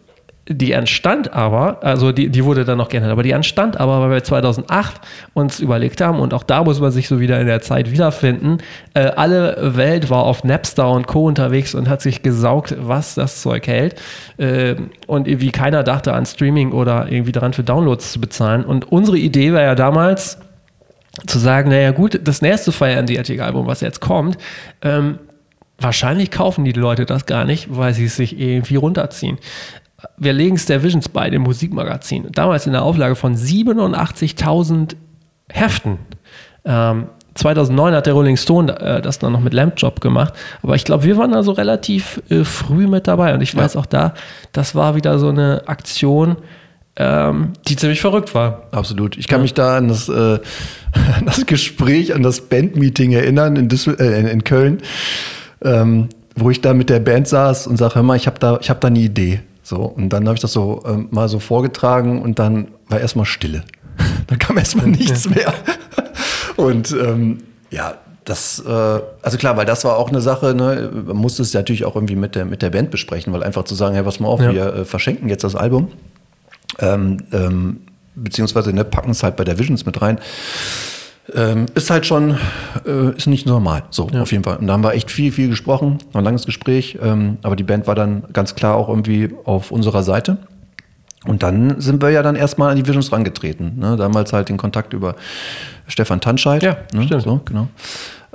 die 0.49 0.73
entstand 0.73 1.33
aber, 1.33 1.83
also 1.83 2.13
die, 2.13 2.29
die 2.29 2.45
wurde 2.45 2.65
dann 2.65 2.79
noch 2.79 2.89
geändert, 2.89 3.11
aber 3.11 3.25
die 3.25 3.33
entstand 3.33 3.81
aber, 3.81 4.01
weil 4.01 4.11
wir 4.11 4.25
2008 4.25 5.01
uns 5.35 5.59
überlegt 5.59 6.01
haben, 6.01 6.21
und 6.21 6.33
auch 6.33 6.45
da 6.45 6.63
muss 6.63 6.81
man 6.81 6.93
sich 6.93 7.09
so 7.09 7.19
wieder 7.19 7.41
in 7.41 7.49
der 7.49 7.63
Zeit 7.63 7.91
wiederfinden, 7.91 8.59
äh, 8.95 9.01
alle 9.01 9.77
Welt 9.77 10.09
war 10.09 10.23
auf 10.23 10.45
Napster 10.45 10.89
und 10.89 11.09
Co. 11.09 11.27
unterwegs 11.27 11.75
und 11.75 11.89
hat 11.89 12.01
sich 12.01 12.23
gesaugt, 12.23 12.77
was 12.79 13.17
das 13.17 13.43
Zeug 13.43 13.67
hält. 13.67 13.97
Äh, 14.39 14.77
und 15.09 15.27
irgendwie 15.27 15.51
keiner 15.51 15.83
dachte 15.83 16.13
an 16.13 16.27
Streaming 16.27 16.71
oder 16.71 17.11
irgendwie 17.11 17.33
daran 17.33 17.53
für 17.53 17.65
Downloads 17.65 18.13
zu 18.13 18.21
bezahlen. 18.21 18.65
Und 18.65 18.93
unsere 18.93 19.19
Idee 19.19 19.53
war 19.53 19.63
ja 19.63 19.75
damals, 19.75 20.39
zu 21.27 21.39
sagen, 21.39 21.71
naja 21.71 21.93
gut, 21.93 22.21
das 22.23 22.43
nächste 22.43 22.73
Fire 22.73 22.99
and 22.99 23.09
the 23.09 23.19
Attic 23.19 23.41
Album, 23.41 23.67
was 23.67 23.81
jetzt 23.81 24.01
kommt, 24.01 24.37
ähm, 24.83 25.19
wahrscheinlich 25.79 26.31
kaufen 26.31 26.67
die 26.67 26.73
Leute 26.73 27.07
das 27.07 27.25
gar 27.25 27.47
nicht, 27.47 27.69
weil 27.71 27.95
sie 27.95 28.05
es 28.05 28.17
sich 28.17 28.39
irgendwie 28.39 28.77
runterziehen 28.77 29.39
wir 30.19 30.33
legen 30.33 30.59
Star 30.59 30.83
Visions 30.83 31.09
bei, 31.09 31.31
dem 31.31 31.43
Musikmagazin. 31.43 32.29
Damals 32.33 32.67
in 32.67 32.73
der 32.73 32.83
Auflage 32.83 33.17
von 33.17 33.35
87.000 33.35 34.97
Heften. 35.49 35.99
Ähm, 36.65 37.07
2009 37.35 37.95
hat 37.95 38.07
der 38.07 38.15
Rolling 38.15 38.37
Stone 38.37 38.79
äh, 38.81 39.01
das 39.03 39.19
dann 39.19 39.33
noch 39.33 39.41
mit 39.41 39.53
Lamp 39.53 39.75
Job 39.77 40.01
gemacht. 40.01 40.35
Aber 40.63 40.75
ich 40.75 40.85
glaube, 40.85 41.05
wir 41.05 41.17
waren 41.17 41.33
da 41.33 41.43
so 41.43 41.53
relativ 41.53 42.23
äh, 42.31 42.45
früh 42.45 42.87
mit 42.87 43.07
dabei. 43.07 43.35
Und 43.35 43.43
ich 43.43 43.55
weiß 43.55 43.75
ja. 43.75 43.81
auch 43.81 43.87
da, 43.87 44.15
das 44.53 44.75
war 44.75 44.97
wieder 44.97 45.19
so 45.19 45.29
eine 45.29 45.63
Aktion, 45.67 46.37
ähm, 46.97 47.53
die 47.69 47.77
ziemlich 47.77 48.01
verrückt 48.01 48.35
war. 48.35 48.63
Absolut. 48.73 49.19
Ich 49.19 49.29
kann 49.29 49.41
ja. 49.41 49.43
mich 49.43 49.55
da 49.55 49.77
an 49.77 49.89
das, 49.89 50.09
äh, 50.09 50.39
das 51.25 51.47
Gespräch, 51.47 52.15
an 52.15 52.23
das 52.23 52.49
Bandmeeting 52.49 53.13
erinnern 53.13 53.57
in, 53.57 53.69
Düssel 53.69 53.97
äh, 54.01 54.31
in 54.31 54.45
Köln, 54.45 54.79
ähm, 55.63 56.09
wo 56.35 56.51
ich 56.51 56.63
da 56.63 56.75
mit 56.75 56.91
der 56.91 57.01
Band 57.01 57.29
saß 57.29 57.67
und 57.67 57.77
sage, 57.77 57.97
hör 57.97 58.03
mal, 58.03 58.17
ich 58.17 58.27
habe 58.27 58.39
da, 58.39 58.59
hab 58.67 58.81
da 58.81 58.89
eine 58.89 58.99
Idee. 58.99 59.41
So, 59.67 59.79
und 59.79 60.11
dann 60.11 60.27
habe 60.27 60.37
ich 60.37 60.41
das 60.41 60.53
so 60.53 60.85
ähm, 60.87 61.09
mal 61.11 61.29
so 61.29 61.41
vorgetragen 61.41 62.23
und 62.23 62.39
dann 62.39 62.69
war 62.89 63.01
erstmal 63.01 63.27
Stille. 63.27 63.65
da 64.29 64.37
kam 64.37 64.57
erstmal 64.59 64.87
nichts 64.87 65.29
mehr. 65.29 65.53
und 66.57 66.93
ähm, 66.93 67.39
ja, 67.73 67.95
das, 68.25 68.63
äh, 68.65 68.71
also 68.71 69.39
klar, 69.39 69.57
weil 69.57 69.67
das 69.67 69.83
war 69.83 69.97
auch 69.97 70.09
eine 70.09 70.21
Sache, 70.21 70.55
ne, 70.55 70.89
man 71.07 71.17
musste 71.17 71.43
es 71.43 71.53
natürlich 71.53 71.85
auch 71.85 71.97
irgendwie 71.97 72.15
mit 72.15 72.37
der, 72.37 72.45
mit 72.45 72.63
der 72.63 72.71
Band 72.71 72.93
besprechen, 72.93 73.33
weil 73.33 73.43
einfach 73.43 73.65
zu 73.65 73.75
sagen, 73.75 73.97
hey, 73.97 74.07
was 74.07 74.21
mal 74.21 74.29
auf, 74.29 74.41
ja. 74.41 74.53
wir 74.53 74.67
äh, 74.73 74.85
verschenken 74.85 75.29
jetzt 75.29 75.43
das 75.43 75.57
Album, 75.57 75.89
ähm, 76.79 77.25
ähm, 77.33 77.81
beziehungsweise 78.15 78.73
ne, 78.73 78.85
packen 78.85 79.11
es 79.11 79.25
halt 79.25 79.35
bei 79.35 79.43
der 79.43 79.59
Visions 79.59 79.85
mit 79.85 80.01
rein. 80.01 80.21
Ähm, 81.35 81.67
ist 81.75 81.91
halt 81.91 82.07
schon, 82.07 82.39
äh, 82.87 83.17
ist 83.17 83.27
nicht 83.27 83.47
normal. 83.47 83.85
So, 83.91 84.09
ja. 84.13 84.23
auf 84.23 84.31
jeden 84.31 84.45
Fall. 84.45 84.57
Und 84.59 84.69
da 84.69 84.75
haben 84.75 84.85
wir 84.85 84.95
echt 84.95 85.11
viel, 85.11 85.33
viel 85.33 85.49
gesprochen, 85.49 85.99
ein 86.13 86.25
langes 86.25 86.47
Gespräch. 86.47 86.99
Ähm, 87.03 87.39
aber 87.43 87.57
die 87.57 87.65
Band 87.65 87.87
war 87.87 87.95
dann 87.95 88.25
ganz 88.33 88.55
klar 88.55 88.77
auch 88.77 88.89
irgendwie 88.89 89.31
auf 89.45 89.71
unserer 89.71 90.03
Seite. 90.03 90.39
Und 91.27 91.43
dann 91.43 91.81
sind 91.81 92.01
wir 92.03 92.11
ja 92.11 92.23
dann 92.23 92.37
erstmal 92.37 92.71
an 92.71 92.77
die 92.77 92.87
Visions 92.87 93.11
rangetreten. 93.11 93.79
Ne? 93.79 93.97
Damals 93.97 94.33
halt 94.33 94.49
den 94.49 94.57
Kontakt 94.57 94.93
über 94.93 95.17
Stefan 95.89 96.21
Tanscheid. 96.21 96.63
Ja, 96.63 96.77
ne? 96.93 97.05
stimmt. 97.05 97.23
So, 97.23 97.41
genau. 97.45 97.69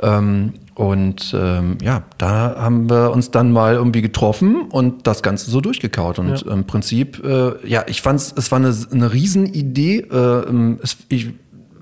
Ähm, 0.02 0.54
und 0.76 1.36
ähm, 1.38 1.78
ja, 1.82 2.04
da 2.18 2.56
haben 2.58 2.90
wir 2.90 3.12
uns 3.12 3.32
dann 3.32 3.52
mal 3.52 3.76
irgendwie 3.76 4.02
getroffen 4.02 4.64
und 4.72 5.06
das 5.06 5.22
Ganze 5.22 5.52
so 5.52 5.62
durchgekaut. 5.62 6.20
Und 6.20 6.44
ja. 6.44 6.52
im 6.52 6.66
Prinzip, 6.66 7.24
äh, 7.24 7.68
ja, 7.68 7.84
ich 7.88 8.02
fand 8.02 8.20
es 8.20 8.52
war 8.52 8.60
eine, 8.60 8.76
eine 8.92 9.14
Riesenidee. 9.14 10.00
Äh, 10.00 10.78
es, 10.82 10.98
ich, 11.10 11.30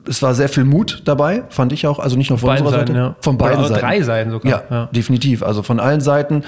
es 0.10 0.24
war 0.24 0.34
sehr 0.34 0.50
viel 0.50 0.66
Mut 0.66 1.04
dabei, 1.06 1.44
fand 1.50 1.72
ich 1.72 1.86
auch. 1.86 2.00
Also 2.00 2.18
nicht 2.18 2.32
nur 2.32 2.40
von, 2.40 2.50
von 2.50 2.66
unserer 2.66 2.80
Seiten, 2.80 2.94
Seite, 2.94 3.00
ja. 3.00 3.16
von 3.22 3.38
beiden 3.38 3.64
Seiten. 3.66 3.80
Drei 3.80 4.02
Seiten 4.02 4.32
sogar. 4.32 4.52
Ja, 4.52 4.64
ja, 4.70 4.86
definitiv. 4.88 5.44
Also 5.44 5.62
von 5.62 5.80
allen 5.80 6.02
Seiten. 6.02 6.44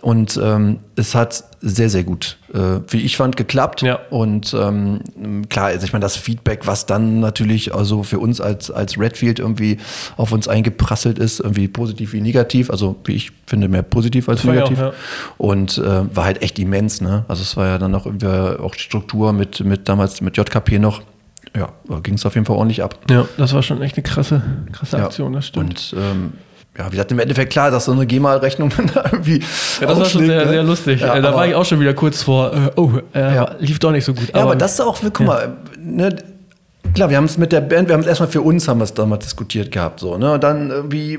Und 0.00 0.40
ähm, 0.42 0.78
es 0.94 1.14
hat 1.14 1.44
sehr, 1.60 1.90
sehr 1.90 2.04
gut, 2.04 2.38
äh, 2.54 2.80
wie 2.88 2.98
ich 2.98 3.16
fand, 3.16 3.36
geklappt. 3.36 3.82
Ja. 3.82 3.98
Und 4.10 4.54
ähm, 4.54 5.00
klar, 5.48 5.66
also 5.66 5.84
ich 5.84 5.92
meine, 5.92 6.04
das 6.04 6.16
Feedback, 6.16 6.66
was 6.66 6.86
dann 6.86 7.18
natürlich 7.20 7.74
also 7.74 8.04
für 8.04 8.20
uns 8.20 8.40
als, 8.40 8.70
als 8.70 8.98
Redfield 8.98 9.40
irgendwie 9.40 9.78
auf 10.16 10.30
uns 10.30 10.46
eingeprasselt 10.46 11.18
ist, 11.18 11.40
irgendwie 11.40 11.66
positiv 11.66 12.12
wie 12.12 12.20
negativ, 12.20 12.70
also 12.70 12.96
wie 13.04 13.16
ich 13.16 13.32
finde, 13.46 13.68
mehr 13.68 13.82
positiv 13.82 14.28
als 14.28 14.44
negativ. 14.44 14.78
Auch, 14.78 14.84
ja. 14.84 14.92
Und 15.36 15.78
äh, 15.78 16.16
war 16.16 16.24
halt 16.24 16.42
echt 16.42 16.58
immens, 16.60 17.00
ne? 17.00 17.24
Also 17.26 17.42
es 17.42 17.56
war 17.56 17.66
ja 17.66 17.78
dann 17.78 17.90
noch 17.90 18.06
irgendwie 18.06 18.28
auch 18.28 18.74
die 18.76 18.82
Struktur 18.82 19.32
mit, 19.32 19.60
mit 19.60 19.88
damals 19.88 20.20
mit 20.20 20.36
JKP 20.36 20.78
noch 20.78 21.02
ja, 21.56 21.72
ging 22.02 22.14
es 22.14 22.26
auf 22.26 22.34
jeden 22.34 22.46
Fall 22.46 22.56
ordentlich 22.56 22.82
ab. 22.82 22.98
Ja, 23.10 23.26
das 23.36 23.52
war 23.52 23.62
schon 23.62 23.82
echt 23.82 23.96
eine 23.96 24.02
krasse, 24.02 24.42
krasse 24.72 25.02
Aktion, 25.02 25.32
ja. 25.32 25.38
das 25.38 25.46
stimmt. 25.46 25.92
Und 25.92 25.94
ähm, 25.98 26.32
ja, 26.78 26.86
wie 26.86 26.90
gesagt, 26.92 27.10
im 27.10 27.18
Endeffekt 27.18 27.52
klar, 27.52 27.70
dass 27.70 27.86
so 27.86 27.92
eine 27.92 28.06
GEMA-Rechnung 28.06 28.72
irgendwie. 29.12 29.42
Ja, 29.80 29.88
das 29.88 29.98
war 29.98 30.06
schon 30.06 30.26
sehr, 30.26 30.44
ne? 30.44 30.50
sehr 30.50 30.62
lustig. 30.62 31.00
Ja, 31.00 31.20
da 31.20 31.34
war 31.34 31.46
ich 31.46 31.54
auch 31.54 31.64
schon 31.64 31.80
wieder 31.80 31.94
kurz 31.94 32.22
vor, 32.22 32.52
äh, 32.52 32.70
oh, 32.76 32.92
äh, 33.12 33.34
ja. 33.34 33.56
lief 33.58 33.78
doch 33.78 33.90
nicht 33.90 34.04
so 34.04 34.14
gut. 34.14 34.28
Ja, 34.28 34.34
aber, 34.34 34.42
aber 34.42 34.56
das 34.56 34.74
ist 34.74 34.80
auch, 34.80 34.98
guck 35.00 35.20
mal, 35.20 35.56
ne, 35.78 36.16
Klar, 36.94 37.10
wir 37.10 37.16
haben 37.16 37.24
es 37.24 37.38
mit 37.38 37.52
der 37.52 37.60
Band, 37.60 37.88
wir 37.88 37.94
haben 37.94 38.00
es 38.00 38.06
erstmal 38.06 38.30
für 38.30 38.40
uns 38.42 38.66
haben 38.66 38.78
wir 38.78 38.84
es 38.84 38.94
damals 38.94 39.24
diskutiert 39.24 39.70
gehabt, 39.70 40.00
so, 40.00 40.16
ne? 40.16 40.32
Und 40.32 40.42
dann 40.42 40.70
irgendwie, 40.70 41.18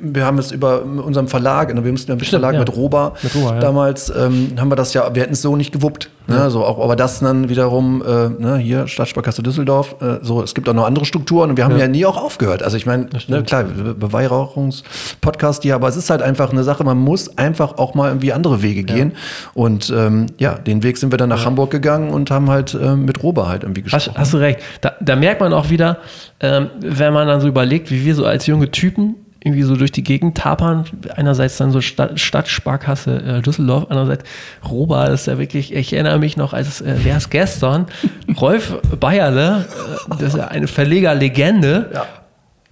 wir 0.00 0.26
haben 0.26 0.38
es 0.38 0.50
über 0.52 0.82
unserem 0.82 1.28
Verlag, 1.28 1.72
ne? 1.72 1.82
wir 1.84 1.92
mussten 1.92 2.10
ja 2.10 2.18
Verlag 2.18 2.54
ja. 2.54 2.60
mit 2.60 2.76
Roba, 2.76 3.14
mit 3.22 3.34
Roba 3.34 3.58
damals, 3.58 4.10
ähm, 4.10 4.52
haben 4.58 4.70
wir 4.70 4.76
das 4.76 4.92
ja, 4.94 5.14
wir 5.14 5.22
hätten 5.22 5.32
es 5.32 5.42
so 5.42 5.56
nicht 5.56 5.72
gewuppt, 5.72 6.10
ne? 6.26 6.36
ja. 6.36 6.50
So, 6.50 6.64
auch, 6.64 6.82
aber 6.82 6.96
das 6.96 7.20
dann 7.20 7.48
wiederum, 7.48 8.02
äh, 8.02 8.28
ne, 8.28 8.56
hier, 8.58 8.86
Stadtsparkasse 8.86 9.42
Düsseldorf, 9.42 9.96
äh, 10.00 10.18
so, 10.22 10.42
es 10.42 10.54
gibt 10.54 10.68
auch 10.68 10.74
noch 10.74 10.86
andere 10.86 11.04
Strukturen 11.04 11.50
und 11.50 11.56
wir 11.56 11.64
haben 11.64 11.78
ja, 11.78 11.88
nie 11.88 12.06
auch 12.06 12.16
aufgehört. 12.16 12.62
Also 12.62 12.76
ich 12.76 12.86
meine, 12.86 13.08
ne, 13.28 13.42
klar, 13.42 13.64
Beweihräuchungspodcast 13.64 15.62
hier, 15.62 15.74
aber 15.74 15.88
es 15.88 15.96
ist 15.96 16.10
halt 16.10 16.22
einfach 16.22 16.50
eine 16.50 16.64
Sache, 16.64 16.84
man 16.84 16.98
muss 16.98 17.36
einfach 17.38 17.78
auch 17.78 17.94
mal 17.94 18.08
irgendwie 18.08 18.32
andere 18.32 18.62
Wege 18.62 18.84
gehen. 18.84 19.12
Und 19.54 19.92
ähm, 19.94 20.26
ja, 20.38 20.54
den 20.54 20.82
Weg 20.82 20.98
sind 20.98 21.12
wir 21.12 21.18
dann 21.18 21.28
nach 21.28 21.44
Hamburg 21.44 21.70
gegangen 21.70 22.10
und 22.10 22.30
haben 22.30 22.50
halt 22.50 22.74
äh, 22.74 22.96
mit 22.96 23.22
Roba 23.22 23.48
halt 23.48 23.62
irgendwie 23.62 23.82
gesprochen. 23.82 24.12
Hast, 24.14 24.18
hast 24.18 24.34
du 24.34 24.38
recht. 24.38 24.60
Da, 24.80 24.92
da 25.00 25.16
merkt 25.16 25.40
man 25.40 25.52
auch 25.52 25.70
wieder, 25.70 25.98
ähm, 26.40 26.70
wenn 26.80 27.12
man 27.12 27.26
dann 27.26 27.40
so 27.40 27.48
überlegt, 27.48 27.90
wie 27.90 28.04
wir 28.04 28.14
so 28.14 28.24
als 28.24 28.46
junge 28.46 28.70
Typen 28.70 29.16
irgendwie 29.46 29.62
so 29.62 29.76
durch 29.76 29.92
die 29.92 30.02
Gegend 30.02 30.36
tapern. 30.36 30.84
Einerseits 31.14 31.56
dann 31.56 31.70
so 31.70 31.80
Stadt, 31.80 32.18
Stadtsparkasse 32.18 33.38
äh, 33.38 33.42
Düsseldorf, 33.42 33.86
andererseits 33.88 34.24
Roba, 34.68 35.06
ist 35.06 35.28
ja 35.28 35.38
wirklich, 35.38 35.72
ich 35.72 35.92
erinnere 35.92 36.18
mich 36.18 36.36
noch, 36.36 36.52
als 36.52 36.80
äh, 36.80 37.04
wäre 37.04 37.18
es 37.18 37.30
gestern, 37.30 37.86
Rolf 38.40 38.76
Bayerle, 38.98 39.64
äh, 39.64 40.16
das 40.18 40.34
ist 40.34 40.36
ja 40.36 40.48
eine 40.48 40.66
Verlegerlegende, 40.66 41.90
ja. 41.94 42.06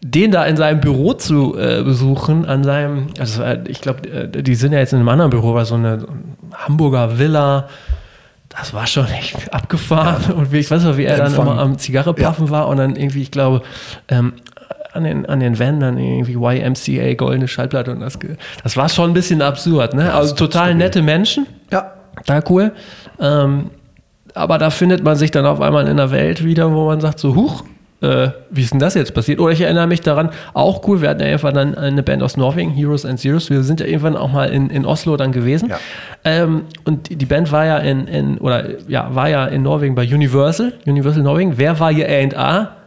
den 0.03 0.33
da 0.33 0.45
in 0.47 0.57
seinem 0.57 0.81
Büro 0.81 1.12
zu 1.12 1.57
äh, 1.57 1.85
besuchen, 1.85 2.45
an 2.45 2.64
seinem, 2.64 3.07
also 3.20 3.45
ich 3.68 3.81
glaube, 3.81 4.09
äh, 4.09 4.43
die 4.43 4.57
sind 4.57 4.72
ja 4.72 4.81
jetzt 4.81 4.93
in 4.93 4.99
einem 4.99 5.09
anderen 5.09 5.31
Büro, 5.31 5.55
war 5.55 5.64
so 5.66 5.77
eine 5.77 6.05
Hamburger 6.53 7.20
Villa, 7.20 7.68
das 8.49 8.72
war 8.75 8.87
schon 8.87 9.07
echt 9.07 9.53
abgefahren. 9.53 10.22
Ja. 10.29 10.35
Und 10.35 10.53
wie, 10.53 10.59
ich 10.59 10.70
weiß 10.70 10.83
noch, 10.85 10.97
wie 10.97 11.05
er 11.05 11.18
dann 11.18 11.35
immer 11.35 11.59
am 11.59 11.79
Zigarre 11.79 12.14
puffen 12.14 12.47
ja. 12.47 12.51
war 12.51 12.68
und 12.68 12.77
dann 12.77 12.97
irgendwie, 12.97 13.22
ich 13.22 13.31
glaube, 13.31 13.62
ähm, 14.09 14.35
an 14.95 15.05
den, 15.05 15.27
an 15.27 15.41
den 15.41 15.59
Wänden 15.59 15.99
irgendwie 15.99 16.35
YMCA, 16.35 17.15
goldene 17.15 17.49
Schallplatte 17.49 17.91
und 17.91 18.01
das, 18.01 18.19
das 18.63 18.77
war 18.77 18.89
schon 18.89 19.11
ein 19.11 19.15
bisschen 19.15 19.43
absurd, 19.43 19.95
ne? 19.95 20.13
Also 20.13 20.35
total 20.35 20.75
nette 20.75 21.03
Menschen. 21.03 21.47
Ja. 21.71 21.93
Da 22.27 22.43
cool. 22.49 22.73
Ähm, 23.21 23.71
aber 24.35 24.59
da 24.59 24.71
findet 24.71 25.03
man 25.05 25.17
sich 25.17 25.31
dann 25.31 25.47
auf 25.47 25.61
einmal 25.61 25.85
in 25.85 25.91
einer 25.91 26.11
Welt 26.11 26.45
wieder, 26.45 26.73
wo 26.73 26.87
man 26.87 27.01
sagt 27.01 27.19
so, 27.19 27.35
huch, 27.35 27.65
äh, 28.01 28.31
wie 28.51 28.63
ist 28.63 28.73
denn 28.73 28.81
das 28.81 28.95
jetzt 28.95 29.15
passiert? 29.15 29.41
Oder 29.41 29.53
ich 29.53 29.61
erinnere 29.61 29.87
mich 29.87 30.01
daran, 30.01 30.31
auch 30.53 30.87
cool, 30.87 31.01
wir 31.01 31.09
hatten 31.09 31.21
ja 31.21 31.27
irgendwann 31.27 31.55
dann 31.55 31.75
eine 31.75 32.03
Band 32.03 32.23
aus 32.23 32.37
Norwegen, 32.37 32.71
Heroes 32.71 33.05
and 33.05 33.19
Zeros. 33.19 33.51
Wir 33.51 33.63
sind 33.63 33.81
ja 33.81 33.87
irgendwann 33.87 34.17
auch 34.17 34.31
mal 34.31 34.51
in, 34.51 34.71
in 34.71 34.85
Oslo 34.85 35.17
dann 35.17 35.33
gewesen. 35.33 35.71
Ja. 35.71 35.79
Ähm, 36.25 36.63
und 36.85 37.21
die 37.21 37.27
Band 37.27 37.51
war 37.51 37.65
ja 37.65 37.79
in, 37.79 38.07
in, 38.07 38.39
oder 38.39 38.65
ja, 38.89 39.15
war 39.15 39.29
ja 39.29 39.47
in 39.47 39.63
Norwegen 39.63 39.95
bei 39.95 40.03
Universal, 40.03 40.73
Universal 40.87 41.23
Norwegen. 41.23 41.57
Wer 41.57 41.81
war 41.81 41.93
hier 41.93 42.09
A&A? 42.09 42.84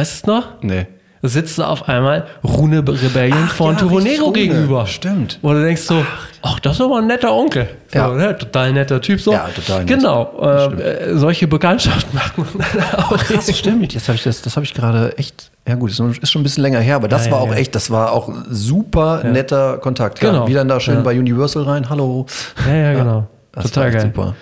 Weißt 0.00 0.12
du 0.12 0.16
es 0.16 0.26
noch? 0.26 0.62
Nee 0.62 0.86
sitzt 1.22 1.58
du 1.58 1.64
auf 1.64 1.88
einmal 1.88 2.26
Rune 2.42 2.78
Rebellion 2.78 3.44
ach, 3.46 3.54
von 3.54 3.74
ja, 3.74 3.80
Turonero 3.80 4.32
gegenüber. 4.32 4.86
Stimmt. 4.86 5.38
Wo 5.42 5.52
du 5.52 5.62
denkst 5.62 5.82
so, 5.82 6.04
ach, 6.42 6.60
das 6.60 6.76
ist 6.76 6.80
aber 6.80 6.98
ein 6.98 7.06
netter 7.06 7.32
Onkel. 7.32 7.68
So, 7.88 7.98
ja. 7.98 8.08
Ne? 8.08 8.38
Total 8.38 8.72
netter 8.72 9.00
Typ. 9.00 9.20
So. 9.20 9.32
Ja, 9.32 9.48
total 9.54 9.84
nett. 9.84 9.88
Genau. 9.88 10.40
Äh, 10.40 11.16
solche 11.16 11.46
Bekanntschaften 11.46 12.10
macht 12.14 12.38
man 12.38 12.46
dann 12.56 12.84
auch. 12.94 13.12
Ach, 13.12 13.24
krass, 13.24 13.56
stimmt. 13.56 13.92
Jetzt 13.92 14.08
hab 14.08 14.14
ich 14.14 14.22
das, 14.22 14.40
das 14.40 14.56
habe 14.56 14.64
ich 14.64 14.72
gerade 14.72 15.16
echt, 15.18 15.50
ja 15.68 15.74
gut, 15.74 15.90
das 15.90 16.00
ist 16.00 16.30
schon 16.30 16.40
ein 16.40 16.42
bisschen 16.42 16.62
länger 16.62 16.80
her, 16.80 16.96
aber 16.96 17.08
das 17.08 17.26
ja, 17.26 17.32
war 17.32 17.40
auch 17.40 17.54
echt, 17.54 17.74
das 17.74 17.90
war 17.90 18.12
auch 18.12 18.32
super 18.48 19.22
netter 19.24 19.78
Kontakt. 19.78 20.20
Genau. 20.20 20.48
Wie 20.48 20.54
dann 20.54 20.68
da 20.68 20.80
schön 20.80 21.02
bei 21.02 21.18
Universal 21.18 21.64
rein, 21.64 21.90
hallo. 21.90 22.26
Ja, 22.66 22.74
ja, 22.74 22.94
genau. 22.94 23.26
total 23.52 23.90
geil. 23.90 24.00
super. 24.02 24.34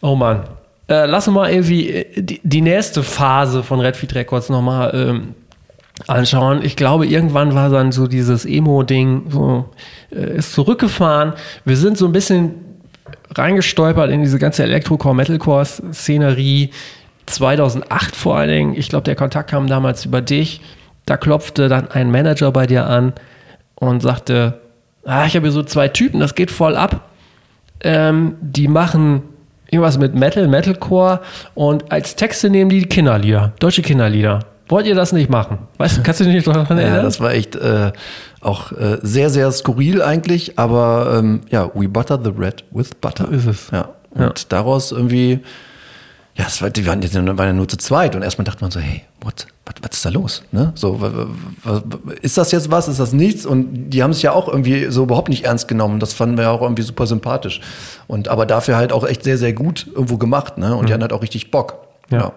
Oh 0.00 0.14
Mann. 0.14 0.44
Äh, 0.90 1.06
lass 1.06 1.26
uns 1.28 1.36
mal 1.36 1.50
irgendwie 1.50 1.88
äh, 1.88 2.20
die, 2.20 2.40
die 2.42 2.60
nächste 2.60 3.04
Phase 3.04 3.62
von 3.62 3.78
Redfeed 3.80 4.12
Records 4.16 4.48
nochmal 4.48 4.90
ähm, 4.92 5.36
anschauen. 6.08 6.64
Ich 6.64 6.74
glaube, 6.74 7.06
irgendwann 7.06 7.54
war 7.54 7.70
dann 7.70 7.92
so 7.92 8.08
dieses 8.08 8.44
Emo-Ding, 8.44 9.26
so, 9.30 9.68
äh, 10.10 10.38
ist 10.38 10.52
zurückgefahren. 10.52 11.34
Wir 11.64 11.76
sind 11.76 11.96
so 11.96 12.06
ein 12.06 12.12
bisschen 12.12 12.56
reingestolpert 13.36 14.10
in 14.10 14.22
diese 14.22 14.40
ganze 14.40 14.64
Elektrocore-Metalcore-Szenerie. 14.64 16.70
2008 17.26 18.16
vor 18.16 18.36
allen 18.36 18.48
Dingen. 18.48 18.74
Ich 18.74 18.88
glaube, 18.88 19.04
der 19.04 19.14
Kontakt 19.14 19.50
kam 19.50 19.68
damals 19.68 20.04
über 20.04 20.20
dich. 20.20 20.60
Da 21.06 21.16
klopfte 21.16 21.68
dann 21.68 21.88
ein 21.88 22.10
Manager 22.10 22.50
bei 22.50 22.66
dir 22.66 22.88
an 22.88 23.12
und 23.76 24.02
sagte, 24.02 24.60
ah, 25.04 25.26
ich 25.26 25.36
habe 25.36 25.46
hier 25.46 25.52
so 25.52 25.62
zwei 25.62 25.86
Typen, 25.86 26.18
das 26.18 26.34
geht 26.34 26.50
voll 26.50 26.74
ab. 26.74 27.08
Ähm, 27.82 28.34
die 28.40 28.66
machen 28.66 29.22
irgendwas 29.70 29.98
mit 29.98 30.14
Metal, 30.14 30.46
Metalcore 30.48 31.20
und 31.54 31.90
als 31.92 32.16
Texte 32.16 32.50
nehmen 32.50 32.70
die 32.70 32.84
Kinderlieder, 32.84 33.52
deutsche 33.58 33.82
Kinderlieder. 33.82 34.40
Wollt 34.68 34.86
ihr 34.86 34.94
das 34.94 35.12
nicht 35.12 35.28
machen? 35.28 35.58
Weißt 35.78 35.98
du, 35.98 36.02
kannst 36.02 36.20
du 36.20 36.24
dich 36.24 36.34
nicht 36.34 36.46
daran 36.46 36.64
erinnern? 36.78 36.98
Ja, 36.98 37.02
das 37.02 37.18
war 37.18 37.32
echt 37.32 37.56
äh, 37.56 37.90
auch 38.40 38.70
äh, 38.70 38.98
sehr, 39.02 39.28
sehr 39.28 39.50
skurril 39.50 40.00
eigentlich, 40.00 40.60
aber 40.60 41.16
ähm, 41.18 41.40
ja, 41.50 41.70
we 41.74 41.88
butter 41.88 42.20
the 42.22 42.30
bread 42.30 42.64
with 42.70 42.90
butter. 43.00 43.26
So 43.26 43.32
ist 43.32 43.46
es. 43.46 43.70
Ja. 43.72 43.88
Und 44.10 44.20
ja. 44.20 44.32
daraus 44.48 44.92
irgendwie, 44.92 45.40
ja, 46.36 46.44
es 46.46 46.62
war, 46.62 46.70
die 46.70 46.86
waren, 46.86 47.00
die 47.00 47.12
waren 47.12 47.38
ja 47.38 47.52
nur 47.52 47.66
zu 47.66 47.78
zweit 47.78 48.14
und 48.14 48.22
erstmal 48.22 48.44
dachte 48.44 48.62
man 48.62 48.70
so, 48.70 48.78
hey, 48.78 49.02
what, 49.22 49.46
was, 49.82 49.96
ist 49.96 50.04
da 50.04 50.08
los? 50.10 50.42
Ne? 50.52 50.72
So, 50.74 51.00
ist 52.22 52.38
das 52.38 52.52
jetzt 52.52 52.70
was, 52.70 52.88
ist 52.88 53.00
das 53.00 53.12
nichts? 53.12 53.46
Und 53.46 53.90
die 53.90 54.02
haben 54.02 54.10
es 54.10 54.22
ja 54.22 54.32
auch 54.32 54.48
irgendwie 54.48 54.86
so 54.90 55.04
überhaupt 55.04 55.28
nicht 55.28 55.44
ernst 55.44 55.68
genommen. 55.68 56.00
Das 56.00 56.12
fanden 56.12 56.36
wir 56.36 56.44
ja 56.44 56.50
auch 56.50 56.62
irgendwie 56.62 56.82
super 56.82 57.06
sympathisch. 57.06 57.60
Und 58.06 58.28
aber 58.28 58.46
dafür 58.46 58.76
halt 58.76 58.92
auch 58.92 59.04
echt 59.04 59.24
sehr, 59.24 59.38
sehr 59.38 59.52
gut 59.52 59.86
irgendwo 59.94 60.18
gemacht, 60.18 60.58
ne? 60.58 60.74
Und 60.74 60.82
mhm. 60.82 60.86
die 60.86 60.92
hatten 60.92 61.02
halt 61.02 61.12
auch 61.12 61.22
richtig 61.22 61.50
Bock. 61.50 61.86
ja. 62.10 62.18
ja. 62.18 62.32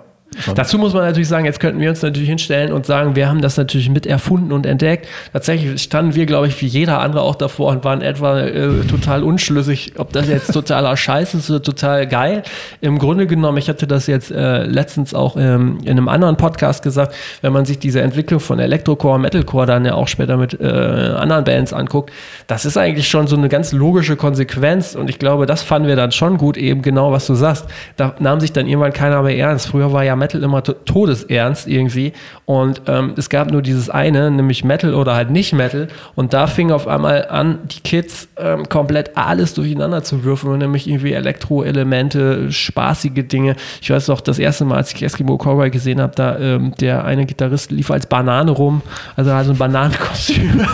Dazu 0.55 0.77
muss 0.77 0.93
man 0.93 1.03
natürlich 1.03 1.27
sagen, 1.27 1.45
jetzt 1.45 1.59
könnten 1.59 1.79
wir 1.79 1.89
uns 1.89 2.01
natürlich 2.01 2.29
hinstellen 2.29 2.71
und 2.71 2.85
sagen, 2.85 3.15
wir 3.15 3.27
haben 3.29 3.41
das 3.41 3.57
natürlich 3.57 3.89
mit 3.89 4.05
erfunden 4.05 4.51
und 4.51 4.65
entdeckt. 4.65 5.07
Tatsächlich 5.31 5.81
standen 5.81 6.15
wir, 6.15 6.25
glaube 6.25 6.47
ich, 6.47 6.61
wie 6.61 6.67
jeder 6.67 6.99
andere 6.99 7.23
auch 7.23 7.35
davor 7.35 7.71
und 7.71 7.83
waren 7.83 8.01
etwa 8.01 8.39
äh, 8.39 8.81
total 8.89 9.23
unschlüssig, 9.23 9.93
ob 9.97 10.13
das 10.13 10.27
jetzt 10.27 10.53
totaler 10.53 10.95
Scheiß 10.95 11.33
ist 11.33 11.49
oder 11.49 11.61
total 11.61 12.07
geil. 12.07 12.43
Im 12.81 12.99
Grunde 12.99 13.27
genommen, 13.27 13.57
ich 13.57 13.69
hatte 13.69 13.87
das 13.87 14.07
jetzt 14.07 14.31
äh, 14.31 14.63
letztens 14.63 15.13
auch 15.13 15.35
ähm, 15.37 15.79
in 15.83 15.91
einem 15.91 16.07
anderen 16.07 16.37
Podcast 16.37 16.83
gesagt, 16.83 17.15
wenn 17.41 17.53
man 17.53 17.65
sich 17.65 17.79
diese 17.79 18.01
Entwicklung 18.01 18.39
von 18.39 18.59
Elektrocore, 18.59 19.19
Metalcore 19.19 19.65
dann 19.65 19.85
ja 19.85 19.95
auch 19.95 20.07
später 20.07 20.37
mit 20.37 20.59
äh, 20.59 20.65
anderen 20.65 21.43
Bands 21.43 21.73
anguckt, 21.73 22.11
das 22.47 22.65
ist 22.65 22.77
eigentlich 22.77 23.07
schon 23.07 23.27
so 23.27 23.35
eine 23.35 23.49
ganz 23.49 23.71
logische 23.71 24.15
Konsequenz 24.15 24.95
und 24.95 25.09
ich 25.09 25.19
glaube, 25.19 25.45
das 25.45 25.61
fanden 25.61 25.87
wir 25.87 25.95
dann 25.95 26.11
schon 26.11 26.37
gut, 26.37 26.57
eben 26.57 26.81
genau 26.81 27.11
was 27.11 27.27
du 27.27 27.35
sagst. 27.35 27.65
Da 27.97 28.15
nahm 28.19 28.39
sich 28.39 28.53
dann 28.53 28.67
irgendwann 28.67 28.93
keiner 28.93 29.21
mehr 29.21 29.37
ernst. 29.37 29.67
Früher 29.67 29.93
war 29.93 30.03
ja 30.03 30.15
Metal 30.23 30.41
immer 30.41 30.63
todesernst 30.63 31.67
irgendwie 31.67 32.13
und 32.45 32.81
ähm, 32.87 33.13
es 33.17 33.29
gab 33.29 33.51
nur 33.51 33.61
dieses 33.61 33.89
eine, 33.89 34.31
nämlich 34.31 34.63
Metal 34.63 34.93
oder 34.93 35.15
halt 35.15 35.29
nicht 35.29 35.53
Metal 35.53 35.89
und 36.15 36.33
da 36.33 36.47
fing 36.47 36.71
auf 36.71 36.87
einmal 36.87 37.27
an, 37.27 37.59
die 37.65 37.81
Kids 37.81 38.29
ähm, 38.37 38.67
komplett 38.69 39.17
alles 39.17 39.53
durcheinander 39.53 40.03
zu 40.03 40.23
würfeln, 40.23 40.59
nämlich 40.59 40.87
irgendwie 40.87 41.13
Elektroelemente, 41.13 42.51
spaßige 42.51 43.27
Dinge. 43.27 43.55
Ich 43.81 43.89
weiß 43.89 44.07
noch, 44.07 44.21
das 44.21 44.39
erste 44.39 44.65
Mal, 44.65 44.77
als 44.77 44.93
ich 44.93 45.03
Eskimo 45.03 45.37
Cowboy 45.37 45.69
gesehen 45.69 46.01
habe, 46.01 46.13
da 46.15 46.39
ähm, 46.39 46.73
der 46.79 47.05
eine 47.05 47.25
Gitarrist 47.25 47.71
lief 47.71 47.91
als 47.91 48.07
Banane 48.07 48.51
rum, 48.51 48.81
also 49.15 49.31
also 49.31 49.51
ein 49.51 49.57
Bananenkostüm 49.57 50.65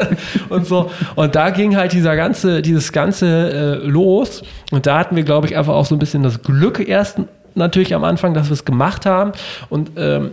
und 0.48 0.66
so. 0.66 0.90
Und 1.14 1.34
da 1.34 1.50
ging 1.50 1.76
halt 1.76 1.92
dieser 1.92 2.16
ganze, 2.16 2.62
dieses 2.62 2.92
ganze 2.92 3.80
äh, 3.82 3.86
los. 3.86 4.42
Und 4.70 4.86
da 4.86 4.98
hatten 4.98 5.16
wir, 5.16 5.22
glaube 5.22 5.46
ich, 5.46 5.56
einfach 5.56 5.74
auch 5.74 5.86
so 5.86 5.94
ein 5.94 5.98
bisschen 5.98 6.22
das 6.22 6.42
Glück 6.42 6.86
erst 6.86 7.20
natürlich 7.58 7.94
am 7.94 8.04
Anfang, 8.04 8.34
dass 8.34 8.48
wir 8.48 8.54
es 8.54 8.64
gemacht 8.64 9.06
haben 9.06 9.32
und, 9.68 9.92
ähm, 9.96 10.30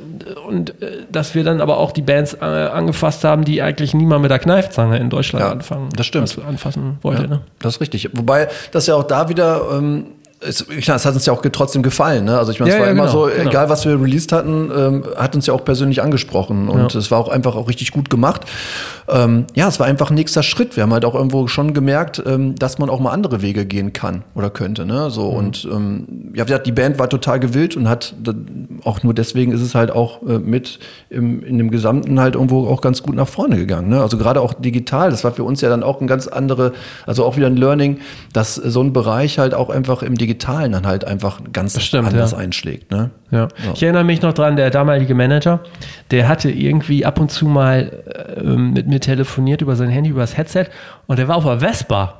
und 0.47 0.81
äh, 0.81 1.03
dass 1.11 1.35
wir 1.35 1.43
dann 1.43 1.61
aber 1.61 1.77
auch 1.77 1.91
die 1.91 2.01
Bands 2.01 2.33
äh, 2.33 2.45
angefasst 2.45 3.23
haben, 3.23 3.43
die 3.43 3.61
eigentlich 3.61 3.93
niemand 3.93 4.21
mit 4.21 4.31
der 4.31 4.39
Kneifzange 4.39 4.97
in 4.97 5.09
Deutschland 5.09 5.45
ja, 5.45 5.51
anfangen. 5.51 5.89
Das 5.95 6.05
stimmt. 6.05 6.37
anfassen 6.47 6.97
wollte. 7.01 7.23
Ja, 7.23 7.27
ne? 7.27 7.41
Das 7.59 7.75
ist 7.75 7.81
richtig. 7.81 8.09
Wobei 8.13 8.47
das 8.71 8.87
ja 8.87 8.95
auch 8.95 9.03
da 9.03 9.29
wieder 9.29 9.61
ähm, 9.73 10.05
es, 10.47 10.65
klar, 10.67 10.97
es 10.97 11.05
hat 11.05 11.13
uns 11.13 11.25
ja 11.25 11.33
auch 11.33 11.41
trotzdem 11.41 11.83
gefallen. 11.83 12.25
Ne? 12.25 12.37
Also 12.37 12.51
ich 12.51 12.59
meine, 12.59 12.71
es 12.71 12.75
ja, 12.75 12.81
war 12.81 12.87
ja, 12.87 12.93
immer 12.93 13.07
genau, 13.07 13.27
so, 13.27 13.31
genau. 13.31 13.49
egal 13.49 13.69
was 13.69 13.85
wir 13.85 13.99
released 13.99 14.31
hatten, 14.31 14.71
ähm, 14.75 15.03
hat 15.15 15.35
uns 15.35 15.47
ja 15.47 15.53
auch 15.53 15.63
persönlich 15.63 16.01
angesprochen 16.01 16.69
und 16.69 16.93
ja. 16.93 16.99
es 16.99 17.11
war 17.11 17.19
auch 17.19 17.29
einfach 17.29 17.55
auch 17.55 17.67
richtig 17.67 17.91
gut 17.91 18.09
gemacht. 18.09 18.41
Ähm, 19.07 19.45
ja, 19.55 19.67
es 19.67 19.79
war 19.79 19.87
einfach 19.87 20.09
ein 20.09 20.15
nächster 20.15 20.43
Schritt. 20.43 20.75
Wir 20.75 20.83
haben 20.83 20.93
halt 20.93 21.05
auch 21.05 21.15
irgendwo 21.15 21.47
schon 21.47 21.73
gemerkt, 21.73 22.21
ähm, 22.25 22.55
dass 22.55 22.79
man 22.79 22.89
auch 22.89 22.99
mal 22.99 23.11
andere 23.11 23.41
Wege 23.41 23.65
gehen 23.65 23.93
kann 23.93 24.23
oder 24.33 24.49
könnte. 24.49 24.85
Ne? 24.85 25.09
So 25.09 25.31
mhm. 25.31 25.37
und 25.37 25.67
ähm, 25.71 26.31
ja, 26.33 26.45
die 26.45 26.71
Band 26.71 26.99
war 26.99 27.09
total 27.09 27.39
gewillt 27.39 27.75
und 27.75 27.89
hat 27.89 28.15
auch 28.83 29.03
nur 29.03 29.13
deswegen 29.13 29.51
ist 29.51 29.61
es 29.61 29.75
halt 29.75 29.91
auch 29.91 30.21
äh, 30.23 30.39
mit 30.39 30.79
im, 31.09 31.43
in 31.43 31.57
dem 31.57 31.71
Gesamten 31.71 32.19
halt 32.19 32.35
irgendwo 32.35 32.67
auch 32.67 32.81
ganz 32.81 33.03
gut 33.03 33.15
nach 33.15 33.27
vorne 33.27 33.57
gegangen. 33.57 33.89
Ne? 33.89 34.01
Also 34.01 34.17
gerade 34.17 34.41
auch 34.41 34.53
digital, 34.53 35.11
das 35.11 35.23
war 35.23 35.31
für 35.31 35.43
uns 35.43 35.61
ja 35.61 35.69
dann 35.69 35.83
auch 35.83 36.01
ein 36.01 36.07
ganz 36.07 36.27
andere, 36.27 36.73
also 37.05 37.25
auch 37.25 37.37
wieder 37.37 37.47
ein 37.47 37.57
Learning, 37.57 37.99
dass 38.33 38.55
so 38.55 38.81
ein 38.81 38.93
Bereich 38.93 39.39
halt 39.39 39.53
auch 39.53 39.69
einfach 39.69 40.03
im 40.03 40.15
Digitalen 40.15 40.34
dann 40.71 40.85
halt 40.85 41.05
einfach 41.05 41.39
ganz 41.51 41.81
Stimmt, 41.81 42.07
anders 42.09 42.31
ja. 42.31 42.37
einschlägt. 42.37 42.91
Ne? 42.91 43.11
Ja. 43.31 43.47
ja. 43.63 43.73
Ich 43.73 43.83
erinnere 43.83 44.03
mich 44.03 44.21
noch 44.21 44.33
dran, 44.33 44.55
der 44.55 44.69
damalige 44.69 45.15
Manager, 45.15 45.61
der 46.11 46.27
hatte 46.27 46.49
irgendwie 46.51 47.05
ab 47.05 47.19
und 47.19 47.31
zu 47.31 47.45
mal 47.47 48.03
äh, 48.37 48.43
mit 48.43 48.87
mir 48.87 48.99
telefoniert 48.99 49.61
über 49.61 49.75
sein 49.75 49.89
Handy, 49.89 50.09
über 50.09 50.21
das 50.21 50.37
Headset 50.37 50.65
und 51.07 51.19
der 51.19 51.27
war 51.27 51.37
auf 51.37 51.45
der 51.45 51.59
Vespa 51.59 52.15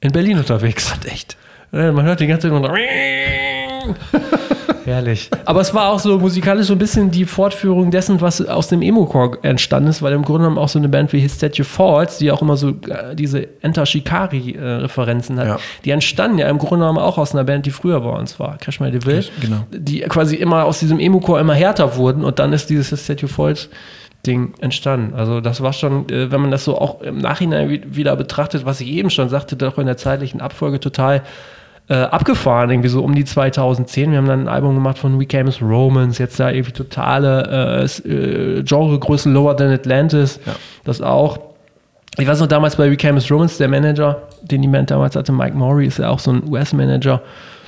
in 0.00 0.12
Berlin 0.12 0.38
unterwegs. 0.38 0.92
Hat 0.92 1.04
echt. 1.06 1.36
Man 1.72 2.04
hört 2.04 2.20
die 2.20 2.26
ganze 2.26 2.48
Zeit 2.48 2.58
nur 2.58 2.70
Herrlich. 4.86 5.30
Aber 5.44 5.60
es 5.60 5.74
war 5.74 5.90
auch 5.90 5.98
so 5.98 6.18
musikalisch 6.18 6.68
so 6.68 6.74
ein 6.74 6.78
bisschen 6.78 7.10
die 7.10 7.24
Fortführung 7.24 7.90
dessen, 7.90 8.20
was 8.20 8.40
aus 8.40 8.68
dem 8.68 8.82
Emo-Core 8.82 9.38
entstanden 9.42 9.90
ist, 9.90 10.00
weil 10.00 10.12
im 10.12 10.22
Grunde 10.22 10.42
genommen 10.42 10.58
auch 10.58 10.68
so 10.68 10.78
eine 10.78 10.88
Band 10.88 11.12
wie 11.12 11.18
His 11.18 11.34
Statue 11.34 11.64
Falls, 11.64 12.18
die 12.18 12.30
auch 12.30 12.40
immer 12.40 12.56
so 12.56 12.70
äh, 12.70 13.14
diese 13.14 13.48
Enter 13.62 13.84
Shikari-Referenzen 13.84 15.38
hat, 15.40 15.46
ja. 15.46 15.58
die 15.84 15.90
entstanden 15.90 16.38
ja 16.38 16.48
im 16.48 16.58
Grunde 16.58 16.84
genommen 16.84 16.98
auch 16.98 17.18
aus 17.18 17.34
einer 17.34 17.44
Band, 17.44 17.66
die 17.66 17.70
früher 17.70 18.00
bei 18.00 18.10
uns 18.10 18.38
war, 18.38 18.58
Crash 18.58 18.80
My 18.80 18.90
Devil, 18.90 19.24
genau. 19.40 19.64
die 19.70 20.00
quasi 20.00 20.36
immer 20.36 20.64
aus 20.64 20.78
diesem 20.78 21.00
Emo-Core 21.00 21.40
immer 21.40 21.54
härter 21.54 21.96
wurden 21.96 22.24
und 22.24 22.38
dann 22.38 22.52
ist 22.52 22.70
dieses 22.70 22.90
His 22.90 23.04
Statue 23.04 23.28
Falls 23.28 23.68
Ding 24.26 24.54
entstanden. 24.60 25.14
Also 25.14 25.40
das 25.40 25.60
war 25.60 25.72
schon, 25.72 26.08
äh, 26.08 26.30
wenn 26.30 26.40
man 26.40 26.50
das 26.50 26.64
so 26.64 26.78
auch 26.78 27.00
im 27.00 27.18
Nachhinein 27.18 27.82
wieder 27.86 28.16
betrachtet, 28.16 28.64
was 28.64 28.80
ich 28.80 28.88
eben 28.88 29.10
schon 29.10 29.28
sagte, 29.28 29.56
doch 29.56 29.78
in 29.78 29.86
der 29.86 29.96
zeitlichen 29.96 30.40
Abfolge 30.40 30.80
total 30.80 31.22
äh, 31.88 31.94
abgefahren, 31.94 32.70
irgendwie 32.70 32.88
so 32.88 33.02
um 33.02 33.14
die 33.14 33.24
2010. 33.24 34.10
Wir 34.10 34.18
haben 34.18 34.26
dann 34.26 34.42
ein 34.42 34.48
Album 34.48 34.74
gemacht 34.74 34.98
von 34.98 35.20
We 35.20 35.26
Came 35.26 35.48
as 35.48 35.62
Romans, 35.62 36.18
jetzt 36.18 36.40
da 36.40 36.50
irgendwie 36.50 36.72
totale 36.72 37.84
äh, 38.04 38.08
äh, 38.08 38.62
Genregröße 38.62 39.30
Lower 39.30 39.56
Than 39.56 39.72
Atlantis, 39.72 40.40
ja. 40.44 40.54
das 40.84 41.00
auch. 41.00 41.38
Ich 42.18 42.26
weiß 42.26 42.40
noch, 42.40 42.46
damals 42.46 42.76
bei 42.76 42.90
We 42.90 42.96
Came 42.96 43.18
as 43.18 43.30
Romans, 43.30 43.58
der 43.58 43.68
Manager, 43.68 44.22
den 44.42 44.62
die 44.62 44.68
Band 44.68 44.90
damals 44.90 45.14
hatte, 45.14 45.32
Mike 45.32 45.56
Maury, 45.56 45.86
ist 45.86 45.98
ja 45.98 46.08
auch 46.08 46.18
so 46.18 46.32
ein 46.32 46.42
US-Manager, 46.48 47.22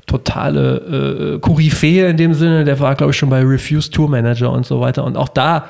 totale 0.07 1.37
äh, 1.37 1.39
Koryphäe 1.39 2.09
in 2.09 2.17
dem 2.17 2.35
Sinne, 2.35 2.65
der 2.65 2.81
war, 2.81 2.95
glaube 2.95 3.13
ich, 3.13 3.19
schon 3.19 3.29
bei 3.29 3.43
Refuse 3.43 3.91
Tour 3.91 4.09
Manager 4.09 4.51
und 4.51 4.67
so 4.67 4.81
weiter. 4.81 5.05
Und 5.05 5.17
auch 5.17 5.29
da 5.29 5.67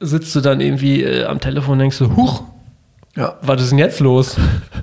sitzt 0.00 0.34
du 0.34 0.40
dann 0.40 0.60
irgendwie 0.60 1.02
äh, 1.02 1.24
am 1.24 1.40
Telefon 1.40 1.74
und 1.74 1.78
denkst 1.80 1.96
so, 1.96 2.16
huch, 2.16 2.42
ja. 3.16 3.34
Was 3.42 3.62
ist 3.62 3.70
denn 3.70 3.78
jetzt 3.78 4.00
los? 4.00 4.36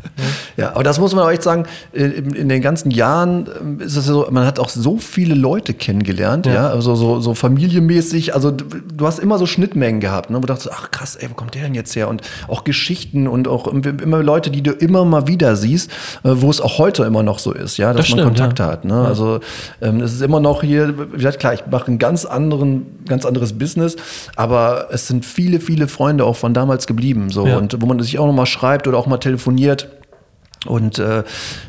ja, 0.58 0.72
aber 0.74 0.84
das 0.84 1.00
muss 1.00 1.14
man 1.14 1.24
auch 1.24 1.32
echt 1.32 1.44
sagen, 1.44 1.66
in, 1.92 2.34
in, 2.34 2.50
den 2.50 2.62
ganzen 2.62 2.92
Jahren 2.92 3.48
ähm, 3.60 3.80
ist 3.80 3.96
es 3.96 4.06
so, 4.06 4.28
man 4.32 4.46
hat 4.46 4.60
auch 4.60 4.70
so 4.70 4.98
viele 4.98 5.36
Leute 5.36 5.74
kennengelernt, 5.74 6.46
ja, 6.46 6.54
ja? 6.54 6.70
also 6.70 6.96
so, 6.96 7.20
so 7.20 7.36
familienmäßig, 7.36 8.34
also 8.34 8.52
du 8.52 9.08
hast 9.08 9.20
immer 9.20 9.38
so 9.38 9.46
Schnittmengen 9.46 10.00
gehabt, 10.00 10.30
ne, 10.30 10.38
wo 10.38 10.42
du 10.42 10.48
dachtest, 10.48 10.72
ach 10.72 10.92
krass, 10.92 11.16
ey, 11.16 11.30
wo 11.30 11.36
kommt 11.36 11.56
der 11.56 11.64
denn 11.64 11.76
jetzt 11.76 11.96
her? 11.96 12.08
Und 12.08 12.22
auch 12.48 12.64
Geschichten 12.64 13.28
und 13.28 13.48
auch 13.48 13.68
immer 13.68 14.24
Leute, 14.24 14.50
die 14.50 14.64
du 14.64 14.72
immer 14.72 15.06
mal 15.06 15.28
wieder 15.28 15.56
siehst, 15.56 15.92
äh, 16.24 16.30
wo 16.34 16.50
es 16.50 16.60
auch 16.60 16.80
heute 16.80 17.04
immer 17.04 17.24
noch 17.24 17.40
so 17.40 17.52
ist, 17.52 17.78
ja, 17.78 17.94
dass 17.94 18.08
das 18.08 18.16
man 18.16 18.26
Kontakte 18.26 18.64
ja. 18.64 18.70
hat. 18.70 18.86
Ne? 18.86 18.96
Also 18.96 19.40
ähm, 19.82 20.02
es 20.02 20.14
ist 20.14 20.22
immer 20.22 20.40
noch 20.40 20.64
hier, 20.64 21.12
wie 21.12 21.18
gesagt, 21.18 21.40
klar, 21.40 21.54
ich 21.54 21.66
mache 21.70 21.92
ein 21.92 22.00
ganz 22.00 22.26
anderen, 22.26 22.86
ganz 23.08 23.26
anderes 23.26 23.54
Business, 23.54 23.96
aber 24.36 24.88
es 24.92 25.08
sind 25.08 25.26
viele, 25.26 25.60
viele 25.60 25.88
Freunde 25.88 26.26
auch 26.26 26.36
von 26.36 26.54
damals 26.54 26.88
geblieben, 26.88 27.30
so 27.30 27.44
und 27.44 27.82
wo 27.82 27.86
man 27.86 28.00
sich 28.00 28.20
auch 28.20 28.23
auch 28.24 28.28
nochmal 28.28 28.46
schreibt 28.46 28.88
oder 28.88 28.98
auch 28.98 29.08
mal 29.08 29.18
telefoniert. 29.18 29.88
Und 30.66 30.98
äh, 31.00 31.24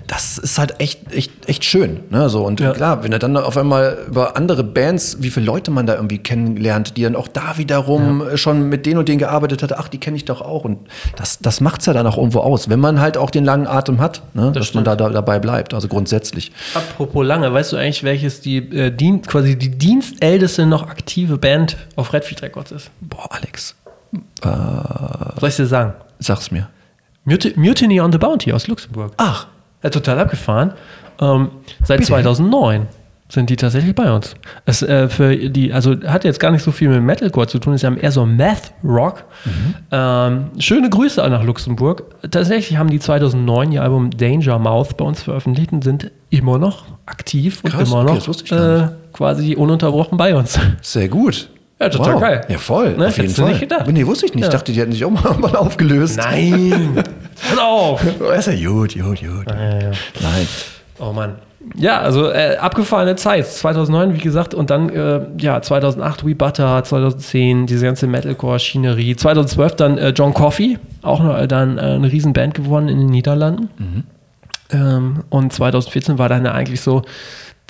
das 0.06 0.38
ist 0.38 0.58
halt 0.58 0.80
echt, 0.80 1.12
echt, 1.12 1.48
echt 1.48 1.64
schön. 1.64 2.00
Ne? 2.10 2.28
So, 2.28 2.44
und 2.44 2.60
ja. 2.60 2.72
klar, 2.72 3.02
wenn 3.02 3.12
er 3.12 3.18
dann 3.18 3.36
auf 3.36 3.56
einmal 3.56 3.98
über 4.06 4.36
andere 4.36 4.62
Bands, 4.62 5.18
wie 5.20 5.30
viele 5.30 5.46
Leute 5.46 5.70
man 5.70 5.86
da 5.86 5.94
irgendwie 5.94 6.18
kennenlernt, 6.18 6.96
die 6.96 7.02
dann 7.02 7.16
auch 7.16 7.28
da 7.28 7.58
wiederum 7.58 8.20
ja. 8.20 8.36
schon 8.36 8.68
mit 8.68 8.86
denen 8.86 8.98
und 8.98 9.08
denen 9.08 9.18
gearbeitet 9.18 9.62
hat, 9.62 9.72
ach, 9.76 9.88
die 9.88 9.98
kenne 9.98 10.16
ich 10.16 10.24
doch 10.24 10.40
auch. 10.40 10.64
Und 10.64 10.78
das, 11.16 11.38
das 11.40 11.60
macht 11.60 11.80
es 11.80 11.86
ja 11.86 11.92
dann 11.92 12.06
auch 12.06 12.16
irgendwo 12.16 12.40
aus, 12.40 12.68
wenn 12.68 12.80
man 12.80 13.00
halt 13.00 13.16
auch 13.16 13.30
den 13.30 13.44
langen 13.44 13.66
Atem 13.66 14.00
hat, 14.00 14.22
ne? 14.34 14.46
das 14.46 14.52
dass 14.54 14.66
stimmt. 14.68 14.86
man 14.86 14.96
da, 14.96 15.08
da, 15.08 15.12
dabei 15.12 15.38
bleibt, 15.38 15.74
also 15.74 15.88
grundsätzlich. 15.88 16.52
Apropos 16.74 17.26
lange, 17.26 17.52
weißt 17.52 17.72
du 17.72 17.76
eigentlich, 17.76 18.04
welches 18.04 18.40
die 18.40 18.58
äh, 18.58 18.90
Dien 18.90 19.22
quasi 19.22 19.58
die 19.58 19.70
dienstälteste 19.70 20.66
noch 20.66 20.88
aktive 20.88 21.38
Band 21.38 21.76
auf 21.96 22.12
Redfeed 22.12 22.42
Records 22.42 22.70
ist? 22.70 22.90
Boah, 23.00 23.28
Alex. 23.30 23.74
Äh, 24.42 25.40
Soll 25.40 25.48
ich 25.48 25.56
dir 25.56 25.66
sagen? 25.66 25.94
Sag's 26.24 26.50
mir. 26.50 26.68
Mut 27.24 27.56
Mutiny 27.56 28.00
on 28.00 28.12
the 28.12 28.18
Bounty 28.18 28.52
aus 28.52 28.66
Luxemburg. 28.66 29.12
Ach. 29.16 29.46
Ja, 29.82 29.90
total 29.90 30.18
abgefahren. 30.18 30.72
Ähm, 31.20 31.50
seit 31.82 31.98
Bitte? 31.98 32.08
2009 32.08 32.86
sind 33.28 33.50
die 33.50 33.56
tatsächlich 33.56 33.94
bei 33.94 34.12
uns. 34.12 34.34
Es, 34.64 34.82
äh, 34.82 35.08
für 35.08 35.36
die, 35.36 35.72
also 35.72 35.96
hat 36.06 36.24
jetzt 36.24 36.40
gar 36.40 36.50
nicht 36.50 36.62
so 36.62 36.72
viel 36.72 36.88
mit 36.88 37.02
Metalcore 37.02 37.46
zu 37.46 37.58
tun, 37.58 37.74
ist 37.74 37.82
ja 37.82 37.92
eher 37.92 38.12
so 38.12 38.24
Math 38.24 38.72
Rock. 38.82 39.24
Mhm. 39.44 39.74
Ähm, 39.90 40.44
schöne 40.58 40.88
Grüße 40.88 41.26
nach 41.28 41.42
Luxemburg. 41.42 42.04
Tatsächlich 42.30 42.78
haben 42.78 42.90
die 42.90 43.00
2009 43.00 43.72
ihr 43.72 43.82
Album 43.82 44.10
Danger 44.10 44.58
Mouth 44.58 44.96
bei 44.96 45.04
uns 45.04 45.22
veröffentlicht 45.22 45.72
und 45.72 45.84
sind 45.84 46.10
immer 46.30 46.58
noch 46.58 46.84
aktiv 47.06 47.60
und 47.62 47.72
Krass, 47.72 47.88
immer 47.88 48.04
noch 48.04 48.28
okay, 48.28 48.54
äh, 48.54 48.88
quasi 49.12 49.56
ununterbrochen 49.56 50.16
bei 50.16 50.34
uns. 50.34 50.58
Sehr 50.82 51.08
gut. 51.08 51.48
Ja, 51.80 51.88
total 51.88 52.14
wow. 52.14 52.20
geil. 52.20 52.40
Ja, 52.48 52.58
voll. 52.58 52.96
Ne? 52.96 53.08
Auf 53.08 53.16
jeden 53.16 53.34
Fall. 53.34 53.48
nicht 53.48 53.60
gedacht. 53.60 53.86
Nee, 53.90 54.06
wusste 54.06 54.26
ich 54.26 54.34
nicht. 54.34 54.42
Ja. 54.42 54.48
Ich 54.48 54.52
dachte, 54.54 54.72
die 54.72 54.80
hätten 54.80 54.92
sich 54.92 55.04
auch 55.04 55.10
mal, 55.10 55.34
mal 55.38 55.56
aufgelöst. 55.56 56.18
Nein. 56.18 57.02
Hör 57.50 57.64
auf. 57.64 58.04
Oh, 58.20 58.30
ist 58.30 58.46
ja 58.46 58.54
gut, 58.54 58.94
gut, 58.94 59.20
gut. 59.20 59.46
Ja, 59.48 59.80
ja, 59.80 59.90
Nein. 60.20 60.48
Oh 60.98 61.12
Mann. 61.12 61.36
Ja, 61.76 62.00
also 62.00 62.30
äh, 62.30 62.56
abgefahrene 62.58 63.16
Zeit. 63.16 63.46
2009, 63.46 64.14
wie 64.14 64.18
gesagt, 64.18 64.54
und 64.54 64.70
dann 64.70 64.90
äh, 64.90 65.20
ja 65.38 65.60
2008 65.60 66.24
We 66.26 66.34
Butter, 66.34 66.84
2010 66.84 67.66
diese 67.66 67.86
ganze 67.86 68.06
Metalcore-Schinerie. 68.06 69.16
2012 69.16 69.76
dann 69.76 69.98
äh, 69.98 70.10
John 70.10 70.34
Coffey, 70.34 70.78
auch 71.02 71.22
noch, 71.22 71.38
äh, 71.38 71.48
dann 71.48 71.78
äh, 71.78 71.80
eine 71.80 72.12
Riesenband 72.12 72.54
gewonnen 72.54 72.88
in 72.88 72.98
den 72.98 73.08
Niederlanden. 73.08 73.70
Mhm. 73.78 74.04
Ähm, 74.70 75.24
und 75.30 75.52
2014 75.52 76.18
war 76.18 76.28
dann 76.28 76.46
eigentlich 76.46 76.82
so 76.82 77.02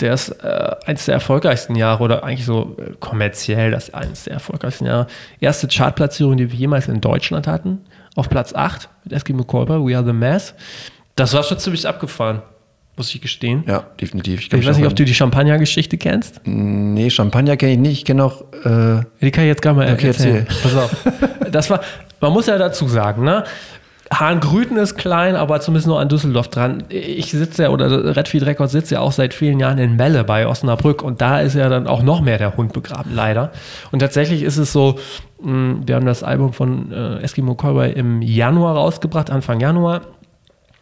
der 0.01 0.15
ist 0.15 0.31
äh, 0.31 0.77
eines 0.87 1.05
der 1.05 1.15
erfolgreichsten 1.15 1.77
Jahre 1.77 2.03
oder 2.03 2.25
eigentlich 2.25 2.47
so 2.47 2.77
äh, 2.79 2.95
kommerziell 2.99 3.71
das 3.71 3.95
eines 3.95 4.25
der 4.25 4.35
erfolgreichsten 4.35 4.87
Jahre. 4.87 5.07
Erste 5.41 5.69
Chartplatzierung, 5.69 6.37
die 6.37 6.51
wir 6.51 6.59
jemals 6.59 6.89
in 6.89 7.01
Deutschland 7.01 7.47
hatten, 7.47 7.81
auf 8.17 8.29
Platz 8.29 8.55
8 8.55 8.89
mit 9.05 9.13
Eskimo 9.13 9.45
Kolber, 9.45 9.85
We 9.85 9.97
Are 9.97 10.05
the 10.05 10.13
Mass. 10.13 10.55
Das 11.17 11.33
war 11.33 11.45
schon 11.45 11.59
ziemlich 11.59 11.87
abgefahren. 11.87 12.43
muss 12.97 13.15
ich 13.15 13.21
gestehen. 13.21 13.63
Ja, 13.69 13.87
definitiv. 14.01 14.41
Ich, 14.41 14.53
ich 14.53 14.67
weiß 14.67 14.79
nicht, 14.79 14.87
ob 14.87 14.97
du 14.97 15.05
die 15.05 15.15
Champagner-Geschichte 15.15 15.97
kennst. 15.97 16.41
Nee, 16.45 17.11
Champagner 17.11 17.57
kenne 17.57 17.73
ich 17.73 17.79
nicht. 17.79 17.99
Ich 17.99 18.05
kenne 18.05 18.25
auch. 18.25 18.43
Äh 18.65 19.05
die 19.21 19.31
kann 19.31 19.45
ich 19.45 19.49
jetzt 19.49 19.63
gar 19.63 19.75
mal 19.75 19.93
okay, 19.93 20.09
erzählen. 20.09 20.47
Erzähl. 20.49 20.63
Pass 20.63 20.77
auf. 20.77 20.97
Das 21.55 21.71
war, 21.71 21.83
man 22.21 22.33
muss 22.33 22.47
ja 22.47 22.59
dazu 22.59 22.89
sagen, 22.89 23.23
ne? 23.23 23.45
Hahngrüten 24.13 24.77
ist 24.77 24.97
klein, 24.97 25.35
aber 25.35 25.61
zumindest 25.61 25.87
nur 25.87 25.99
an 25.99 26.09
Düsseldorf 26.09 26.49
dran. 26.49 26.85
Ich 26.91 27.31
sitze 27.31 27.65
ja, 27.65 27.69
oder 27.71 28.17
Redfield 28.17 28.45
Records 28.45 28.73
sitzt 28.73 28.91
ja 28.91 29.01
auch 29.01 29.13
seit 29.13 29.33
vielen 29.33 29.59
Jahren 29.59 29.79
in 29.79 29.97
Melle 29.97 30.25
bei 30.25 30.47
Osnabrück 30.47 31.03
und 31.03 31.21
da 31.21 31.41
ist 31.41 31.55
ja 31.55 31.69
dann 31.69 31.87
auch 31.87 32.03
noch 32.03 32.21
mehr 32.21 32.37
der 32.37 32.57
Hund 32.57 32.73
begraben, 32.73 33.15
leider. 33.15 33.51
Und 33.93 34.01
tatsächlich 34.01 34.43
ist 34.43 34.59
es 34.59 34.73
so, 34.73 34.99
hm, 35.43 35.83
wir 35.87 35.97
haben 35.97 36.07
das 36.07 36.23
Album 36.23 36.53
von 36.53 36.93
äh, 36.93 37.19
Eskimo 37.21 37.55
Callboy 37.55 37.93
im 37.93 38.21
Januar 38.21 38.77
rausgebracht, 38.77 39.31
Anfang 39.31 39.61
Januar. 39.61 40.03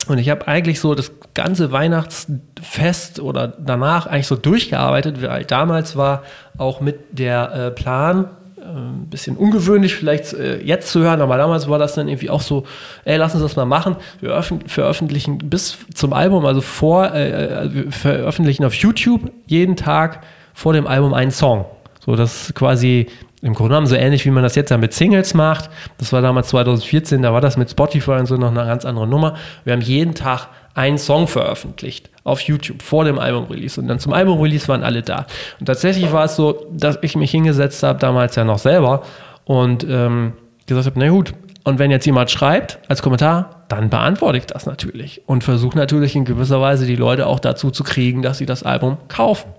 Und 0.08 0.18
ich 0.18 0.28
habe 0.28 0.48
eigentlich 0.48 0.80
so 0.80 0.96
das 0.96 1.12
ganze 1.34 1.70
Weihnachtsfest 1.70 3.20
oder 3.20 3.46
danach 3.46 4.06
eigentlich 4.06 4.26
so 4.26 4.36
durchgearbeitet, 4.36 5.22
weil 5.22 5.44
damals 5.44 5.96
war 5.96 6.24
auch 6.58 6.80
mit 6.80 7.18
der 7.18 7.52
äh, 7.52 7.70
Plan, 7.70 8.30
ein 8.64 9.06
bisschen 9.08 9.36
ungewöhnlich 9.36 9.94
vielleicht 9.94 10.32
äh, 10.32 10.62
jetzt 10.62 10.90
zu 10.90 11.00
hören, 11.00 11.20
aber 11.20 11.36
damals 11.36 11.68
war 11.68 11.78
das 11.78 11.94
dann 11.94 12.08
irgendwie 12.08 12.30
auch 12.30 12.40
so, 12.40 12.64
ey, 13.04 13.16
lass 13.16 13.34
uns 13.34 13.42
das 13.42 13.56
mal 13.56 13.64
machen. 13.64 13.96
Wir 14.20 14.42
veröffentlichen 14.42 15.38
bis 15.38 15.78
zum 15.94 16.12
Album, 16.12 16.46
also 16.46 16.60
vor, 16.60 17.12
äh, 17.12 17.64
äh, 17.64 17.74
wir 17.74 17.92
veröffentlichen 17.92 18.64
auf 18.64 18.74
YouTube 18.74 19.30
jeden 19.46 19.76
Tag 19.76 20.22
vor 20.54 20.72
dem 20.72 20.86
Album 20.86 21.14
einen 21.14 21.30
Song. 21.30 21.64
So, 22.04 22.16
das 22.16 22.52
quasi 22.54 23.06
im 23.42 23.54
Grunde 23.54 23.70
genommen 23.70 23.88
so 23.88 23.96
ähnlich, 23.96 24.24
wie 24.24 24.30
man 24.30 24.44
das 24.44 24.54
jetzt 24.54 24.70
ja 24.70 24.78
mit 24.78 24.94
Singles 24.94 25.34
macht. 25.34 25.68
Das 25.98 26.12
war 26.12 26.22
damals 26.22 26.48
2014, 26.48 27.22
da 27.22 27.32
war 27.32 27.40
das 27.40 27.56
mit 27.56 27.70
Spotify 27.70 28.12
und 28.12 28.26
so 28.26 28.36
noch 28.36 28.50
eine 28.50 28.64
ganz 28.64 28.84
andere 28.84 29.06
Nummer. 29.06 29.34
Wir 29.64 29.72
haben 29.72 29.82
jeden 29.82 30.14
Tag 30.14 30.48
einen 30.74 30.96
Song 30.96 31.26
veröffentlicht 31.26 32.08
auf 32.24 32.40
YouTube 32.40 32.82
vor 32.82 33.04
dem 33.04 33.18
Album-Release. 33.18 33.80
Und 33.80 33.88
dann 33.88 33.98
zum 33.98 34.12
Album-Release 34.12 34.68
waren 34.68 34.84
alle 34.84 35.02
da. 35.02 35.26
Und 35.58 35.66
tatsächlich 35.66 36.12
war 36.12 36.24
es 36.24 36.36
so, 36.36 36.66
dass 36.70 36.98
ich 37.02 37.16
mich 37.16 37.32
hingesetzt 37.32 37.82
habe, 37.82 37.98
damals 37.98 38.36
ja 38.36 38.44
noch 38.44 38.58
selber, 38.58 39.02
und 39.44 39.84
ähm, 39.88 40.34
gesagt 40.66 40.86
habe, 40.86 41.00
na 41.00 41.08
gut, 41.08 41.34
und 41.64 41.78
wenn 41.78 41.90
jetzt 41.90 42.06
jemand 42.06 42.30
schreibt 42.30 42.78
als 42.88 43.02
Kommentar, 43.02 43.62
dann 43.68 43.88
beantworte 43.88 44.36
ich 44.36 44.46
das 44.46 44.66
natürlich 44.66 45.22
und 45.26 45.44
versuche 45.44 45.78
natürlich 45.78 46.16
in 46.16 46.24
gewisser 46.24 46.60
Weise 46.60 46.86
die 46.86 46.96
Leute 46.96 47.26
auch 47.26 47.38
dazu 47.38 47.70
zu 47.70 47.84
kriegen, 47.84 48.20
dass 48.20 48.38
sie 48.38 48.46
das 48.46 48.64
Album 48.64 48.98
kaufen. 49.08 49.50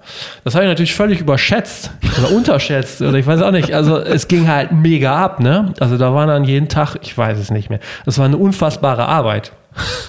Das 0.44 0.54
habe 0.54 0.66
ich 0.66 0.70
natürlich 0.70 0.94
völlig 0.94 1.22
überschätzt 1.22 1.92
oder 2.20 2.32
unterschätzt 2.36 3.02
oder 3.02 3.18
ich 3.18 3.26
weiß 3.26 3.42
auch 3.42 3.52
nicht. 3.52 3.74
Also 3.74 3.98
es 3.98 4.28
ging 4.28 4.48
halt 4.48 4.72
mega 4.72 5.16
ab, 5.16 5.40
ne? 5.40 5.74
Also 5.80 5.98
da 5.98 6.14
waren 6.14 6.28
dann 6.28 6.44
jeden 6.44 6.68
Tag, 6.68 6.98
ich 7.02 7.18
weiß 7.18 7.40
es 7.40 7.52
nicht 7.52 7.70
mehr. 7.70 7.80
Das 8.06 8.18
war 8.20 8.26
eine 8.26 8.38
unfassbare 8.38 9.08
Arbeit. 9.08 9.54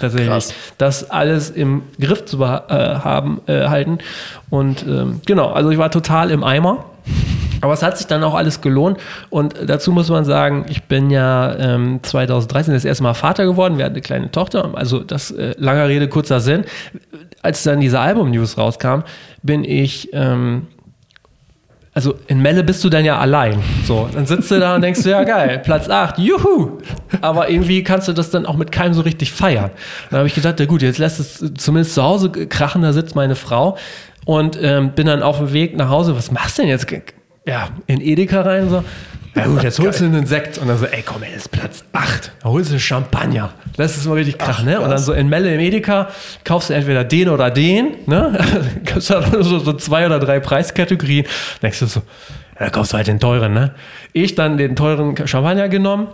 Tatsächlich. 0.01 0.29
Krass. 0.29 0.55
Das 0.77 1.11
alles 1.11 1.51
im 1.51 1.85
Griff 1.99 2.25
zu 2.27 2.43
äh, 2.43 2.47
haben, 2.47 3.41
äh, 3.47 3.69
halten. 3.69 3.99
Und 4.51 4.85
ähm, 4.87 5.21
genau, 5.25 5.53
also 5.53 5.71
ich 5.71 5.79
war 5.79 5.91
total 5.91 6.31
im 6.31 6.45
Eimer 6.45 6.85
aber 7.61 7.73
es 7.73 7.83
hat 7.83 7.99
sich 7.99 8.07
dann 8.07 8.23
auch 8.25 8.35
alles 8.35 8.61
gelohnt. 8.61 8.99
Und 9.31 9.55
dazu 9.67 9.93
muss 9.93 10.09
man 10.09 10.25
sagen, 10.25 10.67
ich 10.69 10.85
bin 10.85 11.11
ja 11.11 11.55
ähm, 11.57 12.01
2013 12.03 12.75
das 12.75 12.85
erste 12.85 13.03
Mal 13.03 13.15
Vater 13.15 13.45
geworden. 13.45 13.79
Wir 13.79 13.85
hatten 13.85 13.95
eine 13.95 14.03
kleine 14.03 14.31
Tochter. 14.31 14.71
Also 14.75 15.01
das 15.01 15.31
äh, 15.31 15.55
langer 15.59 15.89
Rede, 15.89 16.09
kurzer 16.09 16.41
Sinn. 16.41 16.65
Als 17.43 17.63
dann 17.63 17.81
diese 17.81 18.01
Album-News 18.01 18.57
rauskam, 18.57 19.01
bin 19.43 19.65
ich 19.65 20.11
ähm, 20.13 20.69
also 21.95 22.17
in 22.27 22.43
Melle 22.43 22.65
bist 22.65 22.83
du 22.83 22.89
dann 22.89 23.05
ja 23.05 23.19
allein. 23.19 23.63
So, 23.87 24.09
dann 24.13 24.27
sitzt 24.27 24.51
du 24.51 24.59
da 24.59 24.75
und 24.75 24.83
denkst 24.83 25.05
du, 25.05 25.11
ja 25.11 25.23
geil, 25.23 25.61
Platz 25.65 25.89
8, 25.89 26.19
juhu. 26.19 26.79
Aber 27.21 27.49
irgendwie 27.49 27.85
kannst 27.85 28.09
du 28.09 28.13
das 28.13 28.31
dann 28.31 28.47
auch 28.47 28.57
mit 28.57 28.73
keinem 28.73 28.95
so 28.95 29.03
richtig 29.03 29.33
feiern. 29.33 29.71
Dann 30.11 30.19
habe 30.19 30.27
ich 30.27 30.35
gedacht, 30.35 30.59
ja 30.59 30.67
gut, 30.67 30.83
jetzt 30.83 30.99
lässt 30.99 31.21
es 31.21 31.53
zumindest 31.57 31.95
zu 31.95 32.03
Hause 32.03 32.31
krachen, 32.31 32.83
da 32.83 32.93
sitzt 32.93 33.15
meine 33.15 33.37
Frau 33.37 33.79
und 34.25 34.59
ähm, 34.61 34.91
bin 34.91 35.07
dann 35.07 35.23
auf 35.23 35.39
dem 35.39 35.53
Weg 35.53 35.77
nach 35.77 35.89
Hause. 35.89 36.17
Was 36.17 36.33
machst 36.33 36.59
du 36.59 36.63
denn 36.63 36.69
jetzt? 36.69 36.89
Ja, 37.47 37.69
in 37.87 38.01
Edeka 38.01 38.43
rein, 38.43 38.69
so. 38.69 38.85
Ja 39.35 39.47
gut, 39.47 39.65
jetzt 39.65 39.81
holst 39.81 40.01
du 40.01 40.05
einen 40.05 40.27
Sekt 40.27 40.59
und 40.59 40.69
dann 40.69 40.79
so, 40.79 40.87
ey 40.87 41.03
komm, 41.03 41.25
ey, 41.25 41.31
das 41.33 41.43
ist 41.43 41.49
Platz 41.51 41.85
8. 41.93 42.33
Da 42.41 42.49
holst 42.49 42.73
du 42.73 42.79
Champagner. 42.79 43.53
Lass 43.77 43.97
es 43.97 44.07
mal 44.07 44.15
richtig 44.15 44.39
krachen, 44.39 44.67
ne? 44.67 44.81
Und 44.81 44.91
dann 44.91 44.99
so 44.99 45.13
in 45.13 45.29
Melle 45.29 45.53
im 45.53 45.59
Edeka 45.59 46.09
kaufst 46.45 46.71
du 46.71 46.75
entweder 46.75 47.03
den 47.03 47.29
oder 47.29 47.51
den, 47.51 47.97
ne? 48.07 48.39
Kaufst 48.87 49.11
du 49.11 49.43
so, 49.43 49.59
so 49.59 49.73
zwei 49.73 50.07
oder 50.07 50.21
drei 50.21 50.39
Preiskategorien. 50.39 51.27
Denkst 51.63 51.81
du 51.81 51.87
so, 51.87 52.03
ja, 52.61 52.67
da 52.67 52.71
kaufst 52.71 52.93
du 52.93 52.97
halt 52.97 53.09
den 53.09 53.19
teuren, 53.19 53.53
ne? 53.53 53.75
Ich 54.13 54.37
dann 54.37 54.57
den 54.57 54.77
teuren 54.77 55.27
Champagner 55.27 55.69
genommen. 55.69 56.07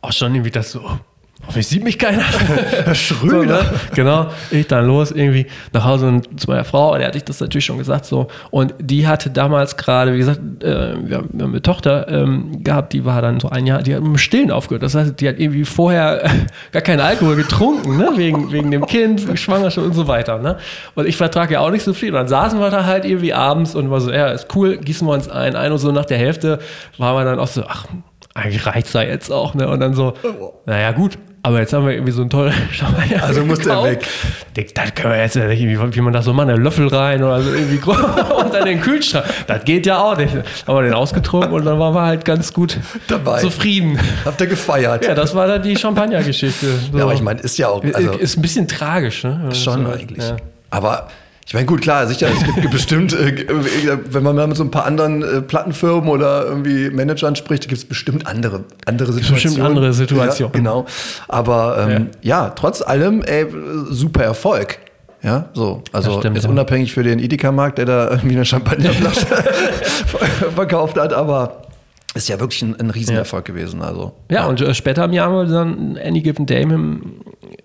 Auch 0.00 0.12
schon 0.12 0.32
irgendwie 0.32 0.52
das 0.52 0.70
so, 0.70 0.98
Hoffentlich 1.46 1.66
sieht 1.66 1.82
mich 1.82 1.98
keiner. 1.98 2.22
Schröder. 2.94 3.64
So, 3.64 3.64
ne? 3.64 3.80
Genau. 3.94 4.26
Ich 4.50 4.68
dann 4.68 4.86
los 4.86 5.10
irgendwie 5.10 5.46
nach 5.72 5.84
Hause 5.84 6.06
und 6.06 6.40
zu 6.40 6.48
meiner 6.48 6.64
Frau. 6.64 6.96
Der 6.96 7.08
hatte 7.08 7.18
ich 7.18 7.24
das 7.24 7.40
natürlich 7.40 7.64
schon 7.64 7.78
gesagt 7.78 8.04
so. 8.04 8.28
Und 8.50 8.74
die 8.78 9.08
hatte 9.08 9.30
damals 9.30 9.76
gerade, 9.76 10.14
wie 10.14 10.18
gesagt, 10.18 10.40
äh, 10.62 10.94
wir 11.02 11.16
haben 11.18 11.30
eine 11.40 11.60
Tochter 11.60 12.06
ähm, 12.08 12.62
gehabt, 12.62 12.92
die 12.92 13.04
war 13.04 13.20
dann 13.20 13.40
so 13.40 13.50
ein 13.50 13.66
Jahr, 13.66 13.82
die 13.82 13.94
hat 13.94 14.02
mit 14.02 14.12
dem 14.12 14.18
Stillen 14.18 14.52
aufgehört. 14.52 14.84
Das 14.84 14.94
heißt, 14.94 15.20
die 15.20 15.28
hat 15.28 15.40
irgendwie 15.40 15.64
vorher 15.64 16.30
gar 16.72 16.82
keinen 16.82 17.00
Alkohol 17.00 17.34
getrunken, 17.34 17.96
ne? 17.96 18.10
wegen, 18.14 18.52
wegen 18.52 18.70
dem 18.70 18.86
Kind, 18.86 19.26
Schwangerschaft 19.34 19.84
und 19.84 19.94
so 19.94 20.06
weiter. 20.06 20.38
Ne? 20.38 20.58
Und 20.94 21.08
ich 21.08 21.16
vertrage 21.16 21.54
ja 21.54 21.60
auch 21.60 21.70
nicht 21.70 21.84
so 21.84 21.92
viel. 21.92 22.10
Und 22.10 22.16
dann 22.16 22.28
saßen 22.28 22.60
wir 22.60 22.70
da 22.70 22.86
halt 22.86 23.04
irgendwie 23.04 23.34
abends 23.34 23.74
und 23.74 23.90
war 23.90 24.00
so, 24.00 24.12
ja, 24.12 24.28
ist 24.28 24.46
cool, 24.54 24.76
gießen 24.78 25.06
wir 25.06 25.12
uns 25.12 25.28
ein. 25.28 25.56
Ein 25.56 25.72
und 25.72 25.78
so 25.78 25.90
nach 25.90 26.06
der 26.06 26.18
Hälfte 26.18 26.60
waren 26.98 27.16
wir 27.16 27.24
dann 27.24 27.40
auch 27.40 27.48
so, 27.48 27.64
ach, 27.66 27.86
eigentlich 28.34 28.64
reicht's 28.64 28.92
da 28.92 29.02
jetzt 29.02 29.30
auch, 29.30 29.54
ne? 29.54 29.68
Und 29.68 29.80
dann 29.80 29.94
so, 29.94 30.14
naja, 30.64 30.92
gut, 30.92 31.18
aber 31.44 31.58
jetzt 31.58 31.72
haben 31.72 31.86
wir 31.86 31.92
irgendwie 31.92 32.12
so 32.12 32.20
einen 32.20 32.30
tollen 32.30 32.54
Champagner. 32.72 33.22
Also 33.24 33.44
muss 33.44 33.58
der 33.58 33.82
weg. 33.82 34.06
Das 34.74 34.94
können 34.94 35.14
wir 35.14 35.20
jetzt 35.20 35.34
nicht, 35.34 35.94
wie, 35.94 36.00
man 36.00 36.12
das 36.12 36.24
so 36.24 36.32
macht, 36.32 36.48
einen 36.48 36.62
Löffel 36.62 36.86
rein 36.86 37.22
oder 37.22 37.42
so 37.42 37.52
irgendwie 37.52 37.80
und 37.90 38.54
dann 38.54 38.64
den 38.64 38.80
Kühlschrank. 38.80 39.24
Das 39.48 39.64
geht 39.64 39.86
ja 39.86 39.98
auch 39.98 40.16
nicht. 40.16 40.32
Haben 40.34 40.76
wir 40.76 40.82
den 40.82 40.94
ausgetrunken 40.94 41.52
und 41.52 41.64
dann 41.64 41.78
waren 41.80 41.94
wir 41.94 42.02
halt 42.02 42.24
ganz 42.24 42.52
gut 42.52 42.78
Dabei. 43.08 43.40
zufrieden. 43.40 43.98
Habt 44.24 44.40
ihr 44.40 44.46
gefeiert? 44.46 45.04
Ja, 45.04 45.14
das 45.14 45.34
war 45.34 45.48
dann 45.48 45.62
die 45.62 45.76
Champagner-Geschichte. 45.76 46.66
So. 46.92 46.98
Ja, 46.98 47.04
aber 47.04 47.14
ich 47.14 47.22
meine, 47.22 47.40
ist 47.40 47.58
ja 47.58 47.68
auch. 47.68 47.82
Also, 47.92 48.12
ist 48.12 48.36
ein 48.36 48.42
bisschen 48.42 48.68
tragisch, 48.68 49.24
ne? 49.24 49.48
Schon 49.52 49.86
eigentlich. 49.86 50.24
Ja. 50.24 50.36
Aber 50.70 51.08
ich 51.46 51.54
meine, 51.54 51.66
gut, 51.66 51.82
klar, 51.82 52.06
sicher, 52.06 52.28
es 52.28 52.54
gibt 52.54 52.70
bestimmt, 52.70 53.12
äh, 53.12 53.46
wenn 54.10 54.22
man 54.22 54.36
mal 54.36 54.46
mit 54.46 54.56
so 54.56 54.62
ein 54.62 54.70
paar 54.70 54.86
anderen 54.86 55.22
äh, 55.22 55.42
Plattenfirmen 55.42 56.08
oder 56.08 56.46
irgendwie 56.46 56.90
Managern 56.90 57.36
spricht, 57.36 57.68
gibt 57.68 57.78
es 57.78 57.84
bestimmt 57.84 58.26
andere, 58.26 58.64
andere 58.86 59.12
Situationen. 59.12 59.42
Bestimmt 59.42 59.66
andere 59.66 59.92
Situationen. 59.92 60.52
Ja, 60.52 60.58
genau. 60.58 60.86
Aber 61.28 61.86
ähm, 61.88 62.08
ja. 62.22 62.44
ja. 62.44 62.50
trotz 62.50 62.80
allem, 62.80 63.22
ey, 63.22 63.46
super 63.90 64.22
Erfolg. 64.22 64.78
Ja, 65.22 65.50
so. 65.52 65.82
Also 65.92 66.18
stimmt, 66.18 66.36
ist 66.36 66.46
unabhängig 66.46 66.92
für 66.92 67.02
den 67.02 67.18
Edeka-Markt, 67.18 67.78
der 67.78 67.86
da 67.86 68.10
irgendwie 68.10 68.34
eine 68.34 68.44
Champagnerflasche 68.44 69.26
verkauft 70.54 70.98
hat, 70.98 71.12
aber 71.12 71.62
ist 72.14 72.28
ja 72.28 72.40
wirklich 72.40 72.62
ein, 72.62 72.78
ein 72.78 72.90
Riesenerfolg 72.90 73.44
gewesen. 73.44 73.82
Also, 73.82 74.12
ja, 74.30 74.42
ja. 74.42 74.46
und 74.46 74.60
äh, 74.60 74.74
später 74.74 75.04
im 75.04 75.12
Jahr 75.12 75.30
haben 75.30 75.48
wir 75.48 75.54
dann 75.54 75.98
Any 75.98 76.20
Given 76.20 76.46
Day 76.46 76.66
mit, 76.66 76.78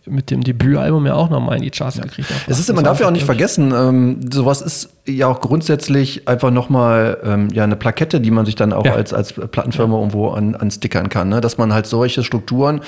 mit 0.09 0.31
dem 0.31 0.43
Debütalbum 0.43 1.05
ja 1.05 1.13
auch 1.13 1.29
nochmal 1.29 1.57
in 1.57 1.63
die 1.63 1.71
Charts 1.71 1.97
ja. 1.97 2.03
gekriegt. 2.03 2.29
Es 2.47 2.59
ist, 2.59 2.73
man 2.73 2.83
darf 2.83 2.99
ja 2.99 3.07
auch 3.07 3.11
nicht 3.11 3.25
vergessen, 3.25 3.73
ähm, 3.75 4.19
sowas 4.31 4.61
ist 4.61 4.89
ja 5.05 5.27
auch 5.27 5.41
grundsätzlich 5.41 6.27
einfach 6.27 6.51
nochmal 6.51 7.17
ähm, 7.23 7.49
ja, 7.53 7.63
eine 7.63 7.75
Plakette, 7.75 8.19
die 8.19 8.31
man 8.31 8.45
sich 8.45 8.55
dann 8.55 8.73
auch 8.73 8.85
als, 8.85 9.13
als 9.13 9.33
Plattenfirma 9.33 9.97
irgendwo 9.97 10.29
an, 10.29 10.55
an 10.55 10.71
stickern 10.71 11.09
kann. 11.09 11.29
Ne? 11.29 11.41
Dass 11.41 11.57
man 11.57 11.73
halt 11.73 11.87
solche 11.87 12.23
Strukturen 12.23 12.81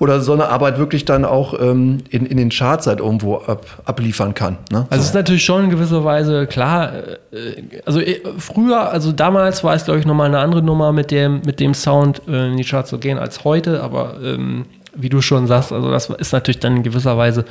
oder 0.00 0.20
so 0.22 0.32
eine 0.32 0.48
Arbeit 0.48 0.78
wirklich 0.78 1.04
dann 1.04 1.26
auch 1.26 1.54
ähm, 1.60 1.98
in, 2.08 2.24
in 2.24 2.38
den 2.38 2.48
Charts 2.48 2.86
halt 2.86 3.00
irgendwo 3.00 3.36
ab, 3.36 3.66
abliefern 3.84 4.32
kann. 4.32 4.56
Ne? 4.72 4.86
Also 4.88 4.96
so. 4.96 5.00
es 5.00 5.06
ist 5.08 5.14
natürlich 5.14 5.44
schon 5.44 5.64
in 5.64 5.70
gewisser 5.70 6.04
Weise 6.04 6.46
klar, 6.46 6.92
äh, 7.32 7.80
also 7.84 8.00
äh, 8.00 8.20
früher, 8.38 8.90
also 8.90 9.12
damals 9.12 9.62
war 9.62 9.74
es 9.74 9.84
glaube 9.84 10.00
ich 10.00 10.06
nochmal 10.06 10.28
eine 10.28 10.38
andere 10.38 10.62
Nummer 10.62 10.92
mit 10.92 11.10
dem, 11.10 11.42
mit 11.44 11.60
dem 11.60 11.74
Sound 11.74 12.22
äh, 12.26 12.48
in 12.48 12.56
die 12.56 12.64
Charts 12.64 12.88
zu 12.88 12.98
gehen 12.98 13.18
als 13.18 13.44
heute, 13.44 13.82
aber 13.82 14.14
ähm, 14.24 14.64
wie 14.94 15.08
du 15.08 15.20
schon 15.20 15.46
sagst, 15.46 15.72
also 15.72 15.90
das 15.90 16.10
ist 16.10 16.32
natürlich 16.32 16.60
dann 16.60 16.78
in 16.78 16.82
gewisser 16.82 17.16
Weise, 17.16 17.44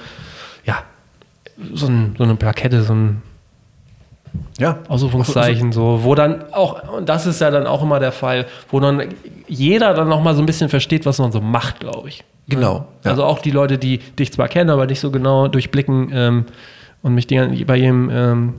ja, 0.65 0.83
so, 1.73 1.87
ein, 1.87 2.15
so 2.17 2.23
eine 2.23 2.35
Plakette, 2.35 2.83
so 2.83 2.93
ein 2.93 3.21
ja. 4.59 4.79
Ausrufungszeichen, 4.87 5.71
so, 5.71 6.03
wo 6.03 6.15
dann 6.15 6.51
auch, 6.51 6.97
und 6.97 7.09
das 7.09 7.25
ist 7.25 7.41
ja 7.41 7.49
dann 7.49 7.65
auch 7.65 7.81
immer 7.81 7.99
der 7.99 8.11
Fall, 8.11 8.45
wo 8.69 8.79
dann 8.79 9.03
jeder 9.47 9.93
dann 9.93 10.07
nochmal 10.07 10.35
so 10.35 10.41
ein 10.41 10.45
bisschen 10.45 10.69
versteht, 10.69 11.05
was 11.05 11.19
man 11.19 11.31
so 11.31 11.41
macht, 11.41 11.79
glaube 11.79 12.09
ich. 12.09 12.23
Genau. 12.47 12.87
Ja. 13.03 13.11
Also 13.11 13.23
auch 13.23 13.39
die 13.39 13.51
Leute, 13.51 13.77
die 13.77 13.97
dich 13.97 14.33
zwar 14.33 14.47
kennen, 14.47 14.69
aber 14.69 14.85
nicht 14.85 14.99
so 14.99 15.11
genau 15.11 15.47
durchblicken, 15.47 16.09
ähm, 16.11 16.45
und 17.01 17.13
mich 17.13 17.27
die, 17.27 17.63
bei 17.63 17.77
jedem, 17.77 18.09
ähm, 18.11 18.53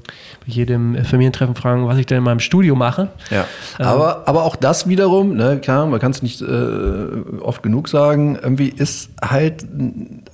bei 0.47 0.53
jedem 0.53 1.05
Familientreffen 1.05 1.55
fragen, 1.55 1.87
was 1.87 1.99
ich 1.99 2.07
denn 2.07 2.19
in 2.19 2.25
meinem 2.25 2.41
Studio 2.41 2.75
mache. 2.75 3.09
Ja, 3.31 3.45
ähm, 3.79 3.87
aber, 3.87 4.23
aber 4.27 4.45
auch 4.45 4.57
das 4.57 4.89
wiederum, 4.89 5.35
ne, 5.37 5.59
klar, 5.61 5.87
man 5.87 6.01
kann 6.01 6.11
es 6.11 6.23
nicht 6.23 6.41
äh, 6.41 7.05
oft 7.43 7.63
genug 7.63 7.89
sagen, 7.89 8.39
irgendwie 8.41 8.69
ist 8.69 9.11
halt 9.23 9.67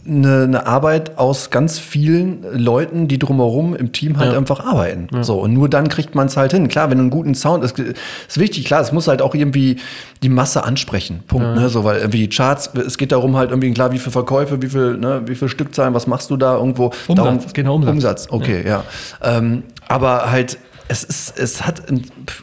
eine, 0.07 0.45
eine, 0.45 0.67
Arbeit 0.67 1.19
aus 1.19 1.51
ganz 1.51 1.81
vielen 1.81 2.45
Leuten, 2.53 3.09
die 3.09 3.19
drumherum 3.19 3.75
im 3.75 3.91
Team 3.91 4.19
halt 4.19 4.33
ja. 4.33 4.39
einfach 4.39 4.65
arbeiten. 4.65 5.09
Ja. 5.13 5.25
So, 5.25 5.41
und 5.41 5.53
nur 5.53 5.69
dann 5.69 5.89
kriegt 5.89 6.15
man 6.15 6.29
es 6.29 6.37
halt 6.37 6.53
hin. 6.53 6.69
Klar, 6.69 6.91
wenn 6.91 6.99
du 6.99 7.03
einen 7.03 7.11
guten 7.11 7.35
Sound, 7.35 7.65
ist, 7.65 7.77
ist 7.77 8.39
wichtig, 8.39 8.67
klar, 8.67 8.83
es 8.83 8.93
muss 8.93 9.09
halt 9.09 9.21
auch 9.21 9.35
irgendwie 9.35 9.79
die 10.23 10.29
Masse 10.29 10.63
ansprechen. 10.63 11.25
Punkt. 11.27 11.45
Ja. 11.45 11.55
Ne? 11.55 11.69
So, 11.69 11.83
weil 11.83 11.99
irgendwie 11.99 12.29
die 12.29 12.29
Charts, 12.29 12.71
es 12.75 12.99
geht 12.99 13.11
darum 13.11 13.37
halt 13.37 13.51
irgendwie 13.51 13.73
klar, 13.73 13.91
wie 13.91 13.99
viele 13.99 14.13
Verkäufe, 14.13 14.63
wie 14.63 14.69
viel, 14.69 14.97
ne, 14.97 15.23
wie 15.27 15.35
viel 15.35 15.49
Stückzahlen, 15.49 15.93
was 15.93 16.07
machst 16.07 16.31
du 16.31 16.37
da 16.37 16.57
irgendwo? 16.57 16.87
Umsatz, 16.87 17.17
darum, 17.17 17.41
es 17.45 17.53
geht 17.53 17.67
um 17.67 17.83
Umsatz. 17.83 17.96
Umsatz, 17.97 18.29
okay, 18.31 18.63
ja. 18.65 18.85
ja. 19.23 19.39
Ähm, 19.39 19.65
aber 19.89 20.31
halt, 20.31 20.59
es 20.89 21.03
ist, 21.05 21.39
es 21.39 21.67
hat, 21.67 21.83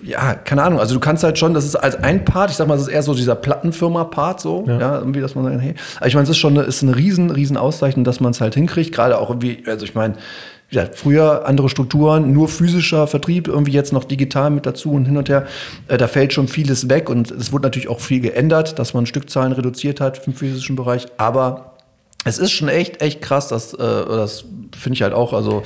ja, 0.03 0.33
keine 0.33 0.63
Ahnung, 0.63 0.79
also 0.79 0.93
du 0.93 0.99
kannst 0.99 1.23
halt 1.23 1.37
schon, 1.37 1.53
das 1.53 1.65
ist 1.65 1.75
als 1.75 1.95
ein 1.95 2.25
Part, 2.25 2.51
ich 2.51 2.57
sag 2.57 2.67
mal, 2.67 2.75
das 2.75 2.87
ist 2.87 2.93
eher 2.93 3.03
so 3.03 3.13
dieser 3.13 3.35
Plattenfirma-Part, 3.35 4.41
so, 4.41 4.65
ja. 4.67 4.79
ja, 4.79 4.99
irgendwie, 4.99 5.21
dass 5.21 5.35
man 5.35 5.45
sagt, 5.45 5.61
hey, 5.61 5.75
aber 5.97 6.07
ich 6.07 6.13
meine, 6.15 6.23
es 6.23 6.29
ist 6.29 6.37
schon 6.37 6.57
eine, 6.57 6.67
ist 6.67 6.83
eine 6.83 6.95
riesen, 6.95 7.31
riesen 7.31 7.57
Auszeichnung, 7.57 8.03
dass 8.03 8.19
man 8.19 8.31
es 8.31 8.41
halt 8.41 8.55
hinkriegt, 8.55 8.93
gerade 8.93 9.17
auch 9.17 9.29
irgendwie, 9.29 9.63
also 9.67 9.85
ich 9.85 9.95
meine, 9.95 10.15
ja, 10.73 10.87
früher 10.91 11.45
andere 11.45 11.69
Strukturen, 11.69 12.33
nur 12.33 12.47
physischer 12.47 13.05
Vertrieb, 13.07 13.47
irgendwie 13.47 13.71
jetzt 13.71 13.93
noch 13.93 14.03
digital 14.03 14.49
mit 14.49 14.65
dazu 14.65 14.91
und 14.91 15.05
hin 15.05 15.17
und 15.17 15.29
her. 15.29 15.45
Äh, 15.87 15.97
da 15.97 16.07
fällt 16.07 16.33
schon 16.33 16.47
vieles 16.47 16.89
weg 16.89 17.09
und 17.09 17.29
es 17.29 17.51
wurde 17.51 17.63
natürlich 17.63 17.89
auch 17.89 17.99
viel 17.99 18.21
geändert, 18.21 18.79
dass 18.79 18.93
man 18.95 19.05
Stückzahlen 19.05 19.53
reduziert 19.53 20.01
hat 20.01 20.25
im 20.25 20.33
physischen 20.33 20.75
Bereich. 20.75 21.05
Aber 21.17 21.72
es 22.25 22.37
ist 22.37 22.51
schon 22.51 22.69
echt, 22.69 23.01
echt 23.01 23.21
krass, 23.21 23.47
dass, 23.47 23.73
äh, 23.73 23.77
das 23.77 24.45
finde 24.77 24.95
ich 24.95 25.01
halt 25.01 25.13
auch, 25.13 25.33
also 25.33 25.63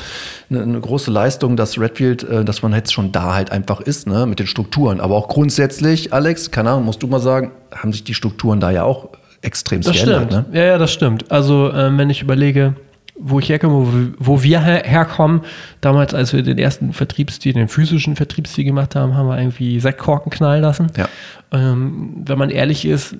eine, 0.49 0.63
eine 0.63 0.79
große 0.79 1.11
Leistung, 1.11 1.55
dass 1.55 1.79
Redfield, 1.79 2.23
äh, 2.23 2.43
dass 2.43 2.61
man 2.61 2.73
jetzt 2.73 2.93
schon 2.93 3.11
da 3.11 3.33
halt 3.33 3.51
einfach 3.51 3.81
ist, 3.81 4.07
ne, 4.07 4.25
mit 4.25 4.39
den 4.39 4.47
Strukturen. 4.47 4.99
Aber 4.99 5.15
auch 5.15 5.27
grundsätzlich, 5.27 6.13
Alex, 6.13 6.51
keine 6.51 6.71
Ahnung, 6.71 6.85
musst 6.85 7.03
du 7.03 7.07
mal 7.07 7.19
sagen, 7.19 7.51
haben 7.75 7.91
sich 7.93 8.03
die 8.03 8.13
Strukturen 8.13 8.59
da 8.59 8.71
ja 8.71 8.83
auch 8.83 9.09
extrem 9.41 9.81
geändert. 9.81 10.31
Stimmt. 10.31 10.31
Ne? 10.31 10.59
Ja, 10.59 10.65
ja, 10.65 10.77
das 10.77 10.91
stimmt. 10.91 11.31
Also, 11.31 11.71
äh, 11.71 11.95
wenn 11.95 12.09
ich 12.09 12.21
überlege, 12.21 12.75
wo 13.19 13.39
ich 13.39 13.49
herkomme, 13.49 13.87
wo, 14.19 14.35
wo 14.35 14.43
wir 14.43 14.61
her 14.61 14.83
herkommen. 14.85 15.41
Damals, 15.81 16.13
als 16.13 16.33
wir 16.33 16.43
den 16.43 16.57
ersten 16.57 16.93
Vertriebsstil, 16.93 17.53
den 17.53 17.67
physischen 17.67 18.15
Vertriebsstil 18.15 18.63
gemacht 18.63 18.95
haben, 18.95 19.15
haben 19.15 19.27
wir 19.27 19.37
irgendwie 19.37 19.79
Sektkorken 19.79 20.31
knallen 20.31 20.61
lassen. 20.61 20.87
Ja. 20.95 21.07
Ähm, 21.51 22.23
wenn 22.25 22.37
man 22.37 22.49
ehrlich 22.49 22.85
ist, 22.85 23.15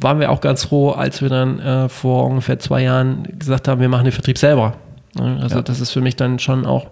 waren 0.00 0.20
wir 0.20 0.30
auch 0.30 0.40
ganz 0.40 0.64
froh, 0.64 0.90
als 0.90 1.22
wir 1.22 1.28
dann 1.28 1.60
äh, 1.60 1.88
vor 1.88 2.26
ungefähr 2.26 2.58
zwei 2.58 2.82
Jahren 2.82 3.26
gesagt 3.38 3.68
haben, 3.68 3.80
wir 3.80 3.88
machen 3.88 4.04
den 4.04 4.12
Vertrieb 4.12 4.38
selber. 4.38 4.74
Also 5.18 5.56
ja. 5.56 5.62
das 5.62 5.80
ist 5.80 5.92
für 5.92 6.00
mich 6.00 6.16
dann 6.16 6.38
schon 6.38 6.66
auch, 6.66 6.88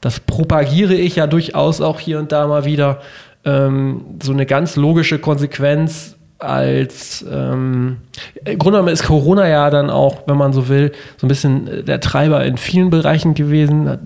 das 0.00 0.20
propagiere 0.20 0.94
ich 0.94 1.16
ja 1.16 1.26
durchaus 1.26 1.80
auch 1.80 2.00
hier 2.00 2.18
und 2.18 2.32
da 2.32 2.46
mal 2.46 2.64
wieder, 2.64 3.00
ähm, 3.44 4.02
so 4.22 4.32
eine 4.32 4.46
ganz 4.46 4.76
logische 4.76 5.18
Konsequenz 5.18 6.16
als 6.38 7.24
ähm, 7.30 7.98
im 8.44 8.58
Grunde 8.58 8.78
genommen 8.78 8.92
ist 8.92 9.04
Corona 9.04 9.48
ja 9.48 9.70
dann 9.70 9.88
auch, 9.88 10.22
wenn 10.26 10.36
man 10.36 10.52
so 10.52 10.68
will, 10.68 10.92
so 11.16 11.26
ein 11.26 11.28
bisschen 11.28 11.66
äh, 11.66 11.82
der 11.82 12.00
Treiber 12.00 12.44
in 12.44 12.58
vielen 12.58 12.90
Bereichen 12.90 13.34
gewesen, 13.34 13.98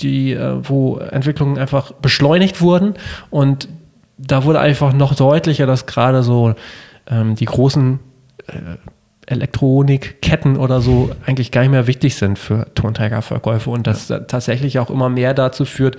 die, 0.00 0.32
äh, 0.32 0.56
wo 0.62 0.98
Entwicklungen 0.98 1.58
einfach 1.58 1.92
beschleunigt 1.92 2.60
wurden. 2.60 2.94
Und 3.30 3.68
da 4.16 4.44
wurde 4.44 4.60
einfach 4.60 4.92
noch 4.92 5.14
deutlicher, 5.14 5.66
dass 5.66 5.86
gerade 5.86 6.22
so 6.22 6.54
ähm, 7.08 7.34
die 7.34 7.44
großen 7.44 8.00
äh, 8.46 8.52
Elektronikketten 9.26 10.56
oder 10.56 10.80
so 10.80 11.10
eigentlich 11.26 11.52
gar 11.52 11.62
nicht 11.62 11.70
mehr 11.70 11.86
wichtig 11.86 12.16
sind 12.16 12.38
für 12.38 12.66
Tonträgerverkäufe 12.74 13.70
und 13.70 13.86
das 13.86 14.08
ja. 14.08 14.20
tatsächlich 14.20 14.78
auch 14.78 14.90
immer 14.90 15.08
mehr 15.08 15.32
dazu 15.34 15.64
führt, 15.64 15.96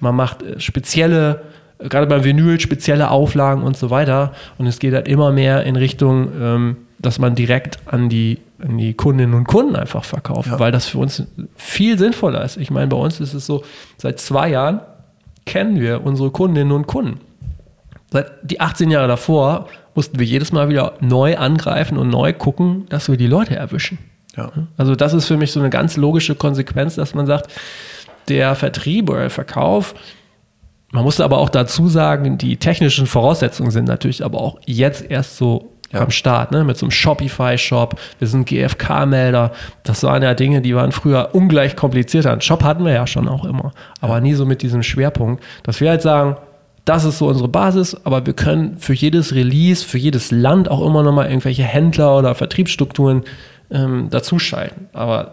man 0.00 0.14
macht 0.14 0.42
äh, 0.42 0.60
spezielle 0.60 1.42
gerade 1.78 2.06
beim 2.06 2.24
Vinyl 2.24 2.60
spezielle 2.60 3.10
Auflagen 3.10 3.62
und 3.62 3.76
so 3.76 3.90
weiter. 3.90 4.32
Und 4.58 4.66
es 4.66 4.78
geht 4.78 4.94
halt 4.94 5.08
immer 5.08 5.32
mehr 5.32 5.64
in 5.64 5.76
Richtung, 5.76 6.30
ähm, 6.40 6.76
dass 6.98 7.18
man 7.18 7.34
direkt 7.34 7.78
an 7.86 8.08
die, 8.08 8.38
an 8.58 8.78
die 8.78 8.94
Kundinnen 8.94 9.34
und 9.34 9.44
Kunden 9.46 9.76
einfach 9.76 10.04
verkauft, 10.04 10.48
ja. 10.48 10.58
weil 10.58 10.72
das 10.72 10.86
für 10.86 10.98
uns 10.98 11.22
viel 11.56 11.98
sinnvoller 11.98 12.44
ist. 12.44 12.56
Ich 12.56 12.70
meine, 12.70 12.86
bei 12.86 12.96
uns 12.96 13.20
ist 13.20 13.34
es 13.34 13.46
so, 13.46 13.62
seit 13.98 14.18
zwei 14.18 14.50
Jahren 14.50 14.80
kennen 15.44 15.80
wir 15.80 16.04
unsere 16.04 16.30
Kundinnen 16.30 16.72
und 16.72 16.86
Kunden. 16.86 17.20
Seit 18.10 18.30
die 18.42 18.60
18 18.60 18.90
Jahre 18.90 19.08
davor 19.08 19.68
mussten 19.96 20.18
wir 20.18 20.26
jedes 20.26 20.52
Mal 20.52 20.68
wieder 20.68 20.94
neu 21.00 21.36
angreifen 21.36 21.98
und 21.98 22.08
neu 22.08 22.32
gucken, 22.32 22.86
dass 22.88 23.08
wir 23.08 23.16
die 23.16 23.26
Leute 23.26 23.56
erwischen. 23.56 23.98
Ja. 24.36 24.52
Also 24.76 24.94
das 24.94 25.14
ist 25.14 25.26
für 25.26 25.36
mich 25.36 25.50
so 25.50 25.60
eine 25.60 25.70
ganz 25.70 25.96
logische 25.96 26.34
Konsequenz, 26.34 26.94
dass 26.94 27.14
man 27.14 27.26
sagt, 27.26 27.50
der 28.28 28.54
Vertrieb 28.54 29.10
oder 29.10 29.20
der 29.20 29.30
Verkauf 29.30 29.94
man 30.92 31.04
muss 31.04 31.20
aber 31.20 31.38
auch 31.38 31.48
dazu 31.48 31.88
sagen, 31.88 32.38
die 32.38 32.56
technischen 32.56 33.06
Voraussetzungen 33.06 33.70
sind 33.70 33.86
natürlich 33.86 34.24
aber 34.24 34.40
auch 34.40 34.58
jetzt 34.66 35.10
erst 35.10 35.36
so 35.36 35.72
ja. 35.92 36.00
am 36.00 36.10
Start, 36.10 36.52
ne? 36.52 36.64
mit 36.64 36.76
so 36.76 36.86
einem 36.86 36.90
Shopify-Shop, 36.90 37.98
wir 38.18 38.28
sind 38.28 38.46
GFK-Melder. 38.46 39.52
Das 39.82 40.02
waren 40.04 40.22
ja 40.22 40.34
Dinge, 40.34 40.60
die 40.60 40.74
waren 40.74 40.92
früher 40.92 41.30
ungleich 41.32 41.76
komplizierter. 41.76 42.32
Einen 42.32 42.40
Shop 42.40 42.62
hatten 42.62 42.84
wir 42.84 42.92
ja 42.92 43.06
schon 43.06 43.28
auch 43.28 43.44
immer, 43.44 43.72
aber 44.00 44.20
nie 44.20 44.34
so 44.34 44.46
mit 44.46 44.62
diesem 44.62 44.82
Schwerpunkt, 44.82 45.42
dass 45.64 45.80
wir 45.80 45.90
halt 45.90 46.02
sagen, 46.02 46.36
das 46.86 47.04
ist 47.04 47.18
so 47.18 47.26
unsere 47.26 47.48
Basis, 47.48 47.96
aber 48.04 48.24
wir 48.26 48.32
können 48.32 48.78
für 48.78 48.94
jedes 48.94 49.34
Release, 49.34 49.84
für 49.84 49.98
jedes 49.98 50.30
Land 50.30 50.70
auch 50.70 50.86
immer 50.86 51.02
nochmal 51.02 51.26
irgendwelche 51.26 51.64
Händler 51.64 52.16
oder 52.16 52.34
Vertriebsstrukturen 52.34 53.24
ähm, 53.72 54.08
dazuschalten. 54.08 54.86
Aber 54.92 55.32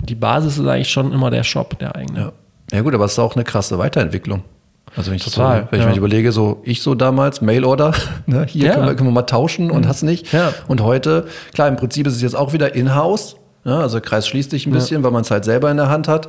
die 0.00 0.14
Basis 0.14 0.58
ist 0.58 0.66
eigentlich 0.66 0.88
schon 0.88 1.12
immer 1.12 1.30
der 1.30 1.44
Shop, 1.44 1.78
der 1.78 1.94
eigene. 1.94 2.18
Ja. 2.18 2.32
ja 2.72 2.80
gut, 2.80 2.94
aber 2.94 3.04
es 3.04 3.12
ist 3.12 3.18
auch 3.18 3.36
eine 3.36 3.44
krasse 3.44 3.78
Weiterentwicklung. 3.78 4.44
Also 4.96 5.10
wenn 5.10 5.16
ich, 5.16 5.24
Total, 5.24 5.62
so, 5.62 5.72
wenn 5.72 5.80
ja. 5.80 5.86
ich 5.86 5.92
mir 5.92 5.98
überlege, 5.98 6.32
so 6.32 6.62
ich 6.64 6.80
so 6.80 6.94
damals, 6.94 7.42
Mailorder, 7.42 7.92
ne, 8.26 8.46
hier 8.48 8.68
ja. 8.68 8.74
können, 8.74 8.86
wir, 8.86 8.94
können, 8.94 9.08
wir, 9.10 9.14
mal 9.14 9.22
tauschen 9.22 9.70
und 9.70 9.84
mhm. 9.84 9.88
hast 9.88 10.04
nicht. 10.04 10.32
Ja. 10.32 10.54
Und 10.68 10.80
heute, 10.80 11.26
klar, 11.52 11.68
im 11.68 11.76
Prinzip 11.76 12.06
ist 12.06 12.14
es 12.14 12.22
jetzt 12.22 12.36
auch 12.36 12.54
wieder 12.54 12.74
in-house. 12.74 13.36
Ja, 13.64 13.78
also 13.80 13.98
der 13.98 14.06
Kreis 14.06 14.28
schließt 14.28 14.50
sich 14.50 14.66
ein 14.66 14.72
bisschen, 14.72 15.02
weil 15.02 15.10
man 15.10 15.22
es 15.22 15.30
halt 15.30 15.44
selber 15.44 15.70
in 15.70 15.78
der 15.78 15.88
Hand 15.88 16.06
hat. 16.06 16.28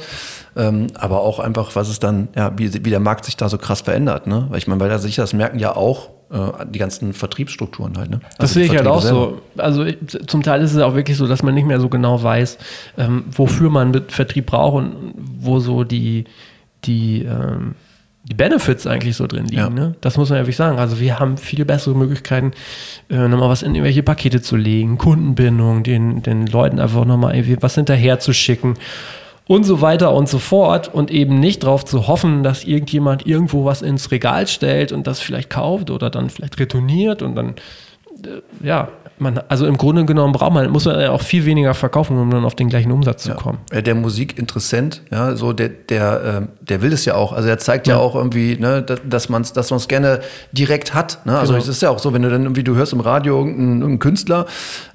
Ähm, 0.56 0.88
aber 0.94 1.20
auch 1.22 1.40
einfach, 1.40 1.76
was 1.76 1.90
es 1.90 2.00
dann, 2.00 2.30
ja, 2.36 2.54
wie, 2.58 2.74
wie 2.74 2.90
der 2.90 3.02
Markt 3.02 3.26
sich 3.26 3.36
da 3.36 3.50
so 3.50 3.58
krass 3.58 3.82
verändert. 3.82 4.26
Ne? 4.26 4.46
Weil 4.50 4.58
ich 4.58 4.68
meine, 4.68 4.80
weil 4.80 4.90
da 4.90 5.00
sicher, 5.00 5.24
das 5.24 5.34
merken 5.34 5.60
ja 5.60 5.76
auch 5.76 6.12
äh, 6.32 6.66
die 6.66 6.80
ganzen 6.80 7.14
Vertriebsstrukturen 7.14 7.98
halt. 7.98 8.10
Ne? 8.10 8.20
Also 8.24 8.38
das 8.40 8.54
sehe 8.54 8.66
ich 8.66 8.76
halt 8.76 8.88
auch 8.88 9.02
selber. 9.02 9.34
so. 9.56 9.62
Also 9.62 9.84
ich, 9.84 9.98
zum 10.28 10.44
Teil 10.44 10.62
ist 10.62 10.74
es 10.74 10.82
auch 10.82 10.96
wirklich 10.96 11.18
so, 11.18 11.28
dass 11.28 11.44
man 11.44 11.54
nicht 11.54 11.68
mehr 11.68 11.82
so 11.82 11.90
genau 11.90 12.24
weiß, 12.24 12.58
ähm, 12.98 13.26
wofür 13.32 13.70
man 13.70 14.06
Vertrieb 14.08 14.46
braucht 14.46 14.78
und 14.78 15.14
wo 15.40 15.60
so 15.60 15.84
die, 15.84 16.24
die 16.86 17.24
ähm, 17.24 17.76
die 18.28 18.34
Benefits 18.34 18.88
eigentlich 18.88 19.16
so 19.16 19.28
drin 19.28 19.46
liegen. 19.46 19.58
Ja. 19.58 19.70
Ne? 19.70 19.96
Das 20.02 20.18
muss 20.18 20.30
man 20.30 20.40
ehrlich 20.40 20.56
sagen. 20.56 20.80
Also 20.80 21.00
wir 21.00 21.20
haben 21.20 21.38
viel 21.38 21.64
bessere 21.64 21.96
Möglichkeiten, 21.96 22.52
äh, 23.10 23.28
nochmal 23.28 23.50
was 23.50 23.62
in 23.62 23.76
irgendwelche 23.76 24.04
Pakete 24.04 24.42
zu 24.42 24.56
legen, 24.56 24.98
Kundenbindung, 24.98 25.84
den, 25.84 26.24
den 26.24 26.48
Leuten 26.48 26.80
einfach 26.80 27.06
nochmal 27.06 27.36
irgendwie 27.36 27.58
was 27.62 27.76
hinterher 27.76 28.20
zu 28.20 28.34
schicken 28.34 28.76
und 29.48 29.64
so 29.64 29.82
weiter 29.82 30.14
und 30.14 30.28
so 30.28 30.40
fort 30.40 30.92
und 30.92 31.12
eben 31.12 31.40
nicht 31.40 31.64
darauf 31.64 31.86
zu 31.86 32.08
hoffen, 32.08 32.42
dass 32.42 32.64
irgendjemand 32.64 33.28
irgendwo 33.28 33.64
was 33.64 33.84
ins 33.84 34.10
Regal 34.12 34.48
stellt 34.48 34.92
und 34.92 35.06
das 35.06 35.20
vielleicht 35.20 35.52
kauft 35.52 35.92
oder 35.92 36.10
dann 36.10 36.32
vielleicht 36.32 36.60
retourniert 36.60 37.22
und 37.22 37.36
dann, 37.36 37.50
äh, 38.24 38.66
ja, 38.66 38.90
man, 39.18 39.40
also 39.48 39.66
im 39.66 39.78
Grunde 39.78 40.06
genommen 40.06 40.34
braucht 40.34 40.54
man, 40.54 40.70
muss 40.70 40.86
man 40.86 41.00
ja 41.00 41.12
auch 41.12 41.22
viel 41.22 41.46
weniger 41.46 41.74
verkaufen, 41.74 42.18
um 42.18 42.30
dann 42.30 42.46
auf 42.46 42.56
den 42.56 42.70
gleichen 42.70 42.92
Umsatz 42.92 43.24
zu 43.24 43.34
kommen. 43.34 43.60
Ja. 43.72 43.82
Der 43.82 43.96
Musikinteressent, 43.96 45.02
ja, 45.12 45.36
so 45.36 45.54
der, 45.54 45.70
der, 45.70 46.24
äh, 46.24 46.66
der 46.66 46.82
will 46.82 46.94
es 46.94 47.06
ja 47.06 47.16
auch. 47.16 47.32
Also 47.32 47.48
er 47.48 47.58
zeigt 47.58 47.88
ja, 47.88 47.96
ja 47.96 48.02
auch 48.02 48.16
irgendwie, 48.16 48.58
ne, 48.58 48.82
dass 48.82 49.30
man 49.30 49.42
es 49.42 49.54
dass 49.54 49.72
man's 49.72 49.88
gerne 49.88 50.22
direkt 50.52 50.94
hat. 50.94 51.26
Ne? 51.26 51.38
Also 51.38 51.54
genau. 51.54 51.64
es 51.64 51.70
ist 51.70 51.82
ja 51.82 51.90
auch 51.90 52.00
so, 52.00 52.14
wenn 52.14 52.22
du 52.22 52.30
dann 52.30 52.44
irgendwie, 52.44 52.64
du 52.64 52.76
hörst 52.76 52.94
im 52.94 53.00
Radio 53.00 53.38
irgendeinen, 53.38 53.82
irgendeinen 53.82 54.00
Künstler, 54.00 54.46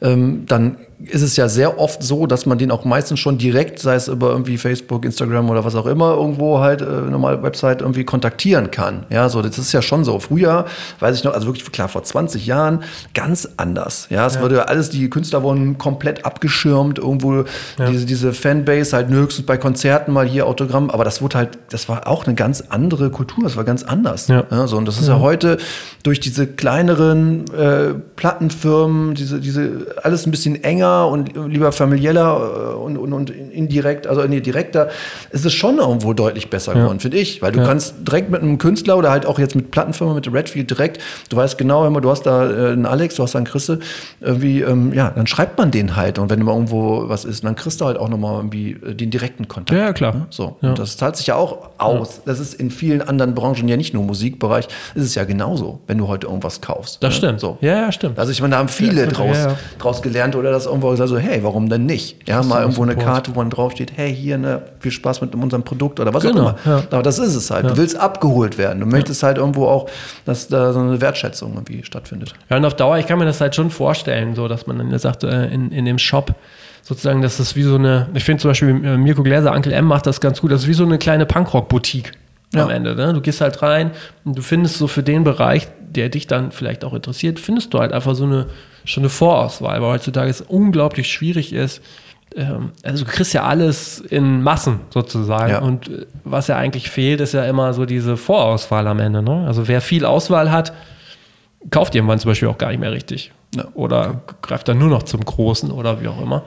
ähm, 0.02 0.44
dann 0.46 0.76
ist 1.02 1.22
es 1.22 1.36
ja 1.36 1.48
sehr 1.48 1.78
oft 1.78 2.02
so, 2.02 2.26
dass 2.26 2.46
man 2.46 2.58
den 2.58 2.70
auch 2.70 2.84
meistens 2.84 3.20
schon 3.20 3.38
direkt, 3.38 3.78
sei 3.78 3.94
es 3.94 4.08
über 4.08 4.30
irgendwie 4.30 4.58
Facebook, 4.58 5.04
Instagram 5.04 5.48
oder 5.48 5.64
was 5.64 5.74
auch 5.74 5.86
immer, 5.86 6.14
irgendwo 6.14 6.58
halt, 6.60 6.82
äh, 6.82 6.84
normal 6.84 7.42
Website 7.42 7.80
irgendwie 7.80 8.04
kontaktieren 8.04 8.70
kann. 8.70 9.06
Ja, 9.08 9.28
so, 9.28 9.40
das 9.42 9.58
ist 9.58 9.72
ja 9.72 9.82
schon 9.82 10.04
so. 10.04 10.18
Früher, 10.18 10.66
weiß 10.98 11.16
ich 11.16 11.24
noch, 11.24 11.32
also 11.32 11.46
wirklich 11.46 11.70
klar, 11.72 11.88
vor 11.88 12.02
20 12.02 12.46
Jahren, 12.46 12.82
ganz 13.14 13.48
anders. 13.56 14.08
Ja, 14.10 14.26
es 14.26 14.34
ja. 14.34 14.42
wurde 14.42 14.68
alles, 14.68 14.90
die 14.90 15.08
Künstler 15.08 15.42
wurden 15.42 15.78
komplett 15.78 16.24
abgeschirmt, 16.24 16.98
irgendwo 16.98 17.44
ja. 17.78 17.86
diese, 17.90 18.06
diese 18.06 18.32
Fanbase 18.32 18.96
halt 18.96 19.08
höchstens 19.08 19.46
bei 19.46 19.56
Konzerten 19.56 20.12
mal 20.12 20.26
hier 20.26 20.46
Autogramm, 20.46 20.90
aber 20.90 21.04
das 21.04 21.22
wurde 21.22 21.38
halt, 21.38 21.58
das 21.70 21.88
war 21.88 22.08
auch 22.08 22.26
eine 22.26 22.34
ganz 22.34 22.64
andere 22.68 23.10
Kultur, 23.10 23.44
das 23.44 23.56
war 23.56 23.64
ganz 23.64 23.84
anders. 23.84 24.28
Ja. 24.28 24.44
ja 24.50 24.66
so, 24.66 24.76
und 24.76 24.86
das 24.86 25.00
ist 25.00 25.08
ja, 25.08 25.20
heute 25.20 25.58
durch 26.02 26.18
diese 26.18 26.46
kleineren 26.46 27.44
äh, 27.54 27.94
Plattenfirmen, 28.16 29.14
diese, 29.14 29.40
diese, 29.40 29.86
alles 30.02 30.26
ein 30.26 30.32
bisschen 30.32 30.62
enger, 30.62 31.06
und 31.06 31.36
lieber 31.36 31.70
familieller 31.70 32.72
äh, 32.72 32.74
und, 32.74 32.96
und, 32.96 33.12
und 33.12 33.30
indirekt, 33.30 34.08
also 34.08 34.22
nee, 34.24 34.40
direkter, 34.40 34.88
ist 35.30 35.44
es 35.44 35.52
schon 35.52 35.78
irgendwo 35.78 36.14
deutlich 36.14 36.50
besser 36.50 36.74
geworden, 36.74 36.98
finde 36.98 37.18
ich. 37.18 37.42
Weil 37.42 37.52
du 37.52 37.62
kannst 37.62 37.94
direkt 38.00 38.30
mit 38.30 38.42
einem 38.42 38.58
Künstler 38.58 38.98
oder 38.98 39.10
halt 39.10 39.24
auch 39.24 39.38
jetzt 39.38 39.54
mit 39.54 39.70
Plattenfirma, 39.70 40.14
mit 40.14 40.32
Redfield 40.32 40.68
direkt, 40.68 41.00
du 41.28 41.36
weißt 41.36 41.56
genau 41.58 41.86
immer, 41.86 42.00
du 42.00 42.10
hast 42.10 42.22
da 42.22 42.50
äh, 42.50 42.72
einen 42.72 42.86
Alex 42.86 43.14
du 43.14 43.22
hast 43.22 43.34
dann 43.34 43.44
Chrisse, 43.44 43.78
irgendwie, 44.20 44.60
ähm, 44.60 44.92
ja, 44.92 45.10
dann 45.10 45.26
schreibt 45.26 45.58
man 45.58 45.70
den 45.70 45.96
halt. 45.96 46.18
Und 46.18 46.30
wenn 46.30 46.40
immer 46.40 46.52
irgendwo 46.52 47.08
was 47.08 47.24
ist, 47.24 47.44
dann 47.44 47.54
kriegst 47.54 47.80
du 47.80 47.86
halt 47.86 47.98
auch 47.98 48.08
nochmal 48.08 48.36
irgendwie 48.36 48.72
äh, 48.72 48.94
den 48.94 49.10
direkten 49.10 49.48
Kontakt. 49.48 49.78
Ja, 49.78 49.92
klar. 49.92 50.14
Ne? 50.14 50.26
So. 50.30 50.56
Ja. 50.60 50.70
Und 50.70 50.78
das 50.78 50.96
zahlt 50.96 51.16
sich 51.16 51.28
ja 51.28 51.36
auch 51.36 51.70
aus. 51.78 52.16
Ja. 52.16 52.22
Das 52.26 52.40
ist 52.40 52.54
in 52.54 52.70
vielen 52.70 53.02
anderen 53.02 53.34
Branchen 53.34 53.68
ja 53.68 53.76
nicht 53.76 53.94
nur 53.94 54.02
Musikbereich, 54.04 54.68
ist 54.94 55.04
es 55.04 55.14
ja 55.14 55.24
genauso, 55.24 55.80
wenn 55.86 55.98
du 55.98 56.08
heute 56.08 56.26
irgendwas 56.26 56.60
kaufst. 56.60 57.02
Das 57.02 57.10
ne? 57.10 57.16
stimmt. 57.16 57.40
So. 57.40 57.58
Ja, 57.60 57.76
ja, 57.76 57.92
stimmt. 57.92 58.18
Also 58.18 58.32
ich 58.32 58.40
meine, 58.40 58.52
da 58.52 58.58
haben 58.58 58.68
viele 58.68 59.06
draus, 59.06 59.36
draus 59.78 60.02
gelernt 60.02 60.36
oder 60.36 60.50
das 60.50 60.66
irgendwo 60.66 60.90
gesagt 60.90 61.08
so, 61.08 61.18
hey, 61.18 61.42
warum 61.42 61.68
denn 61.68 61.86
nicht? 61.86 62.28
Ja, 62.28 62.38
das 62.38 62.46
mal 62.46 62.60
irgendwo 62.60 62.82
eine 62.82 62.96
Karte, 62.96 63.34
wo 63.34 63.40
man 63.40 63.50
draufsteht, 63.50 63.92
hey, 63.96 64.14
hier, 64.14 64.38
ne, 64.38 64.62
viel 64.78 64.92
Spaß 64.92 65.20
mit 65.20 65.34
unserem 65.34 65.62
Produkt 65.62 66.00
oder 66.00 66.12
was 66.14 66.22
genau. 66.22 66.50
auch 66.50 66.66
immer. 66.66 66.84
Aber 66.90 67.02
das 67.02 67.18
ist 67.18 67.34
es 67.34 67.50
halt. 67.50 67.64
Du 67.64 67.76
willst 67.76 67.96
abgeholt 67.96 68.58
werden. 68.58 68.80
Du 68.80 68.86
möchtest 68.86 69.22
halt 69.22 69.38
irgendwo 69.38 69.66
auch, 69.66 69.88
dass 70.24 70.48
da 70.48 70.72
so 70.72 70.80
eine 70.80 71.00
Wertschätzung 71.00 71.54
irgendwie 71.54 71.84
stattfindet. 71.84 72.34
Ja, 72.48 72.56
und 72.56 72.64
auf 72.64 72.74
Dauer, 72.74 72.98
ich 72.98 73.06
kann 73.06 73.18
mir 73.18 73.24
das 73.24 73.40
halt 73.40 73.54
schon 73.54 73.70
vorstellen, 73.70 73.89
so, 74.34 74.48
dass 74.48 74.66
man 74.66 74.78
dann 74.78 74.98
sagt, 74.98 75.24
äh, 75.24 75.46
in, 75.46 75.72
in 75.72 75.84
dem 75.84 75.98
Shop, 75.98 76.34
sozusagen, 76.82 77.22
dass 77.22 77.36
das 77.36 77.56
wie 77.56 77.62
so 77.62 77.76
eine, 77.76 78.08
ich 78.14 78.24
finde 78.24 78.42
zum 78.42 78.50
Beispiel 78.50 78.68
äh, 78.68 78.96
Mirko 78.96 79.22
Gläser, 79.22 79.52
Uncle 79.54 79.72
M 79.72 79.84
macht 79.86 80.06
das 80.06 80.20
ganz 80.20 80.40
gut, 80.40 80.50
das 80.50 80.62
ist 80.62 80.68
wie 80.68 80.74
so 80.74 80.84
eine 80.84 80.98
kleine 80.98 81.26
Punkrock-Boutique 81.26 82.12
ja. 82.54 82.64
am 82.64 82.70
Ende. 82.70 82.94
Ne? 82.94 83.12
Du 83.12 83.20
gehst 83.20 83.40
halt 83.40 83.62
rein 83.62 83.92
und 84.24 84.36
du 84.36 84.42
findest 84.42 84.78
so 84.78 84.86
für 84.86 85.02
den 85.02 85.24
Bereich, 85.24 85.68
der 85.80 86.08
dich 86.08 86.26
dann 86.26 86.52
vielleicht 86.52 86.84
auch 86.84 86.94
interessiert, 86.94 87.38
findest 87.38 87.74
du 87.74 87.78
halt 87.78 87.92
einfach 87.92 88.14
so 88.14 88.24
eine, 88.24 88.46
schon 88.84 89.02
eine 89.02 89.10
Vorauswahl, 89.10 89.80
weil 89.82 89.90
heutzutage 89.90 90.30
es 90.30 90.40
unglaublich 90.40 91.10
schwierig 91.10 91.52
ist, 91.52 91.82
ähm, 92.36 92.70
also 92.82 93.04
du 93.04 93.10
kriegst 93.10 93.34
ja 93.34 93.44
alles 93.44 93.98
in 93.98 94.42
Massen 94.42 94.80
sozusagen. 94.90 95.50
Ja. 95.50 95.58
Und 95.60 95.88
äh, 95.88 96.06
was 96.24 96.46
ja 96.46 96.56
eigentlich 96.56 96.90
fehlt, 96.90 97.20
ist 97.20 97.34
ja 97.34 97.44
immer 97.44 97.72
so 97.72 97.86
diese 97.86 98.16
Vorauswahl 98.16 98.86
am 98.86 99.00
Ende. 99.00 99.22
Ne? 99.22 99.46
Also 99.46 99.68
wer 99.68 99.80
viel 99.80 100.04
Auswahl 100.04 100.50
hat, 100.50 100.72
kauft 101.70 101.94
irgendwann 101.94 102.18
zum 102.18 102.30
Beispiel 102.30 102.48
auch 102.48 102.58
gar 102.58 102.68
nicht 102.68 102.80
mehr 102.80 102.92
richtig. 102.92 103.32
Ja. 103.54 103.64
Oder 103.74 104.10
okay. 104.10 104.34
greift 104.42 104.68
dann 104.68 104.78
nur 104.78 104.88
noch 104.88 105.02
zum 105.02 105.24
Großen 105.24 105.70
oder 105.70 106.00
wie 106.00 106.08
auch 106.08 106.20
immer. 106.20 106.44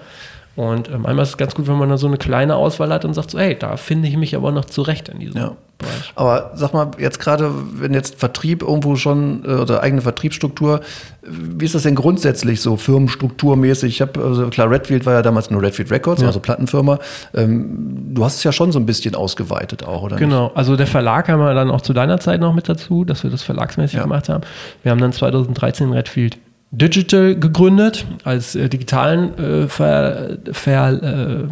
Und 0.56 0.88
ähm, 0.88 1.06
einmal 1.08 1.24
ist 1.24 1.30
es 1.30 1.38
ganz 1.38 1.56
gut, 1.56 1.68
wenn 1.68 1.78
man 1.78 1.90
da 1.90 1.98
so 1.98 2.06
eine 2.06 2.18
kleine 2.18 2.56
Auswahl 2.56 2.94
hat 2.94 3.06
und 3.06 3.16
sagt 3.16 3.32
so, 3.32 3.40
hey, 3.40 3.58
da 3.58 3.76
finde 3.76 4.08
ich 4.08 4.18
mich 4.18 4.36
aber 4.36 4.52
noch 4.52 4.66
zurecht 4.66 5.10
in 5.10 5.20
diesem 5.20 5.42
ja. 5.42 5.56
Bereich. 5.80 6.14
Aber 6.14 6.52
sag 6.54 6.74
mal, 6.74 6.92
jetzt 7.00 7.20
gerade, 7.20 7.52
wenn 7.74 7.96
jetzt 7.96 8.20
Vertrieb 8.20 8.62
irgendwo 8.62 8.96
schon 8.96 9.44
äh, 9.46 9.54
oder 9.54 9.82
eigene 9.82 10.04
Vertriebsstruktur, 10.04 10.82
wie 11.24 11.66
ist 11.66 11.74
das 11.74 11.84
denn 11.84 11.96
grundsätzlich 11.96 12.62
so 12.62 12.78
firmenstrukturmäßig? 12.78 13.96
Ich 13.96 14.02
habe, 14.02 14.24
also 14.24 14.48
klar, 14.50 14.70
Redfield 14.70 15.08
war 15.08 15.14
ja 15.14 15.24
damals 15.24 15.50
nur 15.50 15.64
Redfield 15.64 15.90
Records, 15.90 16.22
ja. 16.22 16.28
also 16.28 16.40
Plattenfirma. 16.40 17.00
Ähm, 17.34 18.14
du 18.14 18.24
hast 18.24 18.36
es 18.36 18.44
ja 18.44 18.52
schon 18.52 18.72
so 18.72 18.78
ein 18.78 18.86
bisschen 18.86 19.16
ausgeweitet 19.16 19.84
auch, 19.84 20.04
oder? 20.04 20.18
Genau, 20.18 20.46
nicht? 20.46 20.58
also 20.58 20.76
der 20.76 20.86
Verlag 20.88 21.30
haben 21.30 21.40
wir 21.40 21.56
dann 21.56 21.72
auch 21.72 21.82
zu 21.82 21.94
deiner 21.94 22.20
Zeit 22.20 22.40
noch 22.40 22.54
mit 22.54 22.70
dazu, 22.70 23.06
dass 23.06 23.24
wir 23.24 23.32
das 23.32 23.42
verlagsmäßig 23.42 23.96
ja. 23.96 24.04
gemacht 24.04 24.30
haben. 24.30 24.44
Wir 24.84 24.92
haben 24.92 25.00
dann 25.00 25.14
2013 25.14 25.92
Redfield 25.92 26.38
Digital 26.76 27.36
gegründet, 27.36 28.06
als 28.24 28.56
äh, 28.56 28.68
digitalen 28.68 29.38
äh, 29.38 29.68
Ver, 29.68 30.38
Ver, 30.52 31.04
äh, 31.04 31.48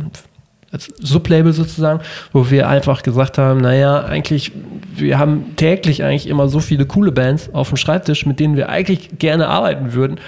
als 0.71 0.89
Sublabel 0.99 1.53
sozusagen, 1.53 1.99
wo 2.33 2.49
wir 2.49 2.67
einfach 2.67 3.03
gesagt 3.03 3.37
haben, 3.37 3.61
naja, 3.61 4.03
eigentlich, 4.03 4.51
wir 4.95 5.19
haben 5.19 5.55
täglich 5.57 6.03
eigentlich 6.03 6.27
immer 6.27 6.47
so 6.47 6.59
viele 6.59 6.85
coole 6.87 7.11
Bands 7.11 7.49
auf 7.53 7.67
dem 7.69 7.77
Schreibtisch, 7.77 8.25
mit 8.25 8.39
denen 8.39 8.55
wir 8.55 8.69
eigentlich 8.69 9.19
gerne 9.19 9.47
arbeiten 9.47 9.93
würden, 9.93 10.19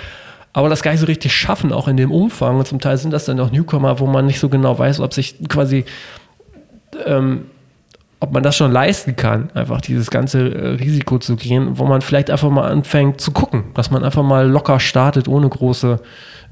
aber 0.52 0.70
das 0.70 0.84
gar 0.84 0.92
nicht 0.92 1.00
so 1.00 1.08
richtig 1.08 1.34
schaffen, 1.34 1.74
auch 1.74 1.88
in 1.88 1.98
dem 1.98 2.12
Umfang. 2.12 2.58
Und 2.58 2.68
zum 2.68 2.80
Teil 2.80 2.98
sind 2.98 3.12
das 3.12 3.26
dann 3.26 3.40
auch 3.40 3.52
Newcomer, 3.52 4.00
wo 4.00 4.06
man 4.06 4.28
nicht 4.28 4.40
so 4.40 4.50
genau 4.50 4.78
weiß, 4.78 5.00
ob 5.00 5.14
sich 5.14 5.36
quasi 5.48 5.86
ähm, 7.06 7.46
ob 8.24 8.32
man 8.32 8.42
das 8.42 8.56
schon 8.56 8.72
leisten 8.72 9.18
kann, 9.18 9.50
einfach 9.54 9.82
dieses 9.82 10.10
ganze 10.10 10.50
äh, 10.50 10.68
Risiko 10.76 11.20
zu 11.20 11.36
gehen, 11.36 11.78
wo 11.78 11.84
man 11.84 12.02
vielleicht 12.02 12.32
einfach 12.32 12.50
mal 12.50 12.72
anfängt 12.72 13.20
zu 13.20 13.32
gucken, 13.32 13.66
dass 13.74 13.92
man 13.92 14.06
einfach 14.06 14.24
mal 14.24 14.48
locker 14.50 14.80
startet, 14.80 15.28
ohne 15.28 15.50
große, 15.50 16.00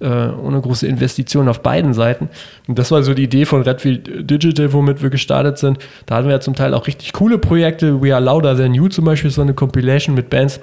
äh, 0.01 0.05
ohne 0.05 0.59
große 0.59 0.85
Investitionen 0.85 1.47
auf 1.47 1.61
beiden 1.61 1.93
Seiten. 1.93 2.27
Und 2.67 2.77
das 2.77 2.91
war 2.91 3.03
so 3.03 3.13
die 3.13 3.23
Idee 3.23 3.45
von 3.45 3.61
Redfield 3.61 4.29
Digital, 4.29 4.73
womit 4.73 5.01
wir 5.01 5.09
gestartet 5.09 5.59
sind. 5.59 5.79
Da 6.07 6.15
hatten 6.15 6.27
wir 6.27 6.33
ja 6.33 6.39
zum 6.41 6.55
Teil 6.55 6.73
auch 6.73 6.87
richtig 6.87 7.13
coole 7.13 7.37
Projekte. 7.37 8.01
We 8.01 8.13
Are 8.13 8.21
Louder 8.21 8.57
Than 8.57 8.73
You 8.73 8.89
zum 8.89 9.05
Beispiel, 9.05 9.31
so 9.31 9.41
eine 9.41 9.53
Compilation 9.53 10.13
mit 10.13 10.29
Bands, 10.29 10.59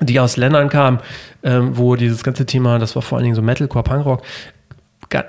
die 0.00 0.18
aus 0.18 0.36
Ländern 0.36 0.68
kamen, 0.68 0.98
ähm, 1.44 1.78
wo 1.78 1.94
dieses 1.94 2.24
ganze 2.24 2.46
Thema, 2.46 2.80
das 2.80 2.96
war 2.96 3.02
vor 3.02 3.18
allen 3.18 3.26
Dingen 3.26 3.36
so 3.36 3.42
Metalcore, 3.42 3.84
Punkrock, 3.84 4.22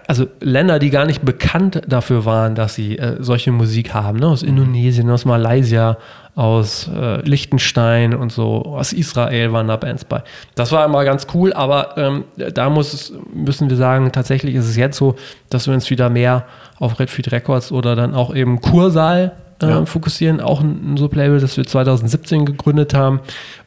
also 0.07 0.27
Länder, 0.39 0.79
die 0.79 0.89
gar 0.89 1.05
nicht 1.05 1.23
bekannt 1.23 1.81
dafür 1.87 2.25
waren, 2.25 2.55
dass 2.55 2.75
sie 2.75 2.97
äh, 2.97 3.17
solche 3.19 3.51
Musik 3.51 3.93
haben, 3.93 4.19
ne? 4.19 4.27
aus 4.27 4.41
mhm. 4.41 4.49
Indonesien, 4.49 5.09
aus 5.09 5.25
Malaysia, 5.25 5.97
aus 6.35 6.89
äh, 6.95 7.21
Liechtenstein 7.21 8.13
und 8.13 8.31
so, 8.31 8.63
aus 8.63 8.93
Israel 8.93 9.53
waren 9.53 9.67
da 9.67 9.75
Bands 9.75 10.05
bei. 10.05 10.23
Das 10.55 10.71
war 10.71 10.85
immer 10.85 11.03
ganz 11.03 11.27
cool, 11.33 11.51
aber 11.53 11.97
ähm, 11.97 12.25
da 12.35 12.69
muss 12.69 13.13
müssen 13.33 13.69
wir 13.69 13.77
sagen, 13.77 14.11
tatsächlich 14.11 14.55
ist 14.55 14.67
es 14.67 14.77
jetzt 14.77 14.97
so, 14.97 15.15
dass 15.49 15.67
wir 15.67 15.73
uns 15.73 15.89
wieder 15.89 16.09
mehr 16.09 16.45
auf 16.79 16.99
Redfield 16.99 17.31
Records 17.31 17.71
oder 17.71 17.95
dann 17.95 18.13
auch 18.13 18.35
eben 18.35 18.61
Kursaal 18.61 19.33
äh, 19.61 19.67
ja. 19.67 19.85
fokussieren, 19.85 20.39
auch 20.39 20.61
ein, 20.61 20.93
ein 20.93 20.97
Sublabel, 20.97 21.39
das 21.39 21.57
wir 21.57 21.65
2017 21.65 22.45
gegründet 22.45 22.93
haben, 22.93 23.19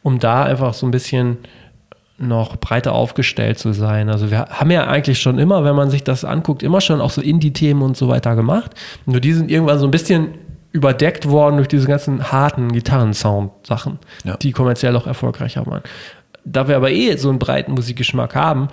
um 0.03 0.19
da 0.19 0.45
einfach 0.45 0.75
so 0.75 0.87
ein 0.87 0.93
bisschen 0.93 1.39
noch 2.21 2.57
breiter 2.57 2.93
aufgestellt 2.93 3.59
zu 3.59 3.73
sein. 3.73 4.09
Also 4.09 4.31
wir 4.31 4.47
haben 4.47 4.71
ja 4.71 4.87
eigentlich 4.87 5.21
schon 5.21 5.39
immer, 5.39 5.65
wenn 5.65 5.75
man 5.75 5.91
sich 5.91 6.05
das 6.05 6.25
anguckt, 6.25 6.63
immer 6.63 6.81
schon 6.81 7.01
auch 7.01 7.11
so 7.11 7.21
Indie-Themen 7.21 7.83
und 7.83 7.97
so 7.97 8.09
weiter 8.09 8.37
gemacht. 8.37 8.73
Nur 9.07 9.21
die 9.21 9.33
sind 9.33 9.51
irgendwann 9.51 9.79
so 9.79 9.87
ein 9.87 9.91
bisschen 9.91 10.35
überdeckt 10.73 11.29
worden 11.29 11.57
durch 11.57 11.69
diese 11.69 11.87
ganzen 11.87 12.31
harten 12.31 12.73
Gitarrensound-Sachen, 12.73 13.99
ja. 14.25 14.37
die 14.37 14.53
kommerziell 14.53 14.95
auch 14.97 15.07
erfolgreicher 15.07 15.67
waren. 15.67 15.83
Da 16.45 16.69
wir 16.69 16.77
aber 16.77 16.91
eh 16.91 17.17
so 17.17 17.29
einen 17.29 17.39
breiten 17.39 17.73
Musikgeschmack 17.73 18.35
haben, 18.35 18.69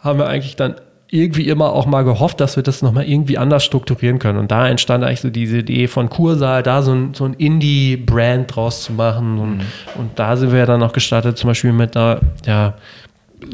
haben 0.00 0.18
wir 0.18 0.26
eigentlich 0.26 0.56
dann 0.56 0.74
irgendwie 1.12 1.46
immer 1.46 1.72
auch 1.72 1.84
mal 1.84 2.04
gehofft, 2.04 2.40
dass 2.40 2.56
wir 2.56 2.62
das 2.62 2.80
nochmal 2.80 3.04
irgendwie 3.04 3.36
anders 3.36 3.62
strukturieren 3.64 4.18
können. 4.18 4.38
Und 4.38 4.50
da 4.50 4.66
entstand 4.66 5.04
eigentlich 5.04 5.20
so 5.20 5.28
diese 5.28 5.58
Idee 5.58 5.86
von 5.86 6.08
Kursaal, 6.08 6.62
da 6.62 6.80
so 6.80 6.92
ein, 6.92 7.12
so 7.12 7.26
ein 7.26 7.34
Indie-Brand 7.34 8.56
draus 8.56 8.84
zu 8.84 8.94
machen. 8.94 9.38
Und, 9.38 9.56
mhm. 9.58 9.62
und 9.98 10.18
da 10.18 10.38
sind 10.38 10.52
wir 10.52 10.60
ja 10.60 10.66
dann 10.66 10.82
auch 10.82 10.94
gestartet, 10.94 11.36
zum 11.36 11.48
Beispiel 11.48 11.72
mit 11.72 11.98
einer, 11.98 12.20
ja, 12.46 12.74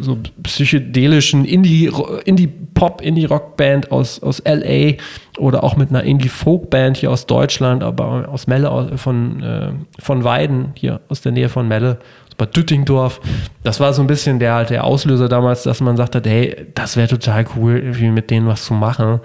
so 0.00 0.18
psychedelischen 0.44 1.44
Indie-Pop, 1.44 3.00
Indie-Rock-Band 3.00 3.90
aus, 3.90 4.22
aus 4.22 4.40
LA 4.44 4.92
oder 5.38 5.64
auch 5.64 5.76
mit 5.76 5.88
einer 5.90 6.04
Indie-Folk-Band 6.04 6.98
hier 6.98 7.10
aus 7.10 7.26
Deutschland, 7.26 7.82
aber 7.82 8.28
aus 8.28 8.46
Melle, 8.46 8.92
von, 8.96 9.42
äh, 9.42 9.70
von 9.98 10.22
Weiden, 10.22 10.74
hier 10.76 11.00
aus 11.08 11.22
der 11.22 11.32
Nähe 11.32 11.48
von 11.48 11.66
Melle. 11.66 11.98
Bad 12.38 12.56
Düttingdorf. 12.56 13.20
Das 13.64 13.80
war 13.80 13.92
so 13.92 14.00
ein 14.00 14.06
bisschen 14.06 14.38
der, 14.38 14.64
der 14.64 14.84
Auslöser 14.84 15.28
damals, 15.28 15.64
dass 15.64 15.80
man 15.80 15.96
sagt 15.96 16.14
hat, 16.14 16.26
hey, 16.26 16.68
das 16.74 16.96
wäre 16.96 17.08
total 17.08 17.44
cool, 17.56 17.78
irgendwie 17.78 18.10
mit 18.10 18.30
denen 18.30 18.46
was 18.46 18.64
zu 18.64 18.74
machen. 18.74 19.20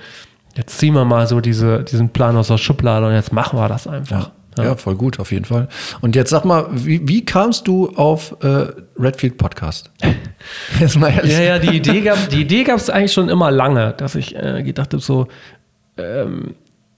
Jetzt 0.56 0.78
ziehen 0.80 0.94
wir 0.94 1.06
mal 1.06 1.28
so 1.28 1.40
diese, 1.40 1.84
diesen 1.84 2.10
Plan 2.10 2.36
aus 2.36 2.48
der 2.48 2.58
Schublade 2.58 3.08
und 3.08 3.14
jetzt 3.14 3.32
machen 3.32 3.58
wir 3.58 3.70
das 3.70 3.88
einfach. 3.88 4.32
Ja, 4.58 4.64
ja 4.66 4.76
voll 4.76 4.96
gut, 4.96 5.20
auf 5.20 5.32
jeden 5.32 5.46
Fall. 5.46 5.68
Und 6.02 6.16
jetzt 6.16 6.30
sag 6.30 6.44
mal, 6.46 6.68
wie, 6.72 7.08
wie 7.08 7.26
kamst 7.26 7.68
du 7.68 7.90
auf 7.96 8.36
äh, 8.42 8.68
Redfield 9.00 9.38
Podcast? 9.38 9.92
Jetzt 10.80 11.00
mal 11.00 11.10
ehrlich. 11.10 11.32
Ja, 11.32 11.42
ja, 11.42 11.60
die 11.60 11.76
Idee 11.76 12.02
gab 12.02 12.30
die 12.30 12.42
Idee 12.42 12.64
gab 12.64 12.78
es 12.78 12.90
eigentlich 12.90 13.14
schon 13.14 13.30
immer 13.30 13.50
lange, 13.50 13.94
dass 13.98 14.14
ich 14.14 14.36
äh, 14.36 14.62
gedacht 14.62 14.94
habe, 14.94 15.02
so, 15.02 15.28
ähm, 15.98 16.54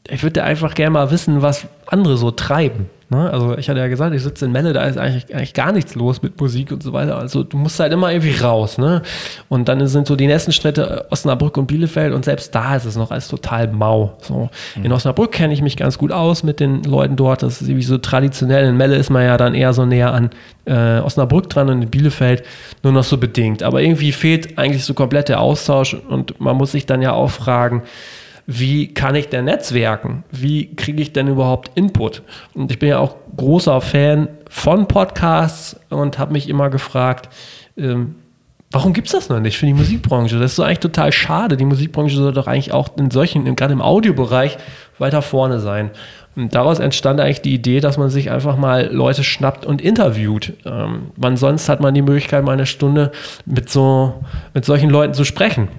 ich 0.08 0.24
würde 0.24 0.44
einfach 0.44 0.74
gerne 0.74 0.92
mal 0.92 1.12
wissen, 1.12 1.42
was 1.42 1.66
andere 1.86 2.18
so 2.18 2.32
treiben. 2.32 2.90
Ne? 3.16 3.32
Also 3.32 3.58
ich 3.58 3.70
hatte 3.70 3.80
ja 3.80 3.88
gesagt, 3.88 4.14
ich 4.14 4.24
sitze 4.24 4.46
in 4.46 4.52
Melle, 4.52 4.74
da 4.74 4.84
ist 4.84 4.98
eigentlich, 4.98 5.34
eigentlich 5.34 5.54
gar 5.54 5.72
nichts 5.72 5.96
los 5.96 6.22
mit 6.22 6.40
Musik 6.40 6.72
und 6.72 6.84
so 6.84 6.94
weiter. 6.94 7.18
Also 7.18 7.44
du 7.44 7.58
musst 7.58 7.80
halt 7.80 7.94
immer 7.94 8.12
irgendwie 8.12 8.38
raus. 8.38 8.78
Ne? 8.78 9.02
Und 9.50 9.70
dann 9.70 9.86
sind 9.88 10.08
so 10.08 10.16
die 10.16 10.28
nächsten 10.28 10.52
Städte 10.52 11.06
Osnabrück 11.10 11.58
und 11.58 11.68
Bielefeld 11.68 12.14
und 12.14 12.26
selbst 12.26 12.54
da 12.54 12.76
ist 12.76 12.86
es 12.86 12.96
noch 12.96 13.12
alles 13.12 13.28
total 13.28 13.68
mau. 13.70 14.18
So. 14.22 14.50
Mhm. 14.76 14.86
In 14.86 14.92
Osnabrück 14.92 15.32
kenne 15.32 15.54
ich 15.54 15.62
mich 15.62 15.78
ganz 15.78 15.98
gut 15.98 16.12
aus 16.12 16.44
mit 16.44 16.60
den 16.60 16.84
Leuten 16.84 17.16
dort. 17.16 17.44
Das 17.44 17.62
ist 17.62 17.68
irgendwie 17.68 17.86
so 17.86 17.98
traditionell. 17.98 18.68
In 18.68 18.78
Melle 18.78 18.96
ist 18.96 19.10
man 19.10 19.24
ja 19.24 19.38
dann 19.38 19.56
eher 19.56 19.74
so 19.74 19.86
näher 19.86 20.14
an 20.14 20.30
äh, 20.66 21.00
Osnabrück 21.00 21.50
dran 21.50 21.70
und 21.70 21.82
in 21.82 21.90
Bielefeld 21.90 22.44
nur 22.84 22.94
noch 22.94 23.04
so 23.04 23.18
bedingt. 23.18 23.64
Aber 23.64 23.82
irgendwie 23.82 24.12
fehlt 24.12 24.58
eigentlich 24.58 24.84
so 24.84 24.94
komplett 24.94 25.30
der 25.30 25.40
Austausch 25.40 25.94
und 25.94 26.40
man 26.40 26.58
muss 26.58 26.72
sich 26.72 26.86
dann 26.86 27.02
ja 27.02 27.14
auch 27.14 27.30
fragen, 27.30 27.84
wie 28.48 28.94
kann 28.94 29.16
ich 29.16 29.30
denn 29.30 29.46
netzwerken? 29.46 30.24
Wie 30.32 30.76
kriege 30.76 31.02
ich 31.02 31.14
denn 31.14 31.28
überhaupt 31.28 31.72
Input? 31.76 32.22
Und 32.54 32.72
ich 32.72 32.80
bin 32.80 32.90
ja 32.90 33.00
auch 33.00 33.16
großer 33.36 33.82
Fan 33.82 34.28
von 34.50 34.88
Podcasts 34.88 35.80
und 35.90 36.20
habe 36.20 36.34
mich 36.34 36.48
immer 36.48 36.70
gefragt, 36.70 37.30
ähm, 37.78 38.16
warum 38.72 38.94
gibt 38.94 39.08
es 39.08 39.14
das 39.14 39.30
noch 39.30 39.40
nicht 39.40 39.58
für 39.58 39.66
die 39.66 39.74
Musikbranche? 39.74 40.38
Das 40.38 40.52
ist 40.52 40.56
so 40.58 40.64
eigentlich 40.64 40.80
total 40.80 41.12
schade. 41.12 41.58
Die 41.58 41.66
Musikbranche 41.66 42.16
soll 42.16 42.34
doch 42.34 42.48
eigentlich 42.48 42.72
auch 42.72 42.90
in 42.98 43.10
solchen, 43.10 43.56
gerade 43.56 43.74
im 43.74 43.82
Audiobereich, 43.82 44.58
weiter 45.00 45.22
vorne 45.22 45.60
sein. 45.60 45.92
Und 46.36 46.54
daraus 46.54 46.80
entstand 46.80 47.20
eigentlich 47.22 47.42
die 47.42 47.54
Idee, 47.54 47.80
dass 47.80 47.98
man 47.98 48.10
sich 48.10 48.30
einfach 48.30 48.58
mal 48.58 48.90
Leute 48.92 49.24
schnappt 49.24 49.66
und 49.66 49.82
interviewt. 49.82 50.54
Ähm, 50.66 51.12
man 51.16 51.38
sonst 51.38 51.70
hat 51.70 51.80
man 51.80 51.94
die 51.94 52.02
Möglichkeit, 52.02 52.44
mal 52.44 52.52
eine 52.52 52.66
Stunde 52.66 53.12
mit 53.46 53.70
so 53.70 54.16
mit 54.54 54.66
solchen 54.66 54.90
Leuten 54.90 55.14
zu 55.14 55.24
sprechen. 55.24 55.70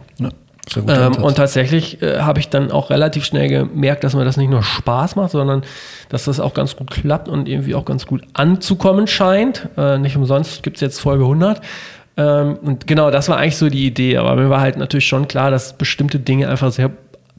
Ähm, 0.75 1.15
und 1.23 1.37
tatsächlich 1.37 2.03
äh, 2.03 2.21
habe 2.21 2.41
ich 2.41 2.49
dann 2.49 2.73
auch 2.73 2.91
relativ 2.91 3.25
schnell 3.25 3.49
gemerkt, 3.49 4.03
dass 4.03 4.15
mir 4.15 4.25
das 4.25 4.37
nicht 4.37 4.51
nur 4.51 4.63
Spaß 4.63 5.17
macht, 5.17 5.31
sondern 5.31 5.63
dass 6.09 6.25
das 6.25 6.41
auch 6.41 6.55
ganz 6.55 6.77
gut 6.77 6.91
klappt 6.91 7.29
und 7.29 7.49
irgendwie 7.49 7.75
auch 7.75 7.85
ganz 7.85 8.07
gut 8.07 8.23
anzukommen 8.33 9.07
scheint. 9.07 9.69
Äh, 9.77 9.99
nicht 9.99 10.17
umsonst 10.17 10.63
gibt 10.63 10.79
es 10.79 10.81
jetzt 10.81 11.01
Folge 11.01 11.25
100. 11.25 11.61
Ähm, 12.17 12.59
und 12.63 12.87
genau, 12.87 13.11
das 13.11 13.29
war 13.29 13.39
eigentlich 13.39 13.57
so 13.57 13.69
die 13.69 13.87
Idee. 13.87 14.17
Aber 14.17 14.35
mir 14.35 14.51
war 14.51 14.61
halt 14.61 14.77
natürlich 14.77 15.07
schon 15.07 15.29
klar, 15.29 15.51
dass 15.51 15.75
bestimmte 15.75 16.19
Dinge 16.19 16.49
einfach 16.49 16.73
sehr 16.73 16.91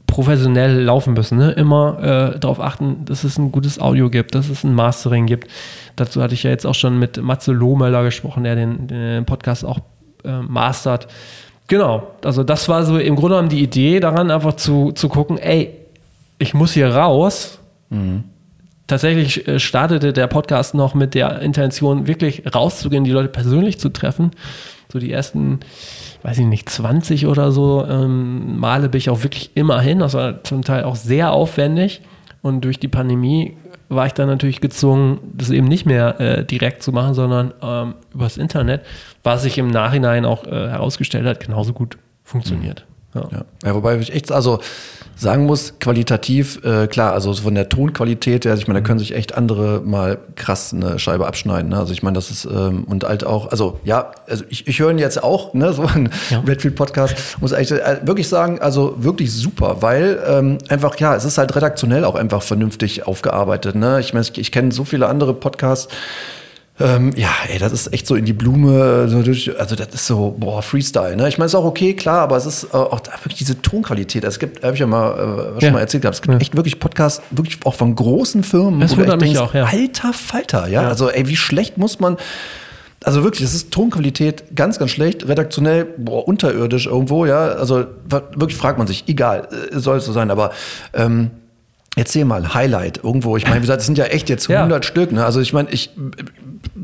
professionell 0.06 0.80
laufen 0.82 1.12
müssen. 1.12 1.36
Ne? 1.36 1.52
Immer 1.52 2.34
äh, 2.34 2.38
darauf 2.38 2.60
achten, 2.60 3.04
dass 3.04 3.24
es 3.24 3.38
ein 3.38 3.52
gutes 3.52 3.78
Audio 3.78 4.08
gibt, 4.08 4.34
dass 4.34 4.48
es 4.48 4.64
ein 4.64 4.74
Mastering 4.74 5.26
gibt. 5.26 5.48
Dazu 5.96 6.22
hatte 6.22 6.32
ich 6.34 6.44
ja 6.44 6.50
jetzt 6.50 6.66
auch 6.66 6.74
schon 6.74 6.98
mit 6.98 7.22
Matze 7.22 7.52
Lohmöller 7.52 8.02
gesprochen, 8.04 8.44
der 8.44 8.54
den, 8.54 8.88
den 8.88 9.26
Podcast 9.26 9.64
auch 9.66 9.80
äh, 10.24 10.40
mastert. 10.40 11.08
Genau, 11.68 12.14
also 12.24 12.44
das 12.44 12.68
war 12.68 12.84
so 12.84 12.98
im 12.98 13.14
Grunde 13.14 13.36
genommen 13.36 13.50
die 13.50 13.62
Idee 13.62 14.00
daran, 14.00 14.30
einfach 14.30 14.54
zu, 14.54 14.92
zu 14.92 15.08
gucken, 15.10 15.36
ey, 15.36 15.74
ich 16.38 16.54
muss 16.54 16.72
hier 16.72 16.94
raus. 16.94 17.58
Mhm. 17.90 18.24
Tatsächlich 18.86 19.46
äh, 19.46 19.60
startete 19.60 20.14
der 20.14 20.28
Podcast 20.28 20.74
noch 20.74 20.94
mit 20.94 21.14
der 21.14 21.40
Intention, 21.42 22.06
wirklich 22.06 22.42
rauszugehen, 22.54 23.04
die 23.04 23.10
Leute 23.10 23.28
persönlich 23.28 23.78
zu 23.78 23.90
treffen. 23.90 24.30
So 24.90 24.98
die 24.98 25.12
ersten, 25.12 25.60
weiß 26.22 26.38
ich 26.38 26.46
nicht, 26.46 26.70
20 26.70 27.26
oder 27.26 27.52
so 27.52 27.84
ähm, 27.86 28.58
Male 28.58 28.88
bin 28.88 28.98
ich 28.98 29.10
auch 29.10 29.22
wirklich 29.22 29.50
immer 29.54 29.78
hin. 29.82 29.98
Das 29.98 30.14
war 30.14 30.42
zum 30.44 30.64
Teil 30.64 30.84
auch 30.84 30.96
sehr 30.96 31.32
aufwendig. 31.32 32.00
Und 32.40 32.64
durch 32.64 32.78
die 32.78 32.88
Pandemie 32.88 33.58
war 33.88 34.06
ich 34.06 34.12
dann 34.12 34.28
natürlich 34.28 34.60
gezwungen, 34.60 35.18
das 35.32 35.50
eben 35.50 35.66
nicht 35.66 35.86
mehr 35.86 36.20
äh, 36.20 36.44
direkt 36.44 36.82
zu 36.82 36.92
machen, 36.92 37.14
sondern 37.14 37.54
ähm, 37.62 37.94
übers 38.12 38.36
Internet, 38.36 38.84
was 39.22 39.42
sich 39.42 39.58
im 39.58 39.68
Nachhinein 39.68 40.24
auch 40.24 40.44
äh, 40.46 40.50
herausgestellt 40.50 41.26
hat, 41.26 41.40
genauso 41.40 41.72
gut 41.72 41.98
funktioniert. 42.22 42.84
Ja. 43.14 43.28
Ja. 43.30 43.44
ja. 43.64 43.74
wobei 43.74 43.96
ich 43.98 44.12
echt 44.12 44.30
also 44.32 44.60
sagen 45.18 45.46
muss, 45.46 45.80
qualitativ, 45.80 46.64
äh, 46.64 46.86
klar, 46.86 47.12
also 47.12 47.34
von 47.34 47.54
der 47.54 47.68
Tonqualität 47.68 48.44
her, 48.44 48.52
also 48.52 48.62
ich 48.62 48.68
meine, 48.68 48.80
da 48.80 48.86
können 48.86 49.00
sich 49.00 49.14
echt 49.14 49.34
andere 49.34 49.80
mal 49.84 50.18
krass 50.36 50.72
eine 50.72 50.98
Scheibe 51.00 51.26
abschneiden. 51.26 51.70
Ne? 51.70 51.76
Also 51.76 51.92
ich 51.92 52.04
meine, 52.04 52.14
das 52.14 52.30
ist 52.30 52.44
ähm, 52.44 52.84
und 52.84 53.02
halt 53.02 53.24
auch, 53.24 53.50
also 53.50 53.80
ja, 53.84 54.12
also 54.28 54.44
ich, 54.48 54.68
ich 54.68 54.78
höre 54.78 54.92
ihn 54.92 54.98
jetzt 54.98 55.22
auch, 55.22 55.54
ne, 55.54 55.72
so 55.72 55.82
ein 55.82 56.10
ja. 56.30 56.38
Redfield 56.46 56.76
Podcast, 56.76 57.16
muss 57.40 57.50
echt 57.50 57.72
äh, 57.72 57.98
wirklich 58.02 58.28
sagen, 58.28 58.60
also 58.60 58.94
wirklich 58.98 59.32
super, 59.32 59.82
weil 59.82 60.22
ähm, 60.24 60.58
einfach, 60.68 60.96
ja, 61.00 61.16
es 61.16 61.24
ist 61.24 61.36
halt 61.36 61.54
redaktionell 61.56 62.04
auch 62.04 62.14
einfach 62.14 62.42
vernünftig 62.42 63.06
aufgearbeitet. 63.06 63.74
Ne? 63.74 63.98
Ich 63.98 64.12
meine, 64.14 64.24
ich, 64.24 64.38
ich 64.38 64.52
kenne 64.52 64.70
so 64.70 64.84
viele 64.84 65.08
andere 65.08 65.34
Podcasts, 65.34 65.88
ähm, 66.80 67.10
ja, 67.16 67.30
ey, 67.48 67.58
das 67.58 67.72
ist 67.72 67.92
echt 67.92 68.06
so 68.06 68.14
in 68.14 68.24
die 68.24 68.32
Blume, 68.32 69.08
so 69.08 69.22
durch, 69.22 69.58
also 69.58 69.74
das 69.74 69.88
ist 69.88 70.06
so, 70.06 70.36
boah, 70.38 70.62
Freestyle. 70.62 71.16
Ne? 71.16 71.28
Ich 71.28 71.36
meine, 71.36 71.46
es 71.46 71.52
ist 71.52 71.56
auch 71.56 71.64
okay, 71.64 71.94
klar, 71.94 72.20
aber 72.20 72.36
es 72.36 72.46
ist 72.46 72.64
äh, 72.64 72.76
auch 72.76 73.00
da 73.00 73.12
wirklich 73.12 73.38
diese 73.38 73.60
Tonqualität. 73.60 74.22
Es 74.22 74.38
gibt, 74.38 74.62
habe 74.62 74.74
ich 74.74 74.80
ja 74.80 74.86
mal 74.86 75.12
äh, 75.12 75.60
schon 75.60 75.60
ja. 75.60 75.70
mal 75.72 75.80
erzählt 75.80 76.02
gehabt, 76.02 76.14
es 76.14 76.22
gibt 76.22 76.34
ja. 76.34 76.40
echt 76.40 76.56
wirklich 76.56 76.78
Podcasts, 76.78 77.20
wirklich 77.30 77.58
auch 77.64 77.74
von 77.74 77.96
großen 77.96 78.44
Firmen. 78.44 78.80
Das 78.80 78.96
wundert 78.96 79.20
mich 79.20 79.32
denkst, 79.32 79.40
auch, 79.40 79.54
ja. 79.54 79.64
Alter 79.64 80.12
Falter, 80.12 80.68
ja? 80.68 80.82
ja. 80.82 80.88
Also, 80.88 81.10
ey, 81.10 81.26
wie 81.28 81.36
schlecht 81.36 81.78
muss 81.78 81.98
man. 81.98 82.16
Also 83.04 83.22
wirklich, 83.22 83.42
das 83.42 83.54
ist 83.54 83.72
Tonqualität 83.72 84.56
ganz, 84.56 84.78
ganz 84.78 84.90
schlecht, 84.90 85.26
redaktionell, 85.28 85.84
boah, 85.84 86.26
unterirdisch 86.26 86.86
irgendwo, 86.86 87.26
ja. 87.26 87.48
Also 87.48 87.86
wirklich 88.08 88.56
fragt 88.56 88.78
man 88.78 88.86
sich, 88.86 89.04
egal, 89.08 89.48
äh, 89.72 89.78
soll 89.78 89.98
es 89.98 90.04
so 90.04 90.12
sein, 90.12 90.30
aber 90.30 90.50
ähm, 90.94 91.30
Erzähl 91.98 92.24
mal, 92.24 92.54
Highlight 92.54 93.00
irgendwo. 93.02 93.36
Ich 93.36 93.42
meine, 93.42 93.56
wie 93.56 93.62
gesagt, 93.62 93.80
es 93.80 93.86
sind 93.86 93.98
ja 93.98 94.04
echt 94.04 94.28
jetzt 94.28 94.48
100 94.48 94.84
ja. 94.84 94.88
Stück. 94.88 95.10
Ne? 95.10 95.24
Also 95.24 95.40
ich 95.40 95.52
meine, 95.52 95.68
ich, 95.70 95.90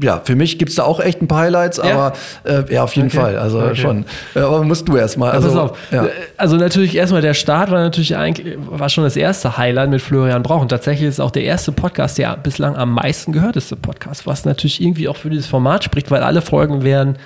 ja, 0.03 0.21
für 0.25 0.37
mich 0.37 0.59
gibt 0.59 0.71
es 0.71 0.77
da 0.77 0.85
auch 0.85 1.01
echt 1.01 1.23
ein 1.23 1.29
paar 1.29 1.41
Highlights, 1.41 1.81
aber 1.81 2.15
ja, 2.47 2.59
äh, 2.59 2.75
ja 2.75 2.85
auf 2.85 2.95
jeden 2.95 3.09
okay. 3.09 3.19
Fall. 3.19 3.39
Also 3.39 3.61
okay. 3.61 3.77
schon. 3.77 4.05
Aber 4.35 4.63
musst 4.63 4.89
du 4.89 4.97
erstmal. 4.97 5.33
Also, 5.33 5.49
also, 5.49 5.77
ja. 5.91 6.09
also 6.37 6.57
natürlich 6.57 6.97
erstmal 6.97 7.23
der 7.23 7.35
Start 7.35 7.71
war 7.71 7.81
natürlich 7.81 8.17
eigentlich, 8.17 8.57
war 8.59 8.89
schon 8.89 9.05
das 9.05 9.17
erste 9.17 9.57
Highlight 9.57 9.91
mit 9.91 10.03
Florian 10.03 10.43
Brauch. 10.43 10.63
Und 10.63 10.69
tatsächlich 10.69 11.09
ist 11.09 11.15
es 11.15 11.21
auch 11.21 11.31
der 11.31 11.45
erste 11.45 11.73
Podcast, 11.73 12.19
der 12.19 12.37
bislang 12.37 12.77
am 12.77 12.93
meisten 12.95 13.33
gehörteste 13.33 13.77
Podcast, 13.77 14.27
was 14.27 14.45
natürlich 14.45 14.81
irgendwie 14.81 15.09
auch 15.09 15.17
für 15.17 15.31
dieses 15.31 15.47
Format 15.47 15.85
spricht, 15.85 16.11
weil 16.11 16.23
alle 16.23 16.43
Folgen 16.43 16.83
werden 16.85 17.17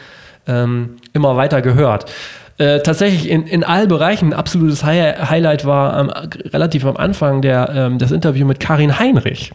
ähm, 0.47 0.97
immer 1.13 1.37
weiter 1.37 1.63
gehört. 1.63 2.11
Äh, 2.59 2.81
tatsächlich 2.81 3.31
in, 3.31 3.47
in 3.47 3.63
allen 3.63 3.89
Bereichen 3.89 4.31
ein 4.31 4.33
absolutes 4.33 4.83
High 4.83 5.31
Highlight 5.31 5.65
war 5.65 6.01
ähm, 6.01 6.11
relativ 6.47 6.85
am 6.85 6.97
Anfang 6.97 7.41
der, 7.41 7.71
ähm, 7.73 7.99
das 7.99 8.11
Interview 8.11 8.45
mit 8.47 8.59
Karin 8.59 8.99
Heinrich. 8.99 9.53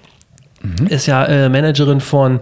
Mhm. 0.61 0.87
Ist 0.87 1.07
ja 1.07 1.25
äh, 1.25 1.49
Managerin 1.49 1.99
von 1.99 2.37
äh, 2.37 2.39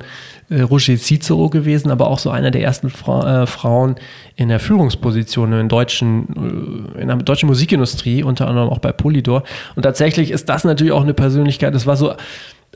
Roger 0.52 0.98
Cicero 0.98 1.50
gewesen, 1.50 1.92
aber 1.92 2.08
auch 2.08 2.20
so 2.20 2.30
eine 2.30 2.52
der 2.52 2.62
ersten 2.62 2.90
Fra 2.90 3.44
äh, 3.44 3.48
Frauen 3.48 3.96
in 4.36 4.50
der 4.50 4.60
Führungsposition 4.60 5.54
in, 5.54 5.70
deutschen, 5.70 6.96
äh, 6.96 7.02
in 7.02 7.08
der 7.08 7.18
deutschen 7.18 7.48
Musikindustrie, 7.48 8.24
unter 8.24 8.48
anderem 8.48 8.70
auch 8.70 8.80
bei 8.80 8.92
Polydor. 8.92 9.44
Und 9.76 9.84
tatsächlich 9.84 10.32
ist 10.32 10.50
das 10.50 10.64
natürlich 10.64 10.94
auch 10.94 11.04
eine 11.04 11.14
Persönlichkeit, 11.14 11.74
das 11.74 11.86
war 11.86 11.96
so 11.96 12.14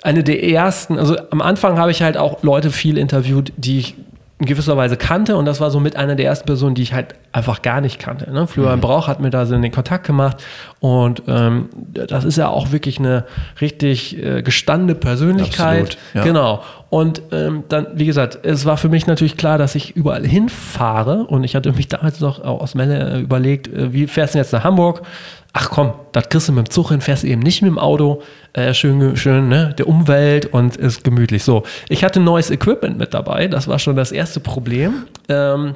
eine 0.03 0.23
der 0.23 0.43
ersten, 0.43 0.99
also 0.99 1.15
am 1.31 1.41
Anfang 1.41 1.77
habe 1.77 1.91
ich 1.91 2.01
halt 2.01 2.17
auch 2.17 2.43
Leute 2.43 2.69
viel 2.71 2.97
interviewt, 2.97 3.51
die 3.57 3.79
ich 3.79 3.95
in 4.37 4.47
gewisser 4.47 4.75
Weise 4.75 4.97
kannte 4.97 5.37
und 5.37 5.45
das 5.45 5.61
war 5.61 5.71
so 5.71 5.79
mit 5.79 5.95
einer 5.95 6.15
der 6.15 6.25
ersten 6.25 6.45
Personen, 6.45 6.75
die 6.75 6.81
ich 6.81 6.93
halt 6.93 7.15
einfach 7.31 7.61
gar 7.61 7.79
nicht 7.79 7.99
kannte. 7.99 8.29
Ne? 8.31 8.47
Florian 8.47 8.79
mhm. 8.79 8.81
Brauch 8.81 9.07
hat 9.07 9.21
mir 9.21 9.29
da 9.29 9.45
so 9.45 9.57
den 9.57 9.71
Kontakt 9.71 10.05
gemacht 10.05 10.43
und 10.81 11.23
ähm, 11.27 11.69
das 11.93 12.25
ist 12.25 12.37
ja 12.37 12.49
auch 12.49 12.73
wirklich 12.73 12.99
eine 12.99 13.23
richtig 13.61 14.21
äh, 14.21 14.41
gestandene 14.41 14.95
Persönlichkeit. 14.95 15.83
Absolut, 15.83 15.97
ja. 16.15 16.23
Genau. 16.23 16.63
Und 16.89 17.21
ähm, 17.31 17.63
dann, 17.69 17.87
wie 17.93 18.05
gesagt, 18.05 18.39
es 18.43 18.65
war 18.65 18.75
für 18.75 18.89
mich 18.89 19.07
natürlich 19.07 19.37
klar, 19.37 19.57
dass 19.57 19.73
ich 19.73 19.95
überall 19.95 20.25
hinfahre 20.25 21.25
und 21.25 21.45
ich 21.45 21.55
hatte 21.55 21.71
mich 21.71 21.87
damals 21.87 22.19
noch 22.19 22.43
aus 22.43 22.75
Melle 22.75 23.13
äh, 23.13 23.19
überlegt, 23.21 23.67
äh, 23.69 23.93
wie 23.93 24.05
fährst 24.05 24.33
du 24.33 24.39
jetzt 24.39 24.51
nach 24.51 24.65
Hamburg? 24.65 25.01
Ach 25.57 25.69
komm, 25.69 25.93
das 26.11 26.27
kriegst 26.27 26.49
du 26.49 26.51
mit 26.51 26.67
dem 26.67 26.69
Zug 26.69 26.89
hin, 26.89 26.99
fährst 26.99 27.23
eben 27.23 27.41
nicht 27.41 27.61
mit 27.61 27.71
dem 27.71 27.79
Auto, 27.79 28.21
äh, 28.51 28.73
schön, 28.73 29.15
schön, 29.15 29.47
ne, 29.47 29.73
der 29.77 29.87
Umwelt 29.87 30.47
und 30.47 30.75
ist 30.75 31.05
gemütlich. 31.05 31.45
So, 31.45 31.63
ich 31.87 32.03
hatte 32.03 32.19
neues 32.19 32.51
Equipment 32.51 32.97
mit 32.97 33.13
dabei, 33.13 33.47
das 33.47 33.69
war 33.69 33.79
schon 33.79 33.95
das 33.95 34.11
erste 34.11 34.41
Problem. 34.41 35.05
Ähm, 35.29 35.75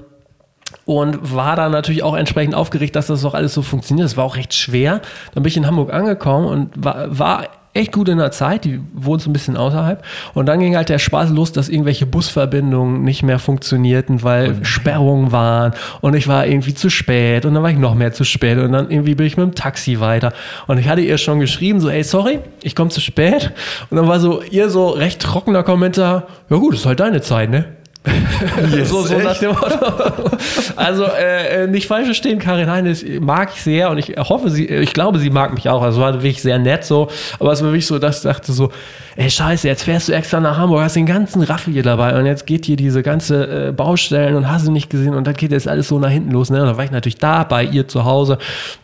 und 0.85 1.33
war 1.33 1.55
da 1.55 1.69
natürlich 1.69 2.03
auch 2.03 2.15
entsprechend 2.15 2.55
aufgeregt, 2.55 2.95
dass 2.95 3.07
das 3.07 3.25
auch 3.25 3.33
alles 3.33 3.53
so 3.53 3.63
funktioniert. 3.63 4.05
Das 4.05 4.17
war 4.17 4.25
auch 4.25 4.35
recht 4.35 4.53
schwer. 4.53 5.01
Dann 5.33 5.41
bin 5.41 5.47
ich 5.49 5.57
in 5.57 5.65
Hamburg 5.65 5.91
angekommen 5.91 6.45
und 6.45 6.83
war, 6.83 7.17
war 7.17 7.47
echt 7.73 7.91
gut 7.91 8.09
in 8.09 8.17
der 8.17 8.31
Zeit, 8.31 8.65
die 8.65 8.79
wohnt 8.93 9.21
so 9.21 9.29
ein 9.29 9.33
bisschen 9.33 9.55
außerhalb. 9.55 10.03
Und 10.33 10.47
dann 10.47 10.59
ging 10.59 10.75
halt 10.75 10.89
der 10.89 10.99
Spaß 10.99 11.29
los, 11.29 11.51
dass 11.51 11.69
irgendwelche 11.69 12.05
Busverbindungen 12.05 13.03
nicht 13.03 13.23
mehr 13.23 13.39
funktionierten, 13.39 14.23
weil 14.23 14.53
mhm. 14.53 14.65
Sperrungen 14.65 15.31
waren 15.31 15.73
und 16.01 16.15
ich 16.15 16.27
war 16.27 16.47
irgendwie 16.47 16.73
zu 16.73 16.89
spät 16.89 17.45
und 17.45 17.53
dann 17.53 17.63
war 17.63 17.69
ich 17.69 17.77
noch 17.77 17.95
mehr 17.95 18.11
zu 18.11 18.23
spät 18.23 18.57
und 18.57 18.71
dann 18.71 18.89
irgendwie 18.89 19.15
bin 19.15 19.25
ich 19.25 19.37
mit 19.37 19.45
dem 19.45 19.55
Taxi 19.55 19.99
weiter. 19.99 20.33
Und 20.67 20.79
ich 20.79 20.87
hatte 20.87 21.01
ihr 21.01 21.17
schon 21.17 21.39
geschrieben, 21.39 21.79
so, 21.79 21.89
hey, 21.89 22.03
sorry, 22.03 22.39
ich 22.63 22.75
komme 22.75 22.89
zu 22.89 23.01
spät. 23.01 23.51
Und 23.89 23.97
dann 23.97 24.07
war 24.07 24.19
so 24.19 24.41
ihr 24.41 24.69
so 24.69 24.89
recht 24.89 25.21
trockener 25.21 25.63
Kommentar, 25.63 26.27
ja 26.49 26.57
gut, 26.57 26.73
ist 26.73 26.85
halt 26.85 26.99
deine 26.99 27.21
Zeit, 27.21 27.49
ne? 27.49 27.78
Yes, 28.71 28.89
so, 28.89 29.03
so 29.03 29.17
nach 29.17 29.37
dem 29.37 29.51
Motto. 29.51 30.37
Also 30.75 31.03
äh, 31.05 31.63
äh, 31.63 31.67
nicht 31.67 31.87
falsch 31.87 32.05
verstehen, 32.05 32.39
Karin 32.39 32.69
Heines 32.69 33.03
mag 33.19 33.51
ich 33.55 33.61
sehr 33.61 33.89
und 33.89 33.97
ich 33.97 34.15
hoffe, 34.17 34.49
sie, 34.49 34.65
ich 34.65 34.93
glaube, 34.93 35.19
sie 35.19 35.29
mag 35.29 35.53
mich 35.53 35.69
auch. 35.69 35.81
Also 35.81 36.01
war 36.01 36.13
wirklich 36.13 36.41
sehr 36.41 36.59
nett 36.59 36.83
so. 36.85 37.09
Aber 37.39 37.51
es 37.51 37.61
war 37.61 37.69
wirklich 37.69 37.87
so, 37.87 37.99
dass 37.99 38.17
ich 38.17 38.23
dachte 38.23 38.51
so, 38.51 38.71
ey 39.15 39.29
Scheiße, 39.29 39.67
jetzt 39.67 39.83
fährst 39.83 40.09
du 40.09 40.13
extra 40.13 40.39
nach 40.39 40.57
Hamburg, 40.57 40.81
hast 40.81 40.95
den 40.95 41.05
ganzen 41.05 41.41
Raffel 41.43 41.73
hier 41.73 41.83
dabei 41.83 42.17
und 42.17 42.25
jetzt 42.25 42.45
geht 42.45 42.65
hier 42.65 42.75
diese 42.75 43.03
ganze 43.03 43.67
äh, 43.67 43.71
Baustellen 43.71 44.35
und 44.35 44.49
hast 44.49 44.67
du 44.67 44.71
nicht 44.71 44.89
gesehen 44.89 45.13
und 45.13 45.25
dann 45.27 45.33
geht 45.33 45.51
jetzt 45.51 45.67
alles 45.67 45.87
so 45.87 45.99
nach 45.99 46.09
hinten 46.09 46.31
los. 46.31 46.49
Ne? 46.49 46.61
Und 46.61 46.67
dann 46.67 46.77
war 46.77 46.83
ich 46.83 46.91
natürlich 46.91 47.17
da 47.17 47.43
bei 47.43 47.63
ihr 47.63 47.87
zu 47.87 48.05
Hause 48.05 48.37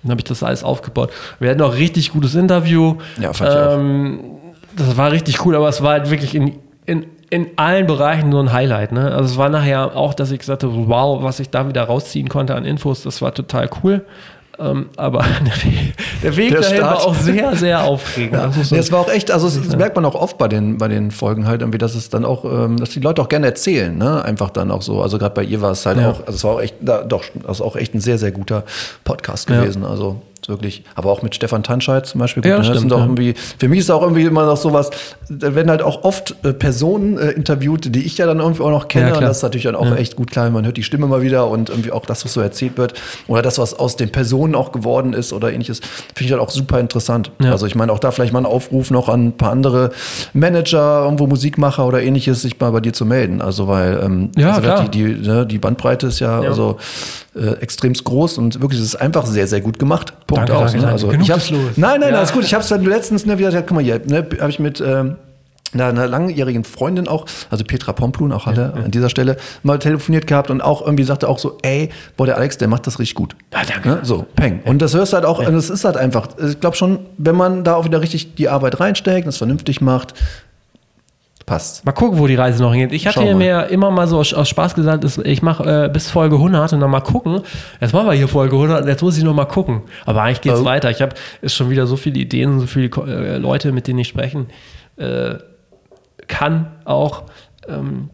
und 0.03 0.11
habe 0.11 0.19
ich 0.19 0.25
das 0.25 0.43
alles 0.43 0.63
aufgebaut. 0.63 1.11
Wir 1.39 1.51
hatten 1.51 1.61
auch 1.61 1.71
ein 1.71 1.77
richtig 1.77 2.11
gutes 2.11 2.35
Interview. 2.35 2.95
Ja, 3.19 3.33
fand 3.33 3.49
ich 3.49 3.79
ähm, 3.79 4.19
das 4.75 4.97
war 4.97 5.11
richtig 5.11 5.45
cool, 5.45 5.55
aber 5.55 5.69
es 5.69 5.81
war 5.81 5.93
halt 5.93 6.09
wirklich 6.09 6.35
in, 6.35 6.55
in 6.85 7.05
in 7.29 7.47
allen 7.55 7.87
Bereichen 7.87 8.29
nur 8.29 8.41
ein 8.41 8.53
Highlight. 8.53 8.91
Ne? 8.91 9.11
Also 9.11 9.33
es 9.33 9.37
war 9.37 9.49
nachher 9.49 9.95
auch, 9.95 10.13
dass 10.13 10.31
ich 10.31 10.39
gesagt 10.39 10.63
habe, 10.63 10.73
wow, 10.87 11.23
was 11.23 11.39
ich 11.39 11.49
da 11.49 11.67
wieder 11.67 11.83
rausziehen 11.83 12.29
konnte 12.29 12.55
an 12.55 12.65
Infos, 12.65 13.03
das 13.03 13.21
war 13.21 13.33
total 13.33 13.69
cool. 13.83 14.05
Ähm, 14.57 14.89
aber 14.95 15.25
der 16.23 16.37
Weg, 16.37 16.51
der 16.51 16.61
dahin 16.61 16.77
Start. 16.77 16.97
war 16.97 17.05
auch 17.07 17.15
sehr, 17.15 17.55
sehr 17.55 17.83
aufregend. 17.83 18.33
Ja. 18.33 18.47
Das, 18.47 18.69
so, 18.69 18.75
das, 18.75 18.91
war 18.91 18.99
auch 19.01 19.09
echt, 19.09 19.31
also 19.31 19.47
das, 19.47 19.67
das 19.67 19.75
merkt 19.75 19.95
man 19.95 20.05
auch 20.05 20.15
oft 20.15 20.37
bei 20.37 20.47
den, 20.47 20.77
bei 20.77 20.87
den 20.87 21.11
Folgen 21.11 21.45
halt 21.47 21.61
irgendwie, 21.61 21.77
dass 21.77 21.95
es 21.95 22.09
dann 22.09 22.25
auch, 22.25 22.45
ähm, 22.45 22.77
dass 22.77 22.91
die 22.91 22.99
Leute 22.99 23.21
auch 23.21 23.29
gerne 23.29 23.47
erzählen, 23.47 23.97
ne? 23.97 24.23
Einfach 24.23 24.49
dann 24.49 24.71
auch 24.71 24.81
so. 24.81 25.01
Also 25.01 25.17
gerade 25.17 25.33
bei 25.33 25.43
ihr 25.43 25.61
war 25.61 25.71
es 25.71 25.85
halt 25.85 25.97
ja. 25.97 26.11
auch, 26.11 26.19
also 26.21 26.31
es 26.31 26.43
war 26.43 26.51
auch 26.53 26.61
echt, 26.61 26.75
da, 26.79 27.03
doch, 27.03 27.23
das 27.33 27.57
ist 27.57 27.61
auch 27.61 27.75
echt 27.75 27.95
ein 27.95 27.99
sehr, 27.99 28.17
sehr 28.17 28.31
guter 28.31 28.63
Podcast 29.03 29.47
gewesen. 29.47 29.83
Ja. 29.83 29.89
Also 29.89 30.21
wirklich. 30.49 30.83
Aber 30.95 31.11
auch 31.11 31.21
mit 31.21 31.35
Stefan 31.35 31.63
Tanscheid 31.63 32.05
zum 32.05 32.19
Beispiel. 32.19 32.43
Gut, 32.43 32.49
ja, 32.49 32.57
ne? 32.59 32.63
stimmt, 32.63 32.91
auch 32.93 32.99
ja. 32.99 33.05
irgendwie, 33.05 33.33
für 33.57 33.67
mich 33.67 33.79
ist 33.79 33.91
auch 33.91 34.01
irgendwie 34.01 34.23
immer 34.23 34.45
noch 34.45 34.57
sowas, 34.57 34.89
da 35.29 35.55
werden 35.55 35.69
halt 35.69 35.81
auch 35.81 36.03
oft 36.03 36.35
äh, 36.43 36.53
Personen 36.53 37.17
äh, 37.17 37.31
interviewt, 37.31 37.93
die 37.93 38.05
ich 38.05 38.17
ja 38.17 38.25
dann 38.25 38.39
irgendwie 38.39 38.63
auch 38.63 38.69
noch 38.69 38.87
kenne. 38.87 39.09
Ja, 39.09 39.15
und 39.15 39.21
das 39.21 39.37
ist 39.37 39.43
natürlich 39.43 39.65
dann 39.65 39.75
auch 39.75 39.85
ja. 39.85 39.95
echt 39.95 40.15
gut 40.15 40.31
klar, 40.31 40.49
man 40.49 40.65
hört 40.65 40.77
die 40.77 40.83
Stimme 40.83 41.07
mal 41.07 41.21
wieder 41.21 41.47
und 41.47 41.69
irgendwie 41.69 41.91
auch 41.91 42.05
das, 42.05 42.25
was 42.25 42.33
so 42.33 42.41
erzählt 42.41 42.77
wird. 42.77 42.93
Oder 43.27 43.41
das, 43.41 43.57
was 43.57 43.73
aus 43.73 43.95
den 43.95 44.11
Personen 44.11 44.55
auch 44.55 44.71
geworden 44.71 45.13
ist 45.13 45.33
oder 45.33 45.51
ähnliches, 45.51 45.79
finde 46.13 46.25
ich 46.25 46.31
halt 46.31 46.41
auch 46.41 46.49
super 46.49 46.79
interessant. 46.79 47.31
Also 47.39 47.65
ich 47.65 47.75
meine, 47.75 47.91
auch 47.91 47.99
da 47.99 48.11
vielleicht 48.11 48.33
mal 48.33 48.39
ein 48.39 48.45
Aufruf 48.45 48.91
noch 48.91 49.09
an 49.09 49.27
ein 49.27 49.37
paar 49.37 49.51
andere 49.51 49.91
Manager, 50.33 51.03
irgendwo 51.03 51.27
Musikmacher 51.27 51.85
oder 51.85 52.01
ähnliches, 52.01 52.41
sich 52.41 52.59
mal 52.59 52.71
bei 52.71 52.79
dir 52.79 52.93
zu 52.93 53.05
melden. 53.05 53.41
Also 53.41 53.67
weil 53.67 53.99
ähm, 54.03 54.31
ja, 54.35 54.49
also 54.49 54.61
klar. 54.61 54.87
Die, 54.89 55.15
die, 55.15 55.27
ne, 55.27 55.45
die 55.45 55.57
Bandbreite 55.57 56.07
ist 56.07 56.19
ja, 56.19 56.39
also 56.39 56.77
äh, 57.35 57.53
extremst 57.59 58.03
groß 58.03 58.37
und 58.37 58.61
wirklich, 58.61 58.79
es 58.79 58.87
ist 58.87 58.95
einfach 58.95 59.25
sehr, 59.25 59.47
sehr 59.47 59.61
gut 59.61 59.79
gemacht. 59.79 60.13
Punkt 60.27 60.49
danke, 60.49 60.63
aus. 60.63 60.71
Danke, 60.71 60.85
ne? 60.85 60.91
Also 60.91 61.11
ich 61.11 61.31
hab's, 61.31 61.49
los. 61.49 61.71
Nein, 61.75 61.99
nein, 61.99 62.11
ja. 62.11 62.17
alles 62.17 62.31
gut. 62.31 62.43
Ich 62.43 62.53
habe 62.53 62.63
es 62.63 62.69
dann 62.69 62.83
letztens, 62.83 63.25
ne, 63.25 63.37
wieder 63.37 63.49
gesagt, 63.49 63.67
guck 63.67 63.75
mal 63.75 63.83
hier, 63.83 63.99
ne, 64.05 64.25
habe 64.39 64.49
ich 64.49 64.59
mit 64.59 64.81
ähm, 64.81 65.17
einer 65.73 66.07
langjährigen 66.07 66.63
Freundin 66.63 67.07
auch, 67.07 67.25
also 67.49 67.63
Petra 67.63 67.93
Pomplun, 67.93 68.31
auch 68.31 68.47
alle 68.47 68.61
ja, 68.61 68.79
ja. 68.79 68.85
an 68.85 68.91
dieser 68.91 69.09
Stelle, 69.09 69.37
mal 69.63 69.79
telefoniert 69.79 70.27
gehabt 70.27 70.49
und 70.49 70.61
auch 70.61 70.81
irgendwie 70.81 71.03
sagte 71.03 71.27
auch 71.27 71.39
so, 71.39 71.57
ey, 71.61 71.89
boah, 72.17 72.25
der 72.25 72.37
Alex, 72.37 72.57
der 72.57 72.67
macht 72.67 72.87
das 72.87 72.99
richtig 72.99 73.15
gut. 73.15 73.35
Ja, 73.53 73.61
danke. 73.67 73.89
Ne? 73.89 73.99
So, 74.03 74.25
peng. 74.35 74.61
Und 74.63 74.81
das 74.81 74.93
hörst 74.93 75.13
du 75.13 75.15
halt 75.15 75.25
auch, 75.25 75.39
und 75.39 75.53
das 75.53 75.69
ist 75.69 75.83
halt 75.85 75.97
einfach, 75.97 76.29
ich 76.37 76.59
glaube 76.59 76.75
schon, 76.75 76.99
wenn 77.17 77.35
man 77.35 77.63
da 77.63 77.75
auch 77.75 77.85
wieder 77.85 78.01
richtig 78.01 78.35
die 78.35 78.49
Arbeit 78.49 78.79
reinsteckt, 78.79 79.27
das 79.27 79.37
vernünftig 79.37 79.81
macht, 79.81 80.13
passt. 81.45 81.85
Mal 81.85 81.91
gucken, 81.91 82.19
wo 82.19 82.27
die 82.27 82.35
Reise 82.35 82.61
noch 82.61 82.71
hingeht. 82.71 82.91
Ich 82.91 83.05
hatte 83.07 83.19
Schau 83.19 83.35
mir 83.35 83.67
immer 83.67 83.91
mal 83.91 84.07
so 84.07 84.17
aus, 84.19 84.33
aus 84.33 84.49
Spaß 84.49 84.75
gesagt, 84.75 85.05
ich 85.23 85.41
mache 85.41 85.85
äh, 85.85 85.89
bis 85.89 86.09
Folge 86.09 86.35
100 86.35 86.73
und 86.73 86.79
dann 86.79 86.89
mal 86.89 87.01
gucken. 87.01 87.41
Jetzt 87.79 87.93
machen 87.93 88.07
wir 88.07 88.13
hier 88.13 88.27
Folge 88.27 88.55
100 88.55 88.83
und 88.83 88.87
jetzt 88.87 89.01
muss 89.01 89.17
ich 89.17 89.23
noch 89.23 89.35
mal 89.35 89.45
gucken. 89.45 89.81
Aber 90.05 90.23
eigentlich 90.23 90.41
geht's 90.41 90.61
oh. 90.61 90.65
weiter. 90.65 90.89
Ich 90.89 91.01
habe 91.01 91.13
schon 91.45 91.69
wieder 91.69 91.87
so 91.87 91.97
viele 91.97 92.19
Ideen, 92.19 92.59
so 92.59 92.67
viele 92.67 92.89
äh, 93.07 93.37
Leute, 93.37 93.71
mit 93.71 93.87
denen 93.87 93.99
ich 93.99 94.07
sprechen 94.07 94.47
äh, 94.97 95.35
kann 96.27 96.71
auch 96.85 97.23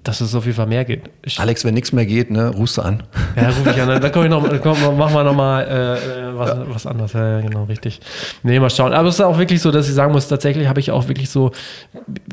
dass 0.03 0.21
es 0.21 0.33
auf 0.33 0.45
jeden 0.45 0.55
Fall 0.55 0.67
mehr 0.67 0.85
geht. 0.85 1.09
Ich, 1.23 1.39
Alex, 1.39 1.65
wenn 1.65 1.73
nichts 1.73 1.91
mehr 1.91 2.05
geht, 2.05 2.31
ne, 2.31 2.49
rufst 2.49 2.77
du 2.77 2.83
an. 2.83 3.03
Ja, 3.35 3.49
ruf 3.49 3.65
ich 3.65 3.81
an. 3.81 4.01
Dann 4.01 4.11
komm 4.11 4.23
ich 4.23 4.29
noch, 4.29 4.61
komm, 4.61 4.97
machen 4.97 5.13
wir 5.13 5.23
nochmal 5.25 5.67
äh, 5.67 6.29
äh, 6.29 6.37
was, 6.37 6.49
ja. 6.49 6.65
was 6.67 6.85
anderes. 6.85 7.13
Ja, 7.13 7.41
genau, 7.41 7.65
richtig. 7.65 7.99
Nee, 8.43 8.59
mal 8.59 8.69
schauen. 8.69 8.93
Aber 8.93 9.09
es 9.09 9.15
ist 9.15 9.21
auch 9.21 9.37
wirklich 9.37 9.61
so, 9.61 9.71
dass 9.71 9.89
ich 9.89 9.93
sagen 9.93 10.13
muss, 10.13 10.29
tatsächlich 10.29 10.67
habe 10.67 10.79
ich 10.79 10.91
auch 10.91 11.09
wirklich 11.09 11.29
so, 11.29 11.51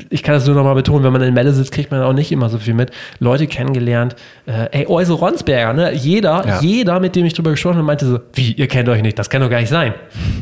ich 0.09 0.23
kann 0.23 0.35
das 0.35 0.45
nur 0.45 0.55
nochmal 0.55 0.75
betonen, 0.75 1.03
wenn 1.03 1.11
man 1.11 1.21
in 1.21 1.33
Melle 1.33 1.51
sitzt, 1.51 1.73
kriegt 1.73 1.91
man 1.91 2.01
auch 2.01 2.13
nicht 2.13 2.31
immer 2.31 2.49
so 2.49 2.57
viel 2.57 2.73
mit. 2.73 2.91
Leute 3.19 3.47
kennengelernt. 3.47 4.15
Äh, 4.45 4.83
ey, 4.83 4.87
also 4.89 5.15
Ronsberger, 5.15 5.73
ne? 5.73 5.93
Jeder, 5.93 6.47
ja. 6.47 6.61
jeder, 6.61 7.01
mit 7.01 7.17
dem 7.17 7.25
ich 7.25 7.33
drüber 7.33 7.51
gesprochen 7.51 7.75
habe, 7.75 7.85
meinte 7.85 8.05
so, 8.05 8.19
wie, 8.33 8.53
ihr 8.53 8.67
kennt 8.67 8.87
euch 8.87 9.01
nicht, 9.01 9.19
das 9.19 9.29
kann 9.29 9.41
doch 9.41 9.49
gar 9.49 9.59
nicht 9.59 9.69
sein. 9.69 9.93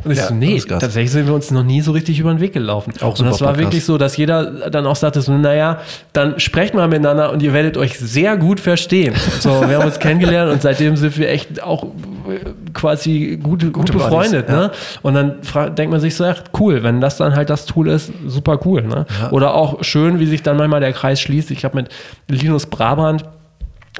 Und 0.03 0.11
ich 0.11 0.17
ja, 0.19 0.27
so, 0.27 0.35
nee, 0.35 0.59
tatsächlich 0.59 1.11
sind 1.11 1.25
wir 1.25 1.33
uns 1.33 1.49
noch 1.49 1.63
nie 1.63 1.81
so 1.81 1.91
richtig 1.91 2.19
über 2.19 2.31
den 2.31 2.39
Weg 2.39 2.53
gelaufen. 2.53 2.93
Auch 3.01 3.17
Und 3.17 3.25
das 3.25 3.41
war 3.41 3.57
wirklich 3.57 3.83
so, 3.83 3.97
dass 3.97 4.15
jeder 4.15 4.69
dann 4.69 4.85
auch 4.85 4.95
sagte 4.95 5.21
so, 5.21 5.31
naja, 5.31 5.79
dann 6.13 6.39
sprecht 6.67 6.75
mal 6.75 6.87
miteinander 6.87 7.31
und 7.31 7.41
ihr 7.41 7.53
werdet 7.53 7.77
euch 7.77 7.97
sehr 7.97 8.35
gut 8.37 8.59
verstehen. 8.59 9.15
So, 9.39 9.49
wir 9.67 9.77
haben 9.77 9.85
uns 9.85 9.99
kennengelernt 9.99 10.51
und 10.51 10.61
seitdem 10.61 10.95
sind 10.97 11.17
wir 11.17 11.29
echt 11.29 11.63
auch 11.63 11.83
äh, 11.83 11.89
quasi 12.73 13.39
gut, 13.41 13.61
gute, 13.61 13.71
gute 13.71 13.93
befreundet. 13.93 14.47
Buddies, 14.47 14.61
ne? 14.61 14.71
Und 15.01 15.13
dann 15.13 15.75
denkt 15.75 15.91
man 15.91 16.01
sich 16.01 16.15
so, 16.15 16.25
ach, 16.25 16.41
cool, 16.59 16.83
wenn 16.83 16.99
das 16.99 17.17
dann 17.17 17.35
halt 17.35 17.49
das 17.49 17.65
Tool 17.65 17.87
ist, 17.87 18.11
super 18.25 18.59
cool. 18.65 18.81
Ne? 18.81 19.05
Ja. 19.21 19.31
Oder 19.31 19.53
auch 19.53 19.83
schön, 19.83 20.19
wie 20.19 20.25
sich 20.25 20.43
dann 20.43 20.57
manchmal 20.57 20.81
der 20.81 20.93
Kreis 20.93 21.21
schließt. 21.21 21.51
Ich 21.51 21.63
habe 21.63 21.75
mit 21.75 21.89
Linus 22.27 22.65
Brabant 22.65 23.23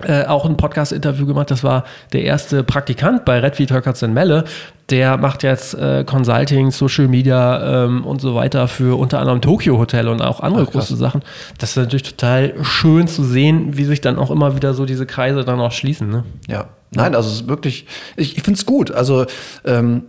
äh, 0.04 0.26
auch 0.26 0.45
ein 0.45 0.58
Podcast-Interview 0.58 1.26
gemacht. 1.26 1.50
Das 1.50 1.64
war 1.64 1.84
der 2.14 2.24
erste 2.24 2.64
Praktikant 2.64 3.26
bei 3.26 3.39
Redfeed 3.39 3.72
Höckerts 3.72 4.02
in 4.02 4.14
Melle. 4.14 4.43
Der 4.89 5.18
macht 5.18 5.43
jetzt 5.43 5.74
äh, 5.74 6.04
Consulting, 6.06 6.72
Social 6.72 7.08
Media 7.08 7.86
ähm, 7.86 8.06
und 8.06 8.22
so 8.22 8.36
weiter 8.36 8.68
für 8.68 8.98
unter 8.98 9.20
anderem 9.20 9.41
Tokyo 9.41 9.78
Hotel 9.78 10.08
und 10.08 10.22
auch 10.22 10.39
andere 10.39 10.66
Ach, 10.68 10.72
große 10.72 10.95
Sachen. 10.95 11.24
Das 11.58 11.72
ist 11.72 11.78
natürlich 11.78 12.04
total 12.04 12.54
schön 12.64 13.08
zu 13.08 13.24
sehen, 13.24 13.78
wie 13.78 13.84
sich 13.86 14.02
dann 14.02 14.18
auch 14.18 14.32
immer 14.32 14.56
wieder 14.56 14.74
so 14.74 14.86
diese 14.86 15.06
Kreise 15.06 15.43
dann 15.43 15.60
auch 15.60 15.72
schließen. 15.72 16.10
Ne? 16.10 16.24
Ja. 16.48 16.66
Nein, 16.91 17.16
also 17.16 17.30
es 17.30 17.41
ist 17.41 17.48
wirklich, 17.50 17.86
ich, 18.16 18.38
ich 18.38 18.43
finde 18.43 18.58
es 18.58 18.66
gut. 18.66 18.91
Also 18.91 19.26
ähm, 19.66 20.04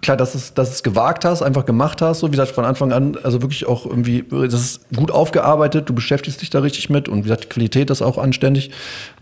klar, 0.00 0.16
dass 0.16 0.34
es, 0.34 0.54
dass 0.54 0.70
es 0.70 0.82
gewagt 0.82 1.24
hast, 1.24 1.42
einfach 1.42 1.66
gemacht 1.66 2.00
hast, 2.00 2.20
so 2.20 2.28
wie 2.28 2.32
gesagt, 2.32 2.52
von 2.52 2.64
Anfang 2.64 2.92
an, 2.92 3.18
also 3.22 3.42
wirklich 3.42 3.66
auch 3.66 3.84
irgendwie, 3.84 4.24
das 4.30 4.54
ist 4.54 4.80
gut 4.94 5.10
aufgearbeitet, 5.10 5.88
du 5.88 5.94
beschäftigst 5.94 6.40
dich 6.40 6.50
da 6.50 6.60
richtig 6.60 6.88
mit 6.88 7.08
und 7.08 7.18
wie 7.18 7.22
gesagt, 7.22 7.44
die 7.44 7.48
Qualität 7.48 7.90
ist 7.90 8.00
auch 8.00 8.18
anständig. 8.18 8.70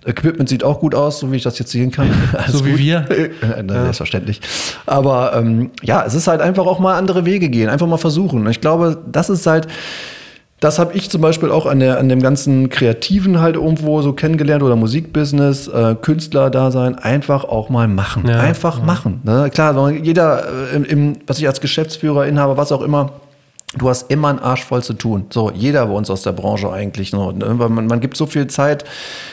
Equipment 0.05 0.51
sieht 0.51 0.63
auch 0.63 0.81
gut 0.81 0.95
aus, 0.95 1.19
so 1.19 1.33
wie 1.33 1.37
ich 1.37 1.43
das 1.43 1.59
jetzt 1.59 1.71
sehen 1.71 1.91
kann. 1.91 2.11
so 2.49 2.67
wie 2.67 2.73
gut. 2.73 2.79
wir. 2.79 3.07
ja. 3.41 3.67
Selbstverständlich. 3.67 4.41
Aber 4.85 5.35
ähm, 5.35 5.71
ja, 5.83 6.05
es 6.05 6.13
ist 6.15 6.27
halt 6.27 6.43
einfach 6.43 6.67
auch 6.67 6.79
mal 6.79 6.95
andere 6.95 7.25
Wege 7.25 7.49
gehen, 7.49 7.71
einfach 7.71 7.87
mal 7.87 7.97
versuchen. 7.97 8.47
Ich 8.49 8.61
glaube, 8.61 9.03
das 9.11 9.31
ist 9.31 9.47
halt, 9.47 9.67
das 10.65 10.79
habe 10.79 10.95
ich 10.95 11.11
zum 11.11 11.21
Beispiel 11.21 11.51
auch 11.51 11.67
an, 11.67 11.79
der, 11.79 11.99
an 11.99 12.09
dem 12.09 12.23
ganzen 12.23 12.71
Kreativen 12.71 13.43
halt 13.43 13.57
irgendwo 13.57 14.01
so 14.01 14.15
kennengelernt 14.15 14.63
oder 14.63 14.77
Musikbusiness, 14.77 15.69
äh, 15.69 15.95
Künstler-Dasein, 16.01 16.95
einfach 16.95 17.45
auch 17.45 17.69
mal 17.69 17.87
machen. 17.87 18.27
Ja, 18.27 18.41
einfach 18.41 18.79
ja. 18.79 18.85
machen. 18.85 19.21
Ne? 19.25 19.51
Klar, 19.53 19.91
jeder, 19.91 20.45
äh, 20.73 20.77
im, 20.77 20.85
im, 20.85 21.13
was 21.27 21.39
ich 21.39 21.47
als 21.47 21.61
Geschäftsführer, 21.61 22.27
Inhaber, 22.27 22.57
was 22.57 22.73
auch 22.73 22.81
immer, 22.81 23.11
du 23.77 23.91
hast 23.91 24.11
immer 24.11 24.29
einen 24.29 24.39
Arsch 24.39 24.65
voll 24.65 24.83
zu 24.83 24.95
tun. 24.95 25.27
So, 25.29 25.51
jeder 25.51 25.85
bei 25.85 25.93
uns 25.93 26.09
aus 26.09 26.23
der 26.23 26.33
Branche 26.33 26.73
eigentlich. 26.73 27.13
Ne? 27.13 27.35
Man, 27.35 27.87
man 27.87 28.01
gibt 28.01 28.17
so 28.17 28.25
viel 28.25 28.47
Zeit 28.47 28.85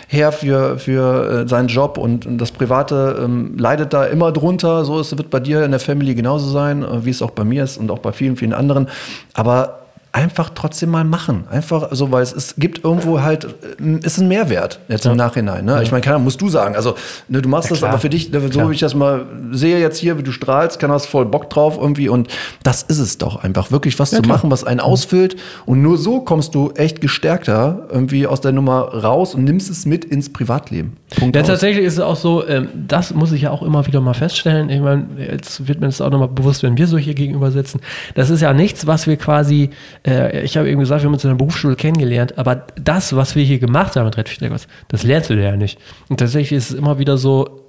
her 0.09 0.34
für, 0.34 0.79
für 0.79 1.43
äh, 1.43 1.47
seinen 1.47 1.69
Job 1.69 1.97
und, 1.97 2.25
und 2.25 2.39
das 2.39 2.51
Private 2.51 3.21
ähm, 3.23 3.57
leidet 3.57 3.93
da 3.93 4.03
immer 4.03 4.34
drunter. 4.34 4.84
So, 4.84 4.99
es 4.99 5.17
wird 5.17 5.29
bei 5.29 5.39
dir 5.39 5.63
in 5.63 5.71
der 5.71 5.79
Family 5.79 6.13
genauso 6.13 6.49
sein, 6.49 6.84
äh, 6.84 7.05
wie 7.05 7.11
es 7.11 7.21
auch 7.21 7.32
bei 7.32 7.45
mir 7.45 7.63
ist 7.63 7.77
und 7.77 7.89
auch 7.89 7.99
bei 7.99 8.11
vielen, 8.11 8.36
vielen 8.36 8.53
anderen. 8.53 8.89
Aber 9.34 9.80
einfach 10.14 10.49
trotzdem 10.53 10.89
mal 10.89 11.05
machen. 11.05 11.45
Einfach 11.49 11.89
so, 11.91 12.12
weil 12.12 12.22
es, 12.22 12.34
es 12.34 12.55
gibt 12.57 12.84
irgendwo 12.84 13.22
halt, 13.22 13.45
äh, 13.80 14.05
ist 14.05 14.18
ein 14.18 14.28
Mehrwert 14.28 14.80
jetzt 14.89 15.05
ja. 15.05 15.12
im 15.12 15.18
Nachhinein. 15.18 15.66
Ne? 15.66 15.74
Ja. 15.74 15.82
Ich 15.82 15.91
meine, 15.91 16.01
kann, 16.01 16.24
musst 16.24 16.41
du 16.41 16.49
sagen. 16.49 16.76
Also, 16.76 16.95
ne, 17.30 17.41
du 17.41 17.47
machst 17.47 17.70
ja, 17.70 17.76
das 17.76 17.84
aber 17.84 17.97
für 17.97 18.09
dich, 18.09 18.30
so 18.32 18.49
klar. 18.49 18.70
wie 18.70 18.74
ich 18.74 18.82
das 18.82 18.93
mal 18.93 19.26
sehe 19.51 19.80
jetzt 19.80 19.97
hier, 19.99 20.18
wie 20.18 20.24
du 20.24 20.32
strahlst, 20.32 20.80
kann 20.80 20.91
hast 20.91 21.05
voll 21.05 21.26
Bock 21.26 21.49
drauf 21.49 21.78
irgendwie. 21.80 22.09
Und 22.09 22.28
das 22.64 22.84
ist 22.84 22.99
es 22.99 23.18
doch 23.18 23.43
einfach, 23.43 23.72
wirklich 23.72 23.97
was 23.99 24.09
zu 24.09 24.22
klar. 24.22 24.38
machen, 24.38 24.51
was 24.51 24.64
einen 24.64 24.82
ausfüllt. 24.82 25.38
Und 25.66 25.82
nur 25.82 25.97
so 25.97 26.22
kommst 26.22 26.55
du 26.55 26.72
echt 26.72 26.99
gestärkter 26.99 27.88
irgendwie 27.89 28.28
aus 28.28 28.41
der 28.41 28.51
Nummer 28.51 28.93
raus 28.93 29.34
und 29.34 29.45
nimmst 29.45 29.70
es 29.70 29.86
mit 29.86 30.03
ins 30.03 30.32
Privatleben. 30.32 30.97
Punkt 31.18 31.36
ja, 31.36 31.41
aus. 31.41 31.47
tatsächlich 31.47 31.86
ist 31.86 31.93
es 31.93 31.99
auch 31.99 32.18
so, 32.18 32.45
ähm, 32.47 32.68
das 32.76 33.14
muss 33.14 33.32
ich 33.32 33.43
ja 33.43 33.51
auch 33.51 33.62
immer 33.62 33.88
wieder 33.88 34.01
mal 34.01 34.14
feststellen. 34.14 34.70
Ich 34.70 34.82
meine, 34.82 35.07
jetzt 35.18 35.68
wird 35.68 35.80
mir 35.80 35.88
das 35.88 36.01
auch 36.01 36.09
nochmal 36.09 36.28
bewusst, 36.28 36.64
wenn 36.64 36.78
wir 36.78 36.88
so 36.88 36.97
hier 36.97 37.14
gegenüber 37.14 37.51
sitzen. 37.51 37.80
Das 38.16 38.30
ist 38.30 38.41
ja 38.41 38.53
nichts, 38.53 38.88
was 38.88 39.07
wir 39.07 39.16
quasi 39.16 39.70
äh, 40.06 40.41
ich 40.41 40.58
habe 40.58 40.70
eben 40.70 40.80
gesagt, 40.80 41.02
wir 41.02 41.08
haben 41.08 41.14
uns 41.14 41.24
in 41.24 41.30
der 41.30 41.38
Berufsschule 41.38 41.76
kennengelernt, 41.76 42.38
aber 42.38 42.68
das, 42.76 43.16
was 43.16 43.36
wir 43.36 43.43
hier 43.43 43.60
gemacht 43.60 43.95
haben 43.95 44.06
mit 44.06 44.18
Red 44.18 44.41
Reagos, 44.41 44.68
das 44.88 45.04
lernst 45.04 45.30
du 45.30 45.34
ja 45.36 45.56
nicht. 45.56 45.80
Und 46.10 46.20
tatsächlich 46.20 46.58
ist 46.58 46.72
es 46.72 46.78
immer 46.78 46.99
wieder 46.99 47.18
so, 47.18 47.62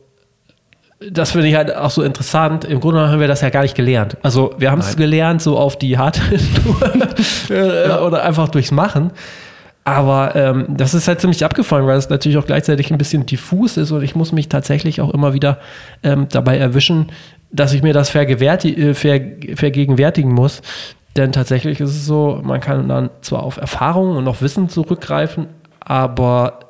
das 1.10 1.32
finde 1.32 1.48
ich 1.48 1.54
halt 1.56 1.74
auch 1.74 1.90
so 1.90 2.02
interessant. 2.02 2.64
Im 2.64 2.80
Grunde 2.80 3.08
haben 3.08 3.20
wir 3.20 3.28
das 3.28 3.40
ja 3.40 3.50
gar 3.50 3.62
nicht 3.62 3.74
gelernt. 3.74 4.16
Also 4.22 4.54
wir 4.58 4.70
haben 4.70 4.80
es 4.80 4.96
gelernt, 4.96 5.42
so 5.42 5.58
auf 5.58 5.76
die 5.76 5.98
harte 5.98 6.20
äh, 7.50 7.90
oder 7.98 8.22
einfach 8.22 8.48
durchs 8.48 8.70
Machen. 8.70 9.10
Aber 9.84 10.36
ähm, 10.36 10.66
das 10.68 10.94
ist 10.94 11.08
halt 11.08 11.20
ziemlich 11.20 11.44
abgefallen, 11.44 11.86
weil 11.86 11.98
es 11.98 12.08
natürlich 12.08 12.38
auch 12.38 12.46
gleichzeitig 12.46 12.92
ein 12.92 12.98
bisschen 12.98 13.26
diffus 13.26 13.76
ist 13.76 13.90
und 13.90 14.02
ich 14.02 14.14
muss 14.14 14.30
mich 14.30 14.48
tatsächlich 14.48 15.00
auch 15.00 15.10
immer 15.10 15.34
wieder 15.34 15.58
ähm, 16.04 16.28
dabei 16.30 16.56
erwischen, 16.56 17.10
dass 17.50 17.72
ich 17.72 17.82
mir 17.82 17.92
das 17.92 18.14
äh, 18.14 18.94
vergegenwärtigen 18.94 20.32
muss, 20.32 20.62
denn 21.16 21.32
tatsächlich 21.32 21.80
ist 21.80 21.90
es 21.90 22.06
so, 22.06 22.40
man 22.42 22.60
kann 22.60 22.88
dann 22.88 23.10
zwar 23.20 23.42
auf 23.42 23.56
Erfahrungen 23.56 24.16
und 24.16 24.28
auf 24.28 24.42
Wissen 24.42 24.68
zurückgreifen, 24.68 25.48
aber 25.80 26.60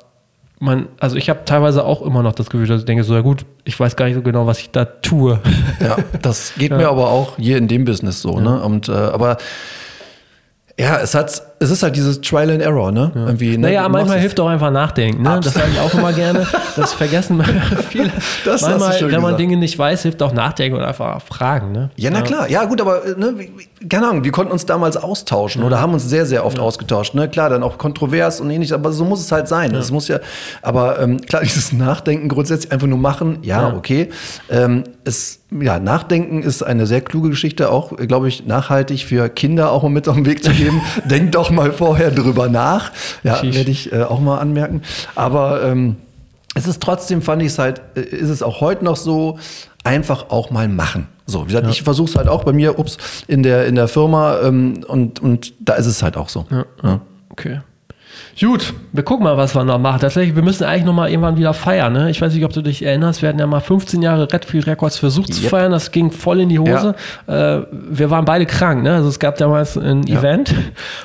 man, 0.59 0.87
also 0.99 1.17
ich 1.17 1.29
habe 1.29 1.41
teilweise 1.45 1.83
auch 1.83 2.01
immer 2.01 2.23
noch 2.23 2.33
das 2.33 2.49
Gefühl, 2.49 2.67
dass 2.67 2.81
ich 2.81 2.85
denke, 2.85 3.03
so 3.03 3.13
ja 3.13 3.21
gut, 3.21 3.45
ich 3.65 3.79
weiß 3.79 3.95
gar 3.95 4.05
nicht 4.05 4.15
so 4.15 4.21
genau, 4.21 4.47
was 4.47 4.59
ich 4.59 4.71
da 4.71 4.85
tue. 4.85 5.39
Ja, 5.81 5.97
das 6.21 6.53
geht 6.57 6.71
ja. 6.71 6.77
mir 6.77 6.89
aber 6.89 7.09
auch 7.09 7.37
hier 7.37 7.57
in 7.57 7.67
dem 7.67 7.85
Business 7.85 8.21
so, 8.21 8.39
ne? 8.39 8.45
ja. 8.45 8.55
ne? 8.57 8.63
Und 8.63 8.89
äh, 8.89 8.93
aber 8.93 9.37
ja, 10.79 10.99
es 10.99 11.13
hat, 11.13 11.43
es 11.63 11.71
ist 11.71 11.81
halt 11.81 11.95
dieses 11.95 12.21
Trial 12.21 12.49
and 12.49 12.61
Error, 12.61 12.91
ne? 12.91 13.11
Ja. 13.15 13.25
Irgendwie, 13.25 13.51
ne? 13.51 13.67
Naja, 13.67 13.89
manchmal 13.89 14.19
hilft 14.19 14.39
auch 14.39 14.47
einfach 14.47 14.71
nachdenken, 14.71 15.23
ne? 15.23 15.39
Das 15.41 15.53
sage 15.53 15.69
ich 15.73 15.79
auch 15.79 15.93
immer 15.93 16.11
gerne. 16.11 16.45
Das 16.75 16.93
vergessen 16.93 17.43
viele. 17.89 18.11
Das 18.45 18.61
manchmal, 18.61 18.99
wenn 18.99 19.11
man 19.11 19.21
gesagt. 19.21 19.39
Dinge 19.39 19.57
nicht 19.57 19.79
weiß, 19.79 20.01
hilft 20.01 20.21
auch 20.21 20.33
nachdenken 20.33 20.77
und 20.77 20.83
einfach 20.83 21.21
fragen, 21.21 21.71
ne? 21.71 21.91
Ja, 21.95 22.09
na 22.09 22.19
ja. 22.19 22.23
klar. 22.23 22.49
Ja, 22.49 22.65
gut, 22.65 22.81
aber, 22.81 23.01
ne, 23.15 23.33
keine 23.89 24.09
Ahnung, 24.09 24.23
wir 24.23 24.31
konnten 24.31 24.51
uns 24.51 24.65
damals 24.65 24.97
austauschen 24.97 25.61
ja. 25.61 25.67
oder 25.67 25.79
haben 25.79 25.93
uns 25.93 26.07
sehr, 26.07 26.25
sehr 26.25 26.45
oft 26.45 26.59
ausgetauscht, 26.59 27.13
ne? 27.13 27.29
Klar, 27.29 27.49
dann 27.49 27.63
auch 27.63 27.77
kontrovers 27.77 28.41
und 28.41 28.49
ähnlich, 28.49 28.73
aber 28.73 28.91
so 28.91 29.05
muss 29.05 29.21
es 29.21 29.31
halt 29.31 29.47
sein. 29.47 29.73
Es 29.75 29.91
muss 29.91 30.07
ja, 30.07 30.19
aber 30.61 30.99
ähm, 30.99 31.21
klar, 31.21 31.41
dieses 31.43 31.71
Nachdenken 31.71 32.27
grundsätzlich 32.27 32.71
einfach 32.71 32.87
nur 32.87 32.99
machen, 32.99 33.39
ja, 33.43 33.73
okay. 33.73 34.09
Ähm, 34.49 34.83
es, 35.05 35.39
ja, 35.51 35.79
Nachdenken 35.79 36.43
ist 36.43 36.63
eine 36.63 36.85
sehr 36.85 37.01
kluge 37.01 37.29
Geschichte, 37.29 37.71
auch, 37.71 37.95
glaube 37.95 38.27
ich, 38.27 38.45
nachhaltig 38.45 39.05
für 39.05 39.29
Kinder 39.29 39.71
auch 39.71 39.83
mal 39.83 39.89
mit 39.89 40.07
auf 40.07 40.15
den 40.15 40.25
Weg 40.25 40.43
zu 40.43 40.51
geben. 40.51 40.81
Denkt 41.05 41.35
doch 41.35 41.49
mal 41.53 41.71
vorher 41.71 42.11
drüber 42.11 42.49
nach. 42.49 42.91
Ja, 43.23 43.41
werde 43.41 43.71
ich 43.71 43.91
äh, 43.91 44.03
auch 44.03 44.19
mal 44.19 44.39
anmerken. 44.39 44.81
Aber 45.15 45.63
ähm, 45.63 45.97
es 46.55 46.67
ist 46.67 46.81
trotzdem, 46.81 47.21
fand 47.21 47.41
ich 47.41 47.49
es 47.49 47.59
halt, 47.59 47.81
äh, 47.95 48.01
ist 48.01 48.29
es 48.29 48.43
auch 48.43 48.61
heute 48.61 48.83
noch 48.83 48.95
so, 48.95 49.39
einfach 49.83 50.29
auch 50.29 50.49
mal 50.49 50.67
machen. 50.67 51.07
So, 51.25 51.43
wie 51.43 51.47
gesagt, 51.47 51.65
ja. 51.65 51.71
ich 51.71 51.83
versuche 51.83 52.09
es 52.09 52.15
halt 52.15 52.27
auch 52.27 52.43
bei 52.43 52.53
mir, 52.53 52.79
ups, 52.79 52.97
in 53.27 53.43
der, 53.43 53.65
in 53.67 53.75
der 53.75 53.87
Firma 53.87 54.39
ähm, 54.41 54.83
und, 54.87 55.19
und 55.19 55.53
da 55.59 55.73
ist 55.73 55.85
es 55.85 56.03
halt 56.03 56.17
auch 56.17 56.29
so. 56.29 56.45
Ja. 56.49 56.65
Ja. 56.83 57.01
Okay. 57.29 57.61
Gut, 58.39 58.73
wir 58.91 59.03
gucken 59.03 59.25
mal, 59.25 59.37
was 59.37 59.55
wir 59.55 59.63
noch 59.63 59.79
machen. 59.79 60.01
Tatsächlich, 60.01 60.35
wir 60.35 60.43
müssen 60.43 60.63
eigentlich 60.63 60.85
noch 60.85 60.93
mal 60.93 61.09
irgendwann 61.09 61.37
wieder 61.37 61.53
feiern. 61.53 61.93
Ne? 61.93 62.09
Ich 62.09 62.21
weiß 62.21 62.33
nicht, 62.33 62.43
ob 62.43 62.53
du 62.53 62.61
dich 62.61 62.83
erinnerst. 62.83 63.21
Wir 63.21 63.29
hatten 63.29 63.39
ja 63.39 63.47
mal 63.47 63.59
15 63.59 64.01
Jahre 64.01 64.31
Redfield 64.31 64.65
Records 64.67 64.97
versucht 64.97 65.29
yep. 65.29 65.37
zu 65.37 65.43
feiern. 65.43 65.71
Das 65.71 65.91
ging 65.91 66.11
voll 66.11 66.41
in 66.41 66.49
die 66.49 66.59
Hose. 66.59 66.95
Ja. 67.27 67.57
Äh, 67.57 67.65
wir 67.71 68.09
waren 68.09 68.25
beide 68.25 68.45
krank. 68.45 68.83
Ne? 68.83 68.93
Also 68.93 69.09
es 69.09 69.19
gab 69.19 69.37
damals 69.37 69.77
ein 69.77 70.03
ja. 70.07 70.19
Event. 70.19 70.53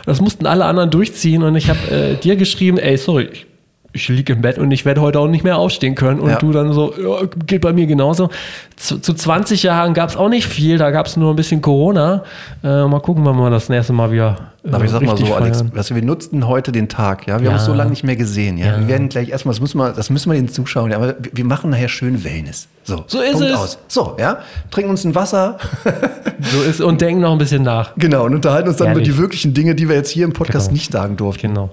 Das 0.07 0.21
mussten 0.21 0.47
alle 0.47 0.65
anderen 0.65 0.91
durchziehen. 0.91 1.43
Und 1.43 1.55
ich 1.57 1.69
habe 1.69 1.79
äh, 1.91 2.15
dir 2.15 2.37
geschrieben, 2.37 2.79
ey, 2.79 2.97
sorry, 2.97 3.29
ich 3.31 3.47
ich 3.93 4.09
liege 4.09 4.35
im 4.35 4.43
Bett 4.43 4.59
und 4.59 4.71
ich 4.71 4.85
werde 4.85 5.01
heute 5.01 5.19
auch 5.19 5.29
nicht 5.29 5.45
mehr 5.45 5.59
aufstehen 5.59 5.95
können. 5.95 6.21
Und 6.21 6.31
ja. 6.31 6.39
du 6.39 6.53
dann 6.53 6.73
so, 6.73 6.95
ja, 6.97 7.27
geht 7.47 7.63
bei 7.63 7.73
mir 7.73 7.87
genauso. 7.87 8.29
Zu, 8.77 8.99
zu 8.99 9.15
20 9.15 9.63
Jahren 9.63 9.95
gab 9.95 10.11
es 10.11 10.17
auch 10.17 10.29
nicht 10.29 10.47
viel, 10.47 10.79
da 10.79 10.91
gab 10.91 11.07
es 11.07 11.17
nur 11.17 11.33
ein 11.33 11.37
bisschen 11.37 11.63
Corona. 11.63 12.23
Äh, 12.63 12.87
mal 12.87 13.01
gucken, 13.01 13.25
wann 13.25 13.37
wir 13.37 13.51
das 13.51 13.69
nächste 13.69 13.93
Mal 13.93 14.13
wieder 14.13 14.53
Aber 14.65 14.85
ich 14.85 14.91
sag 14.91 15.03
mal 15.03 15.17
so, 15.17 15.25
feiern. 15.25 15.43
Alex, 15.43 15.65
also 15.75 15.95
wir 15.95 16.03
nutzten 16.03 16.47
heute 16.49 16.73
den 16.73 16.89
Tag, 16.89 17.27
ja. 17.27 17.39
Wir 17.39 17.45
ja. 17.45 17.51
haben 17.51 17.59
uns 17.59 17.67
so 17.67 17.73
lange 17.73 17.91
nicht 17.91 18.03
mehr 18.03 18.17
gesehen, 18.17 18.59
ja. 18.59 18.67
ja. 18.67 18.81
Wir 18.81 18.89
werden 18.89 19.09
gleich 19.09 19.29
erstmal, 19.29 19.55
das 19.55 19.61
müssen 19.61 19.79
wir, 19.79 19.93
das 19.93 20.11
müssen 20.11 20.31
wir 20.31 20.37
den 20.37 20.49
Zuschauern, 20.49 20.93
aber 20.93 21.15
wir 21.33 21.45
machen 21.45 21.71
nachher 21.71 21.89
schön 21.89 22.25
Wellness. 22.25 22.67
So, 22.83 23.05
so 23.07 23.21
ist 23.21 23.33
Punkt 23.33 23.49
es. 23.49 23.57
Aus. 23.57 23.79
So, 23.87 24.17
ja. 24.19 24.41
Trinken 24.71 24.91
uns 24.91 25.05
ein 25.05 25.15
Wasser. 25.15 25.59
so 26.41 26.63
ist 26.63 26.81
und 26.81 27.01
denken 27.01 27.21
noch 27.21 27.33
ein 27.33 27.39
bisschen 27.39 27.63
nach. 27.63 27.93
Genau, 27.97 28.25
und 28.25 28.35
unterhalten 28.35 28.69
uns 28.69 28.79
dann 28.79 28.89
Ehrlich. 28.89 29.09
über 29.09 29.15
die 29.15 29.21
wirklichen 29.21 29.55
Dinge, 29.55 29.75
die 29.75 29.89
wir 29.89 29.95
jetzt 29.95 30.11
hier 30.11 30.25
im 30.25 30.33
Podcast 30.33 30.69
genau. 30.69 30.75
nicht 30.75 30.93
sagen 30.93 31.17
durften. 31.17 31.49
Genau. 31.49 31.71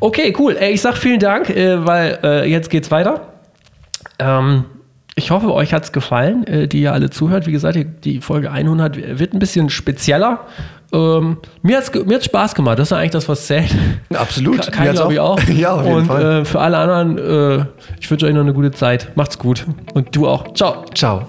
Okay, 0.00 0.34
cool. 0.38 0.56
Ich 0.58 0.80
sag 0.80 0.96
vielen 0.96 1.20
Dank, 1.20 1.50
äh, 1.50 1.84
weil 1.84 2.18
äh, 2.22 2.50
jetzt 2.50 2.70
geht's 2.70 2.90
weiter. 2.90 3.28
Ähm, 4.18 4.64
ich 5.16 5.30
hoffe, 5.30 5.52
euch 5.52 5.72
hat 5.72 5.84
es 5.84 5.92
gefallen, 5.92 6.46
äh, 6.46 6.66
die 6.66 6.82
ihr 6.82 6.92
alle 6.92 7.10
zuhört. 7.10 7.46
Wie 7.46 7.52
gesagt, 7.52 7.78
die 8.04 8.20
Folge 8.20 8.50
100 8.50 9.18
wird 9.18 9.32
ein 9.32 9.38
bisschen 9.38 9.70
spezieller. 9.70 10.46
Ähm, 10.94 11.38
mir 11.62 11.76
hat 11.78 11.84
es 11.84 12.04
mir 12.06 12.14
hat's 12.14 12.26
Spaß 12.26 12.54
gemacht. 12.54 12.78
Das 12.78 12.88
ist 12.88 12.92
eigentlich 12.92 13.10
das, 13.10 13.28
was 13.28 13.46
zählt. 13.46 13.74
Absolut. 14.14 14.70
Kann 14.70 14.92
glaube 14.92 15.14
ich 15.14 15.20
auch. 15.20 15.40
ja, 15.54 15.74
auf 15.74 15.84
jeden 15.84 15.96
Und 15.96 16.06
Fall. 16.06 16.40
Äh, 16.40 16.44
für 16.44 16.60
alle 16.60 16.78
anderen, 16.78 17.18
äh, 17.18 17.64
ich 18.00 18.10
wünsche 18.10 18.26
euch 18.26 18.34
noch 18.34 18.42
eine 18.42 18.54
gute 18.54 18.70
Zeit. 18.70 19.08
Macht's 19.16 19.38
gut. 19.38 19.66
Und 19.92 20.14
du 20.14 20.28
auch. 20.28 20.54
Ciao. 20.54 20.84
Ciao. 20.94 21.22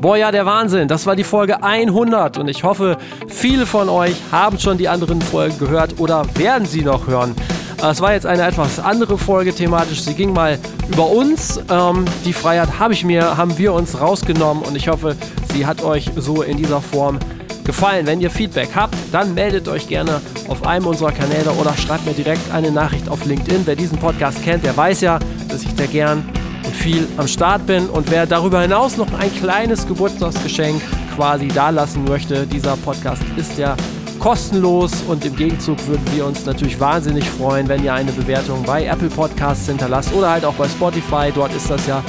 Boah, 0.00 0.16
ja, 0.16 0.30
der 0.30 0.46
Wahnsinn. 0.46 0.88
Das 0.88 1.06
war 1.06 1.16
die 1.16 1.24
Folge 1.24 1.62
100 1.62 2.38
und 2.38 2.48
ich 2.48 2.64
hoffe, 2.64 2.98
viele 3.28 3.66
von 3.66 3.88
euch 3.88 4.14
haben 4.30 4.58
schon 4.58 4.76
die 4.76 4.88
anderen 4.88 5.20
Folgen 5.22 5.58
gehört 5.58 5.98
oder 5.98 6.24
werden 6.34 6.66
sie 6.66 6.82
noch 6.82 7.06
hören. 7.06 7.34
Es 7.82 8.00
war 8.00 8.12
jetzt 8.12 8.26
eine 8.26 8.42
etwas 8.42 8.78
andere 8.78 9.18
Folge 9.18 9.54
thematisch. 9.54 10.02
Sie 10.02 10.14
ging 10.14 10.32
mal 10.32 10.58
über 10.90 11.08
uns. 11.10 11.60
Ähm, 11.70 12.04
die 12.24 12.32
Freiheit 12.32 12.78
habe 12.78 12.94
ich 12.94 13.04
mir, 13.04 13.36
haben 13.36 13.56
wir 13.58 13.72
uns 13.72 14.00
rausgenommen 14.00 14.62
und 14.64 14.76
ich 14.76 14.88
hoffe, 14.88 15.14
sie 15.52 15.66
hat 15.66 15.82
euch 15.82 16.10
so 16.16 16.42
in 16.42 16.56
dieser 16.56 16.80
Form 16.80 17.18
gefallen. 17.18 17.35
Wenn 17.68 18.20
ihr 18.20 18.30
Feedback 18.30 18.70
habt, 18.76 18.94
dann 19.10 19.34
meldet 19.34 19.66
euch 19.68 19.88
gerne 19.88 20.20
auf 20.48 20.64
einem 20.64 20.86
unserer 20.86 21.10
Kanäle 21.10 21.50
oder 21.50 21.74
schreibt 21.76 22.06
mir 22.06 22.12
direkt 22.12 22.52
eine 22.52 22.70
Nachricht 22.70 23.08
auf 23.08 23.24
LinkedIn. 23.24 23.62
Wer 23.64 23.74
diesen 23.74 23.98
Podcast 23.98 24.42
kennt, 24.44 24.64
der 24.64 24.76
weiß 24.76 25.00
ja, 25.00 25.18
dass 25.48 25.64
ich 25.64 25.74
da 25.74 25.86
gern 25.86 26.28
und 26.64 26.74
viel 26.74 27.08
am 27.16 27.26
Start 27.26 27.66
bin. 27.66 27.88
Und 27.88 28.10
wer 28.10 28.24
darüber 28.24 28.62
hinaus 28.62 28.96
noch 28.96 29.12
ein 29.18 29.34
kleines 29.34 29.86
Geburtstagsgeschenk 29.86 30.80
quasi 31.16 31.48
dalassen 31.48 32.04
möchte, 32.04 32.46
dieser 32.46 32.76
Podcast 32.76 33.22
ist 33.36 33.58
ja 33.58 33.76
kostenlos 34.20 35.02
und 35.08 35.24
im 35.24 35.34
Gegenzug 35.34 35.84
würden 35.86 36.04
wir 36.14 36.24
uns 36.24 36.46
natürlich 36.46 36.78
wahnsinnig 36.78 37.28
freuen, 37.28 37.68
wenn 37.68 37.82
ihr 37.84 37.92
eine 37.92 38.12
Bewertung 38.12 38.62
bei 38.64 38.86
Apple 38.86 39.08
Podcasts 39.08 39.66
hinterlasst 39.66 40.12
oder 40.14 40.30
halt 40.30 40.44
auch 40.44 40.54
bei 40.54 40.68
Spotify. 40.68 41.32
Dort 41.34 41.54
ist 41.54 41.68
das 41.68 41.86
ja 41.86 42.02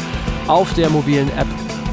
auf 0.47 0.73
der 0.75 0.89
mobilen 0.89 1.29
App 1.37 1.47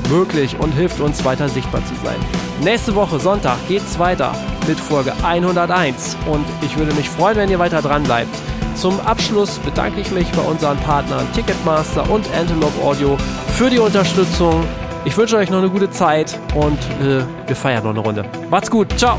möglich 0.09 0.57
und 0.59 0.73
hilft 0.73 1.01
uns 1.01 1.25
weiter 1.25 1.49
sichtbar 1.49 1.83
zu 1.85 1.95
sein. 2.05 2.17
Nächste 2.63 2.95
Woche 2.95 3.19
Sonntag 3.19 3.57
geht 3.69 3.83
es 3.83 3.99
weiter 3.99 4.33
mit 4.67 4.79
Folge 4.79 5.13
101 5.23 6.17
und 6.31 6.45
ich 6.63 6.77
würde 6.77 6.95
mich 6.95 7.09
freuen, 7.09 7.37
wenn 7.37 7.51
ihr 7.51 7.59
weiter 7.59 7.83
dran 7.83 8.03
bleibt. 8.03 8.35
Zum 8.75 8.99
Abschluss 9.01 9.59
bedanke 9.59 10.01
ich 10.01 10.11
mich 10.11 10.31
bei 10.33 10.43
unseren 10.43 10.79
Partnern 10.79 11.27
Ticketmaster 11.33 12.09
und 12.11 12.27
Antelope 12.37 12.83
Audio 12.83 13.17
für 13.57 13.71
die 13.71 13.79
Unterstützung. 13.79 14.65
Ich 15.05 15.17
wünsche 15.17 15.37
euch 15.37 15.51
noch 15.51 15.59
eine 15.59 15.71
gute 15.71 15.91
Zeit 15.91 16.39
und 16.55 16.79
äh, 17.03 17.25
wir 17.47 17.57
feiern 17.57 17.85
noch 17.85 17.91
eine 17.91 18.01
Runde. 18.01 18.25
Macht's 18.51 18.71
gut, 18.71 18.99
ciao! 18.99 19.19